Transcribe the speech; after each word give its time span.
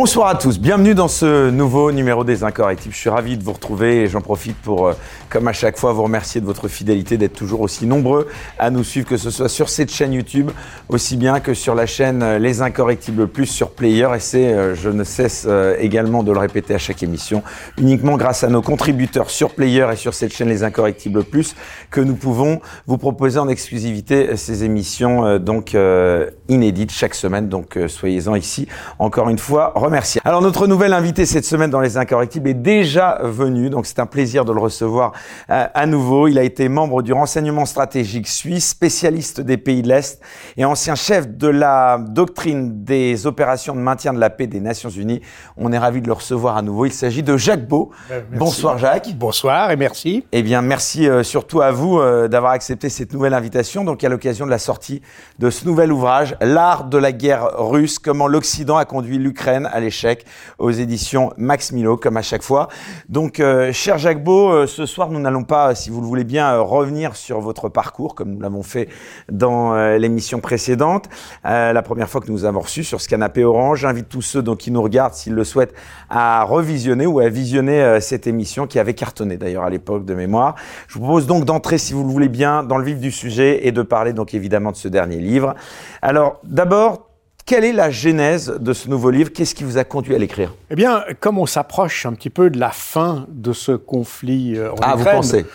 Bonsoir 0.00 0.28
à 0.28 0.36
tous, 0.36 0.60
bienvenue 0.60 0.94
dans 0.94 1.08
ce 1.08 1.50
nouveau 1.50 1.90
numéro 1.90 2.22
des 2.22 2.44
Incorrectibles. 2.44 2.94
Je 2.94 3.00
suis 3.00 3.10
ravi 3.10 3.36
de 3.36 3.42
vous 3.42 3.52
retrouver 3.52 4.02
et 4.02 4.06
j'en 4.06 4.20
profite 4.20 4.56
pour, 4.58 4.86
euh, 4.86 4.92
comme 5.28 5.48
à 5.48 5.52
chaque 5.52 5.76
fois, 5.76 5.92
vous 5.92 6.04
remercier 6.04 6.40
de 6.40 6.46
votre 6.46 6.68
fidélité, 6.68 7.16
d'être 7.16 7.32
toujours 7.32 7.62
aussi 7.62 7.84
nombreux 7.84 8.28
à 8.60 8.70
nous 8.70 8.84
suivre, 8.84 9.08
que 9.08 9.16
ce 9.16 9.30
soit 9.30 9.48
sur 9.48 9.68
cette 9.68 9.90
chaîne 9.90 10.12
YouTube, 10.12 10.52
aussi 10.88 11.16
bien 11.16 11.40
que 11.40 11.52
sur 11.52 11.74
la 11.74 11.86
chaîne 11.86 12.22
euh, 12.22 12.38
Les 12.38 12.62
Incorrectibles 12.62 13.26
Plus 13.26 13.46
sur 13.46 13.72
Player. 13.72 14.06
Et 14.14 14.20
c'est, 14.20 14.52
euh, 14.52 14.76
je 14.76 14.88
ne 14.88 15.02
cesse 15.02 15.48
également 15.80 16.22
de 16.22 16.30
le 16.30 16.38
répéter 16.38 16.74
à 16.74 16.78
chaque 16.78 17.02
émission, 17.02 17.42
uniquement 17.76 18.16
grâce 18.16 18.44
à 18.44 18.48
nos 18.48 18.62
contributeurs 18.62 19.30
sur 19.30 19.52
Player 19.52 19.84
et 19.92 19.96
sur 19.96 20.14
cette 20.14 20.32
chaîne 20.32 20.48
Les 20.48 20.62
Incorrectibles 20.62 21.24
Plus 21.24 21.56
que 21.90 22.00
nous 22.00 22.14
pouvons 22.14 22.60
vous 22.86 22.98
proposer 22.98 23.40
en 23.40 23.48
exclusivité 23.48 24.36
ces 24.36 24.62
émissions 24.62 25.38
donc 25.40 25.76
inédites 26.48 26.92
chaque 26.92 27.16
semaine. 27.16 27.48
Donc 27.48 27.76
soyez-en 27.88 28.36
ici 28.36 28.68
encore 29.00 29.28
une 29.28 29.38
fois 29.38 29.72
Alors 30.24 30.42
notre 30.42 30.66
nouvel 30.66 30.92
invité 30.92 31.24
cette 31.24 31.46
semaine 31.46 31.70
dans 31.70 31.80
les 31.80 31.96
Incorrectibles 31.96 32.48
est 32.48 32.54
déjà 32.54 33.20
venu, 33.22 33.70
donc 33.70 33.86
c'est 33.86 34.00
un 34.00 34.06
plaisir 34.06 34.44
de 34.44 34.52
le 34.52 34.60
recevoir 34.60 35.12
euh, 35.48 35.66
à 35.72 35.86
nouveau. 35.86 36.28
Il 36.28 36.38
a 36.38 36.42
été 36.42 36.68
membre 36.68 37.02
du 37.02 37.14
renseignement 37.14 37.64
stratégique 37.64 38.28
suisse, 38.28 38.68
spécialiste 38.68 39.40
des 39.40 39.56
pays 39.56 39.80
de 39.80 39.88
l'Est 39.88 40.20
et 40.58 40.64
ancien 40.66 40.94
chef 40.94 41.28
de 41.28 41.48
la 41.48 41.98
doctrine 41.98 42.84
des 42.84 43.26
opérations 43.26 43.74
de 43.74 43.80
maintien 43.80 44.12
de 44.12 44.18
la 44.18 44.28
paix 44.28 44.46
des 44.46 44.60
Nations 44.60 44.90
Unies. 44.90 45.22
On 45.56 45.72
est 45.72 45.78
ravi 45.78 46.02
de 46.02 46.06
le 46.06 46.12
recevoir 46.12 46.58
à 46.58 46.62
nouveau. 46.62 46.84
Il 46.84 46.92
s'agit 46.92 47.22
de 47.22 47.36
Jacques 47.38 47.66
Beau. 47.66 47.90
Ben, 48.10 48.22
Bonsoir 48.32 48.76
Jacques. 48.76 49.14
Bonsoir 49.16 49.70
et 49.70 49.76
merci. 49.76 50.24
Eh 50.32 50.42
bien 50.42 50.60
merci 50.60 51.08
euh, 51.08 51.22
surtout 51.22 51.62
à 51.62 51.70
vous 51.70 51.98
euh, 51.98 52.28
d'avoir 52.28 52.52
accepté 52.52 52.90
cette 52.90 53.14
nouvelle 53.14 53.34
invitation, 53.34 53.84
donc 53.84 54.04
à 54.04 54.10
l'occasion 54.10 54.44
de 54.44 54.50
la 54.50 54.58
sortie 54.58 55.00
de 55.38 55.48
ce 55.48 55.64
nouvel 55.64 55.92
ouvrage, 55.92 56.36
L'art 56.40 56.84
de 56.84 56.98
la 56.98 57.12
guerre 57.12 57.48
russe, 57.58 57.98
comment 57.98 58.28
l'Occident 58.28 58.76
a 58.76 58.84
conduit 58.84 59.18
l'Ukraine 59.18 59.68
à 59.72 59.77
l'échec 59.80 60.24
aux 60.58 60.70
éditions 60.70 61.32
Max 61.36 61.72
Milo, 61.72 61.96
comme 61.96 62.16
à 62.16 62.22
chaque 62.22 62.42
fois. 62.42 62.68
Donc, 63.08 63.40
euh, 63.40 63.72
cher 63.72 63.98
Jacques 63.98 64.22
Beau, 64.22 64.50
euh, 64.50 64.66
ce 64.66 64.86
soir, 64.86 65.10
nous 65.10 65.20
n'allons 65.20 65.44
pas, 65.44 65.74
si 65.74 65.90
vous 65.90 66.00
le 66.00 66.06
voulez 66.06 66.24
bien, 66.24 66.52
euh, 66.54 66.62
revenir 66.62 67.16
sur 67.16 67.40
votre 67.40 67.68
parcours, 67.68 68.14
comme 68.14 68.34
nous 68.34 68.40
l'avons 68.40 68.62
fait 68.62 68.88
dans 69.30 69.74
l'émission 69.98 70.40
précédente, 70.40 71.08
la 71.44 71.82
première 71.82 72.08
fois 72.08 72.20
que 72.20 72.30
nous 72.30 72.44
avons 72.44 72.60
reçu 72.60 72.84
sur 72.84 73.00
ce 73.00 73.08
canapé 73.08 73.44
orange. 73.44 73.80
J'invite 73.80 74.08
tous 74.08 74.22
ceux 74.22 74.42
donc, 74.42 74.58
qui 74.58 74.70
nous 74.70 74.82
regardent, 74.82 75.14
s'ils 75.14 75.34
le 75.34 75.44
souhaitent, 75.44 75.74
à 76.10 76.44
revisionner 76.44 77.06
ou 77.06 77.20
à 77.20 77.28
visionner 77.28 78.00
cette 78.00 78.26
émission 78.26 78.66
qui 78.66 78.78
avait 78.78 78.94
cartonné 78.94 79.36
d'ailleurs 79.36 79.64
à 79.64 79.70
l'époque 79.70 80.04
de 80.04 80.14
mémoire. 80.14 80.54
Je 80.88 80.94
vous 80.94 81.00
propose 81.00 81.26
donc 81.26 81.44
d'entrer, 81.44 81.78
si 81.78 81.92
vous 81.92 82.04
le 82.04 82.10
voulez 82.10 82.28
bien, 82.28 82.62
dans 82.62 82.78
le 82.78 82.84
vif 82.84 82.98
du 82.98 83.10
sujet 83.10 83.66
et 83.66 83.72
de 83.72 83.82
parler 83.82 84.12
donc 84.12 84.34
évidemment 84.34 84.72
de 84.72 84.76
ce 84.76 84.88
dernier 84.88 85.18
livre. 85.18 85.54
Alors, 86.02 86.40
d'abord, 86.44 87.07
quelle 87.48 87.64
est 87.64 87.72
la 87.72 87.90
genèse 87.90 88.54
de 88.60 88.72
ce 88.74 88.90
nouveau 88.90 89.10
livre? 89.10 89.32
Qu'est-ce 89.32 89.54
qui 89.54 89.64
vous 89.64 89.78
a 89.78 89.84
conduit 89.84 90.14
à 90.14 90.18
l'écrire? 90.18 90.54
Eh 90.70 90.74
bien, 90.74 91.02
comme 91.18 91.38
on 91.38 91.46
s'approche 91.46 92.04
un 92.04 92.12
petit 92.12 92.28
peu 92.28 92.50
de 92.50 92.60
la 92.60 92.70
fin 92.70 93.26
de 93.30 93.54
ce 93.54 93.72
conflit 93.72 94.54
euh, 94.54 94.70
en 94.72 94.76
ah, 94.82 94.94
vous 94.94 95.04
pensez? 95.04 95.46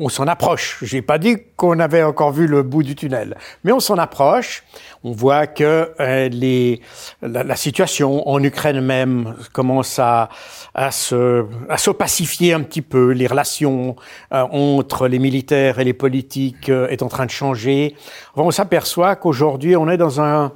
on 0.00 0.08
s'en 0.08 0.26
approche. 0.26 0.78
J'ai 0.82 1.02
pas 1.02 1.18
dit 1.18 1.36
qu'on 1.56 1.78
avait 1.78 2.02
encore 2.02 2.32
vu 2.32 2.46
le 2.46 2.62
bout 2.62 2.82
du 2.82 2.96
tunnel, 2.96 3.36
mais 3.64 3.72
on 3.72 3.80
s'en 3.80 3.98
approche. 3.98 4.64
On 5.04 5.12
voit 5.12 5.46
que 5.46 5.92
euh, 6.00 6.28
les, 6.30 6.80
la, 7.22 7.56
situation 7.56 8.26
en 8.28 8.42
Ukraine 8.42 8.80
même 8.80 9.34
commence 9.52 9.98
à, 9.98 10.30
à, 10.74 10.90
se, 10.90 11.44
à 11.68 11.76
se 11.76 11.90
pacifier 11.90 12.54
un 12.54 12.62
petit 12.62 12.82
peu. 12.82 13.10
Les 13.10 13.26
relations 13.26 13.96
euh, 14.32 14.42
entre 14.50 15.06
les 15.06 15.18
militaires 15.18 15.78
et 15.78 15.84
les 15.84 15.94
politiques 15.94 16.70
euh, 16.70 16.88
est 16.88 17.02
en 17.02 17.08
train 17.08 17.26
de 17.26 17.30
changer. 17.30 17.94
on 18.36 18.50
s'aperçoit 18.50 19.16
qu'aujourd'hui, 19.16 19.76
on 19.76 19.88
est 19.88 19.98
dans 19.98 20.20
un 20.20 20.52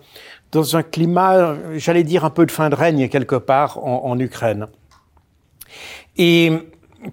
dans 0.55 0.77
un 0.77 0.83
climat, 0.83 1.57
j'allais 1.75 2.05
dire, 2.05 2.25
un 2.25 2.31
peu 2.31 2.47
de 2.47 2.51
fin 2.51 2.71
de 2.71 2.75
règne 2.75 3.09
quelque 3.09 3.37
part 3.37 3.85
en, 3.85 4.05
en 4.05 4.19
Ukraine. 4.19 4.69
Et 6.17 6.53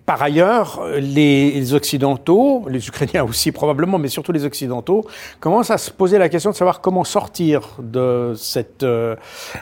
par 0.06 0.22
ailleurs, 0.22 0.81
les 1.00 1.74
Occidentaux, 1.74 2.66
les 2.69 2.88
Ukrainiens 2.88 3.24
aussi 3.24 3.51
probablement, 3.51 3.97
mais 3.97 4.07
surtout 4.07 4.31
les 4.31 4.46
Occidentaux, 4.46 5.06
commencent 5.40 5.72
à 5.72 5.78
se 5.78 5.91
poser 5.91 6.18
la 6.18 6.30
question 6.30 6.51
de 6.51 6.56
savoir 6.56 6.81
comment 6.81 7.03
sortir 7.03 7.78
de, 7.81 8.34
cette, 8.38 8.84
euh, 8.84 9.16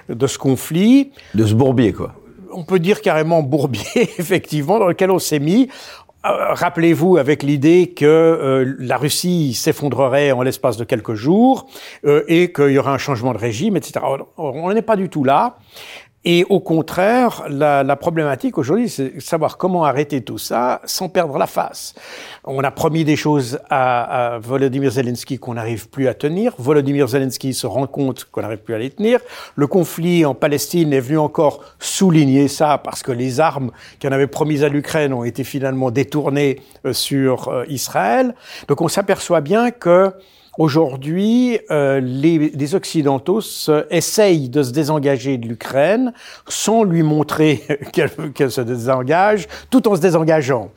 de 0.09 0.28
ce 0.28 0.38
conflit. 0.38 1.12
De 1.34 1.45
ce 1.45 1.53
bourbier, 1.53 1.94
quoi. 1.94 2.13
On 2.51 2.63
peut 2.63 2.79
dire 2.79 3.01
carrément 3.01 3.44
bourbier, 3.44 3.84
effectivement, 4.18 4.78
dans 4.78 4.88
lequel 4.88 5.09
on 5.09 5.19
s'est 5.19 5.39
mis. 5.39 5.69
Euh, 6.25 6.53
rappelez-vous 6.53 7.16
avec 7.18 7.44
l'idée 7.44 7.94
que 7.96 8.06
euh, 8.06 8.75
la 8.78 8.97
Russie 8.97 9.53
s'effondrerait 9.53 10.31
en 10.31 10.41
l'espace 10.41 10.75
de 10.75 10.84
quelques 10.84 11.13
jours 11.13 11.68
euh, 12.06 12.24
et 12.28 12.52
qu'il 12.52 12.72
y 12.72 12.78
aura 12.78 12.94
un 12.94 12.97
changement 12.97 13.31
de 13.31 13.38
régime, 13.38 13.78
etc. 13.78 14.06
on 14.38 14.74
n'est 14.74 14.81
pas 14.81 14.97
du 14.97 15.07
tout 15.07 15.24
là. 15.24 15.57
Et 16.25 16.46
au 16.50 16.59
contraire, 16.59 17.44
la, 17.47 17.81
la 17.81 17.96
problématique 17.96 18.57
aujourd'hui, 18.57 18.90
c'est 18.90 19.22
savoir 19.22 19.57
comment 19.57 19.85
arrêter 19.85 20.22
tout 20.22 20.38
ça 20.38 20.81
sans 20.84 21.07
perdre 21.07 21.38
la 21.38 21.47
face. 21.47 21.96
On 22.44 22.62
a 22.62 22.72
promis 22.72 23.06
des 23.06 23.16
choses 23.16 23.57
à, 23.69 24.34
à 24.34 24.40
Volodymyr 24.40 24.91
Zelensky 24.91 25.40
qu'on 25.40 25.53
n'arrive 25.53 25.88
plus 25.90 26.09
à 26.09 26.13
tenir. 26.13 26.53
Volodymyr 26.57 27.07
Zelensky 27.07 27.53
se 27.53 27.68
rend 27.68 27.88
compte 27.88 28.25
qu'on 28.25 28.41
n'arrive 28.41 28.59
plus 28.59 28.74
à 28.74 28.80
les 28.80 28.90
tenir. 28.90 29.22
Le 29.56 29.66
conflit 29.68 30.25
en 30.25 30.35
Palestine 30.35 30.91
est 30.91 31.00
venu 31.00 31.18
encore 31.18 31.63
souligner 31.80 32.50
ça 32.50 32.78
parce 32.78 33.01
que 33.01 33.13
les 33.13 33.40
armes 33.40 33.72
qu'on 34.01 34.12
avait 34.12 34.28
promises 34.28 34.66
à 34.66 34.69
l'Ukraine 34.69 35.13
ont 35.13 35.24
été 35.24 35.46
finalement 35.46 35.90
détournées 35.90 36.59
euh, 36.86 36.91
sur 36.91 37.47
euh, 37.47 37.63
Israël. 37.69 38.36
Donc 38.68 38.81
on 38.81 38.90
s'aperçoit 38.90 39.40
bien 39.40 39.72
que 39.72 40.12
Aujourd'hui, 40.59 41.57
euh, 41.71 42.01
les, 42.01 42.49
les, 42.49 42.75
Occidentaux 42.75 43.39
essayent 43.89 44.49
de 44.49 44.61
se 44.61 44.71
désengager 44.71 45.37
de 45.37 45.47
l'Ukraine 45.47 46.11
sans 46.49 46.83
lui 46.83 47.01
montrer 47.01 47.63
qu'elle 47.93 48.51
se 48.51 48.59
désengage, 48.59 49.47
tout 49.69 49.87
en 49.87 49.95
se 49.95 50.01
désengageant. 50.01 50.69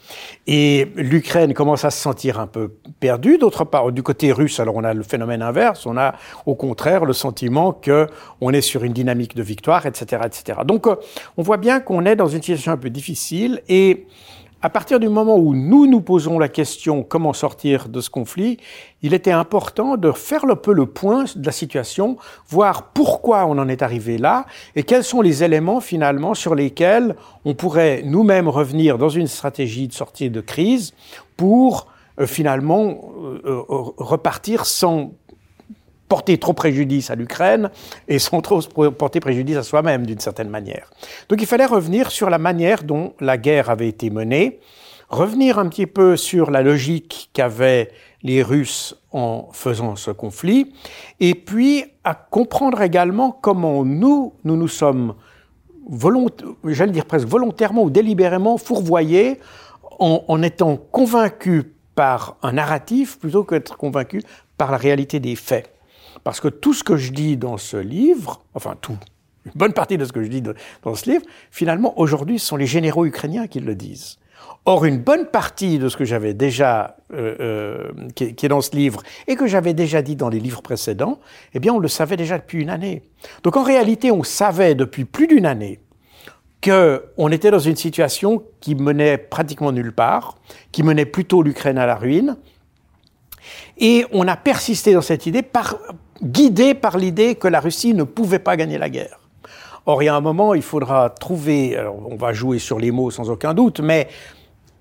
Et 0.46 0.86
l'Ukraine 0.94 1.52
commence 1.52 1.84
à 1.84 1.90
se 1.90 2.00
sentir 2.00 2.38
un 2.38 2.46
peu 2.46 2.70
perdue. 3.00 3.38
D'autre 3.38 3.64
part, 3.64 3.90
du 3.90 4.04
côté 4.04 4.30
russe, 4.30 4.60
alors 4.60 4.76
on 4.76 4.84
a 4.84 4.94
le 4.94 5.02
phénomène 5.02 5.42
inverse, 5.42 5.84
on 5.84 5.96
a 5.96 6.14
au 6.46 6.54
contraire 6.54 7.04
le 7.04 7.12
sentiment 7.12 7.72
que 7.72 8.06
on 8.40 8.52
est 8.52 8.60
sur 8.60 8.84
une 8.84 8.92
dynamique 8.92 9.34
de 9.34 9.42
victoire, 9.42 9.84
etc., 9.84 10.22
etc. 10.24 10.60
Donc, 10.64 10.86
euh, 10.86 10.94
on 11.36 11.42
voit 11.42 11.56
bien 11.56 11.80
qu'on 11.80 12.06
est 12.06 12.14
dans 12.14 12.28
une 12.28 12.40
situation 12.40 12.70
un 12.70 12.76
peu 12.76 12.90
difficile 12.90 13.60
et 13.68 14.06
à 14.62 14.70
partir 14.70 15.00
du 15.00 15.08
moment 15.08 15.36
où 15.36 15.54
nous 15.54 15.86
nous 15.86 16.00
posons 16.00 16.38
la 16.38 16.48
question 16.48 17.02
comment 17.02 17.32
sortir 17.32 17.88
de 17.88 18.00
ce 18.00 18.08
conflit, 18.08 18.58
il 19.02 19.12
était 19.12 19.32
important 19.32 19.96
de 19.96 20.12
faire 20.12 20.44
un 20.44 20.54
peu 20.54 20.72
le 20.72 20.86
point 20.86 21.24
de 21.34 21.44
la 21.44 21.52
situation, 21.52 22.16
voir 22.48 22.90
pourquoi 22.92 23.44
on 23.46 23.58
en 23.58 23.68
est 23.68 23.82
arrivé 23.82 24.18
là 24.18 24.46
et 24.76 24.84
quels 24.84 25.02
sont 25.02 25.20
les 25.20 25.42
éléments 25.42 25.80
finalement 25.80 26.34
sur 26.34 26.54
lesquels 26.54 27.16
on 27.44 27.54
pourrait 27.54 28.02
nous-mêmes 28.04 28.48
revenir 28.48 28.98
dans 28.98 29.08
une 29.08 29.26
stratégie 29.26 29.88
de 29.88 29.92
sortie 29.92 30.30
de 30.30 30.40
crise 30.40 30.94
pour 31.36 31.88
euh, 32.20 32.26
finalement 32.26 33.12
euh, 33.24 33.40
euh, 33.46 33.64
repartir 33.68 34.66
sans 34.66 35.12
porter 36.12 36.36
trop 36.36 36.52
préjudice 36.52 37.10
à 37.10 37.14
l'Ukraine 37.14 37.70
et 38.06 38.18
sans 38.18 38.42
trop 38.42 38.60
porter 38.90 39.18
préjudice 39.18 39.56
à 39.56 39.62
soi-même 39.62 40.04
d'une 40.04 40.20
certaine 40.20 40.50
manière. 40.50 40.90
Donc 41.30 41.40
il 41.40 41.46
fallait 41.46 41.64
revenir 41.64 42.10
sur 42.10 42.28
la 42.28 42.36
manière 42.36 42.84
dont 42.84 43.14
la 43.18 43.38
guerre 43.38 43.70
avait 43.70 43.88
été 43.88 44.10
menée, 44.10 44.60
revenir 45.08 45.58
un 45.58 45.70
petit 45.70 45.86
peu 45.86 46.18
sur 46.18 46.50
la 46.50 46.60
logique 46.60 47.30
qu'avaient 47.32 47.92
les 48.22 48.42
Russes 48.42 48.94
en 49.10 49.48
faisant 49.52 49.96
ce 49.96 50.10
conflit, 50.10 50.74
et 51.18 51.34
puis 51.34 51.86
à 52.04 52.14
comprendre 52.14 52.82
également 52.82 53.30
comment 53.32 53.82
nous, 53.82 54.34
nous 54.44 54.56
nous 54.58 54.68
sommes 54.68 55.14
j'allais 56.66 56.92
dire 56.92 57.06
presque 57.06 57.26
volontairement 57.26 57.84
ou 57.84 57.90
délibérément 57.90 58.58
fourvoyés 58.58 59.40
en, 59.98 60.26
en 60.28 60.42
étant 60.42 60.76
convaincus 60.76 61.64
par 61.94 62.36
un 62.42 62.52
narratif 62.52 63.18
plutôt 63.18 63.44
qu'être 63.44 63.78
convaincus 63.78 64.24
par 64.58 64.70
la 64.70 64.76
réalité 64.76 65.18
des 65.18 65.36
faits. 65.36 65.72
Parce 66.24 66.40
que 66.40 66.48
tout 66.48 66.74
ce 66.74 66.84
que 66.84 66.96
je 66.96 67.12
dis 67.12 67.36
dans 67.36 67.56
ce 67.56 67.76
livre, 67.76 68.42
enfin 68.54 68.76
tout, 68.80 68.98
une 69.44 69.52
bonne 69.54 69.72
partie 69.72 69.98
de 69.98 70.04
ce 70.04 70.12
que 70.12 70.22
je 70.22 70.28
dis 70.28 70.42
dans 70.42 70.94
ce 70.94 71.10
livre, 71.10 71.24
finalement, 71.50 71.98
aujourd'hui, 71.98 72.38
ce 72.38 72.46
sont 72.46 72.56
les 72.56 72.66
généraux 72.66 73.04
ukrainiens 73.04 73.46
qui 73.46 73.60
le 73.60 73.74
disent. 73.74 74.18
Or, 74.64 74.84
une 74.84 74.98
bonne 74.98 75.26
partie 75.26 75.78
de 75.78 75.88
ce 75.88 75.96
que 75.96 76.04
j'avais 76.04 76.34
déjà, 76.34 76.96
euh, 77.12 77.34
euh, 77.40 78.08
qui, 78.14 78.24
est 78.24 78.48
dans 78.48 78.60
ce 78.60 78.76
livre, 78.76 79.02
et 79.26 79.34
que 79.34 79.48
j'avais 79.48 79.74
déjà 79.74 80.02
dit 80.02 80.14
dans 80.14 80.28
les 80.28 80.38
livres 80.38 80.62
précédents, 80.62 81.18
eh 81.52 81.58
bien, 81.58 81.72
on 81.72 81.80
le 81.80 81.88
savait 81.88 82.16
déjà 82.16 82.38
depuis 82.38 82.62
une 82.62 82.70
année. 82.70 83.02
Donc, 83.42 83.56
en 83.56 83.64
réalité, 83.64 84.12
on 84.12 84.22
savait 84.22 84.76
depuis 84.76 85.04
plus 85.04 85.26
d'une 85.26 85.46
année 85.46 85.80
qu'on 86.62 87.28
était 87.32 87.50
dans 87.50 87.58
une 87.58 87.74
situation 87.74 88.44
qui 88.60 88.76
menait 88.76 89.18
pratiquement 89.18 89.72
nulle 89.72 89.92
part, 89.92 90.36
qui 90.70 90.84
menait 90.84 91.06
plutôt 91.06 91.42
l'Ukraine 91.42 91.78
à 91.78 91.86
la 91.86 91.96
ruine, 91.96 92.36
et 93.78 94.06
on 94.12 94.28
a 94.28 94.36
persisté 94.36 94.94
dans 94.94 95.02
cette 95.02 95.26
idée, 95.26 95.42
par, 95.42 95.76
guidé 96.22 96.74
par 96.74 96.98
l'idée 96.98 97.34
que 97.34 97.48
la 97.48 97.60
Russie 97.60 97.94
ne 97.94 98.04
pouvait 98.04 98.38
pas 98.38 98.56
gagner 98.56 98.78
la 98.78 98.88
guerre. 98.88 99.18
Or, 99.86 100.02
il 100.02 100.06
y 100.06 100.08
a 100.08 100.14
un 100.14 100.20
moment, 100.20 100.54
il 100.54 100.62
faudra 100.62 101.10
trouver, 101.10 101.76
alors 101.76 101.96
on 102.08 102.16
va 102.16 102.32
jouer 102.32 102.58
sur 102.58 102.78
les 102.78 102.92
mots 102.92 103.10
sans 103.10 103.30
aucun 103.30 103.52
doute, 103.52 103.80
mais 103.80 104.08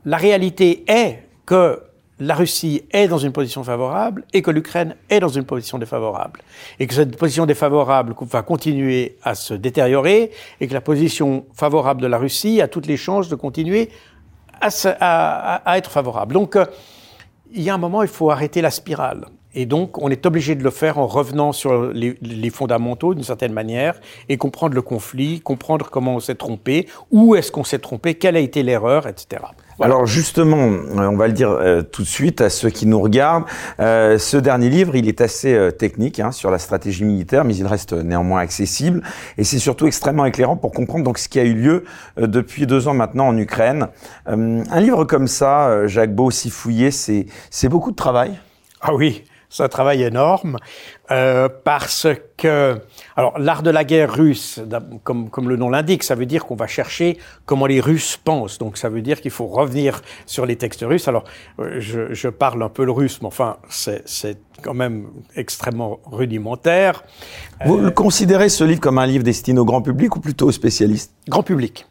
la 0.06 0.18
réalité 0.18 0.84
est 0.88 1.24
que 1.46 1.82
la 2.20 2.36
Russie 2.36 2.84
est 2.92 3.08
dans 3.08 3.18
une 3.18 3.32
position 3.32 3.64
favorable 3.64 4.24
et 4.32 4.44
que 4.44 4.52
l'Ukraine 4.52 4.96
est 5.10 5.20
dans 5.20 5.30
une 5.30 5.44
position 5.44 5.80
défavorable. 5.80 6.42
Et 6.80 6.86
que 6.86 6.94
cette 6.94 7.18
position 7.18 7.48
défavorable 7.48 8.14
va 8.22 8.44
continuer 8.44 9.18
à 9.24 9.34
se 9.34 9.56
détériorer 9.56 10.30
et 10.60 10.68
que 10.68 10.74
la 10.74 10.82
position 10.82 11.46
favorable 11.54 12.00
de 12.00 12.06
la 12.06 12.20
Russie 12.20 12.62
a 12.62 12.68
toutes 12.68 12.86
les 12.86 12.98
chances 12.98 13.28
de 13.28 13.36
continuer 13.36 13.90
à, 14.62 15.78
être 15.78 15.90
favorable. 15.90 16.36
Donc, 16.36 16.56
euh, 16.56 16.66
il 17.52 17.64
y 17.64 17.72
a 17.72 17.74
un 17.74 17.80
moment, 17.80 18.04
il 18.04 18.08
faut 18.08 18.30
arrêter 18.30 18.62
la 18.62 18.70
spirale. 18.70 19.26
Et 19.54 19.66
donc, 19.66 20.02
on 20.02 20.10
est 20.10 20.26
obligé 20.26 20.56
de 20.56 20.64
le 20.64 20.70
faire 20.70 20.98
en 20.98 21.08
revenant 21.08 21.52
sur 21.52 21.92
les, 21.92 22.18
les 22.22 22.50
fondamentaux 22.50 23.14
d'une 23.14 23.24
certaine 23.24 23.54
manière 23.54 24.00
et 24.30 24.38
comprendre 24.38 24.76
le 24.76 24.82
conflit, 24.82 25.42
comprendre 25.42 25.90
comment 25.90 26.16
on 26.16 26.20
s'est 26.20 26.36
trompé, 26.36 26.88
où 27.12 27.36
est-ce 27.36 27.52
qu'on 27.52 27.64
s'est 27.64 27.80
trompé, 27.80 28.16
quelle 28.16 28.38
a 28.38 28.40
été 28.40 28.64
l'erreur, 28.64 29.08
etc. 29.08 29.42
Alors 29.80 30.06
justement, 30.06 30.70
euh, 30.70 31.08
on 31.08 31.18
va 31.18 31.28
le 31.28 31.34
dire 31.34 31.50
euh, 31.50 31.82
tout 31.82 32.04
de 32.04 32.08
suite 32.08 32.42
à 32.42 32.50
ceux 32.50 32.70
qui 32.70 32.86
nous 32.86 33.02
regardent, 33.02 33.46
euh, 33.80 34.20
ce 34.20 34.38
dernier 34.38 34.70
livre, 34.70 34.96
il 34.96 35.08
est 35.08 35.22
assez 35.22 35.54
euh, 35.54 35.72
technique 35.72 36.20
hein, 36.20 36.32
sur 36.32 36.52
la 36.52 36.60
stratégie 36.60 37.04
militaire, 37.04 37.44
mais 37.46 37.56
il 37.56 37.66
reste 37.66 37.94
néanmoins 37.94 38.42
accessible 38.42 39.02
et 39.38 39.44
c'est 39.44 39.60
surtout 39.60 39.88
extrêmement 39.88 40.26
éclairant 40.26 40.56
pour 40.56 40.72
comprendre 40.72 41.04
donc 41.04 41.18
ce 41.18 41.28
qui 41.28 41.40
a 41.40 41.44
eu 41.44 41.54
lieu 41.54 41.84
depuis 42.18 42.68
deux 42.68 42.88
ans 42.88 42.94
maintenant 42.94 43.28
en 43.28 43.38
Ukraine. 43.38 43.88
un 44.28 44.80
livre 44.80 45.06
comme 45.06 45.28
ça, 45.28 45.88
Jacques 45.88 46.14
Beau, 46.14 46.32
si 46.32 46.50
fouillé, 46.50 46.92
c'est 46.92 47.70
beaucoup 47.70 47.92
de 47.92 47.96
travail. 47.96 48.38
Ah 48.82 48.94
oui, 48.94 49.24
c'est 49.52 49.64
un 49.64 49.68
travail 49.68 50.02
énorme 50.02 50.58
euh, 51.12 51.50
parce 51.66 52.08
que, 52.38 52.80
alors 53.18 53.38
l'art 53.38 53.64
de 53.64 53.70
la 53.70 53.84
guerre 53.84 54.12
russe, 54.14 54.62
comme, 55.04 55.30
comme 55.30 55.50
le 55.50 55.58
nom 55.58 55.70
l'indique, 55.70 56.04
ça 56.04 56.16
veut 56.16 56.26
dire 56.26 56.46
qu'on 56.46 56.56
va 56.56 56.68
chercher 56.68 57.18
comment 57.46 57.66
les 57.66 57.82
Russes 57.82 58.18
pensent. 58.18 58.58
Donc 58.58 58.78
ça 58.78 58.88
veut 58.88 59.02
dire 59.02 59.20
qu'il 59.20 59.30
faut 59.30 59.48
revenir 59.48 60.02
sur 60.26 60.46
les 60.46 60.56
textes 60.56 60.86
russes. 60.88 61.10
Alors 61.10 61.26
euh, 61.60 61.76
je, 61.80 62.14
je 62.14 62.30
parle 62.30 62.64
un 62.64 62.70
peu 62.70 62.86
le 62.86 62.94
russe, 62.94 63.20
mais 63.22 63.28
enfin 63.28 63.58
c'est 63.70 64.38
quand 64.64 64.74
même 64.74 65.08
extrêmement 65.36 66.00
rudimentaire. 66.06 67.04
Vous 67.66 67.78
euh, 67.78 67.92
considérez 67.92 68.48
ce 68.48 68.64
livre 68.64 68.80
comme 68.80 69.00
un 69.00 69.06
livre 69.06 69.26
destiné 69.26 69.60
au 69.60 69.66
grand 69.66 69.82
public 69.82 70.16
ou 70.16 70.22
plutôt 70.22 70.48
aux 70.48 70.54
spécialistes? 70.54 71.14
Grand 71.28 71.44
public 71.44 71.86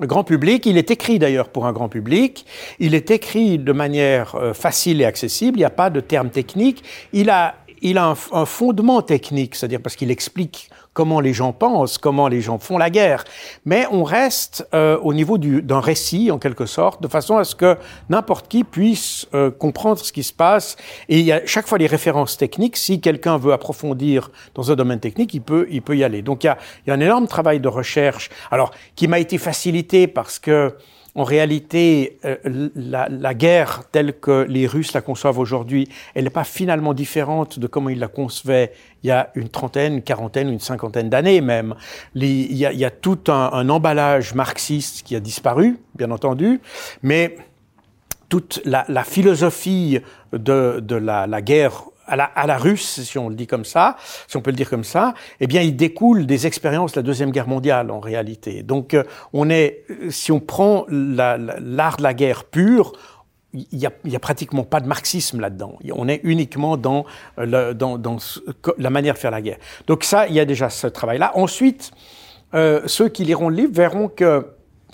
grand 0.00 0.24
public. 0.24 0.66
Il 0.66 0.76
est 0.76 0.90
écrit 0.90 1.18
d'ailleurs 1.18 1.48
pour 1.48 1.66
un 1.66 1.72
grand 1.72 1.88
public. 1.88 2.46
Il 2.78 2.94
est 2.94 3.10
écrit 3.10 3.58
de 3.58 3.72
manière 3.72 4.34
euh, 4.34 4.54
facile 4.54 5.00
et 5.00 5.04
accessible. 5.04 5.58
Il 5.58 5.60
n'y 5.60 5.66
a 5.66 5.70
pas 5.70 5.90
de 5.90 6.00
termes 6.00 6.30
techniques. 6.30 6.82
Il 7.12 7.30
a, 7.30 7.56
il 7.82 7.98
a 7.98 8.14
un 8.32 8.46
fondement 8.46 9.02
technique, 9.02 9.54
c'est-à-dire 9.54 9.80
parce 9.80 9.96
qu'il 9.96 10.10
explique 10.10 10.70
comment 10.94 11.20
les 11.20 11.34
gens 11.34 11.52
pensent, 11.52 11.98
comment 11.98 12.28
les 12.28 12.40
gens 12.40 12.58
font 12.58 12.78
la 12.78 12.88
guerre. 12.88 13.24
Mais 13.64 13.86
on 13.90 14.04
reste 14.04 14.66
euh, 14.72 14.96
au 15.02 15.12
niveau 15.12 15.36
d'un 15.36 15.80
récit, 15.80 16.30
en 16.30 16.38
quelque 16.38 16.64
sorte, 16.64 17.02
de 17.02 17.08
façon 17.08 17.36
à 17.36 17.44
ce 17.44 17.54
que 17.54 17.76
n'importe 18.08 18.48
qui 18.48 18.64
puisse 18.64 19.26
euh, 19.34 19.50
comprendre 19.50 19.98
ce 19.98 20.12
qui 20.12 20.22
se 20.22 20.32
passe. 20.32 20.76
Et 21.08 21.18
il 21.18 21.26
y 21.26 21.32
a 21.32 21.44
chaque 21.44 21.66
fois 21.66 21.78
les 21.78 21.88
références 21.88 22.36
techniques. 22.38 22.76
Si 22.76 23.00
quelqu'un 23.00 23.36
veut 23.36 23.52
approfondir 23.52 24.30
dans 24.54 24.70
un 24.70 24.76
domaine 24.76 25.00
technique, 25.00 25.34
il 25.34 25.42
peut, 25.42 25.66
il 25.68 25.82
peut 25.82 25.96
y 25.96 26.04
aller. 26.04 26.22
Donc 26.22 26.44
il 26.44 26.46
y 26.46 26.50
a, 26.50 26.58
il 26.86 26.90
y 26.90 26.92
a 26.92 26.94
un 26.94 27.00
énorme 27.00 27.26
travail 27.26 27.60
de 27.60 27.68
recherche, 27.68 28.30
alors 28.50 28.70
qui 28.94 29.08
m'a 29.08 29.18
été 29.18 29.36
facilité 29.36 30.06
parce 30.06 30.38
que 30.38 30.74
en 31.16 31.24
réalité, 31.24 32.18
euh, 32.24 32.70
la, 32.74 33.08
la, 33.08 33.34
guerre 33.34 33.84
telle 33.92 34.18
que 34.18 34.46
les 34.48 34.66
Russes 34.66 34.92
la 34.94 35.00
conçoivent 35.00 35.38
aujourd'hui, 35.38 35.88
elle 36.14 36.24
n'est 36.24 36.30
pas 36.30 36.44
finalement 36.44 36.92
différente 36.92 37.58
de 37.58 37.66
comment 37.68 37.88
ils 37.88 38.00
la 38.00 38.08
concevaient 38.08 38.72
il 39.04 39.08
y 39.08 39.10
a 39.10 39.30
une 39.34 39.48
trentaine, 39.48 39.94
une 39.94 40.02
quarantaine, 40.02 40.48
une 40.48 40.60
cinquantaine 40.60 41.10
d'années 41.10 41.40
même. 41.40 41.74
il, 42.14 42.56
y 42.56 42.66
a, 42.66 42.72
il, 42.72 42.78
y 42.78 42.84
a, 42.84 42.90
tout 42.90 43.18
un, 43.28 43.50
un, 43.52 43.68
emballage 43.68 44.34
marxiste 44.34 45.02
qui 45.02 45.14
a 45.14 45.20
disparu, 45.20 45.78
bien 45.94 46.10
entendu, 46.10 46.60
mais 47.02 47.36
toute 48.28 48.60
la, 48.64 48.84
la 48.88 49.04
philosophie 49.04 50.00
de, 50.32 50.80
de 50.80 50.96
la, 50.96 51.26
la 51.26 51.42
guerre 51.42 51.84
à 52.06 52.46
la, 52.46 52.58
russe, 52.58 53.02
si 53.02 53.18
on 53.18 53.28
le 53.28 53.34
dit 53.34 53.46
comme 53.46 53.64
ça, 53.64 53.96
si 54.28 54.36
on 54.36 54.40
peut 54.40 54.50
le 54.50 54.56
dire 54.56 54.70
comme 54.70 54.84
ça, 54.84 55.14
eh 55.40 55.46
bien, 55.46 55.62
il 55.62 55.76
découle 55.76 56.26
des 56.26 56.46
expériences 56.46 56.92
de 56.92 57.00
la 57.00 57.02
deuxième 57.02 57.30
guerre 57.30 57.48
mondiale 57.48 57.90
en 57.90 58.00
réalité. 58.00 58.62
Donc, 58.62 58.94
euh, 58.94 59.04
on 59.32 59.50
est, 59.50 59.84
si 60.10 60.32
on 60.32 60.40
prend 60.40 60.86
l'art 60.88 61.96
de 61.96 62.02
la 62.02 62.14
guerre 62.14 62.44
pure, 62.44 62.92
il 63.54 63.78
y, 63.78 63.86
a, 63.86 64.18
pratiquement 64.18 64.64
pas 64.64 64.80
de 64.80 64.88
marxisme 64.88 65.40
là-dedans. 65.40 65.78
On 65.92 66.08
est 66.08 66.20
uniquement 66.24 66.76
dans, 66.76 67.04
euh, 67.38 67.72
la 68.78 68.90
manière 68.90 69.14
de 69.14 69.18
faire 69.18 69.30
la 69.30 69.42
guerre. 69.42 69.58
Donc 69.86 70.02
ça, 70.02 70.26
il 70.26 70.34
y 70.34 70.40
a 70.40 70.44
déjà 70.44 70.70
ce 70.70 70.88
travail-là. 70.88 71.30
Ensuite, 71.36 71.92
euh, 72.54 72.82
ceux 72.86 73.08
qui 73.08 73.24
liront 73.24 73.48
le 73.48 73.56
livre 73.56 73.72
verront 73.72 74.08
que 74.08 74.46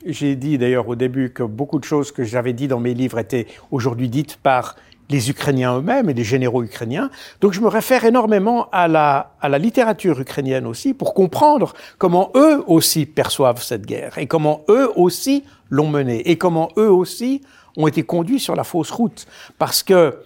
j'ai 0.05 0.37
dit 0.37 0.59
d'ailleurs 0.59 0.89
au 0.89 0.95
début 0.95 1.31
que 1.31 1.43
beaucoup 1.43 1.79
de 1.79 1.85
choses 1.85 2.13
que 2.13 2.25
j'avais 2.25 2.53
dit 2.53 2.69
dans 2.69 2.81
mes 2.81 2.95
livres 2.95 3.19
étaient 3.19 3.47
aujourd'hui 3.71 4.09
dites 4.09 4.37
par 4.37 4.77
les 5.11 5.29
Ukrainiens 5.29 5.77
eux-mêmes 5.77 6.09
et 6.09 6.15
les 6.15 6.25
généraux 6.25 6.63
ukrainiens. 6.63 7.11
Donc 7.41 7.53
je 7.53 7.61
me 7.61 7.69
réfère 7.69 8.05
énormément 8.05 8.69
à 8.73 8.89
la, 8.89 9.35
à 9.41 9.49
la 9.49 9.59
littérature 9.59 10.19
ukrainienne 10.19 10.67
aussi 10.67 10.95
pour 10.95 11.13
comprendre 11.13 11.75
comment 11.99 12.31
eux 12.35 12.65
aussi 12.67 13.05
perçoivent 13.05 13.63
cette 13.63 13.85
guerre 13.85 14.17
et 14.17 14.27
comment 14.27 14.65
eux 14.69 14.91
aussi 14.97 15.45
l'ont 15.69 15.89
menée 15.89 16.31
et 16.31 16.39
comment 16.39 16.71
eux 16.79 16.91
aussi 16.91 17.43
ont 17.77 17.87
été 17.87 18.03
conduits 18.03 18.41
sur 18.41 18.57
la 18.57 18.65
fausse 18.65 18.91
route. 18.91 19.27
Parce 19.59 19.83
que 19.83 20.19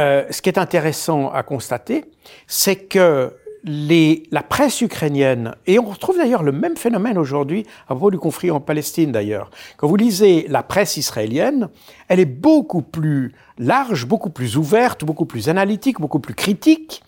euh, 0.00 0.24
ce 0.30 0.40
qui 0.40 0.48
est 0.48 0.58
intéressant 0.58 1.30
à 1.30 1.42
constater, 1.42 2.04
c'est 2.46 2.76
que 2.76 3.32
les, 3.64 4.24
la 4.30 4.42
presse 4.42 4.80
ukrainienne, 4.80 5.54
et 5.66 5.78
on 5.78 5.84
retrouve 5.84 6.16
d'ailleurs 6.16 6.42
le 6.42 6.52
même 6.52 6.76
phénomène 6.76 7.18
aujourd'hui 7.18 7.66
à 7.84 7.94
propos 7.94 8.10
du 8.10 8.18
conflit 8.18 8.50
en 8.50 8.60
Palestine 8.60 9.12
d'ailleurs. 9.12 9.50
Quand 9.76 9.88
vous 9.88 9.96
lisez 9.96 10.46
la 10.48 10.62
presse 10.62 10.96
israélienne, 10.96 11.68
elle 12.08 12.20
est 12.20 12.24
beaucoup 12.24 12.82
plus 12.82 13.32
large, 13.58 14.06
beaucoup 14.06 14.30
plus 14.30 14.56
ouverte, 14.56 15.04
beaucoup 15.04 15.26
plus 15.26 15.48
analytique, 15.48 16.00
beaucoup 16.00 16.20
plus 16.20 16.34
critique 16.34 17.02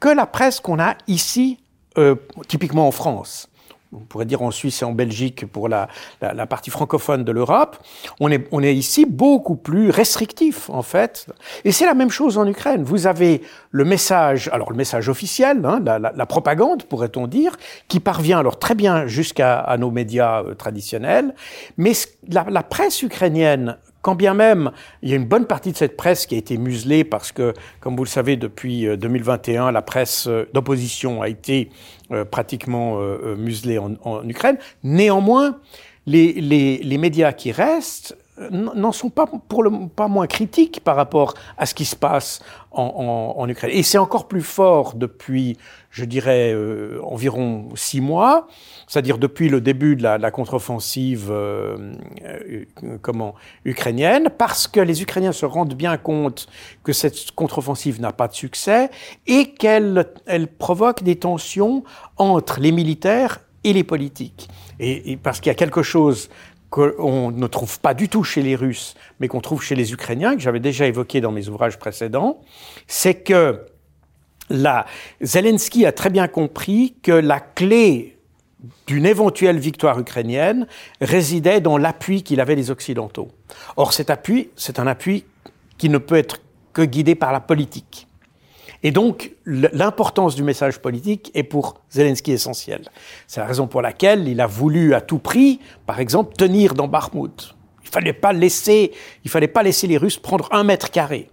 que 0.00 0.08
la 0.08 0.26
presse 0.26 0.60
qu'on 0.60 0.78
a 0.78 0.96
ici, 1.08 1.58
euh, 1.98 2.14
typiquement 2.48 2.86
en 2.86 2.92
France 2.92 3.48
on 3.96 4.04
pourrait 4.04 4.26
dire 4.26 4.42
en 4.42 4.50
Suisse 4.50 4.82
et 4.82 4.84
en 4.84 4.92
Belgique 4.92 5.46
pour 5.46 5.68
la, 5.68 5.88
la, 6.20 6.34
la 6.34 6.46
partie 6.46 6.70
francophone 6.70 7.24
de 7.24 7.32
l'Europe, 7.32 7.76
on 8.20 8.30
est, 8.30 8.46
on 8.52 8.62
est 8.62 8.74
ici 8.74 9.06
beaucoup 9.06 9.56
plus 9.56 9.90
restrictif 9.90 10.70
en 10.70 10.82
fait. 10.82 11.26
Et 11.64 11.72
c'est 11.72 11.86
la 11.86 11.94
même 11.94 12.10
chose 12.10 12.38
en 12.38 12.46
Ukraine. 12.46 12.82
Vous 12.82 13.06
avez 13.06 13.42
le 13.70 13.84
message, 13.84 14.48
alors 14.52 14.70
le 14.70 14.76
message 14.76 15.08
officiel, 15.08 15.64
hein, 15.64 15.80
la, 15.84 15.98
la, 15.98 16.26
propagande 16.26 16.84
pourrait-on 16.84 17.26
dire, 17.26 17.56
qui 17.88 18.00
parvient 18.00 18.38
alors 18.38 18.58
très 18.58 18.74
bien 18.74 19.06
jusqu'à 19.06 19.76
nos 19.78 19.90
médias 19.90 20.42
euh, 20.42 20.54
traditionnels, 20.54 21.34
mais 21.76 21.92
la, 22.28 22.62
presse 22.62 23.02
ukrainienne 23.02 23.76
quand 24.06 24.14
bien 24.14 24.34
même 24.34 24.70
il 25.02 25.10
y 25.10 25.14
a 25.14 25.16
une 25.16 25.24
bonne 25.24 25.46
partie 25.46 25.72
de 25.72 25.76
cette 25.76 25.96
presse 25.96 26.26
qui 26.26 26.36
a 26.36 26.38
été 26.38 26.58
muselée 26.58 27.02
parce 27.02 27.32
que, 27.32 27.54
comme 27.80 27.96
vous 27.96 28.04
le 28.04 28.08
savez, 28.08 28.36
depuis 28.36 28.86
2021, 28.96 29.66
euh, 29.66 29.70
la 29.72 29.82
presse 29.82 30.28
euh, 30.28 30.48
d'opposition 30.54 31.22
a 31.22 31.28
été 31.28 31.70
euh, 32.12 32.24
pratiquement 32.24 33.00
muselée 33.36 33.78
en, 33.78 34.28
Ukraine. 34.28 34.58
Néanmoins, 34.84 35.58
les 36.06 36.98
médias 37.00 37.32
qui 37.32 37.50
restent 37.50 38.16
n'en 38.50 38.92
sont 38.92 39.10
pas 39.10 39.26
pour 39.26 39.62
le 39.62 39.88
pas 39.88 40.08
moins 40.08 40.26
critiques 40.26 40.80
par 40.84 40.96
rapport 40.96 41.34
à 41.56 41.66
ce 41.66 41.74
qui 41.74 41.84
se 41.84 41.96
passe 41.96 42.40
en, 42.70 43.48
Ukraine. 43.48 43.70
Et 43.72 43.82
c'est 43.82 43.96
encore 43.96 44.28
plus 44.28 44.42
fort 44.42 44.94
depuis, 44.94 45.56
je 45.90 46.04
dirais, 46.04 46.52
euh, 46.52 47.00
environ 47.02 47.68
six 47.74 48.02
mois, 48.02 48.48
c'est-à-dire 48.86 49.16
depuis 49.16 49.48
le 49.48 49.62
début 49.62 49.96
de 49.96 50.02
la, 50.02 50.30
contre-offensive 50.30 51.28
euh, 51.30 51.94
euh, 52.22 53.32
ukrainienne, 53.64 54.28
parce 54.36 54.68
que 54.68 54.80
les 54.80 55.00
Ukrainiens 55.00 55.32
se 55.32 55.46
rendent 55.46 55.74
bien 55.74 55.96
compte 55.96 56.48
que 56.84 56.92
cette 56.92 57.30
contre-offensive 57.32 58.00
n'a 58.00 58.12
pas 58.12 58.28
de 58.28 58.34
succès 58.34 58.90
et 59.26 59.52
qu'elle 59.52 60.06
elle 60.26 60.48
provoque 60.48 61.02
des 61.02 61.16
tensions 61.16 61.82
entre 62.18 62.60
les 62.60 62.72
militaires 62.72 63.40
et 63.64 63.72
les 63.72 63.84
politiques. 63.84 64.48
Et 64.78 65.16
parce 65.16 65.40
qu'il 65.40 65.48
y 65.48 65.52
a 65.52 65.54
quelque 65.54 65.82
chose 65.82 66.28
qu'on 66.70 67.30
ne 67.30 67.46
trouve 67.46 67.80
pas 67.80 67.94
du 67.94 68.08
tout 68.08 68.24
chez 68.24 68.42
les 68.42 68.56
Russes, 68.56 68.94
mais 69.20 69.28
qu'on 69.28 69.40
trouve 69.40 69.62
chez 69.62 69.74
les 69.74 69.92
Ukrainiens, 69.92 70.34
que 70.34 70.42
j'avais 70.42 70.60
déjà 70.60 70.86
évoqué 70.86 71.20
dans 71.20 71.32
mes 71.32 71.48
ouvrages 71.48 71.78
précédents, 71.78 72.40
c'est 72.86 73.14
que 73.14 73.66
Zelensky 75.20 75.86
a 75.86 75.92
très 75.92 76.10
bien 76.10 76.28
compris 76.28 76.96
que 77.02 77.12
la 77.12 77.40
clé 77.40 78.16
d'une 78.86 79.06
éventuelle 79.06 79.58
victoire 79.58 79.98
ukrainienne 79.98 80.66
résidait 81.00 81.60
dans 81.60 81.78
l'appui 81.78 82.22
qu'il 82.22 82.40
avait 82.40 82.56
des 82.56 82.70
Occidentaux. 82.70 83.28
Or 83.76 83.92
cet 83.92 84.10
appui, 84.10 84.50
c'est 84.56 84.78
un 84.78 84.86
appui 84.86 85.24
qui 85.78 85.88
ne 85.88 85.98
peut 85.98 86.16
être 86.16 86.38
que 86.72 86.82
guidé 86.82 87.14
par 87.14 87.32
la 87.32 87.40
politique. 87.40 88.05
Et 88.86 88.92
donc, 88.92 89.32
l'importance 89.46 90.36
du 90.36 90.44
message 90.44 90.78
politique 90.78 91.32
est 91.34 91.42
pour 91.42 91.80
Zelensky 91.90 92.30
essentielle. 92.30 92.84
C'est 93.26 93.40
la 93.40 93.46
raison 93.46 93.66
pour 93.66 93.82
laquelle 93.82 94.28
il 94.28 94.40
a 94.40 94.46
voulu 94.46 94.94
à 94.94 95.00
tout 95.00 95.18
prix, 95.18 95.58
par 95.86 95.98
exemple, 95.98 96.36
tenir 96.36 96.74
dans 96.74 96.86
Bakhmut. 96.86 97.56
Il 97.82 97.90
fallait 97.90 98.12
pas 98.12 98.32
laisser, 98.32 98.92
il 99.24 99.30
fallait 99.32 99.48
pas 99.48 99.64
laisser 99.64 99.88
les 99.88 99.96
Russes 99.96 100.18
prendre 100.18 100.48
un 100.52 100.62
mètre 100.62 100.92
carré. 100.92 101.30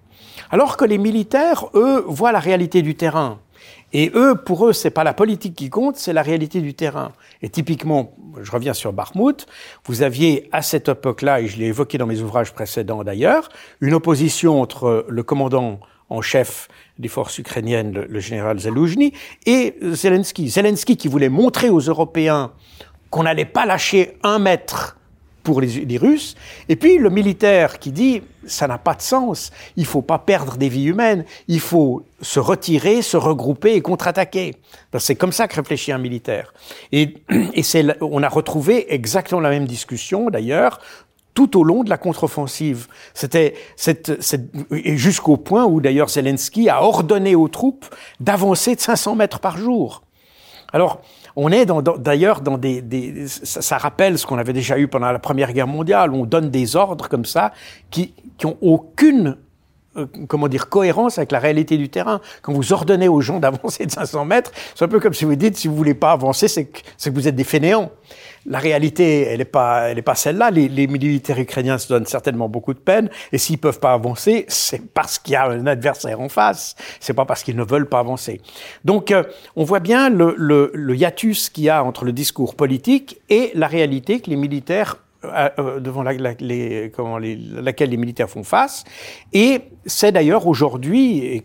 Alors 0.50 0.77
que 0.77 0.86
les 0.86 0.98
militaires, 0.98 1.65
eux, 1.75 2.03
voient 2.07 2.31
la 2.31 2.39
réalité 2.39 2.81
du 2.81 2.95
terrain. 2.95 3.39
Et 3.91 4.12
eux, 4.15 4.33
pour 4.33 4.65
eux, 4.65 4.74
c'est 4.74 4.89
pas 4.89 5.03
la 5.03 5.13
politique 5.13 5.53
qui 5.53 5.69
compte, 5.69 5.98
c'est 5.98 6.12
la 6.12 6.24
réalité 6.24 6.60
du 6.60 6.74
terrain. 6.74 7.12
Et 7.43 7.50
typiquement, 7.50 8.15
je 8.41 8.50
reviens 8.50 8.74
sur 8.74 8.93
Barmouth, 8.93 9.45
vous 9.86 10.01
aviez 10.01 10.50
à 10.51 10.63
cette 10.63 10.89
époque-là, 10.89 11.41
et 11.41 11.45
je 11.45 11.57
l'ai 11.60 11.67
évoqué 11.67 12.00
dans 12.00 12.07
mes 12.07 12.19
ouvrages 12.19 12.51
précédents 12.51 13.03
d'ailleurs, 13.03 13.50
une 13.79 13.93
opposition 13.93 14.60
entre 14.60 15.05
le 15.07 15.22
commandant 15.22 15.79
en 16.10 16.22
chef 16.22 16.67
des 17.00 17.08
forces 17.08 17.38
ukrainiennes, 17.40 18.06
le, 18.08 18.20
général 18.20 18.60
Zaloujny, 18.60 19.14
et 19.46 19.76
Zelensky. 19.82 20.50
Zelensky 20.50 20.98
qui 20.98 21.08
voulait 21.08 21.30
montrer 21.30 21.70
aux 21.70 21.80
Européens 21.80 22.52
qu'on 23.10 23.24
n'allait 23.24 23.46
pas 23.46 23.66
lâcher 23.66 24.18
un 24.24 24.40
mètre 24.40 24.98
pour 25.44 25.60
les, 25.62 25.98
Russes. 25.98 26.36
Et 26.70 26.76
puis 26.76 26.98
le 26.98 27.10
militaire 27.10 27.78
qui 27.80 27.92
dit 27.92 28.22
ça 28.46 28.68
n'a 28.68 28.78
pas 28.78 28.96
de 28.96 29.02
sens, 29.02 29.52
il 29.76 29.86
faut 29.86 30.02
pas 30.02 30.18
perdre 30.18 30.58
des 30.58 30.70
vies 30.70 30.86
humaines, 30.86 31.26
il 31.48 31.60
faut 31.60 32.04
se 32.22 32.40
retirer, 32.40 33.02
se 33.02 33.18
regrouper 33.18 33.76
et 33.76 33.82
contre-attaquer. 33.82 34.56
C'est 35.00 35.16
comme 35.16 35.34
ça 35.34 35.48
que 35.48 35.56
réfléchit 35.56 35.92
un 35.92 35.98
militaire. 35.98 36.54
Et, 36.92 37.16
on 38.02 38.24
a 38.24 38.30
retrouvé 38.30 38.94
exactement 38.94 39.42
la 39.42 39.50
même 39.50 39.66
discussion 39.66 40.30
d'ailleurs 40.30 40.80
tout 41.34 41.58
au 41.60 41.63
long 41.63 41.84
de 41.84 41.90
la 41.90 41.98
contre-offensive. 41.98 42.88
C'était 43.13 43.56
jusqu'au 44.70 45.38
point 45.38 45.66
où 45.66 45.82
d'ailleurs 45.82 46.10
Zelensky 46.10 46.70
a 46.70 46.84
ordonné 46.84 47.36
aux 47.36 47.48
troupes 47.48 47.86
d'avancer 48.20 48.75
de 48.75 48.82
500 48.82 49.16
mètres 49.16 49.40
par 49.40 49.58
jour. 49.58 50.04
Alors, 50.72 51.02
on 51.36 51.52
est 51.52 51.66
d'ailleurs 52.00 52.42
dans, 52.42 52.58
des, 52.58 53.25
ça, 53.28 53.78
rappelle 53.78 54.18
ce 54.18 54.25
qu'on 54.25 54.38
avait 54.38 54.54
déjà 54.54 54.78
eu 54.78 54.88
pendant 54.88 55.12
la 55.12 55.20
Première 55.20 55.54
Guerre 55.54 55.68
mondiale, 55.68 56.12
on 56.13 56.25
donne 56.25 56.50
des 56.50 56.75
ordres 56.75 57.10
comme 57.10 57.25
ça 57.25 57.54
qui, 57.90 58.13
qui 58.38 58.46
ont 58.46 58.58
aucune 58.62 59.38
euh, 59.96 60.08
comment 60.28 60.48
dire, 60.48 60.70
cohérence 60.70 61.20
avec 61.20 61.32
la 61.32 61.40
réalité 61.40 61.78
du 61.78 61.88
terrain. 61.90 62.20
Quand 62.42 62.52
vous 62.52 62.74
ordonnez 62.74 63.08
aux 63.08 63.22
gens 63.22 63.40
d'avancer 63.40 63.86
de 63.86 63.92
500 63.92 64.26
mètres, 64.26 64.52
c'est 64.74 64.86
un 64.86 64.88
peu 64.88 65.00
comme 65.00 65.14
si 65.14 65.24
vous 65.24 65.36
dites, 65.36 65.56
si 65.56 65.68
vous 65.68 65.76
voulez 65.76 65.94
pas 65.94 66.12
avancer, 66.12 66.48
c'est 66.48 66.66
que, 66.66 66.80
que, 66.82 67.10
vous 67.12 67.28
êtes 67.28 67.36
des 67.36 67.44
fainéants. 67.44 67.92
La 68.46 68.58
réalité, 68.58 69.22
elle 69.22 69.38
n'est 69.38 69.46
pas, 69.46 69.90
elle 69.90 70.00
est 70.00 70.04
pas 70.04 70.16
celle-là. 70.16 70.50
Les, 70.50 70.68
les, 70.68 70.88
militaires 70.88 71.40
ukrainiens 71.40 71.78
se 71.78 71.88
donnent 71.88 72.08
certainement 72.08 72.50
beaucoup 72.50 72.74
de 72.74 72.80
peine, 72.80 73.10
et 73.32 73.38
s'ils 73.38 73.60
peuvent 73.60 73.80
pas 73.80 73.94
avancer, 73.94 74.46
c'est 74.48 74.82
parce 74.94 75.20
qu'il 75.20 75.34
y 75.34 75.36
a 75.36 75.46
un 75.46 75.68
adversaire 75.68 76.20
en 76.20 76.30
face. 76.30 76.76
C'est 77.00 77.14
pas 77.14 77.26
parce 77.26 77.44
qu'ils 77.44 77.56
ne 77.56 77.64
veulent 77.64 77.88
pas 77.88 78.00
avancer. 78.00 78.42
Donc, 78.84 79.12
euh, 79.12 79.24
on 79.56 79.64
voit 79.64 79.80
bien 79.80 80.10
le, 80.10 80.34
le, 80.38 80.72
le 80.74 80.96
hiatus 80.96 81.50
qu'il 81.50 81.66
y 81.66 81.70
a 81.70 81.84
entre 81.84 82.04
le 82.04 82.12
discours 82.12 82.56
politique 82.56 83.22
et 83.30 83.52
la 83.54 83.68
réalité 83.68 84.20
que 84.20 84.30
les 84.30 84.36
militaires 84.38 84.98
devant 85.80 86.03
la, 86.03 86.13
les, 86.39 86.92
comment, 86.96 87.18
les, 87.18 87.36
laquelle 87.36 87.89
les 87.89 87.98
militaires 87.98 88.30
font 88.30 88.44
face. 88.44 88.84
Et 89.32 89.62
c'est 89.86 90.12
d'ailleurs 90.12 90.48
aujourd'hui, 90.48 91.44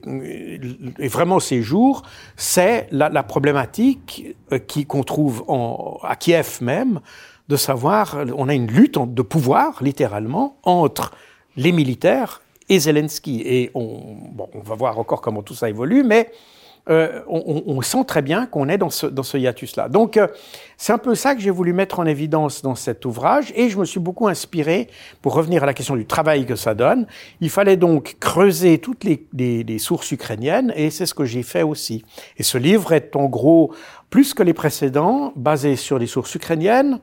et, 0.99 1.09
vraiment 1.09 1.41
ces 1.41 1.63
jours, 1.63 2.03
c'est 2.37 2.89
la, 2.91 3.09
la, 3.09 3.23
problématique 3.23 4.37
euh, 4.53 4.59
qu'on 4.87 5.03
trouve 5.03 5.45
en, 5.49 5.99
à 6.03 6.17
Kiev 6.17 6.59
même, 6.61 7.01
de 7.49 7.57
savoir, 7.57 8.19
on 8.37 8.49
a 8.49 8.55
une 8.55 8.67
lutte 8.67 8.99
de 8.99 9.23
pouvoir, 9.23 9.83
littéralement, 9.83 10.59
entre 10.65 11.13
les 11.57 11.73
militaires 11.73 12.43
et 12.69 12.79
Zelensky. 12.79 13.43
Et 13.45 13.71
on, 13.75 14.17
bon, 14.33 14.49
on 14.55 14.61
va 14.61 14.75
voir 14.75 14.99
encore 14.99 15.21
comment 15.21 15.43
tout 15.43 15.55
ça 15.55 15.69
évolue, 15.69 16.05
mais 16.05 16.31
euh, 16.91 17.21
on, 17.29 17.63
on, 17.67 17.83
sent 17.83 18.05
très 18.07 18.23
bien 18.23 18.47
qu'on 18.47 18.69
est 18.69 18.79
dans 18.79 18.91
ce, 18.91 19.07
dans 19.07 19.23
ce 19.23 19.37
hiatus-là. 19.37 19.89
Donc, 19.89 20.17
euh, 20.17 20.27
c'est 20.77 20.93
un 20.93 20.99
peu 20.99 21.15
ça 21.15 21.35
que 21.35 21.41
j'ai 21.41 21.51
voulu 21.51 21.73
mettre 21.73 22.01
en 22.01 22.07
évidence 22.07 22.63
dans 22.63 22.75
cet 22.75 23.05
ouvrage, 23.05 23.53
et 23.55 23.69
je 23.69 23.79
me 23.79 23.85
suis 23.85 24.01
beaucoup 24.01 24.29
inspiré, 24.29 24.89
pour 25.21 25.35
revenir 25.35 25.63
à 25.63 25.67
la 25.67 25.75
question 25.75 25.97
du 25.97 26.07
travail 26.07 26.47
que 26.47 26.57
ça 26.57 26.75
donne, 26.75 27.07
il 27.41 27.51
fallait 27.51 27.77
donc 27.77 28.17
creuser 28.21 28.79
toutes 28.79 29.05
les, 29.05 29.27
les, 29.35 29.65
les 29.65 29.79
sources 29.79 30.11
ukrainiennes, 30.13 30.73
et 30.77 30.91
c'est 30.91 31.07
ce 31.07 31.15
que 31.15 31.25
j'ai 31.25 31.43
fait 31.43 31.63
aussi. 31.63 32.05
Et 32.37 32.43
ce 32.43 32.59
livre 32.59 32.93
est 32.93 33.17
en 33.17 33.27
gros, 33.27 33.73
plus 34.11 34.35
que 34.35 34.43
les 34.43 34.55
précédents, 34.55 35.33
basé 35.37 35.77
sur 35.77 35.99
les 35.99 36.07
sources 36.07 36.35
ukrainiennes, 36.35 37.01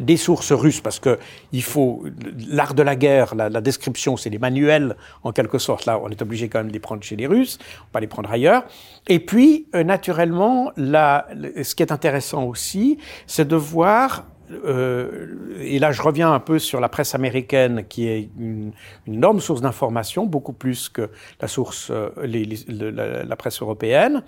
des 0.00 0.16
sources 0.16 0.52
russes, 0.52 0.80
parce 0.80 0.98
que 0.98 1.18
il 1.52 1.62
faut 1.62 2.04
l'art 2.48 2.74
de 2.74 2.82
la 2.82 2.96
guerre, 2.96 3.34
la, 3.34 3.48
la 3.48 3.60
description, 3.60 4.16
c'est 4.16 4.30
les 4.30 4.38
manuels 4.38 4.96
en 5.22 5.32
quelque 5.32 5.58
sorte. 5.58 5.86
Là, 5.86 6.00
on 6.02 6.08
est 6.08 6.22
obligé 6.22 6.48
quand 6.48 6.58
même 6.58 6.68
de 6.68 6.72
les 6.72 6.80
prendre 6.80 7.02
chez 7.02 7.16
les 7.16 7.26
Russes, 7.26 7.58
pas 7.92 8.00
les 8.00 8.06
prendre 8.06 8.30
ailleurs. 8.30 8.64
Et 9.08 9.20
puis, 9.20 9.66
euh, 9.74 9.84
naturellement, 9.84 10.72
la, 10.76 11.26
ce 11.62 11.74
qui 11.74 11.82
est 11.82 11.92
intéressant 11.92 12.44
aussi, 12.44 12.98
c'est 13.26 13.46
de 13.46 13.56
voir 13.56 14.24
euh, 14.50 15.56
et 15.60 15.78
là, 15.78 15.92
je 15.92 16.02
reviens 16.02 16.32
un 16.32 16.40
peu 16.40 16.58
sur 16.58 16.80
la 16.80 16.88
presse 16.88 17.14
américaine, 17.14 17.84
qui 17.88 18.08
est 18.08 18.28
une, 18.38 18.72
une 19.06 19.14
énorme 19.14 19.40
source 19.40 19.60
d'information, 19.60 20.26
beaucoup 20.26 20.52
plus 20.52 20.88
que 20.88 21.10
la 21.40 21.48
source, 21.48 21.88
euh, 21.90 22.10
la, 22.68 23.24
la, 23.24 23.36
presse 23.36 23.62
européenne, 23.62 24.22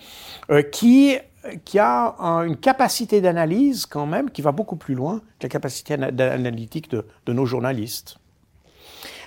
euh, 0.50 0.62
qui 0.62 1.16
qui 1.64 1.78
a 1.78 2.14
une 2.46 2.56
capacité 2.56 3.20
d'analyse 3.20 3.86
quand 3.86 4.06
même 4.06 4.30
qui 4.30 4.42
va 4.42 4.52
beaucoup 4.52 4.76
plus 4.76 4.94
loin 4.94 5.20
que 5.38 5.44
la 5.44 5.48
capacité 5.48 5.94
analytique 5.94 6.90
de, 6.90 7.04
nos 7.32 7.46
journalistes. 7.46 8.18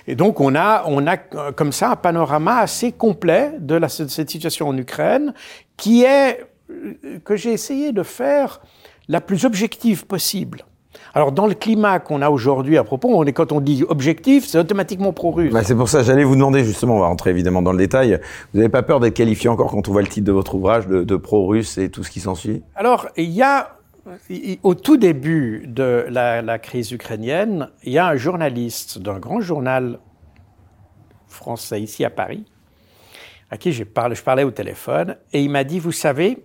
Et 0.06 0.14
donc 0.14 0.40
on 0.40 0.54
a, 0.54 0.84
on 0.86 1.06
a 1.06 1.16
comme 1.16 1.72
ça 1.72 1.90
un 1.90 1.96
panorama 1.96 2.58
assez 2.58 2.92
complet 2.92 3.54
de, 3.58 3.78
de 3.78 3.86
cette 3.88 4.30
situation 4.30 4.68
en 4.68 4.76
Ukraine 4.76 5.34
qui 5.76 6.04
est, 6.04 6.46
que 7.24 7.36
j'ai 7.36 7.52
essayé 7.52 7.92
de 7.92 8.02
faire 8.02 8.60
la 9.08 9.20
plus 9.20 9.44
objective 9.44 10.06
possible. 10.06 10.64
Alors, 11.14 11.30
dans 11.30 11.46
le 11.46 11.54
climat 11.54 12.00
qu'on 12.00 12.20
a 12.20 12.30
aujourd'hui 12.30 12.76
à 12.76 12.84
propos, 12.84 13.08
on 13.10 13.24
est, 13.24 13.32
quand 13.32 13.52
on 13.52 13.60
dit 13.60 13.84
objectif, 13.88 14.46
c'est 14.46 14.58
automatiquement 14.58 15.12
pro-russe. 15.12 15.52
Bah 15.52 15.62
c'est 15.62 15.76
pour 15.76 15.88
ça, 15.88 16.02
j'allais 16.02 16.24
vous 16.24 16.34
demander 16.34 16.64
justement, 16.64 16.96
on 16.96 17.00
va 17.00 17.06
rentrer 17.06 17.30
évidemment 17.30 17.62
dans 17.62 17.72
le 17.72 17.78
détail, 17.78 18.20
vous 18.52 18.58
n'avez 18.58 18.68
pas 18.68 18.82
peur 18.82 18.98
d'être 18.98 19.14
qualifié 19.14 19.48
encore 19.48 19.70
quand 19.70 19.88
on 19.88 19.92
voit 19.92 20.02
le 20.02 20.08
titre 20.08 20.26
de 20.26 20.32
votre 20.32 20.54
ouvrage 20.54 20.88
de, 20.88 21.04
de 21.04 21.16
pro-russe 21.16 21.78
et 21.78 21.90
tout 21.90 22.02
ce 22.02 22.10
qui 22.10 22.18
s'ensuit? 22.18 22.62
Alors, 22.74 23.06
il 23.16 23.30
y 23.30 23.42
a, 23.42 23.76
au 24.64 24.74
tout 24.74 24.96
début 24.96 25.64
de 25.66 26.06
la, 26.08 26.42
la 26.42 26.58
crise 26.58 26.90
ukrainienne, 26.90 27.70
il 27.84 27.92
y 27.92 27.98
a 27.98 28.08
un 28.08 28.16
journaliste 28.16 28.98
d'un 28.98 29.18
grand 29.20 29.40
journal 29.40 30.00
français 31.28 31.80
ici 31.80 32.04
à 32.04 32.10
Paris, 32.10 32.44
à 33.50 33.56
qui 33.56 33.72
je 33.72 33.84
parlais 33.84 34.44
au 34.44 34.50
téléphone, 34.50 35.16
et 35.32 35.40
il 35.42 35.50
m'a 35.50 35.62
dit, 35.62 35.78
vous 35.78 35.92
savez, 35.92 36.44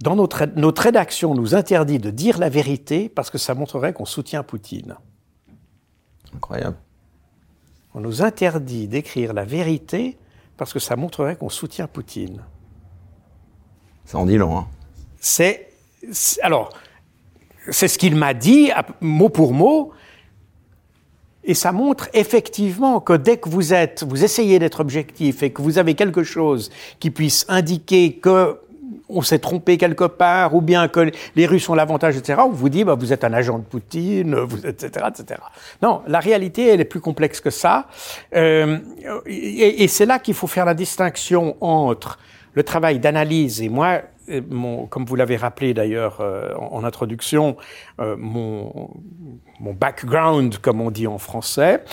dans 0.00 0.16
notre, 0.16 0.46
notre 0.56 0.82
rédaction 0.82 1.34
nous 1.34 1.54
interdit 1.54 1.98
de 1.98 2.10
dire 2.10 2.38
la 2.38 2.48
vérité 2.48 3.08
parce 3.08 3.30
que 3.30 3.38
ça 3.38 3.54
montrerait 3.54 3.92
qu'on 3.92 4.04
soutient 4.04 4.42
Poutine. 4.42 4.96
Incroyable. 6.34 6.76
On 7.94 8.00
nous 8.00 8.22
interdit 8.22 8.86
d'écrire 8.86 9.32
la 9.32 9.44
vérité 9.44 10.16
parce 10.56 10.72
que 10.72 10.78
ça 10.78 10.96
montrerait 10.96 11.36
qu'on 11.36 11.48
soutient 11.48 11.88
Poutine. 11.88 12.42
Ça 14.04 14.18
en 14.18 14.26
dit 14.26 14.36
long. 14.36 14.56
Hein. 14.56 14.68
C'est 15.20 15.68
alors 16.42 16.70
c'est 17.70 17.88
ce 17.88 17.98
qu'il 17.98 18.16
m'a 18.16 18.34
dit 18.34 18.70
mot 19.00 19.28
pour 19.28 19.52
mot. 19.52 19.92
Et 21.44 21.54
ça 21.54 21.72
montre 21.72 22.10
effectivement 22.12 23.00
que 23.00 23.14
dès 23.14 23.38
que 23.38 23.48
vous 23.48 23.72
êtes, 23.72 24.04
vous 24.06 24.22
essayez 24.22 24.58
d'être 24.58 24.80
objectif 24.80 25.42
et 25.42 25.50
que 25.50 25.62
vous 25.62 25.78
avez 25.78 25.94
quelque 25.94 26.22
chose 26.22 26.70
qui 27.00 27.10
puisse 27.10 27.46
indiquer 27.48 28.16
que 28.16 28.60
on 29.08 29.22
s'est 29.22 29.38
trompé 29.38 29.78
quelque 29.78 30.04
part, 30.04 30.54
ou 30.54 30.60
bien 30.60 30.88
que 30.88 31.10
les 31.36 31.46
Russes 31.46 31.68
ont 31.68 31.74
l'avantage, 31.74 32.16
etc., 32.16 32.40
on 32.44 32.50
vous 32.50 32.68
dit, 32.68 32.84
bah, 32.84 32.94
vous 32.94 33.12
êtes 33.12 33.24
un 33.24 33.32
agent 33.32 33.58
de 33.58 33.64
Poutine, 33.64 34.36
etc., 34.64 35.06
etc. 35.08 35.40
Non, 35.82 36.02
la 36.06 36.20
réalité, 36.20 36.66
elle 36.66 36.80
est 36.80 36.84
plus 36.84 37.00
complexe 37.00 37.40
que 37.40 37.50
ça. 37.50 37.86
Euh, 38.34 38.78
et, 39.26 39.88
c'est 39.88 40.06
là 40.06 40.18
qu'il 40.18 40.34
faut 40.34 40.46
faire 40.46 40.64
la 40.64 40.74
distinction 40.74 41.56
entre 41.60 42.18
le 42.54 42.62
travail 42.62 42.98
d'analyse, 42.98 43.62
et 43.62 43.68
moi, 43.68 44.00
comme 44.90 45.04
vous 45.04 45.16
l'avez 45.16 45.36
rappelé 45.36 45.74
d'ailleurs 45.74 46.20
euh, 46.20 46.52
en, 46.56 46.78
en, 46.78 46.84
introduction, 46.84 47.56
euh, 48.00 48.16
mon, 48.18 48.90
mon, 49.60 49.72
background, 49.72 50.58
comme 50.58 50.80
on 50.80 50.90
dit 50.90 51.06
en 51.06 51.18
français, 51.18 51.84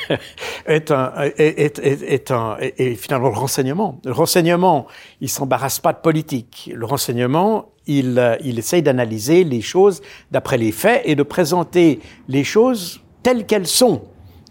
est, 0.66 0.90
un, 0.90 1.12
est, 1.36 1.78
est, 1.78 2.30
un, 2.30 2.56
est, 2.58 2.94
finalement 2.94 3.28
le 3.28 3.36
renseignement. 3.36 4.00
Le 4.04 4.12
renseignement, 4.12 4.86
il 5.20 5.28
s'embarrasse 5.28 5.80
pas 5.80 5.92
de 5.92 5.98
politique. 5.98 6.70
Le 6.74 6.86
renseignement, 6.86 7.70
il, 7.86 8.38
il 8.42 8.58
essaye 8.58 8.82
d'analyser 8.82 9.44
les 9.44 9.60
choses 9.60 10.02
d'après 10.30 10.58
les 10.58 10.72
faits 10.72 11.02
et 11.04 11.14
de 11.14 11.22
présenter 11.22 12.00
les 12.28 12.44
choses 12.44 13.00
telles 13.22 13.46
qu'elles 13.46 13.66
sont. 13.66 14.02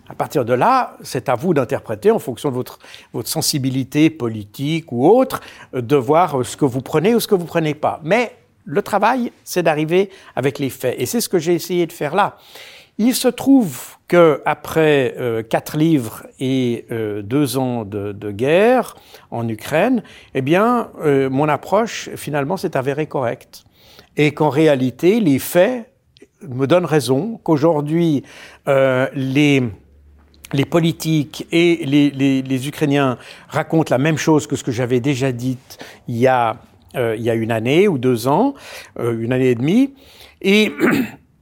À 0.09 0.15
partir 0.15 0.43
de 0.43 0.53
là, 0.53 0.97
c'est 1.03 1.29
à 1.29 1.35
vous 1.35 1.53
d'interpréter 1.53 2.09
en 2.09 2.17
fonction 2.17 2.49
de 2.49 2.55
votre, 2.55 2.79
votre 3.13 3.29
sensibilité 3.29 4.09
politique 4.09 4.91
ou 4.91 5.07
autre, 5.07 5.39
de 5.71 5.95
voir 5.95 6.43
ce 6.43 6.57
que 6.57 6.65
vous 6.65 6.81
prenez 6.81 7.13
ou 7.13 7.19
ce 7.19 7.27
que 7.27 7.35
vous 7.35 7.45
prenez 7.45 7.75
pas. 7.75 7.99
Mais 8.03 8.38
le 8.69 8.81
travail, 8.83 9.31
c'est 9.43 9.63
d'arriver 9.63 10.11
avec 10.35 10.59
les 10.59 10.69
faits. 10.69 10.95
Et 10.99 11.05
c'est 11.07 11.21
ce 11.21 11.27
que 11.29 11.39
j'ai 11.39 11.55
essayé 11.55 11.87
de 11.87 11.91
faire 11.91 12.13
là. 12.13 12.37
Il 12.99 13.15
se 13.15 13.27
trouve 13.27 13.97
que 14.07 14.41
après 14.45 15.15
euh, 15.17 15.41
quatre 15.41 15.77
livres 15.77 16.27
et 16.39 16.85
euh, 16.91 17.21
deux 17.21 17.57
ans 17.57 17.83
de, 17.83 18.31
guerre 18.31 18.95
en 19.31 19.47
Ukraine, 19.47 20.03
eh 20.35 20.41
bien, 20.41 20.89
euh, 21.03 21.29
mon 21.29 21.49
approche 21.49 22.09
finalement 22.15 22.57
s'est 22.57 22.77
avérée 22.77 23.07
correcte, 23.07 23.63
et 24.17 24.33
qu'en 24.33 24.49
réalité, 24.49 25.19
les 25.19 25.39
faits 25.39 25.91
me 26.41 26.67
donnent 26.67 26.85
raison, 26.85 27.39
qu'aujourd'hui, 27.43 28.23
les 28.67 29.63
les 30.51 30.65
politiques 30.65 31.45
et 31.51 31.85
les, 31.85 32.09
les, 32.09 32.41
les, 32.41 32.67
Ukrainiens 32.67 33.19
racontent 33.49 33.93
la 33.93 33.99
même 33.99 34.17
chose 34.17 34.47
que 34.47 34.55
ce 34.55 34.63
que 34.63 34.71
j'avais 34.71 34.99
déjà 34.99 35.31
dit 35.31 35.59
il 36.07 36.17
y 36.17 36.25
a, 36.25 36.57
euh, 36.95 37.15
il 37.15 37.23
y 37.23 37.29
a 37.29 37.35
une 37.35 37.51
année 37.51 37.87
ou 37.87 37.97
deux 37.97 38.27
ans, 38.27 38.53
euh, 38.99 39.19
une 39.19 39.33
année 39.33 39.49
et 39.49 39.55
demie. 39.55 39.93
Et, 40.41 40.71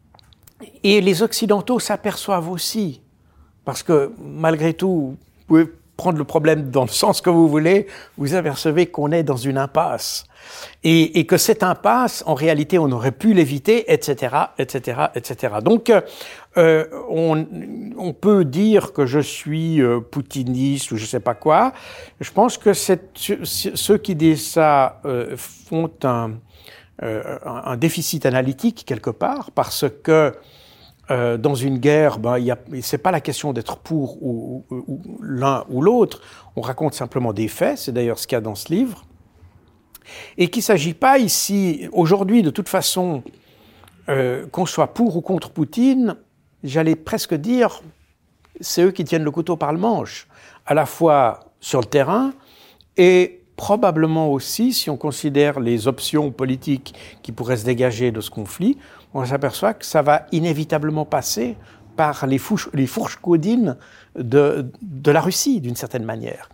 et 0.83 1.01
les 1.01 1.23
Occidentaux 1.23 1.79
s'aperçoivent 1.79 2.49
aussi, 2.49 3.01
parce 3.65 3.83
que 3.83 4.11
malgré 4.19 4.73
tout, 4.73 5.15
vous 5.17 5.45
pouvez 5.47 5.65
prendre 5.95 6.19
le 6.19 6.23
problème 6.23 6.69
dans 6.69 6.83
le 6.83 6.89
sens 6.89 7.21
que 7.21 7.29
vous 7.29 7.47
voulez, 7.47 7.87
vous 8.17 8.35
apercevez 8.35 8.85
qu'on 8.85 9.11
est 9.11 9.23
dans 9.23 9.35
une 9.35 9.57
impasse. 9.57 10.25
Et, 10.83 11.19
et, 11.19 11.25
que 11.25 11.37
cette 11.37 11.63
impasse, 11.63 12.23
en 12.27 12.35
réalité, 12.35 12.77
on 12.77 12.91
aurait 12.91 13.11
pu 13.11 13.33
l'éviter, 13.33 13.91
etc., 13.91 14.35
etc., 14.59 15.01
etc. 15.15 15.55
Donc, 15.63 15.91
euh, 16.57 16.85
on, 17.09 17.45
on, 17.97 18.13
peut 18.13 18.45
dire 18.45 18.93
que 18.93 19.05
je 19.05 19.19
suis 19.19 19.81
euh, 19.81 19.99
poutiniste 19.99 20.91
ou 20.91 20.97
je 20.97 21.05
sais 21.05 21.19
pas 21.19 21.35
quoi. 21.35 21.73
Je 22.19 22.31
pense 22.31 22.57
que 22.57 22.73
ceux 22.73 23.97
qui 23.97 24.15
disent 24.15 24.47
ça 24.47 25.01
euh, 25.05 25.35
font 25.37 25.91
un, 26.03 26.33
euh, 27.03 27.37
un, 27.45 27.77
déficit 27.77 28.25
analytique 28.25 28.83
quelque 28.83 29.11
part, 29.11 29.51
parce 29.51 29.85
que 30.03 30.33
euh, 31.11 31.37
dans 31.37 31.53
une 31.53 31.77
guerre, 31.77 32.17
ben, 32.17 32.37
c'est 32.81 32.97
pas 32.97 33.11
la 33.11 33.21
question 33.21 33.53
d'être 33.53 33.77
pour 33.77 34.21
ou, 34.23 34.65
ou, 34.71 35.19
l'un 35.21 35.63
ou 35.69 35.83
l'autre. 35.83 36.21
On 36.55 36.61
raconte 36.61 36.95
simplement 36.95 37.33
des 37.33 37.47
faits. 37.47 37.77
C'est 37.77 37.91
d'ailleurs 37.91 38.17
ce 38.17 38.25
qu'il 38.25 38.35
y 38.35 38.39
a 38.39 38.41
dans 38.41 38.55
ce 38.55 38.73
livre. 38.73 39.05
Et 40.37 40.49
qu'il 40.49 40.63
s'agit 40.63 40.95
pas 40.95 41.19
ici, 41.19 41.87
aujourd'hui, 41.91 42.41
de 42.41 42.49
toute 42.49 42.67
façon, 42.67 43.23
euh, 44.09 44.47
qu'on 44.47 44.65
soit 44.65 44.93
pour 44.93 45.17
ou 45.17 45.21
contre 45.21 45.51
Poutine, 45.51 46.15
j'allais 46.67 46.95
presque 46.95 47.33
dire, 47.33 47.81
c'est 48.61 48.83
eux 48.83 48.91
qui 48.91 49.03
tiennent 49.03 49.23
le 49.23 49.31
couteau 49.31 49.55
par 49.55 49.71
le 49.73 49.79
manche, 49.79 50.27
à 50.65 50.73
la 50.73 50.85
fois 50.85 51.51
sur 51.59 51.79
le 51.79 51.85
terrain 51.85 52.33
et 52.97 53.41
probablement 53.55 54.31
aussi, 54.31 54.71
si 54.73 54.89
on 54.89 54.97
considère 54.97 55.59
les 55.59 55.87
options 55.87 56.31
politiques 56.31 56.93
qui 57.23 57.31
pourraient 57.31 57.57
se 57.57 57.65
dégager 57.65 58.11
de 58.11 58.21
ce 58.21 58.29
conflit, 58.29 58.77
on 59.13 59.25
s'aperçoit 59.25 59.73
que 59.73 59.85
ça 59.85 60.01
va 60.01 60.27
inévitablement 60.31 61.05
passer 61.05 61.57
par 61.95 62.27
les, 62.27 62.37
fourches, 62.37 62.69
les 62.73 62.85
fourches 62.85 63.19
de, 64.15 64.71
de 64.81 65.11
la 65.11 65.21
Russie, 65.21 65.59
d'une 65.59 65.75
certaine 65.75 66.03
manière. 66.03 66.49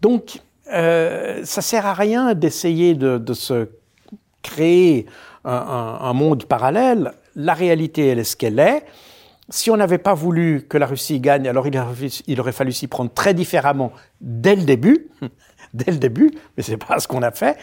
Donc, 0.00 0.40
euh, 0.72 1.44
ça 1.44 1.60
sert 1.60 1.84
à 1.84 1.92
rien 1.92 2.34
d'essayer 2.34 2.94
de, 2.94 3.18
de, 3.18 3.34
se 3.34 3.68
créer 4.42 5.06
un, 5.44 5.98
un, 6.00 6.12
monde 6.14 6.46
parallèle. 6.46 7.12
La 7.36 7.54
réalité, 7.54 8.06
elle 8.06 8.18
est 8.18 8.24
ce 8.24 8.36
qu'elle 8.36 8.58
est. 8.58 8.84
Si 9.48 9.70
on 9.70 9.76
n'avait 9.76 9.98
pas 9.98 10.14
voulu 10.14 10.66
que 10.68 10.76
la 10.76 10.86
Russie 10.86 11.20
gagne, 11.20 11.46
alors 11.46 11.66
il 11.66 11.78
aurait, 11.78 12.08
il 12.26 12.40
aurait 12.40 12.52
fallu 12.52 12.72
s'y 12.72 12.88
prendre 12.88 13.12
très 13.12 13.32
différemment 13.32 13.92
dès 14.20 14.56
le 14.56 14.62
début, 14.62 15.08
dès 15.74 15.92
le 15.92 15.98
début, 15.98 16.32
mais 16.56 16.62
c'est 16.62 16.76
pas 16.76 16.98
ce 16.98 17.06
qu'on 17.06 17.22
a 17.22 17.30
fait. 17.30 17.56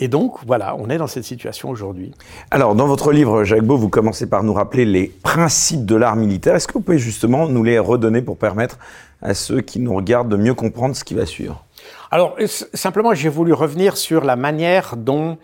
Et 0.00 0.08
donc, 0.08 0.38
voilà, 0.44 0.74
on 0.76 0.90
est 0.90 0.98
dans 0.98 1.06
cette 1.06 1.24
situation 1.24 1.70
aujourd'hui. 1.70 2.12
Alors, 2.50 2.74
dans 2.74 2.86
votre 2.86 3.12
livre, 3.12 3.44
Jacques 3.44 3.62
Beau, 3.62 3.76
vous 3.76 3.88
commencez 3.88 4.28
par 4.28 4.42
nous 4.42 4.52
rappeler 4.52 4.84
les 4.84 5.06
principes 5.06 5.84
de 5.84 5.94
l'art 5.94 6.16
militaire. 6.16 6.56
Est-ce 6.56 6.66
que 6.66 6.72
vous 6.72 6.80
pouvez 6.80 6.98
justement 6.98 7.48
nous 7.48 7.62
les 7.62 7.78
redonner 7.78 8.20
pour 8.20 8.36
permettre 8.36 8.78
à 9.22 9.34
ceux 9.34 9.60
qui 9.60 9.78
nous 9.78 9.94
regardent 9.94 10.28
de 10.28 10.36
mieux 10.36 10.54
comprendre 10.54 10.96
ce 10.96 11.04
qui 11.04 11.14
va 11.14 11.26
suivre? 11.26 11.64
Alors, 12.10 12.36
simplement, 12.74 13.14
j'ai 13.14 13.28
voulu 13.28 13.52
revenir 13.52 13.96
sur 13.96 14.24
la 14.24 14.34
manière 14.36 14.96
dont 14.96 15.38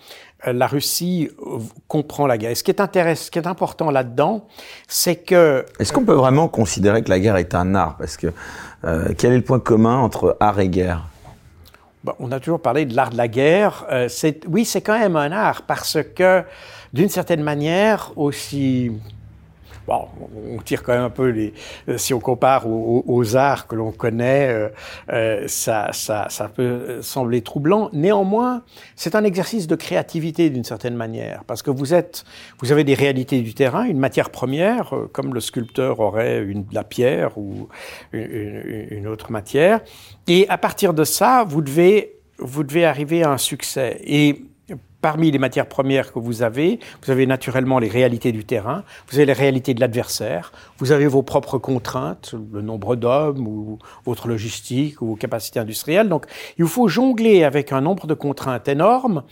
la 0.47 0.67
Russie 0.67 1.31
euh, 1.41 1.59
comprend 1.89 2.27
la 2.27 2.39
guerre. 2.39 2.51
Et 2.51 2.55
ce 2.55 2.65
qui 2.65 2.71
est 2.71 2.81
intéressant, 2.81 3.25
ce 3.25 3.31
qui 3.31 3.39
est 3.39 3.47
important 3.47 3.91
là-dedans, 3.91 4.47
c'est 4.89 5.17
que... 5.17 5.65
Est-ce 5.79 5.93
qu'on 5.93 6.05
peut 6.05 6.15
vraiment 6.15 6.49
considérer 6.49 7.03
que 7.03 7.11
la 7.11 7.21
guerre 7.21 7.37
est 7.37 7.55
un 7.55 7.75
art? 7.75 7.97
Parce 7.99 8.17
que 8.17 8.29
euh, 8.85 9.13
quel 9.17 9.33
est 9.33 9.37
le 9.37 9.45
point 9.45 9.61
commun 9.61 9.99
entre 9.99 10.37
art 10.41 10.61
et 10.61 10.69
guerre? 10.69 11.07
Bon, 12.03 12.15
on 12.19 12.33
a 12.33 12.41
toujours 12.41 12.61
parlé 12.61 12.87
de 12.87 12.97
l'art 12.97 13.11
de 13.11 13.17
la 13.17 13.29
guerre. 13.29 13.87
Euh, 13.91 14.09
oui, 14.49 14.65
c'est 14.65 14.81
quand 14.81 14.99
même 14.99 15.17
un 15.17 15.33
art 15.33 15.63
parce 15.63 15.99
que, 16.15 16.43
d'une 16.95 17.11
certaine 17.11 17.43
manière, 17.43 18.13
aussi 18.17 18.91
bon, 19.87 20.09
on 20.49 20.59
tire 20.63 20.83
quand 20.83 20.93
même 20.93 21.03
un 21.03 21.11
peu 21.11 21.29
les. 21.29 21.53
Euh, 21.89 21.99
si 21.99 22.15
on 22.15 22.21
compare 22.21 22.67
aux, 22.67 23.37
arts 23.37 23.67
que 23.67 23.75
l'on 23.75 23.93
connaît, 23.93 24.49
euh, 24.49 24.69
euh, 25.13 25.45
ça, 25.47 25.91
ça, 25.93 26.27
ça 26.31 26.49
peut 26.49 27.03
sembler 27.03 27.43
troublant. 27.43 27.91
Néanmoins, 27.93 28.63
c'est 28.97 29.15
un 29.15 29.25
exercice 29.25 29.67
de 29.67 29.77
créativité 29.77 30.51
d'une 30.51 30.65
certaine 30.65 30.95
manière, 30.95 31.45
parce 31.47 31.63
que 31.63 31.71
vous 31.71 31.95
êtes, 31.95 32.25
vous 32.61 32.73
avez 32.73 32.85
des 32.85 32.95
réalités 32.95 33.43
du 33.43 33.55
terrain, 33.55 33.85
une 33.85 33.99
matière 33.99 34.31
première, 34.31 34.95
euh, 34.95 35.11
comme 35.13 35.35
le 35.35 35.41
sculpteur 35.41 36.01
aurait 36.01 36.43
une, 36.43 36.65
la 36.73 36.85
pierre 36.85 37.37
ou 37.39 37.69
une, 38.13 38.87
une 38.91 39.07
autre 39.07 39.31
matière, 39.31 39.81
et 40.27 40.49
à 40.49 40.59
partir 40.59 40.95
de 40.95 41.05
ça, 41.05 41.45
vous 41.47 41.63
devez, 41.63 42.19
vous 42.39 42.65
devez 42.65 42.85
arriver 42.85 43.23
à 43.23 43.31
un 43.31 43.39
succès. 43.39 44.01
Et 44.05 44.45
parmi 45.01 45.31
les 45.31 45.39
matières 45.39 45.69
premières 45.69 46.13
que 46.13 46.19
vous 46.19 46.43
avez, 46.43 46.79
vous 47.03 47.11
avez 47.11 47.27
naturellement 47.27 47.79
les 47.79 47.89
réalités 47.89 48.33
du 48.33 48.45
terrain, 48.45 48.85
vous 49.09 49.17
avez 49.17 49.27
les 49.27 49.33
réalités 49.33 49.75
de 49.75 49.81
l'adversaire, 49.81 50.53
vous 50.79 50.93
avez 50.93 51.07
vos 51.07 51.23
propres 51.23 51.59
contraintes, 51.59 52.35
le 52.53 52.63
nombre 52.63 52.97
d'hommes 52.97 53.47
ou 53.47 53.79
votre 54.05 54.29
logistique 54.29 55.01
ou 55.03 55.07
vos 55.07 55.17
capacités 55.17 55.61
industrielles. 55.61 56.09
Donc, 56.09 56.27
il 56.59 56.65
vous 56.65 56.71
faut 56.71 56.89
jongler 56.89 57.45
avec 57.45 57.73
un 57.73 57.81
nombre 57.81 58.07
de 58.07 58.15
contraintes 58.15 58.69
énormes 58.69 59.23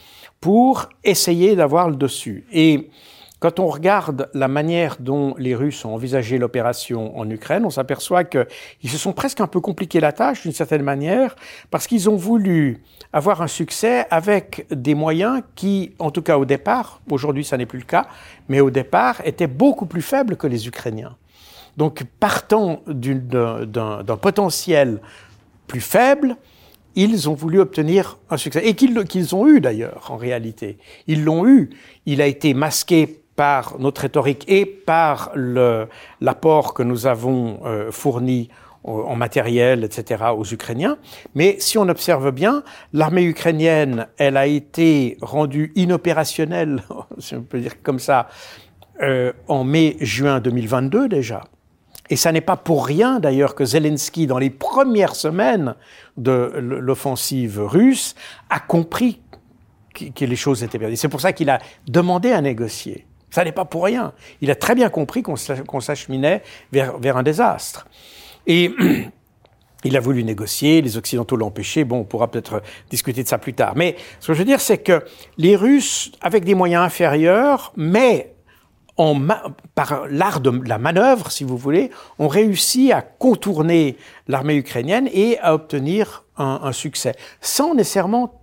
pour 0.41 0.89
essayer 1.05 1.57
d'avoir 1.57 1.91
le 1.91 1.97
dessus. 1.97 2.47
Et 2.53 2.91
quand 3.41 3.61
on 3.61 3.69
regarde 3.69 4.29
la 4.35 4.49
manière 4.49 4.97
dont 4.99 5.35
les 5.39 5.55
Russes 5.55 5.85
ont 5.85 5.95
envisagé 5.95 6.39
l'opération 6.39 7.17
en 7.17 7.29
Ukraine, 7.31 7.65
on 7.65 7.71
s'aperçoit 7.71 8.25
qu'ils 8.25 8.91
se 8.91 8.99
sont 8.99 9.13
presque 9.13 9.41
un 9.41 9.47
peu 9.47 9.61
compliqué 9.61 10.01
la 10.01 10.13
tâche 10.13 10.43
d'une 10.43 10.53
certaine 10.53 10.83
manière, 10.83 11.37
parce 11.71 11.87
qu'ils 11.87 12.11
ont 12.11 12.17
voulu 12.17 12.83
avoir 13.13 13.41
un 13.41 13.47
succès 13.47 14.07
avec 14.11 14.67
des 14.71 14.95
moyens 14.95 15.43
qui, 15.55 15.93
en 15.99 16.11
tout 16.11 16.23
cas 16.23 16.37
au 16.37 16.45
départ, 16.45 17.01
aujourd'hui 17.11 17.45
ça 17.45 17.57
n'est 17.57 17.67
plus 17.67 17.79
le 17.79 17.85
cas, 17.85 18.09
mais 18.49 18.61
au 18.61 18.71
départ 18.71 19.23
étaient 19.25 19.47
beaucoup 19.47 19.87
plus 19.87 20.03
faibles 20.03 20.37
que 20.37 20.47
les 20.47 20.67
Ukrainiens. 20.67 21.17
Donc 21.77 22.03
partant 22.19 22.83
d'un 22.87 24.17
potentiel 24.21 25.01
plus 25.69 25.81
faible, 25.81 26.37
ils 26.97 27.29
ont 27.31 27.35
voulu 27.35 27.61
obtenir 27.61 28.19
un 28.29 28.37
succès. 28.37 28.67
Et 28.67 28.75
qu'ils 28.75 29.35
ont 29.37 29.47
eu 29.47 29.61
d'ailleurs, 29.61 30.09
en 30.11 30.17
réalité. 30.17 30.79
Ils 31.07 31.23
l'ont 31.23 31.47
eu. 31.47 31.71
Il 32.07 32.21
a 32.21 32.27
été 32.27 32.55
masqué 32.55 33.21
par 33.39 33.79
notre 33.79 34.01
rhétorique 34.01 34.45
et 34.49 34.67
par 34.67 35.31
l'apport 36.21 36.75
que 36.75 36.83
nous 36.83 37.07
avons 37.07 37.61
euh, 37.65 37.93
fourni 37.93 38.49
en 38.83 39.15
matériel, 39.15 39.85
etc., 39.85 40.25
aux 40.37 40.45
Ukrainiens. 40.45 40.99
Mais 41.37 41.55
si 41.61 41.79
on 41.79 41.89
observe 41.89 42.33
bien, 42.33 42.65
l'armée 42.93 43.23
ukrainienne, 43.23 44.09
elle 44.17 44.37
a 44.37 44.49
été 44.49 45.19
rendue 45.23 45.71
inopérationnelle, 45.77 46.83
si 47.19 47.37
on 47.37 47.43
peut 47.43 47.61
dire 47.61 47.81
comme 47.81 48.01
ça, 48.01 48.27
euh, 49.03 49.33
en 49.47 49.63
mai-juin 49.63 50.41
2022 50.41 51.09
déjà. 51.09 51.45
Et 52.11 52.17
ça 52.17 52.33
n'est 52.33 52.41
pas 52.41 52.57
pour 52.57 52.87
rien 52.87 53.21
d'ailleurs 53.21 53.55
que 53.55 53.65
Zelensky, 53.65 54.27
dans 54.27 54.39
les 54.39 54.51
premières 54.51 55.15
semaines 55.15 55.77
de 56.17 56.53
l'offensive 56.59 57.61
russe, 57.63 58.17
a 58.51 58.59
compris 58.59 59.21
que 59.95 60.25
les 60.25 60.37
choses 60.37 60.65
étaient 60.65 60.81
perdues. 60.81 60.97
C'est 60.97 61.09
pour 61.09 61.21
ça 61.21 61.33
qu'il 61.33 61.51
a 61.51 61.61
demandé 61.87 62.33
à 62.33 62.41
négocier. 62.41 63.08
Ça 63.31 63.45
n'est 63.45 63.53
pas 63.53 63.65
pour 63.65 63.85
rien. 63.85 64.13
Il 64.41 64.51
a 64.51 64.55
très 64.55 64.75
bien 64.75 64.89
compris 64.89 65.23
qu'on 65.23 65.37
s'acheminait 65.37 66.43
vers, 66.73 67.17
un 67.17 67.23
désastre. 67.23 67.87
Et 68.47 68.73
il 69.85 69.97
a 69.97 70.01
voulu 70.01 70.25
négocier, 70.25 70.81
les 70.81 70.97
Occidentaux 70.97 71.37
l'ont 71.37 71.49
empêché. 71.49 71.85
Bon, 71.85 71.99
on 71.99 72.05
pourra 72.05 72.31
peut-être 72.31 72.63
discuter 72.91 73.23
de 73.23 73.29
ça 73.29 73.39
plus 73.39 73.55
tard. 73.55 73.75
Mais 73.77 73.97
ce 74.21 74.29
que 74.29 74.35
je 74.35 74.39
veux 74.39 74.45
dire, 74.45 74.61
c'est 74.61 74.79
que 74.79 75.05
les 75.37 75.57
Russes, 75.57 76.13
avec 76.21 76.45
des 76.45 76.55
moyens 76.55 76.85
inférieurs, 76.85 77.73
mais 77.77 78.35
par 79.77 80.07
l'art 80.11 80.41
de 80.41 80.51
la 80.67 80.79
manœuvre, 80.79 81.31
si 81.31 81.45
vous 81.45 81.57
voulez, 81.57 81.91
ont 82.19 82.27
réussi 82.27 82.91
à 82.91 83.01
contourner 83.01 83.97
l'armée 84.27 84.57
ukrainienne 84.57 85.09
et 85.13 85.39
à 85.39 85.55
obtenir 85.55 86.25
un, 86.37 86.61
un 86.65 86.73
succès, 86.73 87.15
sans 87.41 87.75
nécessairement 87.75 88.38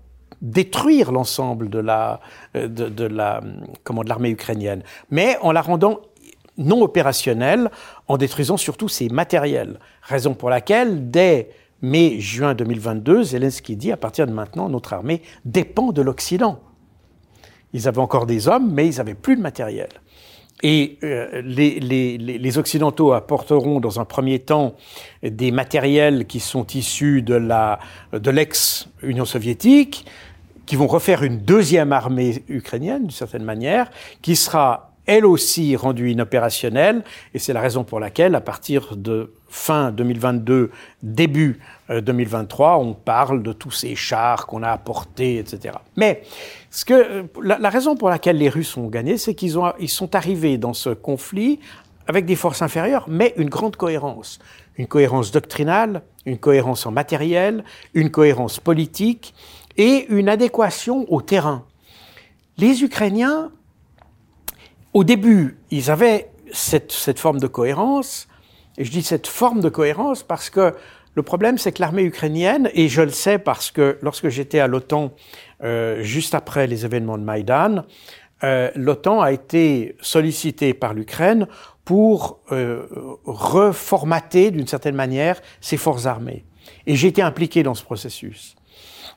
détruire 0.46 1.12
l'ensemble 1.12 1.70
de 1.70 1.80
la, 1.80 2.20
euh, 2.56 2.68
de, 2.68 3.06
la, 3.06 3.42
comment, 3.84 4.04
de 4.04 4.10
l'armée 4.10 4.30
ukrainienne, 4.30 4.84
mais 5.10 5.38
en 5.42 5.52
la 5.52 5.62
rendant 5.62 6.02
non 6.58 6.82
opérationnelle, 6.82 7.70
en 8.08 8.18
détruisant 8.18 8.56
surtout 8.56 8.88
ses 8.88 9.10
matériels. 9.10 9.80
Raison 10.02 10.34
pour 10.34 10.50
laquelle, 10.50 11.12
dès 11.12 11.50
mai-juin 11.82 12.54
2022, 12.54 13.24
Zelensky 13.24 13.76
dit 13.76 13.92
à 13.92 13.98
partir 13.98 14.26
de 14.26 14.32
maintenant, 14.32 14.70
notre 14.70 14.94
armée 14.94 15.22
dépend 15.44 15.92
de 15.92 16.02
l'Occident. 16.02 16.60
Ils 17.74 17.90
avaient 17.90 18.00
encore 18.00 18.26
des 18.26 18.48
hommes, 18.48 18.72
mais 18.72 18.88
ils 18.88 18.98
n'avaient 18.98 19.16
plus 19.16 19.36
de 19.36 19.42
matériel. 19.42 19.90
Et 20.64 20.98
euh, 21.04 21.42
les, 21.44 21.82
les, 21.82 22.18
les, 22.18 22.58
Occidentaux 22.58 23.12
apporteront 23.12 23.82
dans 23.82 24.00
un 24.00 24.06
premier 24.06 24.40
temps 24.40 24.76
des 25.22 25.52
matériels 25.52 26.26
qui 26.26 26.40
sont 26.40 26.66
issus 26.68 27.22
de 27.22 28.30
l'ex-Union 28.30 29.26
soviétique, 29.26 30.06
qui 30.66 30.76
vont 30.76 30.88
refaire 30.88 31.24
une 31.24 31.40
deuxième 31.40 31.92
armée 31.92 32.44
ukrainienne 32.48 33.04
d'une 33.04 33.12
certaine 33.12 33.44
manière, 33.44 33.90
qui 34.22 34.36
sera 34.36 34.92
elle 35.06 35.26
aussi 35.26 35.76
rendue 35.76 36.12
inopérationnelle, 36.12 37.04
et 37.34 37.40
c'est 37.40 37.54
la 37.54 37.62
raison 37.62 37.84
pour 37.84 38.00
laquelle, 38.00 38.36
à 38.36 38.42
partir 38.42 38.96
de 38.96 39.34
fin 39.50 39.92
2022, 39.92 40.72
début 41.04 41.60
2023, 41.90 42.72
euh, 42.72 42.82
on 42.82 42.94
parle 42.94 43.44
de 43.44 43.54
tous 43.54 43.72
ces 43.72 43.96
chars 43.96 44.48
qu'on 44.48 44.64
a 44.64 44.70
apportés, 44.70 45.38
etc. 45.38 45.76
Mais 45.96 46.24
ce 46.72 46.86
que, 46.86 47.26
la, 47.42 47.70
raison 47.70 47.96
pour 47.96 48.10
laquelle 48.10 48.38
les 48.38 48.50
Russes 48.50 48.76
ont 48.78 48.88
gagné, 48.88 49.18
c'est 49.18 49.36
qu'ils 49.36 49.60
ont, 49.60 49.72
ils 49.80 49.90
sont 49.90 50.16
arrivés 50.16 50.58
dans 50.58 50.74
ce 50.74 50.90
conflit 50.90 51.60
avec 52.08 52.26
des 52.26 52.36
forces 52.36 52.62
inférieures, 52.62 53.06
mais 53.08 53.34
une 53.38 53.50
grande 53.50 53.76
cohérence. 53.76 54.40
Une 54.78 54.88
cohérence 54.88 55.32
doctrinale, 55.32 56.02
une 56.26 56.38
cohérence 56.38 56.86
en 56.86 56.92
matériel, 56.92 57.64
une 57.94 58.12
cohérence 58.12 58.60
politique 58.60 59.34
et 59.78 60.06
une 60.10 60.30
adéquation 60.30 61.06
au 61.12 61.22
terrain. 61.22 61.66
Les 62.58 62.84
Ukrainiens, 62.84 63.52
au 64.94 65.04
début, 65.04 65.58
ils 65.72 65.92
avaient 65.92 66.30
cette, 66.52 66.92
cette 66.92 67.20
forme 67.20 67.40
de 67.40 67.48
cohérence, 67.48 68.28
et 68.78 68.86
je 68.86 68.92
dis 68.92 69.04
cette 69.04 69.28
forme 69.28 69.62
de 69.62 69.70
cohérence 69.70 70.24
parce 70.24 70.50
que 70.50 70.74
le 71.16 71.24
problème, 71.24 71.58
c'est 71.58 71.72
que 71.72 71.82
l'armée 71.82 72.04
ukrainienne, 72.04 72.70
et 72.74 72.90
je 72.90 73.02
le 73.02 73.10
sais 73.10 73.40
parce 73.40 73.72
que 73.72 73.98
lorsque 74.02 74.28
j'étais 74.28 74.60
à 74.60 74.68
l'OTAN, 74.68 75.14
euh, 75.64 76.02
juste 76.02 76.36
après 76.36 76.68
les 76.68 76.84
événements 76.84 77.18
de 77.18 77.24
Maïdan, 77.24 77.86
euh, 78.44 78.70
l'OTAN 78.76 79.22
a 79.22 79.32
été 79.32 79.96
sollicité 80.02 80.74
par 80.74 80.94
l'Ukraine 80.94 81.48
pour 81.86 82.40
euh, 82.52 82.86
reformater 83.24 84.52
d'une 84.52 84.68
certaine 84.68 84.96
manière 84.96 85.42
ses 85.62 85.78
forces 85.78 86.06
armées. 86.06 86.44
Et 86.88 86.94
été 87.06 87.22
impliqué 87.22 87.64
dans 87.64 87.76
ce 87.76 87.84
processus. 87.84 88.56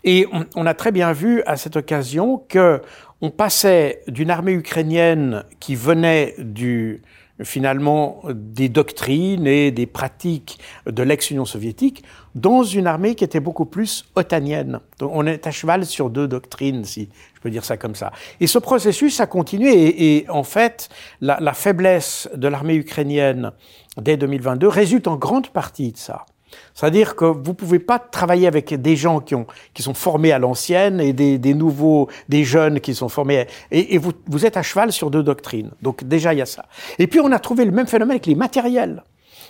Et 0.05 0.27
on, 0.55 0.67
a 0.67 0.75
très 0.75 0.93
bien 0.93 1.13
vu 1.13 1.43
à 1.45 1.57
cette 1.57 1.77
occasion 1.77 2.39
que 2.49 2.81
on 3.21 3.31
passait 3.31 4.03
d'une 4.07 4.31
armée 4.31 4.53
ukrainienne 4.53 5.45
qui 5.59 5.75
venait 5.75 6.37
du 6.39 7.03
finalement 7.43 8.23
des 8.33 8.69
doctrines 8.69 9.47
et 9.47 9.71
des 9.71 9.87
pratiques 9.87 10.59
de 10.87 11.03
l'ex-Union 11.03 11.45
soviétique 11.45 12.03
dans 12.35 12.65
une 12.65 12.87
armée 12.87 13.15
qui 13.15 13.23
était 13.23 13.41
beaucoup 13.41 13.65
plus 13.65 14.05
otanienne. 14.17 14.81
Donc 14.99 15.13
on 15.15 15.27
est 15.27 15.47
à 15.47 15.51
cheval 15.51 15.87
sur 15.87 16.11
deux 16.11 16.27
doctrines, 16.27 16.85
si 16.85 17.09
je 17.35 17.41
peux 17.41 17.51
dire 17.51 17.65
ça 17.65 17.77
comme 17.77 17.95
ça. 17.95 18.13
Et 18.41 18.47
ce 18.47 18.59
processus 18.59 19.21
a 19.21 19.27
continué 19.27 19.73
et, 19.73 20.17
et 20.17 20.31
en 20.31 20.43
fait, 20.43 20.89
la, 21.21 21.39
la 21.41 21.55
faiblesse 21.55 22.29
de 22.35 22.49
l'armée 22.49 22.75
ukrainienne 22.75 23.53
dès 23.97 24.17
2022 24.17 24.67
résulte 24.67 25.07
en 25.07 25.17
grande 25.17 25.49
partie 25.49 25.93
de 25.93 25.99
ça. 25.99 26.27
C'est-à-dire 26.75 27.17
que 27.17 27.25
vous 27.25 27.55
pouvez 27.55 27.79
pas 27.79 27.99
travailler 27.99 28.47
avec 28.47 28.75
des 28.75 28.97
gens 28.97 29.21
qui, 29.21 29.35
ont, 29.35 29.47
qui 29.75 29.83
sont 29.83 29.95
formés 29.95 30.33
à 30.33 30.39
l'ancienne 30.39 31.01
et 31.01 31.13
des, 31.13 31.39
des, 31.39 31.55
nouveaux, 31.55 32.09
des 32.29 32.45
jeunes 32.45 32.81
qui 32.81 32.95
sont 32.95 33.09
formés, 33.09 33.47
et, 33.71 33.95
et 33.95 33.99
vous, 33.99 34.13
vous, 34.27 34.47
êtes 34.47 34.57
à 34.57 34.63
cheval 34.63 34.93
sur 34.93 35.11
deux 35.11 35.23
doctrines. 35.23 35.71
Donc 35.83 36.05
déjà, 36.05 36.35
il 36.35 36.39
y 36.39 36.43
a 36.43 36.47
ça. 36.47 36.67
Et 36.99 37.07
puis 37.07 37.21
on 37.21 37.33
a 37.33 37.39
trouvé 37.39 37.65
le 37.65 37.73
même 37.73 37.87
phénomène 37.87 38.13
avec 38.13 38.27
les 38.27 38.35
matériels. 38.35 39.03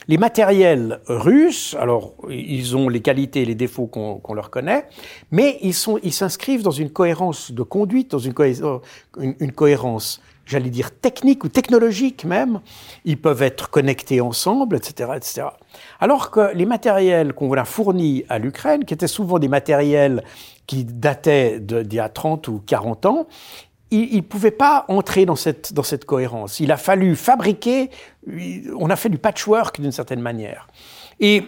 Les 0.08 0.16
matériels 0.16 1.00
russes, 1.06 1.76
alors 1.78 2.14
ils 2.30 2.74
ont 2.76 2.88
les 2.88 3.00
qualités 3.00 3.42
et 3.42 3.44
les 3.44 3.54
défauts 3.54 3.86
qu'on 3.86 4.20
qu 4.20 4.34
leur 4.34 4.48
connaît, 4.48 4.86
mais 5.30 5.58
ils 5.60 5.74
sont, 5.74 5.98
ils 6.02 6.14
s'inscrivent 6.14 6.62
dans 6.62 6.70
une 6.70 6.88
cohérence 6.88 7.52
de 7.52 7.62
conduite, 7.62 8.12
dans 8.12 8.18
une, 8.18 8.34
une 9.18 9.52
cohérence 9.52 10.22
j'allais 10.48 10.70
dire 10.70 10.90
techniques 10.90 11.44
ou 11.44 11.48
technologiques 11.48 12.24
même, 12.24 12.60
ils 13.04 13.20
peuvent 13.20 13.42
être 13.42 13.70
connectés 13.70 14.20
ensemble, 14.20 14.76
etc., 14.76 15.12
etc. 15.16 15.48
Alors 16.00 16.30
que 16.30 16.54
les 16.54 16.64
matériels 16.64 17.34
qu'on 17.34 17.52
a 17.52 17.64
fournis 17.64 18.24
à 18.28 18.38
l'Ukraine, 18.38 18.84
qui 18.84 18.94
étaient 18.94 19.06
souvent 19.06 19.38
des 19.38 19.48
matériels 19.48 20.24
qui 20.66 20.84
dataient 20.84 21.60
d'il 21.60 21.94
y 21.94 22.00
a 22.00 22.08
30 22.08 22.48
ou 22.48 22.62
40 22.66 23.06
ans, 23.06 23.26
ils 23.90 24.16
ne 24.16 24.20
pouvaient 24.20 24.50
pas 24.50 24.84
entrer 24.88 25.24
dans 25.24 25.36
cette, 25.36 25.72
dans 25.72 25.82
cette 25.82 26.04
cohérence. 26.04 26.60
Il 26.60 26.72
a 26.72 26.76
fallu 26.76 27.16
fabriquer, 27.16 27.90
on 28.78 28.90
a 28.90 28.96
fait 28.96 29.08
du 29.08 29.18
patchwork 29.18 29.80
d'une 29.80 29.92
certaine 29.92 30.20
manière. 30.20 30.66
Et 31.20 31.44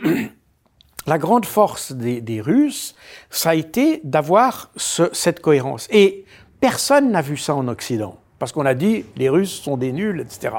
la 1.06 1.18
grande 1.18 1.44
force 1.44 1.92
des, 1.92 2.20
des 2.20 2.40
Russes, 2.40 2.94
ça 3.28 3.50
a 3.50 3.54
été 3.54 4.00
d'avoir 4.04 4.70
ce, 4.76 5.10
cette 5.12 5.40
cohérence. 5.40 5.86
Et 5.90 6.24
personne 6.60 7.10
n'a 7.10 7.20
vu 7.20 7.36
ça 7.36 7.54
en 7.54 7.68
Occident 7.68 8.19
parce 8.40 8.50
qu'on 8.50 8.66
a 8.66 8.74
dit 8.74 9.04
les 9.16 9.28
Russes 9.28 9.52
sont 9.52 9.76
des 9.76 9.92
nuls, 9.92 10.20
etc. 10.20 10.54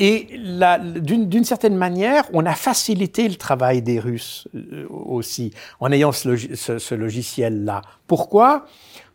Et 0.00 0.28
d'une 0.38 1.42
certaine 1.42 1.74
manière, 1.74 2.24
on 2.32 2.46
a 2.46 2.54
facilité 2.54 3.28
le 3.28 3.34
travail 3.34 3.82
des 3.82 3.98
Russes 3.98 4.46
euh, 4.54 4.86
aussi 4.88 5.52
en 5.80 5.90
ayant 5.90 6.12
ce, 6.12 6.36
ce, 6.54 6.78
ce 6.78 6.94
logiciel-là. 6.94 7.82
Pourquoi? 8.06 8.66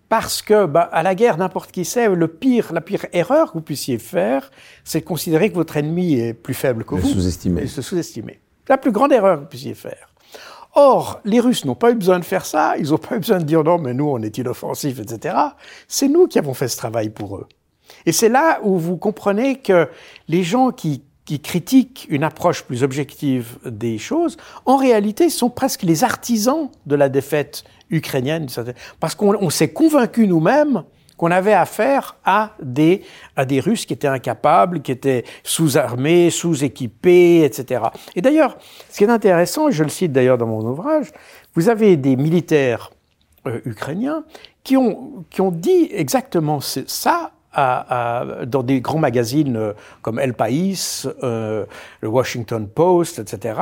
Parce 0.09 0.41
que 0.41 0.65
bah, 0.65 0.81
à 0.81 1.01
la 1.01 1.15
guerre, 1.15 1.37
n'importe 1.37 1.71
qui 1.71 1.85
sait, 1.85 2.09
le 2.09 2.27
pire, 2.27 2.73
la 2.73 2.81
pire 2.81 3.05
erreur 3.13 3.53
que 3.53 3.59
vous 3.59 3.63
puissiez 3.63 3.97
faire, 3.97 4.51
c'est 4.83 4.99
de 4.99 5.05
considérer 5.05 5.49
que 5.49 5.55
votre 5.55 5.77
ennemi 5.77 6.15
est 6.15 6.33
plus 6.33 6.53
faible 6.53 6.83
que 6.83 6.95
le 6.95 7.01
vous. 7.01 7.07
Sous-estimer. 7.07 7.67
Se 7.67 7.81
sous-estimer. 7.81 8.41
La 8.67 8.77
plus 8.77 8.91
grande 8.91 9.13
erreur 9.13 9.37
que 9.37 9.41
vous 9.43 9.49
puissiez 9.49 9.75
faire. 9.75 10.12
Or, 10.75 11.21
les 11.23 11.39
Russes 11.39 11.65
n'ont 11.65 11.75
pas 11.75 11.91
eu 11.91 11.95
besoin 11.95 12.19
de 12.19 12.25
faire 12.25 12.45
ça, 12.45 12.77
ils 12.77 12.89
n'ont 12.89 12.97
pas 12.97 13.15
eu 13.15 13.19
besoin 13.19 13.37
de 13.37 13.43
dire 13.43 13.63
non, 13.63 13.77
mais 13.77 13.93
nous, 13.93 14.09
on 14.09 14.21
est 14.21 14.37
inoffensifs, 14.37 14.99
etc. 14.99 15.35
C'est 15.87 16.07
nous 16.07 16.27
qui 16.27 16.39
avons 16.39 16.53
fait 16.53 16.67
ce 16.67 16.77
travail 16.77 17.09
pour 17.09 17.37
eux. 17.37 17.47
Et 18.05 18.11
c'est 18.11 18.29
là 18.29 18.59
où 18.63 18.77
vous 18.77 18.97
comprenez 18.97 19.57
que 19.59 19.87
les 20.27 20.43
gens 20.43 20.71
qui, 20.71 21.03
critiquent 21.41 22.05
une 22.09 22.23
approche 22.23 22.63
plus 22.63 22.83
objective 22.83 23.57
des 23.65 23.97
choses, 23.97 24.35
en 24.65 24.75
réalité, 24.75 25.29
sont 25.29 25.49
presque 25.49 25.83
les 25.83 26.03
artisans 26.03 26.69
de 26.85 26.95
la 26.95 27.07
défaite 27.07 27.63
ukrainienne, 27.89 28.47
parce 28.99 29.15
qu'on 29.15 29.49
s'est 29.49 29.71
convaincu 29.71 30.27
nous-mêmes 30.27 30.83
qu'on 31.17 31.31
avait 31.31 31.53
affaire 31.53 32.15
à 32.25 32.51
des, 32.61 33.03
à 33.35 33.45
des 33.45 33.59
Russes 33.59 33.85
qui 33.85 33.93
étaient 33.93 34.07
incapables, 34.07 34.81
qui 34.81 34.91
étaient 34.91 35.23
sous-armés, 35.43 36.29
sous-équipés, 36.29 37.43
etc. 37.43 37.83
Et 38.15 38.21
d'ailleurs, 38.21 38.57
ce 38.89 38.97
qui 38.97 39.03
est 39.03 39.09
intéressant, 39.09 39.69
je 39.69 39.83
le 39.83 39.89
cite 39.89 40.11
d'ailleurs 40.11 40.37
dans 40.37 40.47
mon 40.47 40.61
ouvrage, 40.61 41.11
vous 41.55 41.69
avez 41.69 41.97
des 41.97 42.15
militaires 42.15 42.91
euh, 43.45 43.59
ukrainiens 43.65 44.23
qui 44.63 44.77
ont, 44.77 45.25
qui 45.29 45.41
ont 45.41 45.51
dit 45.51 45.89
exactement 45.91 46.59
ça 46.61 47.31
à, 47.53 48.21
à, 48.21 48.45
dans 48.45 48.63
des 48.63 48.81
grands 48.81 48.99
magazines 48.99 49.55
euh, 49.55 49.73
comme 50.01 50.19
El 50.19 50.33
País, 50.33 51.05
euh, 51.23 51.65
le 52.01 52.07
Washington 52.07 52.67
Post, 52.67 53.19
etc., 53.19 53.59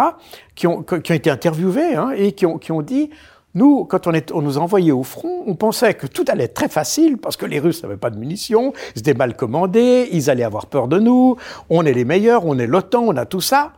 qui 0.55 0.67
ont, 0.67 0.83
qui 0.83 1.11
ont 1.11 1.15
été 1.15 1.29
interviewés 1.29 1.95
hein, 1.95 2.11
et 2.15 2.31
qui 2.31 2.45
ont, 2.45 2.57
qui 2.57 2.71
ont 2.71 2.81
dit 2.81 3.09
nous, 3.53 3.83
quand 3.85 4.07
on, 4.07 4.13
est, 4.13 4.31
on 4.31 4.41
nous 4.41 4.57
envoyait 4.57 4.91
au 4.91 5.03
front, 5.03 5.43
on 5.45 5.55
pensait 5.55 5.93
que 5.93 6.07
tout 6.07 6.23
allait 6.29 6.45
être 6.45 6.53
très 6.53 6.69
facile 6.69 7.17
parce 7.17 7.35
que 7.35 7.45
les 7.45 7.59
Russes 7.59 7.83
n'avaient 7.83 7.97
pas 7.97 8.09
de 8.09 8.17
munitions, 8.17 8.73
ils 8.95 8.99
étaient 8.99 9.13
mal 9.13 9.35
commandés, 9.35 10.07
ils 10.11 10.29
allaient 10.29 10.43
avoir 10.43 10.67
peur 10.67 10.87
de 10.87 10.99
nous, 10.99 11.35
on 11.69 11.85
est 11.85 11.93
les 11.93 12.05
meilleurs, 12.05 12.45
on 12.45 12.57
est 12.57 12.67
l'OTAN, 12.67 13.03
on 13.05 13.17
a 13.17 13.25
tout 13.25 13.41
ça. 13.41 13.73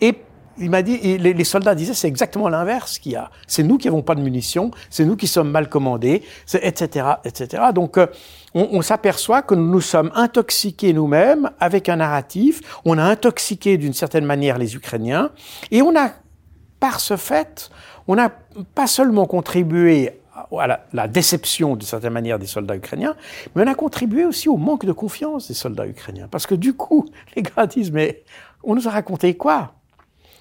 Et 0.00 0.14
il 0.58 0.70
m'a 0.70 0.82
dit, 0.82 0.98
les, 1.18 1.32
les, 1.32 1.44
soldats 1.44 1.74
disaient, 1.74 1.94
c'est 1.94 2.06
exactement 2.08 2.48
l'inverse 2.48 2.98
qu'il 2.98 3.12
y 3.12 3.16
a. 3.16 3.30
C'est 3.48 3.62
nous 3.62 3.78
qui 3.78 3.88
n'avons 3.88 4.02
pas 4.02 4.14
de 4.14 4.20
munitions, 4.20 4.70
c'est 4.90 5.04
nous 5.04 5.16
qui 5.16 5.26
sommes 5.26 5.50
mal 5.50 5.68
commandés, 5.68 6.22
etc., 6.54 7.06
etc. 7.24 7.64
Donc, 7.74 7.98
euh, 7.98 8.06
on, 8.54 8.68
on 8.72 8.82
s'aperçoit 8.82 9.42
que 9.42 9.54
nous 9.54 9.66
nous 9.66 9.80
sommes 9.80 10.12
intoxiqués 10.14 10.92
nous-mêmes 10.92 11.50
avec 11.58 11.88
un 11.88 11.96
narratif. 11.96 12.60
On 12.84 12.98
a 12.98 13.02
intoxiqué 13.02 13.78
d'une 13.78 13.94
certaine 13.94 14.24
manière 14.24 14.58
les 14.58 14.76
Ukrainiens, 14.76 15.30
et 15.70 15.82
on 15.82 15.96
a, 15.96 16.10
par 16.78 17.00
ce 17.00 17.16
fait, 17.16 17.70
on 18.08 18.14
n'a 18.14 18.30
pas 18.74 18.86
seulement 18.86 19.26
contribué 19.26 20.10
à 20.58 20.80
la, 20.92 21.08
déception 21.08 21.76
d'une 21.76 21.86
certaine 21.86 22.12
manière 22.12 22.38
des 22.38 22.46
soldats 22.46 22.76
ukrainiens, 22.76 23.14
mais 23.54 23.62
on 23.64 23.66
a 23.66 23.74
contribué 23.74 24.24
aussi 24.24 24.48
au 24.48 24.56
manque 24.56 24.84
de 24.84 24.92
confiance 24.92 25.48
des 25.48 25.54
soldats 25.54 25.86
ukrainiens. 25.86 26.28
Parce 26.30 26.46
que 26.46 26.54
du 26.54 26.74
coup, 26.74 27.06
les 27.36 27.42
gars 27.42 27.66
disent, 27.66 27.92
mais 27.92 28.22
on 28.62 28.74
nous 28.74 28.88
a 28.88 28.90
raconté 28.90 29.36
quoi? 29.36 29.74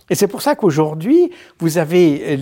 Et 0.10 0.16
c'est 0.16 0.28
pour 0.28 0.42
ça 0.42 0.56
qu'aujourd'hui, 0.56 1.32
vous 1.60 1.78
avez 1.78 2.36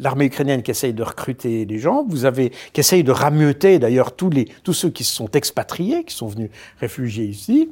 l'armée 0.00 0.24
ukrainienne 0.24 0.64
qui 0.64 0.72
essaye 0.72 0.92
de 0.92 1.02
recruter 1.04 1.64
des 1.64 1.78
gens, 1.78 2.04
vous 2.08 2.24
avez 2.24 2.50
qui 2.72 2.80
essaye 2.80 3.04
de 3.04 3.12
rameuter 3.12 3.78
d'ailleurs 3.78 4.16
tous 4.16 4.30
les 4.30 4.46
tous 4.64 4.72
ceux 4.72 4.90
qui 4.90 5.04
se 5.04 5.14
sont 5.14 5.30
expatriés, 5.30 6.02
qui 6.02 6.14
sont 6.14 6.26
venus 6.26 6.50
réfugier 6.80 7.24
ici, 7.24 7.70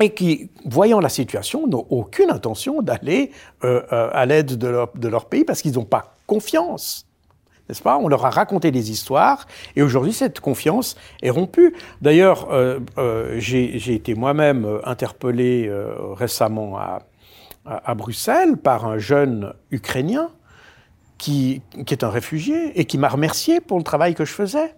et 0.00 0.10
qui, 0.14 0.50
voyant 0.64 1.00
la 1.00 1.08
situation, 1.08 1.66
n'ont 1.66 1.86
aucune 1.90 2.30
intention 2.30 2.82
d'aller 2.82 3.30
euh, 3.62 3.82
euh, 3.92 4.10
à 4.12 4.26
l'aide 4.26 4.58
de 4.58 4.68
leur, 4.68 4.92
de 4.94 5.08
leur 5.08 5.26
pays 5.26 5.44
parce 5.44 5.62
qu'ils 5.62 5.74
n'ont 5.74 5.84
pas 5.84 6.16
confiance. 6.26 7.06
N'est-ce 7.68 7.82
pas? 7.82 7.96
On 7.96 8.08
leur 8.08 8.26
a 8.26 8.30
raconté 8.30 8.70
des 8.70 8.90
histoires 8.90 9.46
et 9.74 9.82
aujourd'hui 9.82 10.12
cette 10.12 10.40
confiance 10.40 10.96
est 11.22 11.30
rompue. 11.30 11.74
D'ailleurs, 12.02 12.52
euh, 12.52 12.80
euh, 12.98 13.36
j'ai 13.38 13.94
été 13.94 14.14
moi-même 14.14 14.80
interpellé 14.84 15.66
euh, 15.66 15.94
récemment 16.12 16.76
à, 16.76 17.02
à, 17.64 17.90
à, 17.90 17.94
Bruxelles 17.94 18.58
par 18.58 18.84
un 18.84 18.98
jeune 18.98 19.54
Ukrainien 19.70 20.28
qui, 21.16 21.62
qui 21.86 21.94
est 21.94 22.04
un 22.04 22.10
réfugié 22.10 22.78
et 22.78 22.84
qui 22.84 22.98
m'a 22.98 23.08
remercié 23.08 23.62
pour 23.62 23.78
le 23.78 23.84
travail 23.84 24.14
que 24.14 24.26
je 24.26 24.32
faisais. 24.32 24.74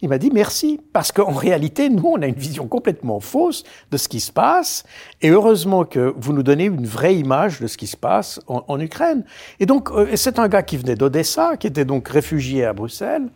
Il 0.00 0.08
m'a 0.08 0.18
dit 0.18 0.30
merci, 0.32 0.80
parce 0.92 1.10
qu'en 1.10 1.32
réalité, 1.32 1.88
nous, 1.88 2.06
on 2.06 2.22
a 2.22 2.26
une 2.26 2.34
vision 2.34 2.68
complètement 2.68 3.18
fausse 3.18 3.64
de 3.90 3.96
ce 3.96 4.08
qui 4.08 4.20
se 4.20 4.30
passe, 4.30 4.84
et 5.22 5.30
heureusement 5.30 5.84
que 5.84 6.14
vous 6.16 6.32
nous 6.32 6.44
donnez 6.44 6.66
une 6.66 6.86
vraie 6.86 7.16
image 7.16 7.60
de 7.60 7.66
ce 7.66 7.76
qui 7.76 7.88
se 7.88 7.96
passe 7.96 8.40
en, 8.46 8.78
Ukraine. 8.78 9.24
Et 9.58 9.66
donc, 9.66 9.90
euh, 9.90 10.14
c'est 10.14 10.38
un 10.38 10.46
gars 10.46 10.62
qui 10.62 10.76
venait 10.76 10.94
d'Odessa, 10.94 11.56
qui 11.56 11.66
était 11.66 11.84
donc 11.84 12.08
réfugié 12.08 12.64
à 12.64 12.72
Bruxelles. 12.72 13.28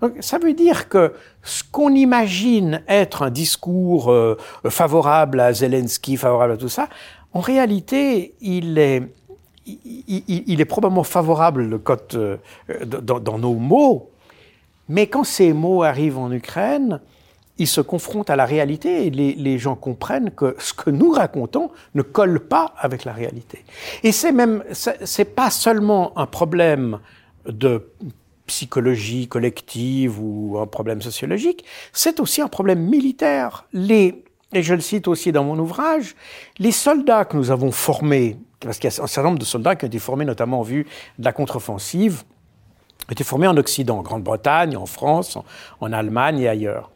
Donc, 0.00 0.14
ça 0.20 0.38
veut 0.38 0.54
dire 0.54 0.88
que 0.88 1.12
ce 1.44 1.62
qu'on 1.62 1.94
imagine 1.94 2.82
être 2.88 3.22
un 3.22 3.30
discours 3.30 4.10
euh, 4.10 4.36
favorable 4.68 5.38
à 5.38 5.52
Zelensky, 5.52 6.16
favorable 6.16 6.54
à 6.54 6.56
tout 6.56 6.68
ça, 6.68 6.88
en 7.32 7.40
réalité, 7.40 8.34
il 8.40 8.76
est, 8.78 9.02
il, 9.66 10.60
est 10.60 10.64
probablement 10.64 11.04
favorable 11.04 11.80
euh, 12.18 12.36
dans, 12.84 13.20
dans 13.20 13.38
nos 13.38 13.54
mots, 13.54 14.10
mais 14.88 15.06
quand 15.06 15.24
ces 15.24 15.52
mots 15.52 15.82
arrivent 15.82 16.18
en 16.18 16.32
Ukraine, 16.32 17.00
ils 17.58 17.66
se 17.66 17.80
confrontent 17.80 18.30
à 18.30 18.36
la 18.36 18.46
réalité 18.46 19.06
et 19.06 19.10
les, 19.10 19.58
gens 19.58 19.74
comprennent 19.74 20.30
que 20.30 20.54
ce 20.58 20.72
que 20.72 20.90
nous 20.90 21.10
racontons 21.10 21.70
ne 21.94 22.02
colle 22.02 22.40
pas 22.40 22.72
avec 22.78 23.04
la 23.04 23.12
réalité. 23.12 23.64
Et 24.04 24.12
c'est 24.12 24.32
même, 24.32 24.62
c'est 24.72 25.34
pas 25.34 25.50
seulement 25.50 26.16
un 26.16 26.26
problème 26.26 27.00
de 27.46 27.90
psychologie 28.46 29.28
collective 29.28 30.20
ou 30.20 30.58
un 30.58 30.66
problème 30.66 31.02
sociologique, 31.02 31.64
c'est 31.92 32.20
aussi 32.20 32.40
un 32.40 32.48
problème 32.48 32.80
militaire. 32.80 33.66
Les, 33.72 34.24
et 34.52 34.62
je 34.62 34.74
le 34.74 34.80
cite 34.80 35.06
aussi 35.08 35.32
dans 35.32 35.44
mon 35.44 35.58
ouvrage, 35.58 36.14
les 36.58 36.72
soldats 36.72 37.24
que 37.24 37.36
nous 37.36 37.50
avons 37.50 37.72
formés, 37.72 38.38
parce 38.60 38.78
qu'il 38.78 38.90
y 38.90 38.92
a 38.92 39.02
un 39.02 39.06
certain 39.06 39.28
nombre 39.28 39.38
de 39.38 39.44
soldats 39.44 39.76
qui 39.76 39.84
ont 39.84 39.88
été 39.88 39.98
formés 39.98 40.24
notamment 40.24 40.60
en 40.60 40.62
vue 40.62 40.86
de 41.18 41.24
la 41.24 41.32
contre-offensive, 41.32 42.22
étaient 43.10 43.24
formés 43.24 43.46
en 43.46 43.56
Occident, 43.56 43.98
en 43.98 44.02
Grande-Bretagne, 44.02 44.76
en 44.76 44.86
France, 44.86 45.38
en, 45.80 45.92
Allemagne 45.92 46.40
et 46.40 46.48
ailleurs. 46.48 46.90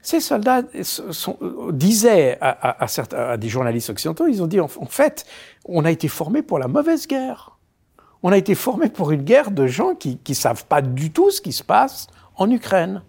Ces 0.00 0.20
soldats 0.20 0.62
sont, 0.82 1.38
disaient 1.70 2.36
à, 2.40 2.88
certains, 2.88 3.18
à, 3.18 3.36
des 3.36 3.48
journalistes 3.48 3.90
occidentaux, 3.90 4.26
ils 4.26 4.42
ont 4.42 4.48
dit 4.48 4.58
en, 4.58 4.68
fait, 4.68 5.24
on 5.64 5.84
a 5.84 5.90
été 5.92 6.08
formés 6.08 6.42
pour 6.42 6.58
la 6.58 6.66
mauvaise 6.66 7.06
guerre. 7.06 7.56
On 8.24 8.32
a 8.32 8.36
été 8.36 8.54
formés 8.54 8.88
pour 8.88 9.12
une 9.12 9.22
guerre 9.22 9.50
de 9.50 9.66
gens 9.66 9.94
qui 9.94 10.18
ne 10.28 10.34
savent 10.34 10.64
pas 10.66 10.82
du 10.82 11.12
tout 11.12 11.30
ce 11.30 11.40
qui 11.40 11.52
se 11.52 11.62
passe 11.62 12.08
en 12.36 12.50
Ukraine. 12.50 13.02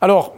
Alors, 0.00 0.34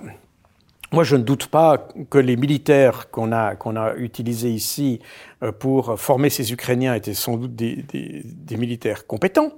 moi, 0.92 1.04
je 1.04 1.16
ne 1.16 1.22
doute 1.22 1.48
pas 1.48 1.88
que 2.10 2.18
les 2.18 2.36
militaires 2.36 3.10
qu'on 3.10 3.32
a, 3.32 3.56
qu'on 3.56 3.76
a 3.76 3.94
utilisés 3.96 4.50
ici 4.50 5.00
euh, 5.42 5.52
pour 5.52 5.98
former 6.00 6.30
ces 6.30 6.52
Ukrainiens 6.52 6.94
étaient 6.94 7.14
sans 7.14 7.36
doute 7.36 7.54
des 7.54 8.56
militaires 8.56 9.06
compétents. 9.06 9.52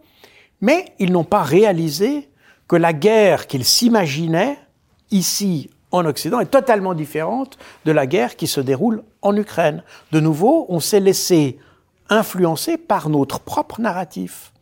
Mais 0.60 0.92
ils 0.98 1.12
n'ont 1.12 1.24
pas 1.24 1.42
réalisé 1.42 2.28
que 2.66 2.76
la 2.76 2.92
guerre 2.92 3.46
qu'ils 3.46 3.64
s'imaginaient 3.64 4.58
ici 5.10 5.70
en 5.90 6.04
Occident 6.04 6.40
est 6.40 6.46
totalement 6.46 6.94
différente 6.94 7.58
de 7.84 7.92
la 7.92 8.06
guerre 8.06 8.36
qui 8.36 8.46
se 8.46 8.60
déroule 8.60 9.02
en 9.22 9.34
Ukraine. 9.36 9.82
De 10.12 10.20
nouveau, 10.20 10.66
on 10.68 10.80
s'est 10.80 11.00
laissé 11.00 11.58
influencer 12.10 12.76
par 12.76 13.08
notre 13.08 13.40
propre 13.40 13.80
narratif. 13.80 14.52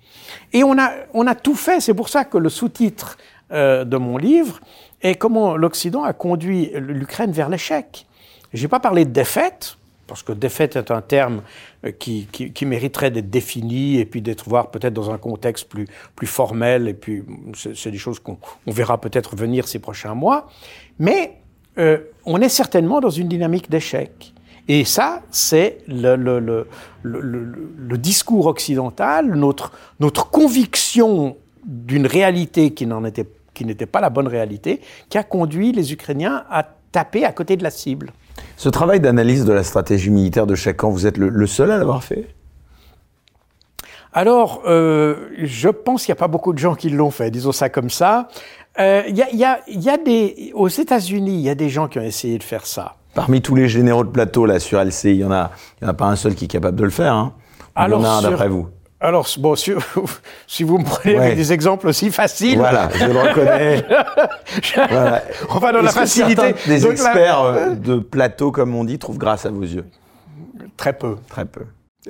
Et 0.52 0.64
on 0.64 0.78
a, 0.78 0.92
on 1.14 1.26
a 1.26 1.34
tout 1.34 1.54
fait, 1.54 1.80
c'est 1.80 1.94
pour 1.94 2.08
ça 2.08 2.24
que 2.24 2.38
le 2.38 2.48
sous-titre 2.48 3.16
euh, 3.52 3.84
de 3.84 3.96
mon 3.96 4.16
livre 4.16 4.60
est 5.02 5.14
comment 5.14 5.56
l'Occident 5.56 6.04
a 6.04 6.12
conduit 6.12 6.72
l'Ukraine 6.74 7.32
vers 7.32 7.48
l'échec. 7.48 8.06
Je 8.52 8.62
n'ai 8.62 8.68
pas 8.68 8.80
parlé 8.80 9.04
de 9.04 9.10
défaite, 9.10 9.76
parce 10.06 10.22
que 10.22 10.32
défaite 10.32 10.76
est 10.76 10.90
un 10.90 11.02
terme 11.02 11.42
euh, 11.84 11.92
qui, 11.92 12.26
mériterait 12.64 13.10
d'être 13.10 13.30
défini 13.30 13.98
et 13.98 14.04
puis 14.04 14.22
d'être 14.22 14.48
voir 14.48 14.70
peut-être 14.70 14.94
dans 14.94 15.10
un 15.10 15.18
contexte 15.18 15.68
plus, 15.68 15.86
formel. 16.26 16.88
Et 16.88 16.94
puis, 16.94 17.24
c'est 17.74 17.90
des 17.90 17.98
choses 17.98 18.18
qu'on 18.20 18.38
verra 18.66 19.00
peut-être 19.00 19.36
venir 19.36 19.68
ces 19.68 19.78
prochains 19.78 20.14
mois. 20.14 20.48
Mais 20.98 21.38
euh, 21.78 21.98
on 22.24 22.40
est 22.40 22.48
certainement 22.48 23.00
dans 23.00 23.10
une 23.10 23.28
dynamique 23.28 23.70
d'échec. 23.70 24.32
Et 24.68 24.84
ça, 24.84 25.22
c'est 25.30 25.78
le, 25.86 26.66
discours 27.96 28.46
occidental, 28.46 29.34
notre, 29.34 29.72
notre 30.00 30.28
conviction 30.30 31.36
d'une 31.64 32.06
réalité 32.06 32.72
qui 32.72 32.86
n'était 32.86 33.86
pas 33.86 34.00
la 34.00 34.10
bonne 34.10 34.26
réalité, 34.26 34.80
qui 35.08 35.18
a 35.18 35.22
conduit 35.22 35.72
les 35.72 35.92
Ukrainiens 35.92 36.44
à 36.50 36.64
taper 36.90 37.24
à 37.24 37.32
côté 37.32 37.56
de 37.56 37.62
la 37.62 37.70
cible. 37.70 38.12
Ce 38.56 38.68
travail 38.68 39.00
d'analyse 39.00 39.44
de 39.44 39.52
la 39.52 39.62
stratégie 39.62 40.10
militaire 40.10 40.46
de 40.46 40.54
chaque 40.54 40.78
camp, 40.78 40.90
vous 40.90 41.06
êtes 41.06 41.18
le, 41.18 41.46
seul 41.46 41.70
à 41.70 41.78
l'avoir 41.78 42.02
fait? 42.02 42.28
Alors, 44.12 44.62
euh, 44.66 45.28
je 45.42 45.68
pense 45.68 46.04
qu'il 46.04 46.12
n'y 46.12 46.18
a 46.18 46.20
pas 46.20 46.28
beaucoup 46.28 46.52
de 46.52 46.58
gens 46.58 46.74
qui 46.74 46.88
l'ont 46.88 47.10
fait, 47.10 47.30
disons 47.30 47.52
ça 47.52 47.68
comme 47.68 47.90
ça. 47.90 48.28
Euh, 48.78 49.02
il 49.08 49.16
y, 49.16 49.22
a, 49.22 49.60
y, 49.68 49.88
a, 49.88 49.96
des, 49.98 50.52
aux 50.54 50.68
États-Unis, 50.68 51.34
il 51.34 51.40
y 51.40 51.50
a 51.50 51.54
des 51.54 51.68
gens 51.68 51.88
qui 51.88 51.98
ont 51.98 52.02
essayé 52.02 52.38
de 52.38 52.42
faire 52.42 52.66
ça. 52.66 52.96
Parmi 53.14 53.40
tous 53.40 53.54
les 53.54 53.68
généraux 53.68 54.04
de 54.04 54.10
plateau 54.10 54.44
là 54.44 54.58
sur 54.58 54.82
LCI, 54.82 55.10
il 55.10 55.16
y 55.16 55.24
en 55.24 55.32
a, 55.32 55.50
il 55.80 55.84
y 55.84 55.86
en 55.86 55.90
a 55.90 55.94
pas 55.94 56.06
un 56.06 56.16
seul 56.16 56.34
qui 56.34 56.44
est 56.46 56.48
capable 56.48 56.78
de 56.78 56.84
le 56.84 56.90
faire. 56.90 57.14
Hein. 57.14 57.32
Il 57.78 57.90
y 57.90 57.94
en 57.94 58.04
a 58.04 58.08
un 58.08 58.22
d'après 58.22 58.48
vous. 58.48 58.68
Alors, 59.06 59.28
bon, 59.38 59.54
si, 59.54 59.70
si 60.48 60.64
vous 60.64 60.78
me 60.78 60.84
prenez 60.84 61.36
des 61.36 61.52
exemples 61.52 61.86
aussi 61.86 62.10
faciles. 62.10 62.58
Voilà, 62.58 62.88
je 62.92 63.04
le 63.04 63.20
reconnais. 63.20 63.84
voilà. 64.90 65.22
On 65.48 65.58
va 65.60 65.70
dans 65.70 65.80
la 65.80 65.92
facilité. 65.92 66.56
Des 66.66 66.84
experts 66.84 67.40
euh, 67.40 67.70
de 67.76 68.00
plateau, 68.00 68.50
comme 68.50 68.74
on 68.74 68.82
dit, 68.82 68.98
trouvent 68.98 69.16
grâce 69.16 69.46
à 69.46 69.50
vos 69.50 69.62
yeux? 69.62 69.84
Très 70.76 70.92
peu. 70.92 71.18
Très 71.28 71.44
peu. 71.44 71.60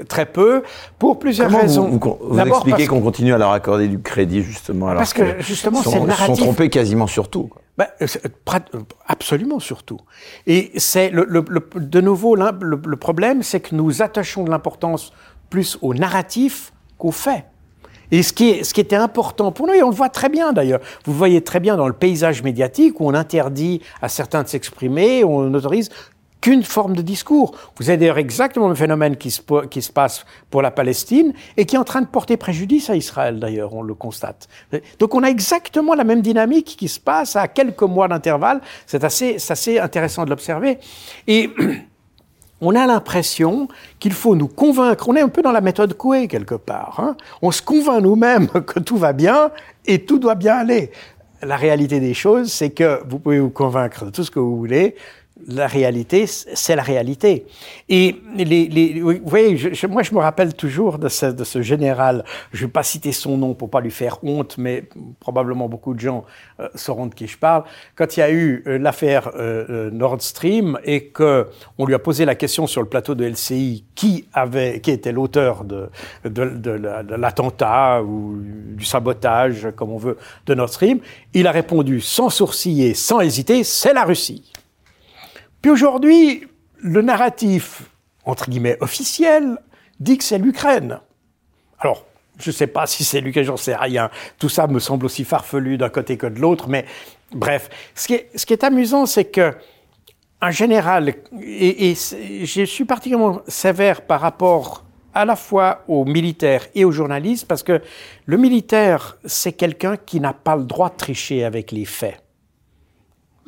Très 0.09 0.25
peu, 0.25 0.63
pour 0.99 1.19
plusieurs 1.19 1.51
raisons. 1.51 1.89
Vous, 1.89 2.19
vous, 2.19 2.39
expliquez 2.41 2.87
qu'on 2.87 3.03
continue 3.03 3.35
à 3.35 3.39
leur 3.39 3.53
accorder 3.53 3.89
du 3.89 4.01
crédit, 4.01 4.43
justement, 4.43 4.89
alors 4.89 5.01
parce 5.01 5.13
que, 5.13 5.41
justement, 5.41 5.83
c'est 5.83 6.01
le 6.01 6.07
narratif. 6.07 6.37
sont 6.37 6.45
trompés 6.45 6.71
quasiment 6.71 7.07
sur 7.07 7.29
tout. 7.29 7.51
Ben, 7.77 7.89
absolument 9.07 9.59
sur 9.59 9.83
tout. 9.83 10.01
Et 10.47 10.73
c'est 10.77 11.11
le, 11.11 11.27
le, 11.29 11.45
de 11.77 12.01
nouveau 12.01 12.37
le, 12.37 12.97
problème, 12.97 13.43
c'est 13.43 13.61
que 13.61 13.75
nous 13.75 14.01
attachons 14.01 14.45
de 14.45 14.51
l'importance 14.51 15.13
plus 15.51 15.79
au 15.83 15.93
narratif 15.95 16.73
qu'au 16.99 17.11
fait. 17.11 17.45
Et 18.11 18.23
ce 18.23 18.33
qui, 18.33 18.65
ce 18.65 18.73
qui 18.73 18.81
était 18.81 18.97
important 18.97 19.53
pour 19.53 19.67
nous, 19.67 19.75
et 19.75 19.83
on 19.83 19.91
le 19.91 19.95
voit 19.95 20.09
très 20.09 20.29
bien 20.29 20.53
d'ailleurs, 20.53 20.81
vous 21.05 21.13
le 21.13 21.19
voyez 21.19 21.43
très 21.43 21.61
bien 21.61 21.77
dans 21.77 21.89
le 21.89 21.93
paysage 21.93 22.43
médiatique 22.43 23.01
où 23.01 23.09
on 23.09 23.15
interdit 23.15 23.81
à 24.01 24.09
certains 24.09 24.43
de 24.43 24.49
s'exprimer, 24.49 25.25
on 25.25 25.43
n'autorise 25.43 25.91
qu'une 26.41 26.63
forme 26.63 26.95
de 26.95 27.03
discours. 27.03 27.57
Vous 27.77 27.89
avez 27.89 27.97
d'ailleurs 27.97 28.19
exactement 28.19 28.69
le 28.69 28.77
phénomène 28.77 29.17
qui 29.17 29.33
se, 29.33 29.41
qui 29.67 29.83
se 29.83 29.91
passe 29.91 30.25
pour 30.51 30.63
la 30.63 30.71
Palestine 30.71 31.33
et 31.57 31.67
qui 31.67 31.75
est 31.75 31.79
en 31.79 31.85
train 31.85 32.03
de 32.03 32.07
porter 32.07 32.37
préjudice 32.37 32.89
à 32.91 32.95
Israël 32.95 33.41
d'ailleurs, 33.41 33.75
on 33.75 33.83
le 33.83 33.95
constate. 33.95 34.49
Donc 35.01 35.15
on 35.15 35.25
a 35.25 35.29
exactement 35.29 35.95
la 35.95 36.05
même 36.05 36.23
dynamique 36.23 36.77
qui 36.79 36.87
se 36.87 37.01
passe 37.01 37.35
à 37.35 37.49
quelques 37.49 37.83
mois 37.83 38.07
d'intervalle. 38.07 38.61
C'est 38.87 39.03
assez, 39.03 39.39
assez 39.51 39.81
intéressant 39.81 40.25
de 40.25 40.31
l'observer. 40.31 40.79
Et 41.27 41.51
on 42.61 42.75
a 42.75 42.87
l'impression 42.87 43.69
qu'il 43.99 44.13
faut 44.13 44.35
nous 44.35 44.49
convaincre. 44.49 45.09
On 45.09 45.17
est 45.17 45.21
un 45.21 45.29
peu 45.29 45.43
dans 45.43 45.53
la 45.53 45.61
méthode 45.61 45.95
Coué 45.95 46.29
quelque 46.29 46.55
part. 46.55 47.01
Hein. 47.01 47.17
On 47.43 47.51
se 47.51 47.63
convainc 47.63 48.03
nous-mêmes 48.03 48.49
que 48.67 48.81
tout 48.81 48.97
va 48.97 49.13
bien 49.13 49.51
et 49.85 50.05
tout 50.05 50.19
doit 50.19 50.35
bien 50.35 50.57
aller. 50.57 50.91
La 51.43 51.57
réalité 51.57 52.01
des 52.01 52.15
choses, 52.15 52.51
c'est 52.51 52.71
que 52.71 53.01
vous 53.07 53.19
pouvez 53.19 53.41
vous 53.41 53.51
convaincre 53.51 54.07
de 54.07 54.11
tout 54.11 54.25
ce 54.25 54.31
que 54.31 54.39
vous 54.39 54.57
voulez 54.57 54.97
la 55.47 55.67
réalité, 55.67 56.27
c'est 56.27 56.77
la 56.77 56.83
réalité. 56.83 57.47
Et 57.89 58.17
les, 58.37 58.45
les, 58.45 59.01
vous 59.01 59.21
voyez, 59.25 59.57
je, 59.57 59.87
moi 59.87 60.03
je 60.03 60.15
me 60.15 60.19
rappelle 60.19 60.55
toujours 60.55 60.99
de 60.99 61.09
ce, 61.09 61.27
de 61.27 61.45
ce 61.45 61.63
général, 61.63 62.25
je 62.53 62.63
ne 62.63 62.67
vais 62.67 62.73
pas 62.73 62.83
citer 62.83 63.13
son 63.13 63.37
nom 63.37 63.55
pour 63.55 63.71
pas 63.71 63.81
lui 63.81 63.91
faire 63.91 64.19
honte, 64.25 64.57
mais 64.59 64.85
probablement 65.21 65.69
beaucoup 65.69 65.95
de 65.95 66.01
gens 66.01 66.25
euh, 66.61 66.69
sauront 66.75 67.07
de 67.07 67.15
qui 67.15 67.27
je 67.27 67.37
parle, 67.37 67.65
quand 67.95 68.17
il 68.17 68.21
y 68.21 68.23
a 68.23 68.31
eu 68.31 68.63
euh, 68.67 68.79
l'affaire 68.79 69.31
euh, 69.37 69.91
Nord 69.91 70.23
Stream 70.23 70.79
et 70.85 71.09
que 71.09 71.47
on 71.79 71.85
lui 71.85 71.95
a 71.95 71.99
posé 71.99 72.25
la 72.25 72.35
question 72.35 72.67
sur 72.67 72.81
le 72.81 72.89
plateau 72.89 73.15
de 73.15 73.25
LCI 73.25 73.85
qui 73.95 74.27
avait, 74.33 74.81
qui 74.81 74.91
était 74.91 75.13
l'auteur 75.13 75.65
de, 75.65 75.91
de, 76.25 76.47
de 76.47 77.15
l'attentat 77.15 78.03
ou 78.03 78.39
du 78.41 78.85
sabotage, 78.85 79.69
comme 79.77 79.93
on 79.93 79.99
veut, 79.99 80.17
de 80.47 80.55
Nord 80.55 80.71
Stream, 80.71 81.01
il 81.35 81.47
a 81.47 81.51
répondu 81.51 82.01
sans 82.01 82.31
sourciller, 82.31 82.95
sans 82.95 83.21
hésiter, 83.21 83.65
c'est 83.65 83.93
la 83.93 84.05
Russie. 84.05 84.51
Puis 85.67 85.73
aujourd'hui, 85.73 86.47
le 86.79 87.03
narratif, 87.03 87.91
entre 88.25 88.49
guillemets, 88.49 88.77
officiel, 88.81 89.59
dit 89.99 90.17
que 90.17 90.23
c'est 90.23 90.39
l'Ukraine. 90.39 91.01
Alors, 91.81 92.07
je 92.39 92.51
ne 92.51 92.55
sais 92.55 92.69
pas 92.69 92.87
si 92.87 93.03
c'est 93.03 93.21
l'Ukraine, 93.21 93.47
j'en 93.47 93.57
sais 93.57 93.75
rien. 93.75 94.09
Tout 94.39 94.49
ça 94.49 94.69
me 94.69 94.79
semble 94.79 95.07
aussi 95.07 95.25
farfelu 95.25 95.77
d'un 95.77 95.89
côté 95.89 96.17
que 96.17 96.29
de 96.29 96.39
l'autre, 96.39 96.69
mais 96.69 96.85
bref. 97.33 97.69
Ce 97.97 98.07
qui 98.07 98.15
est, 98.53 98.63
amusant, 98.63 99.07
c'est 99.07 99.25
que 99.25 99.55
un 100.41 100.53
général, 100.53 101.13
et, 101.43 101.91
et 101.91 101.95
je 101.97 102.65
suis 102.65 102.85
particulièrement 102.85 103.41
sévère 103.49 104.03
par 104.03 104.21
rapport 104.21 104.85
à 105.15 105.25
la 105.25 105.35
fois 105.35 105.83
aux 105.89 106.05
militaires 106.05 106.69
et 106.77 106.85
aux 106.85 106.93
journalistes, 106.93 107.49
parce 107.49 107.65
que 107.65 107.83
le 108.27 108.37
militaire, 108.37 109.19
c'est 109.25 109.55
quelqu'un 109.55 109.97
qui 109.97 110.21
n'a 110.21 110.33
pas 110.33 110.55
le 110.55 110.63
droit 110.63 110.91
de 110.91 110.97
tricher 110.97 111.43
avec 111.43 111.73
les 111.73 111.87
faits. 111.87 112.23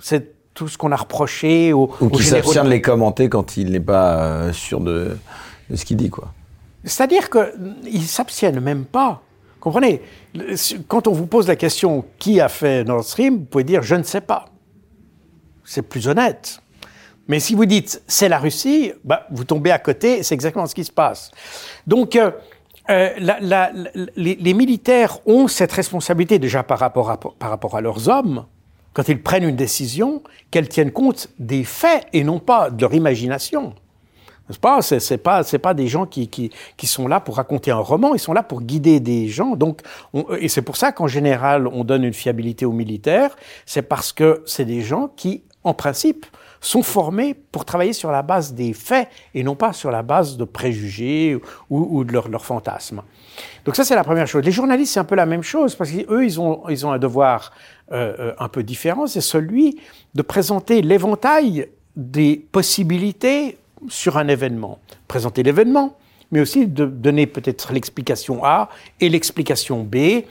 C'est 0.00 0.37
tout 0.58 0.66
ce 0.66 0.76
qu'on 0.76 0.90
a 0.90 0.96
reproché 0.96 1.72
ou 1.72 1.86
qui 2.12 2.24
s'abstient 2.24 2.64
de 2.64 2.68
les 2.68 2.82
commenter 2.82 3.28
quand 3.28 3.56
il 3.56 3.70
n'est 3.70 3.78
pas 3.78 4.18
euh, 4.18 4.52
sûr 4.52 4.80
de, 4.80 5.16
ce 5.72 5.84
qu'il 5.84 5.96
dit, 5.96 6.10
quoi. 6.10 6.32
C'est-à-dire 6.82 7.30
qu'ils 7.30 8.06
s'abstiennent 8.06 8.58
même 8.58 8.84
pas. 8.84 9.22
Comprenez? 9.60 10.02
Quand 10.88 11.06
on 11.06 11.12
vous 11.12 11.26
pose 11.26 11.46
la 11.46 11.54
question 11.54 12.04
qui 12.18 12.40
a 12.40 12.48
fait 12.48 12.82
Nord 12.82 13.04
Stream, 13.04 13.38
vous 13.38 13.44
pouvez 13.44 13.64
dire 13.64 13.82
je 13.82 13.94
ne 13.94 14.02
sais 14.02 14.20
pas. 14.20 14.46
c'est 15.64 15.82
plus 15.82 16.08
honnête. 16.08 16.60
Mais 17.28 17.38
si 17.38 17.54
vous 17.54 17.66
dites 17.66 18.02
c'est 18.08 18.28
la 18.28 18.38
Russie, 18.38 18.92
bah, 19.04 19.26
vous 19.30 19.44
tombez 19.44 19.70
à 19.70 19.78
côté, 19.78 20.24
c'est 20.24 20.34
exactement 20.34 20.66
ce 20.66 20.74
qui 20.74 20.84
se 20.84 20.92
passe. 20.92 21.30
Donc, 21.86 22.16
euh, 22.16 22.32
euh, 22.90 23.10
la, 23.18 23.38
la, 23.40 23.70
les, 24.16 24.34
les, 24.34 24.54
militaires 24.54 25.18
ont 25.26 25.46
cette 25.46 25.72
responsabilité 25.72 26.38
déjà 26.40 26.62
par 26.62 26.78
rapport 26.78 27.10
à, 27.10 27.20
par 27.20 27.50
rapport 27.50 27.76
à 27.76 27.80
leurs 27.80 28.08
hommes, 28.08 28.46
quand 28.92 29.08
ils 29.08 29.22
prennent 29.22 29.44
une 29.44 29.56
décision, 29.56 30.22
qu'elles 30.50 30.68
tiennent 30.68 30.92
compte 30.92 31.28
des 31.38 31.64
faits 31.64 32.06
et 32.12 32.24
non 32.24 32.38
pas 32.38 32.70
de 32.70 32.80
leur 32.80 32.94
imagination. 32.94 33.74
N'est-ce 34.48 34.58
pas? 34.58 35.42
C'est 35.42 35.58
pas 35.58 35.74
des 35.74 35.88
gens 35.88 36.06
qui, 36.06 36.50
sont 36.84 37.06
là 37.06 37.20
pour 37.20 37.36
raconter 37.36 37.70
un 37.70 37.78
roman, 37.78 38.14
ils 38.14 38.20
sont 38.20 38.32
là 38.32 38.42
pour 38.42 38.62
guider 38.62 38.98
des 38.98 39.28
gens. 39.28 39.56
Donc 39.56 39.82
on, 40.14 40.24
et 40.40 40.48
c'est 40.48 40.62
pour 40.62 40.76
ça 40.76 40.90
qu'en 40.92 41.06
général 41.06 41.66
on 41.66 41.84
donne 41.84 42.04
une 42.04 42.14
fiabilité 42.14 42.64
aux 42.64 42.72
militaires, 42.72 43.36
c'est 43.66 43.82
parce 43.82 44.12
que 44.12 44.42
c'est 44.46 44.64
des 44.64 44.80
gens 44.80 45.10
qui 45.16 45.42
en 45.64 45.74
principe 45.74 46.24
sont 46.60 46.82
formés 46.82 47.34
pour 47.34 47.64
travailler 47.64 47.92
sur 47.92 48.10
la 48.10 48.22
base 48.22 48.54
des 48.54 48.72
faits 48.72 49.08
et 49.34 49.42
non 49.42 49.54
pas 49.54 49.72
sur 49.72 49.90
la 49.90 50.02
base 50.02 50.36
de 50.36 50.44
préjugés 50.44 51.38
ou, 51.70 52.04
de 52.04 52.12
leurs 52.12 52.28
leur 52.28 52.44
fantasmes. 52.44 53.02
Donc 53.64 53.76
ça, 53.76 53.84
c'est 53.84 53.94
la 53.94 54.02
première 54.02 54.26
chose. 54.26 54.44
Les 54.44 54.50
journalistes, 54.50 54.94
c'est 54.94 55.00
un 55.00 55.04
peu 55.04 55.14
la 55.14 55.26
même 55.26 55.42
chose, 55.42 55.76
parce 55.76 55.90
qu'eux, 55.90 56.24
ils 56.24 56.40
ont 56.40 56.64
un 56.66 56.98
devoir 56.98 57.52
euh, 57.92 58.14
euh, 58.18 58.34
un 58.38 58.48
peu 58.48 58.62
différent, 58.62 59.06
c'est 59.06 59.22
celui 59.22 59.80
de 60.14 60.22
présenter 60.22 60.82
l'éventail 60.82 61.68
des 61.96 62.36
possibilités 62.36 63.56
sur 63.88 64.18
un 64.18 64.28
événement. 64.28 64.78
Présenter 65.06 65.42
l'événement, 65.42 65.96
mais 66.30 66.40
aussi 66.40 66.66
de 66.66 66.84
donner 66.84 67.26
peut-être 67.26 67.72
l'explication 67.72 68.44
A 68.44 68.68
et 69.00 69.08
l'explication 69.08 69.84
B, 69.84 70.22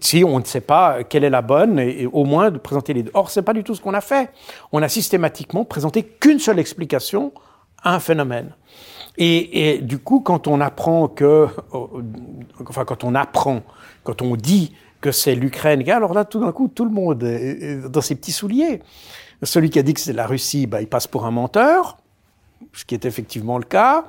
si 0.00 0.24
on 0.24 0.40
ne 0.40 0.44
sait 0.44 0.60
pas 0.60 1.04
quelle 1.04 1.24
est 1.24 1.30
la 1.30 1.42
bonne, 1.42 1.78
et, 1.78 2.06
au 2.06 2.24
moins 2.24 2.50
de 2.50 2.58
présenter 2.58 2.92
les 2.92 3.04
deux. 3.04 3.12
Or, 3.14 3.30
c'est 3.30 3.42
pas 3.42 3.54
du 3.54 3.62
tout 3.62 3.76
ce 3.76 3.80
qu'on 3.80 3.94
a 3.94 4.00
fait. 4.00 4.30
On 4.72 4.82
a 4.82 4.88
systématiquement 4.88 5.64
présenté 5.64 6.02
qu'une 6.02 6.38
seule 6.38 6.58
explication 6.58 7.32
à 7.82 7.94
un 7.94 8.00
phénomène. 8.00 8.52
Et, 9.16 9.74
et, 9.74 9.78
du 9.78 9.98
coup, 9.98 10.20
quand 10.20 10.48
on 10.48 10.60
apprend 10.60 11.08
que, 11.08 11.46
euh, 11.74 11.86
enfin, 12.66 12.84
quand 12.84 13.04
on 13.04 13.14
apprend, 13.14 13.62
quand 14.02 14.22
on 14.22 14.36
dit 14.36 14.72
que 15.00 15.12
c'est 15.12 15.34
l'Ukraine, 15.34 15.88
alors 15.90 16.14
là, 16.14 16.24
tout 16.24 16.40
d'un 16.40 16.52
coup, 16.52 16.68
tout 16.68 16.84
le 16.84 16.90
monde 16.90 17.22
est 17.22 17.88
dans 17.88 18.00
ses 18.00 18.14
petits 18.14 18.32
souliers. 18.32 18.82
Celui 19.42 19.70
qui 19.70 19.78
a 19.78 19.82
dit 19.82 19.94
que 19.94 20.00
c'est 20.00 20.12
la 20.12 20.26
Russie, 20.26 20.66
bah, 20.66 20.82
il 20.82 20.86
passe 20.86 21.06
pour 21.06 21.24
un 21.24 21.30
menteur, 21.30 21.96
ce 22.74 22.84
qui 22.84 22.94
est 22.94 23.06
effectivement 23.06 23.56
le 23.56 23.64
cas 23.64 24.04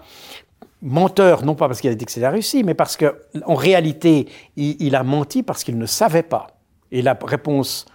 menteur, 0.82 1.46
non 1.46 1.56
pas 1.56 1.68
parce 1.68 1.82
qu'il 1.82 1.90
a 1.90 1.96
dit 1.96 2.06
que 2.06 2.12
c'est 2.12 2.22
la 2.22 2.32
Russie, 2.32 2.64
mais 2.64 2.74
parce 2.74 2.98
qu'en 2.98 3.56
réalité, 3.56 4.28
il, 4.56 4.96
a 4.96 5.04
menti 5.04 5.44
parce 5.44 5.64
qu'il 5.64 5.78
ne 5.78 5.86
savait 5.86 6.24
pas. 6.24 6.48
Et 6.92 7.02
la 7.02 7.18
réponse 7.22 7.86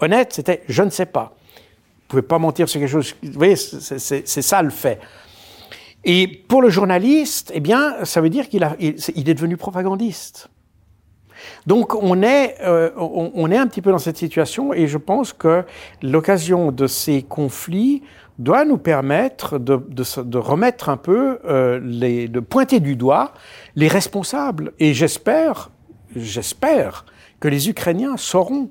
honnête, 0.00 0.32
c'était 0.32 0.62
je 0.68 0.82
ne 0.82 0.90
sais 0.90 1.06
pas. 1.06 1.36
Vous 1.56 2.08
pouvez 2.08 2.22
pas 2.22 2.38
mentir 2.38 2.68
sur 2.68 2.80
quelque 2.80 2.90
chose. 2.90 3.14
Vous 3.22 3.32
voyez, 3.32 3.56
c'est 3.56 4.42
ça 4.42 4.62
le 4.62 4.70
fait. 4.70 5.00
Et 6.04 6.26
pour 6.26 6.62
le 6.62 6.70
journaliste, 6.70 7.50
eh 7.54 7.60
bien, 7.60 8.04
ça 8.04 8.20
veut 8.20 8.30
dire 8.30 8.48
qu'il 8.48 8.66
il, 8.78 9.28
est 9.28 9.34
devenu 9.34 9.56
propagandiste. 9.56 10.48
Donc 11.66 11.94
on 11.94 12.22
est, 12.22 12.56
euh, 12.62 12.90
on, 12.96 13.50
est 13.50 13.56
un 13.56 13.66
petit 13.66 13.82
peu 13.82 13.90
dans 13.90 13.98
cette 13.98 14.16
situation 14.16 14.72
et 14.72 14.86
je 14.86 14.98
pense 14.98 15.32
que 15.32 15.64
l'occasion 16.02 16.72
de 16.72 16.86
ces 16.86 17.22
conflits 17.22 18.02
doit 18.38 18.64
nous 18.64 18.78
permettre 18.78 19.58
de, 19.58 19.76
de, 19.76 20.38
remettre 20.38 20.88
un 20.88 20.96
peu, 20.96 21.40
euh, 21.44 21.80
les, 21.82 22.28
de 22.28 22.40
pointer 22.40 22.80
du 22.80 22.94
doigt 22.94 23.34
les 23.74 23.88
responsables. 23.88 24.72
Et 24.78 24.94
j'espère, 24.94 25.70
j'espère 26.14 27.04
que 27.40 27.48
les 27.48 27.68
Ukrainiens 27.68 28.16
sauront 28.16 28.70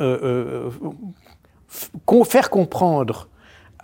euh, 0.00 0.70
faire 2.24 2.50
comprendre 2.50 3.28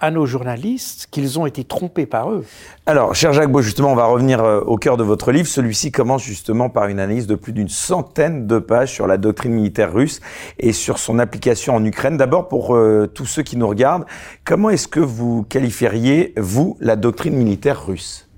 à 0.01 0.11
nos 0.11 0.27
journalistes 0.27 1.09
qu'ils 1.11 1.39
ont 1.39 1.47
été 1.47 1.65
trompés 1.65 2.07
par 2.07 2.31
eux. 2.31 2.45
Alors, 2.87 3.15
cher 3.15 3.33
Jacques 3.33 3.53
Beau, 3.53 3.63
justement, 3.63 3.93
on 3.93 3.95
va 3.95 4.07
revenir 4.07 4.43
euh, 4.43 4.61
au 4.61 4.77
cœur 4.77 4.97
de 4.97 5.05
votre 5.05 5.31
livre. 5.31 5.47
Celui-ci 5.47 5.93
commence 5.93 6.23
justement 6.23 6.71
par 6.71 6.87
une 6.87 6.99
analyse 6.99 7.27
de 7.27 7.35
plus 7.35 7.53
d'une 7.53 7.69
centaine 7.69 8.47
de 8.47 8.59
pages 8.59 8.93
sur 8.93 9.07
la 9.07 9.19
doctrine 9.19 9.53
militaire 9.53 9.93
russe 9.93 10.21
et 10.59 10.73
sur 10.73 10.99
son 10.99 11.19
application 11.19 11.77
en 11.77 11.85
Ukraine. 11.85 12.17
D'abord, 12.17 12.49
pour 12.49 12.75
euh, 12.75 13.07
tous 13.07 13.27
ceux 13.27 13.43
qui 13.43 13.57
nous 13.57 13.69
regardent, 13.69 14.07
comment 14.45 14.71
est-ce 14.71 14.89
que 14.89 15.01
vous 15.01 15.45
qualifieriez, 15.45 16.33
vous, 16.37 16.77
la 16.81 16.97
doctrine 16.97 17.35
militaire 17.35 17.87
russe? 17.87 18.29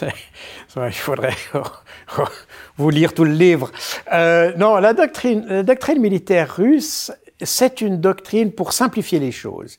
Il 0.76 0.92
faudrait 0.92 1.36
vous 2.76 2.90
lire 2.90 3.12
tout 3.12 3.24
le 3.24 3.32
livre. 3.32 3.70
Euh, 4.12 4.52
non, 4.56 4.76
la 4.76 4.94
doctrine, 4.94 5.44
la 5.46 5.62
doctrine 5.62 6.00
militaire 6.00 6.56
russe, 6.56 7.12
c'est 7.42 7.80
une 7.80 8.00
doctrine 8.00 8.52
pour 8.52 8.72
simplifier 8.72 9.18
les 9.18 9.32
choses. 9.32 9.78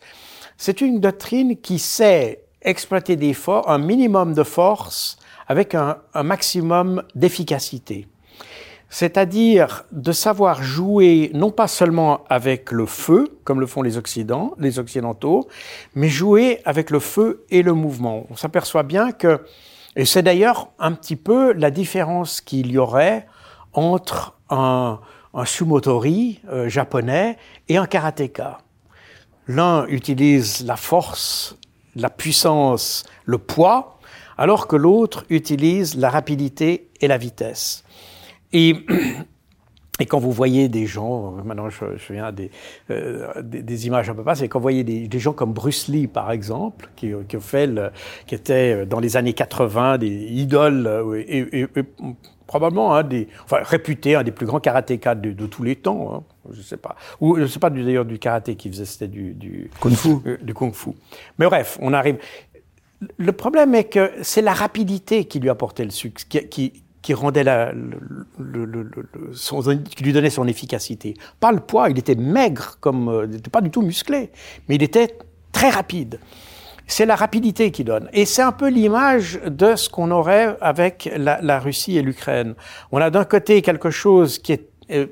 C'est 0.66 0.80
une 0.80 1.02
doctrine 1.02 1.58
qui 1.58 1.78
sait 1.78 2.46
exploiter 2.62 3.18
des 3.18 3.34
forces, 3.34 3.68
un 3.68 3.80
minimum 3.80 4.34
de 4.34 4.44
force 4.44 5.18
avec 5.46 5.76
un, 5.76 5.98
maximum 6.24 7.04
d'efficacité. 7.16 8.08
C'est-à-dire 8.88 9.84
de 9.92 10.14
savoir 10.14 10.64
jouer 10.64 11.32
non 11.34 11.52
pas 11.52 11.68
seulement 11.68 12.24
avec 12.30 12.72
le 12.72 12.86
feu, 12.86 13.38
comme 13.44 13.60
le 13.60 13.68
font 13.68 13.82
les 13.82 14.00
les 14.58 14.80
Occidentaux, 14.80 15.50
mais 15.96 16.08
jouer 16.08 16.62
avec 16.64 16.92
le 16.92 17.00
feu 17.02 17.44
et 17.50 17.62
le 17.62 17.74
mouvement. 17.74 18.26
On 18.30 18.38
s'aperçoit 18.38 18.84
bien 18.84 19.12
que, 19.12 19.42
et 19.98 20.06
c'est 20.06 20.24
d'ailleurs 20.24 20.70
un 20.80 20.94
petit 20.94 21.18
peu 21.18 21.52
la 21.52 21.72
différence 21.72 22.40
qu'il 22.40 22.72
y 22.72 22.78
aurait 22.78 23.28
entre 23.74 24.38
un, 24.50 25.02
un 25.34 25.44
sumotori 25.44 26.40
euh, 26.50 26.70
japonais 26.70 27.36
et 27.68 27.76
un 27.76 27.86
karatéka. 27.86 28.60
L'un 29.48 29.86
utilise 29.88 30.66
la 30.66 30.78
force, 30.78 31.58
la 31.96 32.10
puissance, 32.10 33.04
le 33.26 33.38
poids, 33.38 34.00
alors 34.38 34.68
que 34.68 34.76
l'autre 34.76 35.26
utilise 35.30 35.96
la 35.96 36.10
rapidité 36.10 36.90
et 37.02 37.08
la 37.08 37.18
vitesse. 37.18 37.84
et 40.04 40.06
quand 40.06 40.20
vous 40.20 40.34
voyez 40.34 40.68
des 40.68 40.86
gens, 40.86 41.32
maintenant 41.46 41.70
je, 41.70 41.86
je 41.96 42.12
viens 42.12 42.34
des, 42.34 42.52
euh, 42.92 43.42
des, 43.42 43.64
des, 43.64 43.88
images 43.88 44.10
un 44.10 44.16
peu 44.16 44.24
pas, 44.24 44.36
c'est 44.36 44.50
quand 44.50 44.60
vous 44.60 44.64
voyez 44.64 44.84
des, 44.84 45.08
des, 45.08 45.20
gens 45.20 45.32
comme 45.32 45.54
Bruce 45.54 45.88
Lee, 45.88 46.08
par 46.08 46.30
exemple, 46.32 46.90
qui, 46.98 47.14
qui, 47.30 47.38
fait 47.40 47.68
le, 47.68 47.92
qui 48.28 48.36
était 48.36 48.86
dans 48.86 49.00
les 49.00 49.16
années 49.16 49.32
80 49.32 50.00
des 50.00 50.10
idoles 50.10 50.88
euh, 50.88 51.24
et, 51.26 51.62
et, 51.62 51.68
et 51.78 51.84
probablement 52.48 52.96
un 52.96 53.04
des, 53.04 53.30
enfin 53.46 53.60
réputé 53.62 54.16
un 54.16 54.24
des 54.24 54.32
plus 54.32 54.46
grands 54.46 54.60
karatékas 54.60 55.16
de, 55.16 55.32
de 55.32 55.46
tous 55.46 55.64
les 55.64 55.78
temps. 55.78 56.14
Hein 56.14 56.24
je 56.52 56.62
sais 56.62 56.78
pas. 56.78 56.98
Ou 57.22 57.38
je 57.38 57.46
sais 57.46 57.60
pas 57.60 57.70
d'ailleurs 57.70 58.04
du 58.04 58.20
karaté 58.20 58.56
qui 58.56 58.70
faisait, 58.70 58.84
c'était 58.84 59.08
du, 59.08 59.34
du 59.34 59.70
kung 59.80 59.94
fu. 59.94 60.18
Euh, 60.26 60.38
du 60.42 60.54
kung 60.54 60.74
fu. 60.74 60.90
Mais 61.40 61.46
bref, 61.46 61.78
on 61.82 61.94
arrive. 61.94 62.18
Le 63.18 63.32
problème 63.32 63.74
est 63.76 63.86
que 63.86 64.12
c'est 64.22 64.42
la 64.42 64.54
rapidité 64.54 65.26
qui 65.26 65.40
lui 65.40 65.50
apportait 65.50 65.84
le 65.86 65.92
succès, 65.92 66.28
qui, 66.28 66.48
qui, 66.48 66.83
qui 67.04 67.14
rendait 67.14 67.44
la, 67.44 67.74
le, 67.74 68.00
le, 68.40 68.66
le, 68.66 68.94
son, 69.34 69.62
qui 69.62 70.04
lui 70.04 70.14
donnait 70.14 70.30
son 70.30 70.48
efficacité. 70.48 71.16
Pas 71.40 71.52
le 71.52 71.60
poids, 71.60 71.90
il 71.90 72.00
était 72.00 72.16
maigre, 72.16 72.78
comme, 72.80 73.10
euh, 73.10 73.26
il 73.26 73.36
n'était 73.36 73.52
pas 73.52 73.62
du 73.62 73.70
tout 73.70 73.82
musclé, 73.82 74.32
mais 74.68 74.76
il 74.76 74.84
était 74.84 75.18
très 75.52 75.70
rapide. 75.70 76.20
C'est 76.88 77.06
la 77.06 77.16
rapidité 77.16 77.72
qui 77.72 77.84
donne. 77.84 78.10
Et 78.14 78.26
c'est 78.26 78.42
un 78.42 78.54
peu 78.54 78.70
l'image 78.70 79.40
de 79.46 79.76
ce 79.76 79.90
qu'on 79.90 80.12
aurait 80.12 80.58
avec 80.62 81.12
la, 81.16 81.60
Russie 81.60 81.98
et 81.98 82.02
l'Ukraine. 82.02 82.56
On 82.92 83.00
a 83.00 83.10
d'un 83.10 83.26
côté 83.26 83.62
quelque 83.62 83.90
chose 83.90 84.40
qui 84.40 84.54
est 84.54 84.70
euh, 84.92 85.08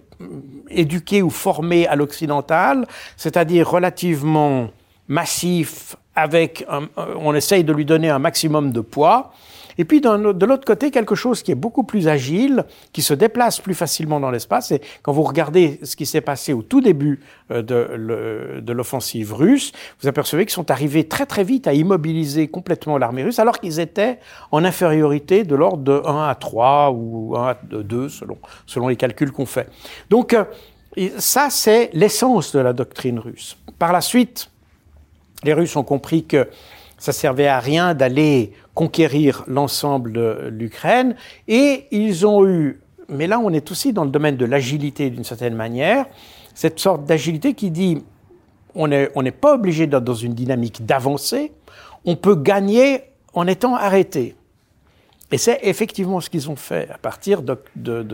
éduqué 0.70 1.22
ou 1.22 1.30
formé 1.30 1.88
à 1.88 1.96
l'occidental, 1.96 2.88
c'est-à-dire 3.18 3.70
relativement 3.70 4.70
massif, 5.08 5.98
avec 6.16 6.66
on 6.98 7.34
essaye 7.34 7.64
de 7.64 7.74
lui 7.74 7.86
donner 7.86 8.10
un 8.10 8.20
maximum 8.20 8.72
de 8.72 8.82
poids, 8.82 9.34
et 9.78 9.86
puis 9.86 10.02
de 10.02 10.46
l'autre 10.46 10.66
côté, 10.66 10.92
quelque 10.92 11.16
chose 11.16 11.44
qui 11.44 11.52
est 11.52 11.56
beaucoup 11.56 11.84
plus 11.84 12.08
agile, 12.08 12.66
qui 12.94 13.02
se 13.02 13.14
déplace 13.14 13.60
plus 13.60 13.74
facilement 13.74 14.20
dans 14.20 14.32
l'espace. 14.32 14.72
Et 14.72 14.82
quand 15.02 15.12
vous 15.12 15.24
regardez 15.24 15.80
ce 15.84 15.96
qui 15.96 16.06
s'est 16.06 16.22
passé 16.22 16.54
au 16.54 16.62
tout 16.62 16.82
début 16.82 17.20
euh, 17.52 17.62
de 17.62 18.74
l'offensive 18.74 19.34
russe, 19.34 19.72
vous 20.02 20.08
apercevez 20.08 20.46
qu'ils 20.46 20.54
sont 20.54 20.72
arrivés 20.72 21.08
très 21.08 21.26
très 21.26 21.44
vite 21.44 21.68
à 21.68 21.74
immobiliser 21.74 22.48
complètement 22.48 22.98
l'armée 22.98 23.24
russe, 23.24 23.40
alors 23.40 23.60
qu'ils 23.60 23.80
étaient 23.80 24.20
en 24.52 24.64
infériorité 24.64 25.44
de 25.44 25.56
l'ordre 25.56 25.84
de 25.84 26.02
1 26.06 26.28
à 26.28 26.36
3 26.36 26.92
ou 26.92 27.36
1 27.38 27.48
à 27.48 27.58
2 27.72 28.10
selon, 28.10 28.38
selon 28.66 28.88
les 28.88 28.96
calculs 28.96 29.32
qu'on 29.32 29.46
fait. 29.46 29.70
Donc 30.10 30.34
euh, 30.34 30.46
ça, 31.18 31.50
c'est 31.50 31.90
l'essence 31.94 32.54
de 32.54 32.60
la 32.60 32.74
doctrine 32.74 33.20
russe. 33.20 33.58
Par 33.80 33.94
la 33.94 34.02
suite, 34.02 34.50
les 35.44 35.54
Russes 35.54 35.76
ont 35.76 35.84
compris 35.84 36.26
que 36.26 36.48
ça 37.02 37.14
servait 37.14 37.48
à 37.48 37.60
rien 37.60 37.96
d'aller 37.96 38.52
conquérir 38.76 39.44
l'ensemble 39.48 40.14
de 40.14 40.50
l'Ukraine 40.52 41.16
et 41.48 41.88
ils 41.90 42.28
ont 42.28 42.46
eu, 42.48 42.80
mais 43.10 43.26
là 43.26 43.40
on 43.40 43.50
est 43.50 43.72
aussi 43.72 43.92
dans 43.92 44.06
le 44.06 44.12
domaine 44.12 44.38
de 44.38 44.46
l'agilité 44.46 45.10
d'une 45.10 45.24
certaine 45.24 45.56
manière, 45.56 46.06
cette 46.54 46.80
sorte 46.80 47.06
d'agilité 47.06 47.56
qui 47.56 47.72
dit 47.72 48.04
on 48.76 48.88
n'est 48.88 49.10
on 49.16 49.24
n'est 49.24 49.32
pas 49.32 49.56
obligé 49.56 49.88
d'être 49.88 50.04
dans 50.04 50.14
une 50.14 50.36
dynamique 50.36 50.86
d'avancer, 50.86 51.52
on 52.06 52.16
peut 52.16 52.36
gagner 52.36 53.02
en 53.34 53.48
étant 53.48 53.76
arrêté. 53.76 54.36
Et 55.32 55.40
c'est 55.40 55.60
effectivement 55.64 56.20
ce 56.20 56.30
qu'ils 56.30 56.52
ont 56.52 56.56
fait 56.56 56.88
à 56.92 57.00
partir 57.00 57.42
de, 57.42 57.58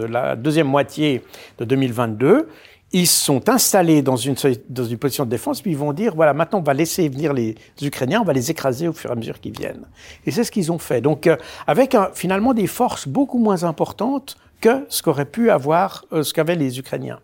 la 0.06 0.38
deuxième 0.38 0.68
moitié 0.68 1.24
de 1.58 1.66
2022. 1.66 2.48
Ils 2.94 3.08
sont 3.08 3.50
installés 3.50 4.02
dans 4.02 4.16
une, 4.16 4.36
dans 4.70 4.86
une 4.86 4.98
position 4.98 5.26
de 5.26 5.30
défense, 5.30 5.62
puis 5.62 5.72
ils 5.72 5.78
vont 5.78 5.94
dire, 5.94 6.16
voilà, 6.16 6.34
maintenant 6.34 6.60
on 6.60 6.64
va 6.64 6.74
laisser 6.74 7.10
venir 7.10 7.34
les 7.34 7.56
Ukrainiens, 7.82 8.22
on 8.22 8.26
va 8.26 8.34
les 8.34 8.50
écraser 8.50 8.88
au 8.88 8.94
fur 8.94 9.10
et 9.10 9.14
à 9.14 9.16
mesure 9.16 9.40
qu'ils 9.40 9.58
viennent. 9.58 9.86
Et 10.26 10.32
c'est 10.32 10.44
ce 10.44 10.52
qu'ils 10.52 10.72
ont 10.72 10.80
fait. 10.80 11.02
Donc, 11.02 11.28
euh, 11.28 11.36
avec 11.68 11.96
finalement 12.14 12.54
des 12.54 12.68
forces 12.68 13.08
beaucoup 13.08 13.40
moins 13.40 13.64
importantes 13.64 14.38
que 14.62 14.86
ce 14.90 15.02
qu'auraient 15.02 15.26
pu 15.26 15.50
avoir, 15.50 16.06
euh, 16.12 16.24
ce 16.24 16.34
qu'avaient 16.34 16.56
les 16.56 16.80
Ukrainiens. 16.80 17.20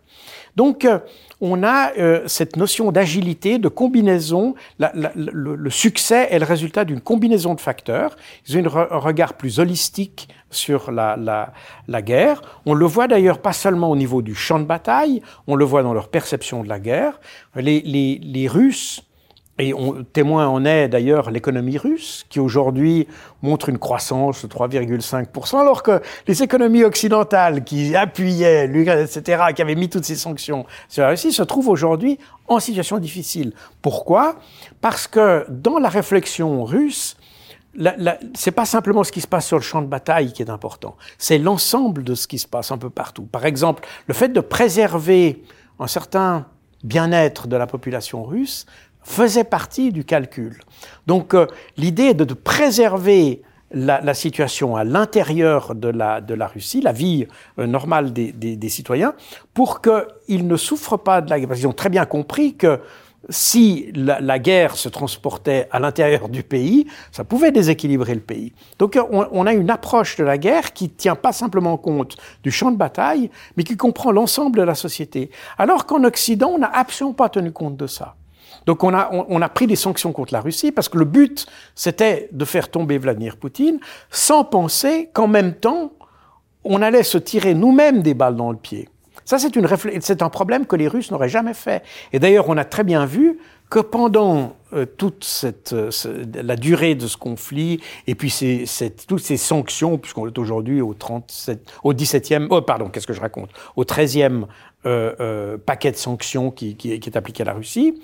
Donc, 0.56 0.84
euh, 0.84 0.98
on 1.40 1.62
a 1.62 1.92
euh, 1.98 2.22
cette 2.26 2.56
notion 2.56 2.92
d'agilité, 2.92 3.58
de 3.58 3.68
combinaison. 3.68 4.54
le, 4.78 5.70
succès 5.70 6.28
est 6.30 6.38
le 6.38 6.44
résultat 6.44 6.84
d'une 6.84 7.00
combinaison 7.00 7.54
de 7.54 7.60
facteurs. 7.60 8.16
Ils 8.48 8.58
ont 8.58 8.76
un 8.76 8.98
regard 8.98 9.34
plus 9.34 9.58
holistique 9.58 10.28
sur 10.50 10.92
la, 10.92 11.52
guerre. 12.02 12.40
On 12.66 12.74
le 12.74 12.86
voit 12.86 13.08
d'ailleurs 13.08 13.38
pas 13.38 13.52
seulement 13.52 13.90
au 13.90 13.96
niveau 13.96 14.22
du 14.22 14.34
champ 14.34 14.60
de 14.60 14.64
bataille, 14.64 15.20
on 15.48 15.56
le 15.56 15.64
voit 15.64 15.82
dans 15.82 15.92
leur 15.92 16.08
perception 16.08 16.62
de 16.62 16.68
la 16.68 16.78
guerre. 16.78 17.20
Les, 17.56 17.80
les 17.82 18.48
Russes 18.48 19.02
et 19.58 19.72
on, 19.72 20.02
témoin 20.02 20.48
en 20.48 20.64
est 20.64 20.88
d'ailleurs 20.88 21.30
l'économie 21.30 21.78
russe, 21.78 22.24
qui 22.28 22.40
aujourd'hui 22.40 23.06
montre 23.42 23.68
une 23.68 23.78
croissance 23.78 24.44
de 24.44 24.48
3,5%, 24.48 25.60
alors 25.60 25.82
que 25.82 26.02
les 26.26 26.42
économies 26.42 26.82
occidentales 26.82 27.62
qui 27.62 27.94
appuyaient 27.94 28.66
l'Ukraine, 28.66 29.06
etc., 29.06 29.44
qui 29.54 29.62
avaient 29.62 29.76
mis 29.76 29.88
toutes 29.88 30.04
ces 30.04 30.16
sanctions 30.16 30.66
sur 30.88 31.04
la 31.04 31.10
Russie, 31.10 31.32
se 31.32 31.42
trouvent 31.42 31.68
aujourd'hui 31.68 32.18
en 32.48 32.58
situation 32.58 32.98
difficile. 32.98 33.52
Pourquoi? 33.80 34.36
Parce 34.80 35.06
que 35.06 35.46
dans 35.48 35.78
la 35.78 35.88
réflexion 35.88 36.64
russe, 36.64 37.16
c'est 38.34 38.52
pas 38.52 38.66
simplement 38.66 39.04
ce 39.04 39.12
qui 39.12 39.20
se 39.20 39.26
passe 39.26 39.46
sur 39.46 39.56
le 39.56 39.62
champ 39.62 39.82
de 39.82 39.86
bataille 39.86 40.32
qui 40.32 40.42
est 40.42 40.50
important, 40.50 40.96
c'est 41.18 41.38
l'ensemble 41.38 42.02
de 42.02 42.14
ce 42.14 42.26
qui 42.26 42.38
se 42.38 42.46
passe 42.46 42.72
un 42.72 42.78
peu 42.78 42.90
partout. 42.90 43.24
Par 43.24 43.46
exemple, 43.46 43.86
le 44.06 44.14
fait 44.14 44.28
de 44.28 44.40
préserver 44.40 45.42
un 45.78 45.86
certain 45.86 46.46
bien-être 46.84 47.48
de 47.48 47.56
la 47.56 47.66
population 47.66 48.22
russe 48.24 48.66
faisait 49.04 49.44
partie 49.44 49.92
du 49.92 50.04
calcul. 50.04 50.60
Donc 51.06 51.34
euh, 51.34 51.46
l'idée 51.76 52.04
est 52.04 52.14
de, 52.14 52.34
préserver 52.34 53.42
la, 53.70 54.14
situation 54.14 54.76
à 54.76 54.84
l'intérieur 54.84 55.74
de 55.74 55.88
la, 55.88 56.46
Russie, 56.46 56.80
la 56.80 56.92
vie 56.92 57.26
euh, 57.58 57.66
normale 57.66 58.12
des, 58.12 58.68
citoyens, 58.68 59.14
pour 59.52 59.80
qu'ils 59.82 60.46
ne 60.46 60.56
souffrent 60.56 60.98
pas 60.98 61.20
de 61.20 61.30
la 61.30 61.38
guerre. 61.38 61.48
Parce 61.48 61.60
qu'ils 61.60 61.68
ont 61.68 61.72
très 61.72 61.90
bien 61.90 62.06
compris 62.06 62.54
que 62.56 62.80
si 63.30 63.90
la, 63.94 64.38
guerre 64.38 64.76
se 64.76 64.88
transportait 64.88 65.66
à 65.70 65.80
l'intérieur 65.80 66.28
du 66.28 66.42
pays, 66.42 66.86
ça 67.10 67.24
pouvait 67.24 67.52
déséquilibrer 67.52 68.14
le 68.14 68.20
pays. 68.20 68.52
Donc 68.78 68.98
on, 69.10 69.26
on, 69.32 69.46
a 69.46 69.54
une 69.54 69.70
approche 69.70 70.16
de 70.16 70.24
la 70.24 70.36
guerre 70.36 70.74
qui 70.74 70.90
tient 70.90 71.16
pas 71.16 71.32
simplement 71.32 71.78
compte 71.78 72.16
du 72.42 72.50
champ 72.50 72.70
de 72.70 72.76
bataille, 72.76 73.30
mais 73.56 73.64
qui 73.64 73.78
comprend 73.78 74.12
l'ensemble 74.12 74.58
de 74.58 74.62
la 74.62 74.74
société. 74.74 75.30
Alors 75.56 75.86
qu'en 75.86 76.04
Occident, 76.04 76.50
on 76.54 76.58
n'a 76.58 76.70
absolument 76.70 77.14
pas 77.14 77.30
tenu 77.30 77.50
compte 77.50 77.78
de 77.78 77.86
ça. 77.86 78.14
Donc 78.66 78.84
on 78.84 78.94
a, 78.94 79.10
on, 79.12 79.42
a 79.42 79.48
pris 79.48 79.66
des 79.66 79.76
sanctions 79.76 80.12
contre 80.12 80.32
la 80.32 80.40
Russie 80.40 80.72
parce 80.72 80.88
que 80.88 80.98
le 80.98 81.04
but, 81.04 81.46
c'était 81.74 82.28
de 82.32 82.44
faire 82.44 82.70
tomber 82.70 82.98
Vladimir 82.98 83.36
Poutine 83.36 83.78
sans 84.10 84.44
penser 84.44 85.10
qu'en 85.12 85.28
même 85.28 85.54
temps, 85.54 85.92
on 86.64 86.80
allait 86.80 87.02
se 87.02 87.18
tirer 87.18 87.54
nous-mêmes 87.54 88.02
des 88.02 88.14
balles 88.14 88.36
dans 88.36 88.50
le 88.50 88.56
pied. 88.56 88.88
Ça, 89.24 89.38
c'est, 89.38 89.56
une 89.56 89.66
c'est 90.00 90.22
un 90.22 90.28
problème 90.28 90.66
que 90.66 90.76
les 90.76 90.88
Russes 90.88 91.10
n'auraient 91.10 91.28
jamais 91.28 91.54
fait. 91.54 91.82
Et 92.12 92.18
d'ailleurs, 92.18 92.48
on 92.48 92.56
a 92.56 92.64
très 92.64 92.84
bien 92.84 93.06
vu 93.06 93.38
que 93.70 93.78
pendant 93.78 94.56
euh, 94.74 94.84
toute 94.84 95.24
cette, 95.24 95.72
euh, 95.72 95.90
la 96.34 96.56
durée 96.56 96.94
de 96.94 97.06
ce 97.06 97.16
conflit, 97.16 97.80
et 98.06 98.14
puis 98.14 98.32
toutes 99.08 99.22
ces 99.22 99.36
sanctions, 99.36 99.98
puisqu'on 99.98 100.26
est 100.26 100.38
aujourd'hui 100.38 100.80
au 100.80 100.94
37, 100.94 101.72
au 101.82 101.94
17e, 101.94 102.48
oh, 102.50 102.60
pardon, 102.60 102.88
qu'est-ce 102.88 103.06
que 103.06 103.14
je 103.14 103.20
raconte, 103.20 103.50
au 103.76 103.84
13e 103.84 104.44
euh, 104.86 105.56
paquet 105.56 105.90
de 105.90 105.96
sanctions 105.96 106.50
qui, 106.50 106.76
qui, 106.76 106.92
est 106.92 107.16
appliqué 107.16 107.42
à 107.42 107.46
la 107.46 107.54
Russie, 107.54 108.00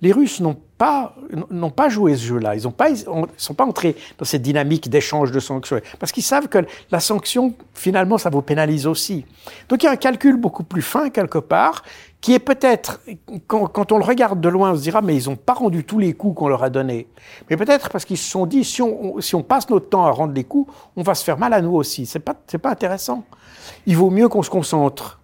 les 0.00 0.12
Russes 0.12 0.40
n'ont 0.40 0.56
pas, 0.78 1.14
n'ont 1.50 1.70
pas 1.70 1.88
joué 1.88 2.14
ce 2.14 2.22
jeu-là. 2.22 2.54
Ils 2.54 2.58
ne 2.58 3.26
sont 3.36 3.54
pas 3.54 3.64
entrés 3.64 3.96
dans 4.16 4.24
cette 4.24 4.42
dynamique 4.42 4.88
d'échange 4.88 5.32
de 5.32 5.40
sanctions. 5.40 5.80
Parce 5.98 6.12
qu'ils 6.12 6.22
savent 6.22 6.48
que 6.48 6.58
la 6.90 7.00
sanction, 7.00 7.54
finalement, 7.74 8.16
ça 8.16 8.30
vous 8.30 8.42
pénalise 8.42 8.86
aussi. 8.86 9.24
Donc 9.68 9.82
il 9.82 9.86
y 9.86 9.88
a 9.88 9.92
un 9.92 9.96
calcul 9.96 10.36
beaucoup 10.36 10.62
plus 10.62 10.82
fin, 10.82 11.10
quelque 11.10 11.38
part, 11.38 11.82
qui 12.20 12.32
est 12.32 12.38
peut-être, 12.38 13.00
quand, 13.48 13.92
on 13.92 13.98
le 13.98 14.04
regarde 14.04 14.40
de 14.40 14.48
loin, 14.48 14.72
on 14.72 14.76
se 14.76 14.82
dira, 14.82 15.02
mais 15.02 15.16
ils 15.16 15.28
n'ont 15.28 15.36
pas 15.36 15.54
rendu 15.54 15.84
tous 15.84 15.98
les 15.98 16.14
coups 16.14 16.36
qu'on 16.36 16.48
leur 16.48 16.62
a 16.62 16.70
donnés. 16.70 17.08
Mais 17.50 17.56
peut-être 17.56 17.90
parce 17.90 18.04
qu'ils 18.04 18.18
se 18.18 18.30
sont 18.30 18.46
dit, 18.46 18.62
si 18.64 18.80
on, 18.80 19.20
si 19.20 19.34
on 19.34 19.42
passe 19.42 19.68
notre 19.70 19.88
temps 19.88 20.06
à 20.06 20.10
rendre 20.10 20.32
les 20.32 20.44
coups, 20.44 20.72
on 20.96 21.02
va 21.02 21.14
se 21.16 21.24
faire 21.24 21.38
mal 21.38 21.52
à 21.52 21.60
nous 21.60 21.74
aussi. 21.74 22.06
C'est 22.06 22.20
pas, 22.20 22.34
c'est 22.46 22.58
pas 22.58 22.70
intéressant. 22.70 23.24
Il 23.86 23.96
vaut 23.96 24.10
mieux 24.10 24.28
qu'on 24.28 24.42
se 24.42 24.50
concentre 24.50 25.20